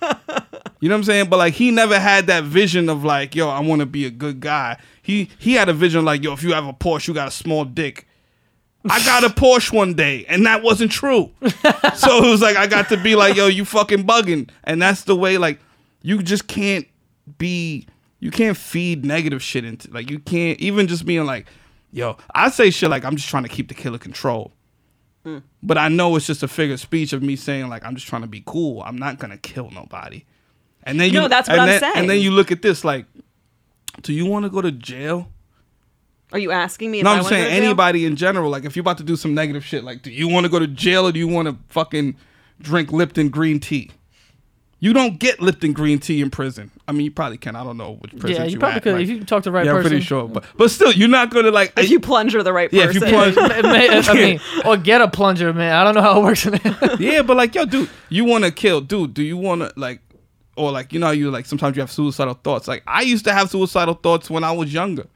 You 0.82 0.88
know 0.88 0.96
what 0.96 0.98
I'm 0.98 1.04
saying? 1.04 1.28
But 1.28 1.36
like 1.36 1.54
he 1.54 1.70
never 1.70 1.96
had 1.96 2.26
that 2.26 2.42
vision 2.42 2.88
of 2.88 3.04
like, 3.04 3.36
yo, 3.36 3.48
I 3.48 3.60
want 3.60 3.80
to 3.80 3.86
be 3.86 4.04
a 4.04 4.10
good 4.10 4.40
guy. 4.40 4.78
He 5.00 5.30
he 5.38 5.52
had 5.52 5.68
a 5.68 5.72
vision 5.72 6.04
like, 6.04 6.24
yo, 6.24 6.32
if 6.32 6.42
you 6.42 6.54
have 6.54 6.66
a 6.66 6.72
Porsche, 6.72 7.06
you 7.06 7.14
got 7.14 7.28
a 7.28 7.30
small 7.30 7.64
dick. 7.64 8.04
I 8.90 8.98
got 9.04 9.22
a 9.22 9.28
Porsche 9.40 9.72
one 9.72 9.94
day, 9.94 10.24
and 10.28 10.44
that 10.44 10.64
wasn't 10.64 10.90
true. 10.90 11.30
so 11.94 12.24
it 12.24 12.28
was 12.28 12.42
like 12.42 12.56
I 12.56 12.66
got 12.66 12.88
to 12.88 12.96
be 12.96 13.14
like, 13.14 13.36
yo, 13.36 13.46
you 13.46 13.64
fucking 13.64 14.04
bugging, 14.04 14.50
and 14.64 14.82
that's 14.82 15.04
the 15.04 15.14
way. 15.14 15.38
Like, 15.38 15.60
you 16.02 16.20
just 16.20 16.48
can't 16.48 16.88
be, 17.38 17.86
you 18.18 18.32
can't 18.32 18.56
feed 18.56 19.04
negative 19.04 19.40
shit 19.40 19.64
into. 19.64 19.88
Like, 19.92 20.10
you 20.10 20.18
can't 20.18 20.58
even 20.58 20.88
just 20.88 21.06
being 21.06 21.26
like, 21.26 21.46
yo, 21.92 22.16
I 22.34 22.50
say 22.50 22.70
shit 22.70 22.90
like 22.90 23.04
I'm 23.04 23.14
just 23.14 23.28
trying 23.28 23.44
to 23.44 23.48
keep 23.48 23.68
the 23.68 23.74
killer 23.74 23.98
control. 23.98 24.50
Hmm. 25.22 25.38
But 25.62 25.78
I 25.78 25.86
know 25.86 26.16
it's 26.16 26.26
just 26.26 26.42
a 26.42 26.48
figure 26.48 26.74
of 26.74 26.80
speech 26.80 27.12
of 27.12 27.22
me 27.22 27.36
saying 27.36 27.68
like 27.68 27.84
I'm 27.84 27.94
just 27.94 28.08
trying 28.08 28.22
to 28.22 28.28
be 28.28 28.42
cool. 28.44 28.82
I'm 28.82 28.98
not 28.98 29.20
gonna 29.20 29.38
kill 29.38 29.70
nobody. 29.70 30.24
And 30.84 30.98
then 31.00 31.08
you 31.12 31.20
No, 31.20 31.28
that's 31.28 31.48
what 31.48 31.58
I'm 31.58 31.68
then, 31.68 31.80
saying. 31.80 31.92
And 31.96 32.10
then 32.10 32.20
you 32.20 32.30
look 32.30 32.50
at 32.52 32.62
this 32.62 32.84
like, 32.84 33.06
do 34.02 34.12
you 34.12 34.26
want 34.26 34.44
to 34.44 34.50
go 34.50 34.60
to 34.60 34.72
jail? 34.72 35.28
Are 36.32 36.38
you 36.38 36.50
asking 36.50 36.90
me 36.90 37.02
No, 37.02 37.10
I 37.10 37.12
I'm 37.12 37.18
wanna 37.18 37.22
go 37.24 37.28
saying 37.36 37.50
jail? 37.56 37.64
anybody 37.64 38.06
in 38.06 38.16
general. 38.16 38.50
Like, 38.50 38.64
if 38.64 38.74
you're 38.74 38.80
about 38.82 38.98
to 38.98 39.04
do 39.04 39.16
some 39.16 39.34
negative 39.34 39.64
shit, 39.64 39.84
like, 39.84 40.02
do 40.02 40.10
you 40.10 40.28
want 40.28 40.44
to 40.44 40.50
go 40.50 40.58
to 40.58 40.66
jail 40.66 41.06
or 41.06 41.12
do 41.12 41.18
you 41.18 41.28
want 41.28 41.46
to 41.48 41.56
fucking 41.68 42.16
drink 42.60 42.90
Lipton 42.90 43.28
green 43.28 43.60
tea? 43.60 43.90
You 44.80 44.92
don't 44.92 45.20
get 45.20 45.40
Lipton 45.40 45.74
green 45.74 46.00
tea 46.00 46.20
in 46.22 46.30
prison. 46.30 46.72
I 46.88 46.92
mean, 46.92 47.02
you 47.04 47.12
probably 47.12 47.36
can. 47.38 47.54
I 47.54 47.62
don't 47.62 47.76
know 47.76 47.98
which 48.00 48.16
prison. 48.18 48.30
Yeah, 48.42 48.44
you 48.46 48.54
you 48.54 48.58
probably 48.58 48.76
at, 48.78 48.82
could 48.82 48.94
like- 48.94 49.02
if 49.04 49.08
you 49.10 49.24
talk 49.24 49.44
to 49.44 49.50
the 49.50 49.52
right 49.52 49.64
yeah, 49.64 49.70
I'm 49.72 49.76
person. 49.76 49.90
pretty 49.90 50.04
sure. 50.04 50.26
But 50.26 50.44
but 50.56 50.70
still, 50.72 50.90
you're 50.90 51.06
not 51.08 51.30
gonna 51.30 51.52
like. 51.52 51.74
If 51.76 51.88
you 51.90 52.00
plunger 52.00 52.42
the 52.42 52.52
right 52.52 52.68
yeah, 52.72 52.86
person. 52.86 53.02
if 53.04 53.08
you 53.10 53.14
plunge. 53.14 53.36
It 53.58 53.62
may- 53.62 53.88
I 53.90 54.14
mean, 54.14 54.40
or 54.64 54.76
get 54.76 55.00
a 55.00 55.06
plunger, 55.06 55.52
man. 55.52 55.72
I 55.72 55.84
don't 55.84 55.94
know 55.94 56.00
how 56.00 56.20
it 56.20 56.24
works, 56.24 56.46
man. 56.46 56.96
yeah, 56.98 57.22
but 57.22 57.36
like, 57.36 57.54
yo, 57.54 57.64
dude, 57.66 57.90
you 58.08 58.24
want 58.24 58.42
to 58.42 58.50
kill, 58.50 58.80
dude? 58.80 59.14
Do 59.14 59.22
you 59.22 59.36
want 59.36 59.60
to 59.60 59.72
like, 59.76 60.00
or 60.56 60.70
like, 60.70 60.92
you 60.92 60.98
know, 61.00 61.10
you 61.10 61.30
like 61.30 61.46
sometimes 61.46 61.76
you 61.76 61.80
have 61.82 61.90
suicidal 61.90 62.34
thoughts. 62.34 62.68
Like, 62.68 62.82
I 62.86 63.02
used 63.02 63.24
to 63.24 63.32
have 63.32 63.50
suicidal 63.50 63.94
thoughts 63.94 64.28
when 64.30 64.44
I 64.44 64.52
was 64.52 64.72
younger, 64.72 65.06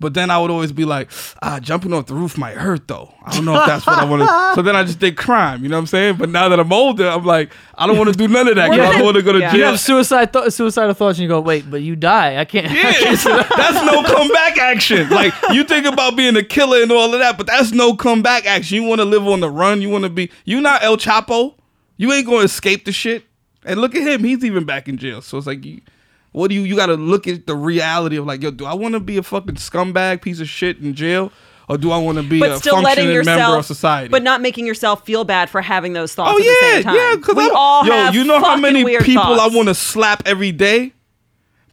But 0.00 0.12
then 0.12 0.28
I 0.28 0.38
would 0.38 0.50
always 0.50 0.72
be 0.72 0.84
like, 0.84 1.08
ah, 1.40 1.60
jumping 1.60 1.92
off 1.92 2.06
the 2.06 2.14
roof 2.14 2.36
might 2.36 2.56
hurt 2.56 2.88
though. 2.88 3.14
I 3.24 3.32
don't 3.36 3.44
know 3.44 3.54
if 3.60 3.66
that's 3.66 3.86
what 3.86 3.96
I 3.98 4.04
want 4.04 4.22
to. 4.22 4.34
So 4.56 4.62
then 4.62 4.74
I 4.76 4.82
just 4.84 4.98
did 4.98 5.16
crime. 5.16 5.62
You 5.62 5.68
know 5.68 5.76
what 5.76 5.82
I'm 5.82 5.86
saying? 5.86 6.16
But 6.16 6.28
now 6.28 6.48
that 6.48 6.58
I'm 6.60 6.72
older, 6.72 7.08
I'm 7.08 7.24
like, 7.24 7.52
I 7.76 7.86
don't 7.86 7.96
want 7.96 8.12
to 8.12 8.16
do 8.18 8.26
none 8.28 8.46
of 8.48 8.56
that 8.56 8.68
that. 8.70 8.76
'cause 8.76 8.88
I 8.88 8.92
don't 8.98 9.04
want 9.04 9.16
to 9.16 9.22
go 9.22 9.32
to 9.32 9.38
Yeah. 9.38 9.52
You 9.52 9.58
jail. 9.58 9.70
have 9.70 9.80
suicide 9.80 10.32
th- 10.32 10.50
suicidal 10.52 10.94
thoughts, 10.94 11.18
and 11.18 11.22
you 11.22 11.28
go, 11.28 11.40
"Wait, 11.40 11.70
but 11.70 11.80
you 11.82 11.94
die. 11.96 12.38
I 12.40 12.44
can't." 12.44 12.70
Yeah, 12.70 12.90
it's- 12.90 13.24
that's 13.56 13.80
no 13.92 14.02
comeback 14.02 14.58
action. 14.58 15.08
Like 15.10 15.32
you 15.52 15.62
think 15.64 15.86
about 15.86 16.16
being 16.16 16.36
a 16.36 16.42
killer 16.42 16.82
and 16.82 16.90
all 16.92 17.14
of 17.14 17.20
that, 17.20 17.38
but 17.38 17.46
that's 17.46 17.70
no 17.72 17.94
comeback 17.94 18.44
action. 18.46 18.76
You 18.76 18.82
want 18.88 19.00
to 19.00 19.04
live 19.04 19.26
on 19.26 19.38
the 19.40 19.50
run. 19.50 19.80
You 19.80 19.90
want 19.90 20.04
to 20.04 20.10
be. 20.10 20.30
You 20.44 20.60
not 20.60 20.82
El 20.82 20.96
Chapo. 20.96 21.54
You 21.96 22.12
ain't 22.12 22.26
going 22.26 22.40
to 22.40 22.44
escape 22.44 22.84
the 22.84 22.92
shit. 22.92 23.24
And 23.64 23.80
look 23.80 23.94
at 23.94 24.02
him. 24.02 24.24
He's 24.24 24.44
even 24.44 24.64
back 24.64 24.88
in 24.88 24.96
jail. 24.98 25.22
So 25.22 25.38
it's 25.38 25.46
like, 25.46 25.64
you, 25.64 25.80
what 26.32 26.48
do 26.48 26.54
you? 26.54 26.62
You 26.62 26.76
got 26.76 26.86
to 26.86 26.94
look 26.94 27.26
at 27.26 27.46
the 27.46 27.54
reality 27.56 28.16
of 28.16 28.26
like, 28.26 28.42
yo, 28.42 28.50
do 28.50 28.64
I 28.66 28.74
want 28.74 28.94
to 28.94 29.00
be 29.00 29.16
a 29.16 29.22
fucking 29.22 29.54
scumbag 29.54 30.20
piece 30.22 30.40
of 30.40 30.48
shit 30.48 30.78
in 30.78 30.94
jail, 30.94 31.32
or 31.68 31.78
do 31.78 31.90
I 31.90 31.98
want 31.98 32.18
to 32.18 32.24
be 32.24 32.40
but 32.40 32.50
a 32.50 32.58
still 32.58 32.80
letting 32.82 33.04
functioning 33.06 33.24
member 33.24 33.56
of 33.56 33.64
society? 33.64 34.08
but 34.10 34.22
not 34.22 34.42
making 34.42 34.66
yourself 34.66 35.06
feel 35.06 35.24
bad 35.24 35.48
for 35.48 35.62
having 35.62 35.92
those 35.92 36.14
thoughts 36.14 36.32
Oh 36.34 36.38
at 36.38 36.40
the 36.40 36.44
yeah, 36.44 36.72
same 36.74 36.82
time. 36.82 36.94
yeah. 36.96 37.16
Because 37.16 37.36
we 37.36 37.50
all 37.54 37.86
yo, 37.86 37.92
have 37.92 38.14
you 38.14 38.24
know 38.24 38.38
how 38.40 38.56
many 38.56 38.84
people 38.98 39.22
thoughts. 39.22 39.40
I 39.40 39.56
want 39.56 39.68
to 39.68 39.74
slap 39.74 40.22
every 40.26 40.52
day. 40.52 40.92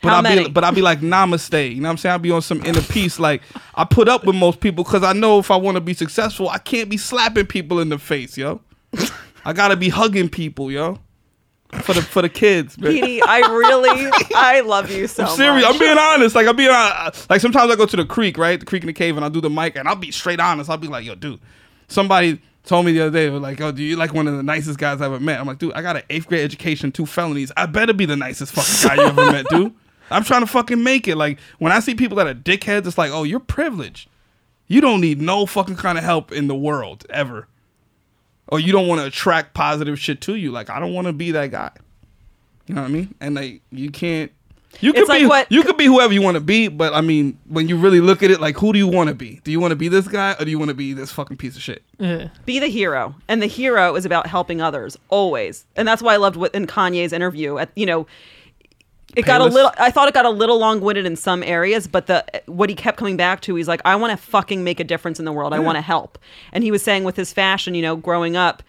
But 0.04 0.14
I'll 0.14 0.36
be, 0.44 0.50
but 0.50 0.64
I'll 0.64 0.74
be 0.74 0.82
like 0.82 1.02
namaste. 1.02 1.76
You 1.76 1.82
know 1.82 1.88
what 1.88 1.92
I'm 1.92 1.98
saying? 1.98 2.14
I'll 2.14 2.20
be 2.20 2.32
on 2.32 2.42
some 2.42 2.66
inner 2.66 2.82
peace. 2.82 3.20
Like 3.20 3.44
I 3.76 3.84
put 3.84 4.10
up 4.10 4.26
with 4.26 4.36
most 4.36 4.60
people 4.60 4.84
because 4.84 5.04
I 5.04 5.14
know 5.14 5.38
if 5.38 5.52
I 5.52 5.58
want 5.58 5.76
to 5.76 5.82
be 5.82 5.94
successful, 5.94 6.50
I 6.50 6.58
can't 6.58 6.90
be 6.90 6.98
slapping 6.98 7.46
people 7.46 7.80
in 7.80 7.90
the 7.90 8.00
face, 8.00 8.36
yo. 8.36 8.62
I 9.46 9.54
gotta 9.54 9.76
be 9.76 9.90
hugging 9.90 10.30
people, 10.30 10.72
yo. 10.72 10.98
For 11.84 11.94
the 11.94 12.02
for 12.02 12.22
the 12.22 12.30
kids, 12.30 12.78
man. 12.78 12.92
Petey, 12.92 13.22
I 13.24 13.40
really, 13.40 14.10
I 14.36 14.60
love 14.62 14.92
you 14.92 15.08
so 15.08 15.24
I'm 15.24 15.36
serious. 15.38 15.64
much. 15.64 15.74
I'm 15.74 15.80
being 15.80 15.98
honest. 15.98 16.36
Like 16.36 16.48
I'm 16.48 16.56
being 16.56 16.70
hon- 16.72 17.12
like 17.30 17.40
sometimes 17.42 17.72
I 17.72 17.76
go 17.76 17.86
to 17.86 17.96
the 17.96 18.06
creek, 18.06 18.38
right? 18.38 18.60
The 18.60 18.66
creek 18.66 18.84
in 18.84 18.88
the 18.88 18.94
cave, 18.94 19.16
and 19.16 19.24
I'll 19.24 19.32
do 19.32 19.42
the 19.42 19.50
mic, 19.50 19.76
and 19.78 19.88
I'll 19.88 19.96
be 19.96 20.12
straight 20.12 20.40
honest. 20.40 20.70
I'll 20.70 20.78
be 20.78 20.88
like, 20.88 21.06
yo, 21.06 21.16
dude. 21.16 21.40
Somebody 21.88 22.42
told 22.64 22.86
me 22.86 22.94
the 22.94 23.02
other 23.02 23.12
day, 23.12 23.30
like, 23.30 23.60
oh, 23.62 23.72
do 23.72 23.84
you 23.84 23.96
like 23.96 24.14
one 24.14 24.28
of 24.28 24.36
the 24.38 24.44
nicest 24.44 24.80
guys 24.80 25.02
I 25.02 25.06
ever 25.06 25.20
met? 25.20 25.40
I'm 25.40 25.48
like, 25.48 25.58
dude, 25.58 25.74
I 25.74 25.82
got 25.82 25.98
an 25.98 26.04
eighth 26.10 26.28
grade 26.28 26.44
education, 26.44 26.92
two 26.92 27.06
felonies. 27.06 27.52
I 27.58 27.66
better 27.66 27.94
be 27.94 28.06
the 28.06 28.16
nicest 28.16 28.54
fucking 28.54 28.90
guy 28.90 29.04
you 29.04 29.10
ever 29.10 29.32
met, 29.32 29.46
dude. 29.50 29.74
I'm 30.12 30.24
trying 30.24 30.42
to 30.42 30.48
fucking 30.48 30.84
make 30.84 31.08
it. 31.08 31.16
Like 31.16 31.40
when 31.60 31.72
I 31.72 31.80
see 31.80 31.96
people 31.96 32.18
that 32.18 32.28
are 32.28 32.36
dickheads, 32.36 32.86
it's 32.86 32.98
like, 32.98 33.12
oh, 33.12 33.24
you're 33.24 33.40
privileged. 33.40 34.10
You 34.68 34.80
don't 34.82 35.02
need 35.02 35.22
no 35.22 35.46
fucking 35.46 35.78
kind 35.78 35.98
of 35.98 36.04
help 36.04 36.32
in 36.32 36.48
the 36.48 36.56
world 36.56 37.06
ever. 37.10 37.48
Or 38.52 38.60
you 38.60 38.72
don't 38.74 38.88
want 38.88 39.02
to 39.02 39.08
attract 39.08 39.54
positive 39.54 39.98
shit 40.00 40.22
to 40.22 40.36
you. 40.36 40.52
Like 40.52 40.70
I 40.70 40.80
don't 40.80 40.94
want 40.94 41.08
to 41.08 41.14
be 41.14 41.32
that 41.32 41.52
guy. 41.52 41.72
You 42.68 42.76
know 42.76 42.82
what 42.82 42.90
I 42.90 42.92
mean? 42.92 43.16
And 43.22 43.36
like 43.36 43.62
you 43.72 43.90
can't. 43.90 44.32
You 44.80 44.94
can 44.94 45.06
like 45.08 45.22
be 45.22 45.26
what- 45.26 45.52
you 45.52 45.64
could 45.64 45.76
be 45.76 45.86
whoever 45.86 46.14
you 46.14 46.22
want 46.22 46.36
to 46.36 46.42
be, 46.42 46.70
but 46.70 46.94
I 46.94 47.02
mean, 47.02 47.38
when 47.50 47.68
you 47.68 47.76
really 47.78 48.00
look 48.00 48.24
at 48.24 48.32
it, 48.32 48.40
like 48.40 48.58
who 48.58 48.72
do 48.72 48.80
you 48.80 48.88
want 48.88 49.10
to 49.10 49.14
be? 49.14 49.42
Do 49.44 49.52
you 49.52 49.60
want 49.60 49.72
to 49.72 49.76
be 49.76 49.90
this 49.90 50.08
guy 50.08 50.34
or 50.40 50.46
do 50.46 50.52
you 50.52 50.58
want 50.58 50.70
to 50.70 50.76
be 50.76 50.94
this 50.94 51.12
fucking 51.12 51.36
piece 51.38 51.58
of 51.58 51.62
shit? 51.62 51.84
Yeah. 52.00 52.30
be 52.46 52.58
the 52.60 52.68
hero 52.68 53.14
and 53.28 53.42
the 53.42 53.48
hero 53.48 53.96
is 53.96 54.06
about 54.06 54.28
helping 54.28 54.62
others 54.62 54.98
always 55.10 55.66
and 55.76 55.88
that's 55.88 56.02
why 56.02 56.14
i 56.14 56.18
loved 56.18 56.36
what 56.36 56.56
in 56.56 56.66
kanye's 56.66 57.14
interview 57.14 57.60
at 57.60 57.70
you 57.76 57.86
know 57.86 58.08
it 59.16 59.26
got 59.26 59.42
a 59.42 59.46
little 59.46 59.72
i 59.78 59.92
thought 59.92 60.08
it 60.08 60.14
got 60.14 60.26
a 60.26 60.30
little 60.30 60.58
long-winded 60.58 61.06
in 61.06 61.16
some 61.16 61.44
areas 61.44 61.88
but 61.88 62.08
the 62.08 62.24
what 62.46 62.70
he 62.70 62.76
kept 62.76 62.98
coming 62.98 63.18
back 63.18 63.42
to 63.42 63.56
he's 63.56 63.68
like 63.68 63.82
i 63.86 63.96
want 63.96 64.12
to 64.12 64.18
fucking 64.18 64.64
make 64.64 64.80
a 64.80 64.84
difference 64.84 65.20
in 65.20 65.26
the 65.26 65.32
world. 65.32 65.54
I 65.54 65.60
want 65.60 65.76
to 65.78 65.82
help. 65.82 66.18
And 66.54 66.64
he 66.64 66.72
was 66.72 66.82
saying 66.84 67.04
with 67.04 67.16
his 67.16 67.34
fashion 67.34 67.76
you 67.76 67.82
know 67.82 67.96
growing 67.96 68.36
up 68.36 68.64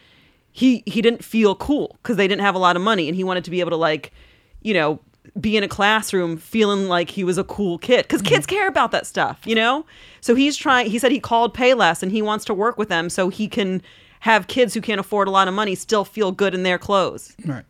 he 0.50 0.82
he 0.86 1.02
didn't 1.02 1.24
feel 1.24 1.54
cool 1.54 1.98
because 2.02 2.16
they 2.16 2.28
didn't 2.28 2.42
have 2.42 2.54
a 2.54 2.58
lot 2.58 2.76
of 2.76 2.82
money 2.82 3.08
and 3.08 3.16
he 3.16 3.24
wanted 3.24 3.44
to 3.44 3.50
be 3.50 3.60
able 3.60 3.70
to 3.70 3.76
like 3.76 4.12
you 4.60 4.74
know 4.74 5.00
be 5.40 5.56
in 5.56 5.62
a 5.62 5.68
classroom 5.68 6.36
feeling 6.36 6.88
like 6.88 7.08
he 7.08 7.24
was 7.24 7.38
a 7.38 7.44
cool 7.44 7.78
kid 7.78 8.02
because 8.02 8.20
kids 8.20 8.46
mm-hmm. 8.46 8.56
care 8.56 8.68
about 8.68 8.90
that 8.90 9.06
stuff 9.06 9.40
you 9.44 9.54
know? 9.54 9.86
So 10.20 10.34
he's 10.34 10.56
trying 10.56 10.90
he 10.90 10.98
said 10.98 11.12
he 11.12 11.20
called 11.20 11.56
payless 11.56 12.02
and 12.02 12.12
he 12.12 12.22
wants 12.22 12.44
to 12.46 12.54
work 12.54 12.78
with 12.78 12.88
them 12.88 13.08
so 13.08 13.28
he 13.28 13.48
can 13.48 13.82
have 14.20 14.46
kids 14.46 14.72
who 14.74 14.80
can't 14.80 15.00
afford 15.00 15.26
a 15.26 15.32
lot 15.32 15.48
of 15.48 15.54
money 15.54 15.74
still 15.74 16.04
feel 16.04 16.30
good 16.30 16.54
in 16.54 16.62
their 16.62 16.78
clothes. 16.78 17.34
Right. 17.44 17.64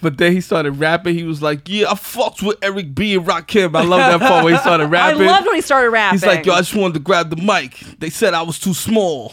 But 0.00 0.18
then 0.18 0.32
he 0.32 0.40
started 0.40 0.72
rapping. 0.72 1.14
He 1.14 1.24
was 1.24 1.40
like, 1.40 1.68
"Yeah, 1.68 1.90
I 1.90 1.94
fucked 1.94 2.42
with 2.42 2.58
Eric 2.62 2.94
B 2.94 3.14
and 3.16 3.26
Rakim." 3.26 3.74
I 3.74 3.82
love 3.82 3.98
that 3.98 4.20
part 4.20 4.44
where 4.44 4.52
he 4.52 4.58
started 4.60 4.86
rapping. 4.88 5.22
i 5.22 5.26
loved 5.26 5.46
when 5.46 5.54
he 5.54 5.60
started 5.62 5.90
rapping 5.92 6.18
He's 6.18 6.26
like, 6.26 6.44
"Yo, 6.44 6.52
I 6.52 6.58
just 6.58 6.74
wanted 6.74 6.94
to 6.94 7.00
grab 7.00 7.30
the 7.30 7.36
mic. 7.36 7.78
They 7.98 8.10
said 8.10 8.34
I 8.34 8.42
was 8.42 8.58
too 8.58 8.74
small." 8.74 9.32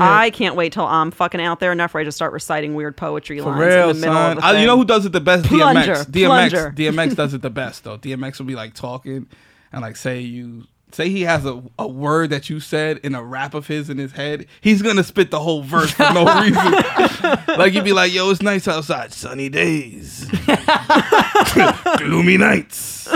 I 0.00 0.30
can't 0.30 0.54
wait 0.54 0.72
till 0.72 0.86
I'm 0.86 1.10
fucking 1.10 1.40
out 1.40 1.60
there 1.60 1.72
enough 1.72 1.94
where 1.94 2.00
I 2.00 2.04
just 2.04 2.16
start 2.16 2.32
reciting 2.32 2.74
weird 2.74 2.96
poetry 2.96 3.40
lines 3.40 3.58
real, 3.58 3.90
in 3.90 4.00
the 4.00 4.06
middle 4.06 4.16
of 4.16 4.36
the 4.36 4.44
I, 4.44 4.60
you 4.60 4.66
know 4.66 4.76
who 4.76 4.84
does 4.84 5.06
it 5.06 5.12
the 5.12 5.20
best? 5.20 5.46
Plunger, 5.46 5.94
DMX. 5.94 6.04
DMX. 6.04 6.26
plunger. 6.26 6.74
DMX 6.76 7.16
does 7.16 7.34
it 7.34 7.42
the 7.42 7.50
best 7.50 7.84
though. 7.84 7.98
DMX 7.98 8.38
will 8.38 8.46
be 8.46 8.54
like 8.54 8.74
talking 8.74 9.26
and 9.72 9.82
like 9.82 9.96
say 9.96 10.20
you 10.20 10.64
say 10.92 11.08
he 11.10 11.22
has 11.22 11.44
a, 11.44 11.62
a 11.78 11.86
word 11.86 12.30
that 12.30 12.48
you 12.50 12.60
said 12.60 12.98
in 12.98 13.14
a 13.14 13.22
rap 13.22 13.54
of 13.54 13.66
his 13.66 13.90
in 13.90 13.98
his 13.98 14.12
head. 14.12 14.46
He's 14.60 14.82
gonna 14.82 15.04
spit 15.04 15.30
the 15.30 15.40
whole 15.40 15.62
verse 15.62 15.90
for 15.92 16.10
no 16.12 16.24
reason. 16.42 17.56
like 17.58 17.72
you'd 17.74 17.84
be 17.84 17.92
like, 17.92 18.12
"Yo, 18.12 18.30
it's 18.30 18.42
nice 18.42 18.66
outside, 18.68 19.12
sunny 19.12 19.48
days, 19.48 20.26
gloomy 21.98 22.36
nights. 22.36 23.08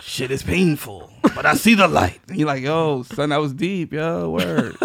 Shit 0.00 0.30
is 0.30 0.42
painful, 0.42 1.10
but 1.34 1.46
I 1.46 1.54
see 1.54 1.74
the 1.74 1.88
light." 1.88 2.20
And 2.28 2.38
you're 2.38 2.46
like, 2.48 2.62
"Yo, 2.62 3.02
son, 3.02 3.30
that 3.30 3.40
was 3.40 3.52
deep, 3.52 3.92
yo, 3.92 4.30
word." 4.30 4.76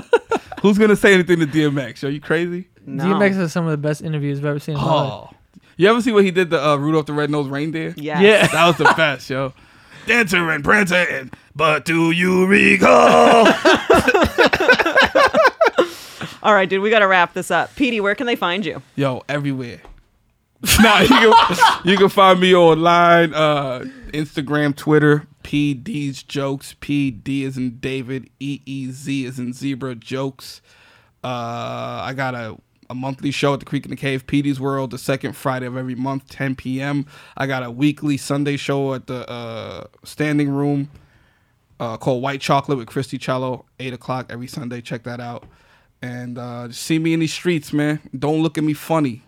Who's 0.61 0.77
gonna 0.77 0.95
say 0.95 1.13
anything 1.13 1.39
to 1.39 1.45
DMX? 1.47 2.03
Are 2.03 2.09
you 2.09 2.19
crazy? 2.21 2.67
No. 2.85 3.05
DMX 3.05 3.35
has 3.35 3.51
some 3.53 3.65
of 3.65 3.71
the 3.71 3.77
best 3.77 4.01
interviews 4.01 4.39
I've 4.39 4.45
ever 4.45 4.59
seen 4.59 4.75
in 4.75 4.81
my 4.81 4.87
life. 4.87 5.11
Oh, 5.13 5.29
you 5.77 5.87
ever 5.87 6.01
see 6.01 6.11
what 6.11 6.25
he 6.25 6.31
did 6.31 6.49
to 6.49 6.61
uh, 6.69 6.75
Rudolph 6.75 7.05
the 7.05 7.13
Red-Nosed 7.13 7.49
Reindeer? 7.49 7.93
Yes. 7.95 8.21
Yeah. 8.21 8.47
that 8.47 8.67
was 8.67 8.77
the 8.77 8.93
best, 8.97 9.29
yo. 9.29 9.53
Dancer 10.05 10.49
and 10.49 10.63
Prancer, 10.63 10.95
and 10.95 11.33
but 11.55 11.85
do 11.85 12.11
you 12.11 12.45
recall? 12.45 13.47
all 16.41 16.53
right 16.53 16.69
dude 16.69 16.81
we 16.81 16.89
gotta 16.89 17.07
wrap 17.07 17.33
this 17.33 17.51
up 17.51 17.75
Petey, 17.75 17.99
where 17.99 18.15
can 18.15 18.25
they 18.27 18.35
find 18.35 18.65
you 18.65 18.81
yo, 18.95 19.23
everywhere. 19.27 19.81
nah, 20.81 20.99
you 20.99 21.07
can, 21.07 21.57
you 21.85 21.97
can 21.97 22.09
find 22.09 22.37
me 22.41 22.53
online, 22.53 23.33
uh, 23.33 23.79
Instagram, 24.09 24.75
Twitter, 24.75 25.25
PD's 25.43 26.21
jokes. 26.21 26.75
PD 26.81 27.43
is 27.43 27.57
in 27.57 27.77
David, 27.79 28.29
E 28.41 28.59
E 28.65 28.91
Z 28.91 29.25
is 29.25 29.39
in 29.39 29.53
zebra 29.53 29.95
jokes. 29.95 30.61
Uh, 31.23 32.01
I 32.03 32.13
got 32.13 32.35
a 32.35 32.57
a 32.89 32.95
monthly 32.95 33.31
show 33.31 33.53
at 33.53 33.59
the 33.59 33.65
Creek 33.65 33.85
in 33.85 33.91
the 33.91 33.95
Cave, 33.97 34.25
PD's 34.25 34.59
World, 34.59 34.91
the 34.91 34.97
second 34.97 35.33
Friday 35.33 35.65
of 35.65 35.77
every 35.77 35.95
month, 35.95 36.27
10 36.29 36.55
p.m. 36.55 37.05
I 37.37 37.45
got 37.47 37.63
a 37.63 37.69
weekly 37.71 38.17
Sunday 38.17 38.57
show 38.57 38.93
at 38.93 39.07
the 39.07 39.29
uh, 39.29 39.85
Standing 40.03 40.49
Room 40.49 40.89
uh, 41.79 41.97
called 41.97 42.21
White 42.23 42.41
Chocolate 42.41 42.77
with 42.77 42.87
Christi 42.87 43.17
Chiello, 43.19 43.65
8 43.79 43.93
o'clock 43.93 44.25
every 44.29 44.47
Sunday. 44.47 44.81
Check 44.81 45.03
that 45.03 45.19
out. 45.19 45.45
And 46.01 46.37
uh, 46.37 46.71
see 46.71 46.97
me 46.99 47.13
in 47.13 47.19
these 47.19 47.33
streets, 47.33 47.71
man. 47.73 47.99
Don't 48.17 48.41
look 48.41 48.57
at 48.57 48.63
me 48.63 48.73
funny. 48.73 49.23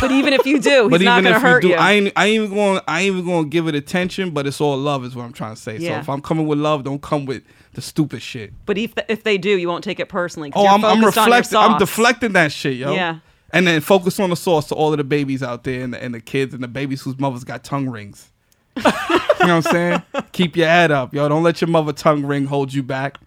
but 0.00 0.10
even 0.12 0.32
if 0.34 0.44
you 0.46 0.60
do 0.60 0.82
he's 0.88 0.90
But 0.90 1.00
not 1.00 1.20
even 1.20 1.32
gonna 1.32 1.36
if 1.36 1.64
you 1.64 1.70
you, 1.70 1.74
do, 1.76 1.80
I 1.80 1.92
ain't, 1.92 2.12
I 2.14 2.26
ain't 2.26 2.34
even 2.44 2.54
going, 2.56 2.80
I 2.86 3.00
ain't 3.00 3.14
even 3.14 3.24
going 3.26 3.44
to 3.44 3.50
give 3.50 3.66
it 3.66 3.74
attention. 3.74 4.30
But 4.30 4.46
it's 4.46 4.60
all 4.60 4.76
love, 4.76 5.04
is 5.04 5.16
what 5.16 5.24
I'm 5.24 5.32
trying 5.32 5.54
to 5.54 5.60
say. 5.60 5.78
Yeah. 5.78 5.96
So 5.96 6.00
if 6.00 6.08
I'm 6.08 6.20
coming 6.20 6.46
with 6.46 6.58
love, 6.58 6.84
don't 6.84 7.02
come 7.02 7.24
with 7.24 7.42
the 7.78 7.82
stupid 7.82 8.20
shit. 8.20 8.52
but 8.66 8.76
if, 8.76 8.92
if 9.08 9.22
they 9.22 9.38
do 9.38 9.50
you 9.50 9.68
won't 9.68 9.84
take 9.84 10.00
it 10.00 10.08
personally. 10.08 10.50
Oh, 10.52 10.66
I'm, 10.66 10.84
I'm 10.84 11.00
focused 11.00 11.16
on 11.16 11.28
your 11.28 11.36
reflecting. 11.36 11.58
I'm 11.58 11.78
deflecting 11.78 12.32
that 12.32 12.50
shit, 12.50 12.74
yo. 12.74 12.92
Yeah. 12.92 13.20
And 13.52 13.66
then 13.66 13.80
focus 13.80 14.18
on 14.18 14.30
the 14.30 14.36
source 14.36 14.66
to 14.66 14.74
all 14.74 14.92
of 14.92 14.98
the 14.98 15.04
babies 15.04 15.42
out 15.42 15.62
there 15.62 15.82
and 15.82 15.94
the, 15.94 16.02
and 16.02 16.12
the 16.12 16.20
kids 16.20 16.54
and 16.54 16.62
the 16.62 16.68
babies 16.68 17.02
whose 17.02 17.18
mothers 17.20 17.44
got 17.44 17.62
tongue 17.62 17.88
rings. 17.88 18.32
You 18.84 19.46
know 19.46 19.56
what 19.56 19.66
I'm 19.66 19.72
saying? 19.72 20.02
Keep 20.32 20.56
your 20.56 20.68
head 20.68 20.90
up, 20.90 21.12
yo. 21.14 21.28
Don't 21.28 21.42
let 21.42 21.60
your 21.60 21.68
mother 21.68 21.92
tongue 21.92 22.24
ring 22.24 22.46
hold 22.46 22.72
you 22.72 22.82
back. 22.82 23.18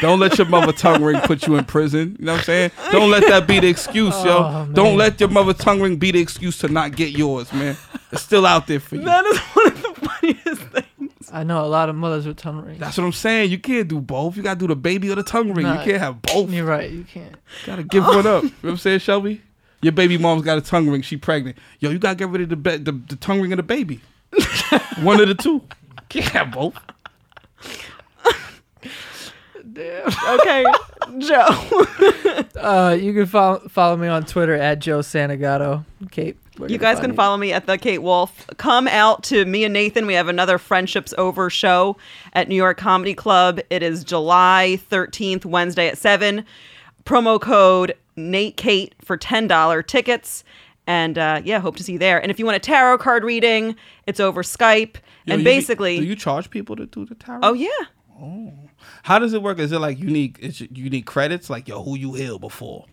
Don't 0.00 0.18
let 0.20 0.38
your 0.38 0.46
mother 0.48 0.72
tongue 0.72 1.02
ring 1.02 1.20
put 1.22 1.46
you 1.46 1.56
in 1.56 1.64
prison. 1.64 2.16
You 2.18 2.26
know 2.26 2.32
what 2.32 2.38
I'm 2.40 2.44
saying? 2.44 2.70
Don't 2.92 3.10
let 3.10 3.26
that 3.28 3.46
be 3.46 3.60
the 3.60 3.68
excuse, 3.68 4.14
yo. 4.24 4.38
Oh, 4.38 4.68
Don't 4.72 4.96
let 4.96 5.20
your 5.20 5.28
mother 5.28 5.54
tongue 5.54 5.80
ring 5.80 5.96
be 5.96 6.10
the 6.10 6.20
excuse 6.20 6.58
to 6.58 6.68
not 6.68 6.96
get 6.96 7.10
yours, 7.16 7.52
man. 7.52 7.76
It's 8.12 8.22
still 8.22 8.46
out 8.46 8.66
there 8.66 8.80
for 8.80 8.96
you. 8.96 9.02
that 9.02 9.24
is 9.26 9.38
one 9.38 9.66
of 9.68 9.82
the 9.82 10.08
funniest 10.08 10.62
things 10.62 11.30
I 11.32 11.42
know 11.42 11.64
a 11.64 11.66
lot 11.66 11.88
of 11.88 11.96
mothers 11.96 12.26
with 12.26 12.36
tongue 12.36 12.64
rings. 12.64 12.78
That's 12.78 12.96
what 12.96 13.04
I'm 13.04 13.12
saying. 13.12 13.50
You 13.50 13.58
can't 13.58 13.88
do 13.88 14.00
both. 14.00 14.36
You 14.36 14.42
gotta 14.44 14.58
do 14.60 14.68
the 14.68 14.76
baby 14.76 15.10
or 15.10 15.16
the 15.16 15.22
tongue 15.24 15.52
ring. 15.52 15.66
Nah. 15.66 15.80
You 15.80 15.84
can't 15.90 15.98
have 16.00 16.22
both. 16.22 16.50
You're 16.50 16.64
right. 16.64 16.88
You 16.90 17.02
can't. 17.04 17.34
Gotta 17.66 17.82
give 17.82 18.04
one 18.04 18.26
up. 18.26 18.42
You 18.44 18.48
know 18.50 18.54
what 18.60 18.70
I'm 18.70 18.76
saying, 18.76 19.00
Shelby? 19.00 19.40
Your 19.82 19.92
baby 19.92 20.16
mom's 20.16 20.42
got 20.42 20.58
a 20.58 20.60
tongue 20.60 20.88
ring. 20.88 21.02
She 21.02 21.16
pregnant. 21.16 21.58
Yo, 21.80 21.90
you 21.90 21.98
gotta 21.98 22.14
get 22.14 22.28
rid 22.28 22.42
of 22.42 22.48
the 22.50 22.56
be- 22.56 22.76
the, 22.76 22.92
the 22.92 23.16
tongue 23.16 23.40
ring 23.40 23.52
of 23.52 23.56
the 23.56 23.62
baby. 23.64 24.00
one 25.02 25.20
of 25.20 25.28
the 25.28 25.34
two. 25.34 25.62
Can't 26.08 26.28
have 26.30 26.52
both. 26.52 26.74
okay 30.28 30.64
joe 31.18 31.46
Uh, 32.56 32.96
you 32.98 33.12
can 33.12 33.26
follow 33.26 33.58
follow 33.68 33.96
me 33.96 34.08
on 34.08 34.24
Twitter 34.24 34.54
at 34.54 34.78
Joe 34.78 35.00
Santagato. 35.00 35.84
Kate, 36.10 36.36
where 36.56 36.70
You 36.70 36.78
guys 36.78 36.96
find 36.98 37.08
can 37.08 37.16
follow 37.16 37.36
me 37.36 37.52
at 37.52 37.66
the 37.66 37.76
Kate 37.76 37.98
Wolf. 38.02 38.46
Come 38.56 38.88
out 38.88 39.22
to 39.24 39.44
me 39.44 39.64
and 39.64 39.72
Nathan. 39.72 40.06
We 40.06 40.14
have 40.14 40.28
another 40.28 40.56
Friendships 40.58 41.12
Over 41.18 41.50
show 41.50 41.96
at 42.32 42.48
New 42.48 42.54
York 42.54 42.78
Comedy 42.78 43.14
Club. 43.14 43.60
It 43.70 43.82
is 43.82 44.02
July 44.02 44.80
13th, 44.90 45.44
Wednesday 45.44 45.88
at 45.88 45.98
7. 45.98 46.44
Promo 47.04 47.40
code 47.40 47.94
Nate 48.16 48.56
Kate 48.56 48.94
for 49.02 49.18
$10 49.18 49.86
tickets. 49.86 50.42
And 50.86 51.16
uh, 51.16 51.40
yeah, 51.44 51.60
hope 51.60 51.76
to 51.76 51.82
see 51.82 51.94
you 51.94 51.98
there. 51.98 52.20
And 52.20 52.30
if 52.30 52.38
you 52.38 52.44
want 52.44 52.56
a 52.56 52.60
tarot 52.60 52.98
card 52.98 53.24
reading, 53.24 53.74
it's 54.06 54.20
over 54.20 54.42
Skype. 54.42 54.96
Yo, 55.24 55.32
and 55.34 55.40
you 55.40 55.44
be- 55.44 55.44
basically, 55.44 55.98
do 55.98 56.04
you 56.04 56.16
charge 56.16 56.50
people 56.50 56.76
to 56.76 56.84
do 56.86 57.06
the 57.06 57.14
tarot? 57.14 57.40
oh 57.42 57.52
yeah, 57.54 57.68
Oh. 58.20 58.52
How 59.02 59.18
does 59.18 59.32
it 59.32 59.42
work? 59.42 59.58
Is 59.58 59.72
it 59.72 59.78
like 59.78 59.98
you 59.98 60.08
need 60.10 60.38
is 60.40 60.60
you 60.60 60.90
need 60.90 61.06
credits? 61.06 61.48
Like 61.50 61.66
yo, 61.68 61.82
who 61.82 61.96
you 61.96 62.12
heal 62.14 62.38
before? 62.38 62.84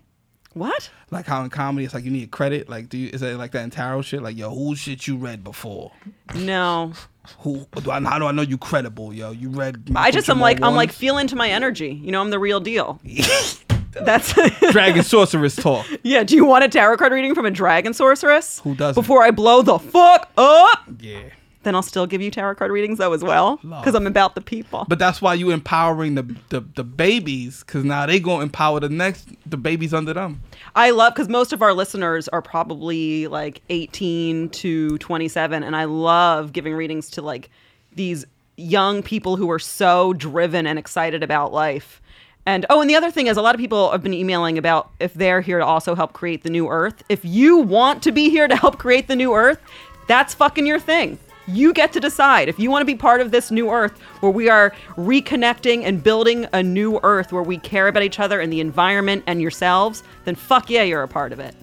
what? 0.54 0.90
Like 1.12 1.26
how 1.28 1.44
in 1.44 1.50
comedy 1.50 1.86
it's 1.86 1.94
like 1.94 2.04
you 2.04 2.12
need 2.12 2.24
a 2.24 2.28
credit. 2.28 2.68
Like 2.70 2.90
do 2.90 2.98
you 2.98 3.10
is 3.14 3.22
it 3.22 3.38
like 3.38 3.52
that 3.52 3.64
in 3.64 3.70
tarot 3.70 4.02
shit? 4.04 4.22
Like 4.24 4.38
yo, 4.38 4.50
who 4.54 4.76
shit 4.76 5.08
you 5.08 5.18
read 5.18 5.44
before? 5.44 5.92
No, 6.36 6.94
Who 7.40 7.66
do 7.84 7.92
I, 7.92 8.02
how 8.02 8.20
do 8.20 8.26
I 8.26 8.32
know 8.32 8.42
you 8.42 8.58
credible? 8.58 9.14
Yo, 9.14 9.32
you 9.32 9.50
read. 9.50 9.90
Michael 9.90 10.08
I 10.08 10.12
just 10.12 10.30
I'm 10.30 10.40
like 10.40 10.62
I'm 10.62 10.76
like 10.76 10.92
feel 10.92 11.18
into 11.18 11.36
my 11.36 11.50
energy. 11.50 11.94
You 12.04 12.12
know, 12.12 12.22
I'm 12.22 12.30
the 12.32 12.40
real 12.40 12.60
deal. 12.62 13.00
That's 13.94 14.34
Dragon 14.72 15.04
Sorceress 15.04 15.56
talk. 15.56 15.86
yeah. 16.04 16.24
Do 16.24 16.36
you 16.36 16.46
want 16.46 16.64
a 16.64 16.70
tarot 16.70 16.98
card 16.98 17.12
reading 17.12 17.36
from 17.36 17.46
a 17.46 17.52
dragon 17.52 17.94
sorceress? 17.94 18.60
Who 18.60 18.76
doesn't? 18.76 19.02
Before 19.02 19.24
I 19.24 19.32
blow 19.32 19.62
the 19.62 19.80
fuck 19.80 20.30
up, 20.38 20.80
Yeah. 21.00 21.24
then 21.64 21.76
I'll 21.76 21.82
still 21.84 22.08
give 22.08 22.22
you 22.22 22.32
tarot 22.32 22.56
card 22.56 22.72
readings 22.72 22.98
though 22.98 23.14
as 23.14 23.24
well 23.24 23.58
because 23.58 23.94
I'm 23.96 24.08
about 24.08 24.36
the 24.36 24.42
people. 24.42 24.86
But 24.88 24.98
that's 25.00 25.22
why 25.22 25.34
you 25.36 25.52
empowering 25.52 26.16
the 26.16 26.24
the, 26.50 26.62
the 26.76 26.84
babies, 26.84 27.64
cause 27.64 27.84
now 27.84 28.06
they 28.06 28.20
gonna 28.20 28.44
empower 28.44 28.80
the 28.80 28.90
next 28.90 29.30
the 29.46 29.58
babies 29.58 29.94
under 29.94 30.14
them. 30.14 30.42
I 30.76 30.92
love 30.92 31.14
because 31.14 31.28
most 31.30 31.52
of 31.54 31.62
our 31.62 31.74
listeners 31.74 32.28
are 32.30 32.42
probably 32.42 33.28
like 33.28 33.62
18 33.70 34.50
to 34.50 34.98
27, 35.00 35.64
and 35.64 35.76
I 35.76 35.84
love 35.84 36.54
giving 36.54 36.74
readings 36.74 37.10
to 37.12 37.22
like 37.22 37.50
these 37.94 38.26
young 38.58 39.02
people 39.04 39.36
who 39.38 39.50
are 39.52 39.60
so 39.60 40.14
driven 40.14 40.66
and 40.68 40.78
excited 40.80 41.24
about 41.24 41.52
life. 41.52 42.01
And 42.46 42.66
oh, 42.70 42.82
and 42.82 42.90
the 42.90 42.96
other 42.96 43.12
thing 43.12 43.28
is, 43.28 43.38
a 43.38 43.42
lot 43.42 43.54
of 43.54 43.60
people 43.60 43.92
have 43.92 44.02
been 44.02 44.14
emailing 44.14 44.58
about 44.58 44.92
if 45.00 45.14
they're 45.14 45.42
here 45.42 45.60
to 45.60 45.66
also 45.66 45.94
help 45.94 46.14
create 46.14 46.44
the 46.44 46.50
new 46.50 46.70
Earth. 46.70 47.04
If 47.08 47.24
you 47.24 47.58
want 47.58 48.02
to 48.04 48.12
be 48.12 48.30
here 48.30 48.48
to 48.48 48.56
help 48.56 48.80
create 48.80 49.08
the 49.08 49.16
new 49.16 49.34
Earth, 49.34 49.60
that's 50.08 50.34
fucking 50.34 50.66
your 50.66 50.80
thing. 50.80 51.20
You 51.48 51.74
get 51.74 51.92
to 51.94 52.00
decide 52.00 52.50
if 52.50 52.60
you 52.60 52.70
want 52.72 52.82
to 52.82 52.86
be 52.86 52.96
part 52.96 53.22
of 53.22 53.32
this 53.32 53.52
new 53.52 53.70
Earth 53.70 54.00
where 54.22 54.32
we 54.32 54.50
are 54.50 54.74
reconnecting 54.96 55.84
and 55.84 56.02
building 56.02 56.48
a 56.54 56.64
new 56.64 57.00
Earth 57.04 57.32
where 57.32 57.44
we 57.44 57.58
care 57.58 57.88
about 57.88 58.04
each 58.04 58.20
other 58.20 58.40
and 58.40 58.52
the 58.52 58.60
environment 58.60 59.24
and 59.28 59.42
yourselves, 59.42 60.04
then 60.26 60.36
fuck 60.36 60.70
yeah, 60.70 60.84
you're 60.84 61.04
a 61.04 61.08
part 61.08 61.32
of 61.32 61.40
it. 61.40 61.56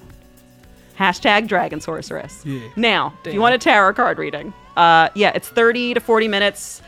Hashtag 0.99 1.47
Dragon 1.47 1.81
Sorceress. 1.81 2.45
Yeah. 2.45 2.61
Now, 2.77 3.15
if 3.25 3.33
you 3.33 3.41
want 3.41 3.55
a 3.55 3.59
tarot 3.59 3.95
card 3.95 4.19
reading, 4.19 4.53
uh, 4.77 5.09
yeah, 5.15 5.31
it's 5.35 5.49
30 5.49 5.95
to 5.95 6.01
40 6.01 6.29
minutes, 6.29 6.83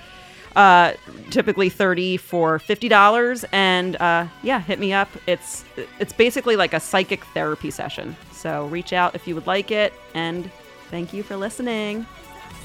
uh, 0.57 0.95
typically 1.31 1.69
30 1.69 2.17
for 2.17 2.59
$50. 2.59 3.45
And 3.53 3.97
uh, 3.97 4.27
yeah, 4.43 4.61
hit 4.61 4.79
me 4.79 4.93
up. 4.93 5.09
It's, 5.27 5.65
it's 5.99 6.13
basically 6.13 6.57
like 6.57 6.73
a 6.73 6.81
psychic 6.81 7.25
therapy 7.27 7.71
session. 7.71 8.17
So 8.33 8.67
reach 8.67 8.93
out 8.93 9.15
if 9.15 9.27
you 9.27 9.35
would 9.35 9.47
like 9.47 9.71
it. 9.71 9.93
And 10.15 10.51
thank 10.91 11.13
you 11.13 11.23
for 11.23 11.37
listening. 11.37 12.07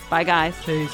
Bye, 0.10 0.24
guys. 0.24 0.56
Peace. 0.66 0.94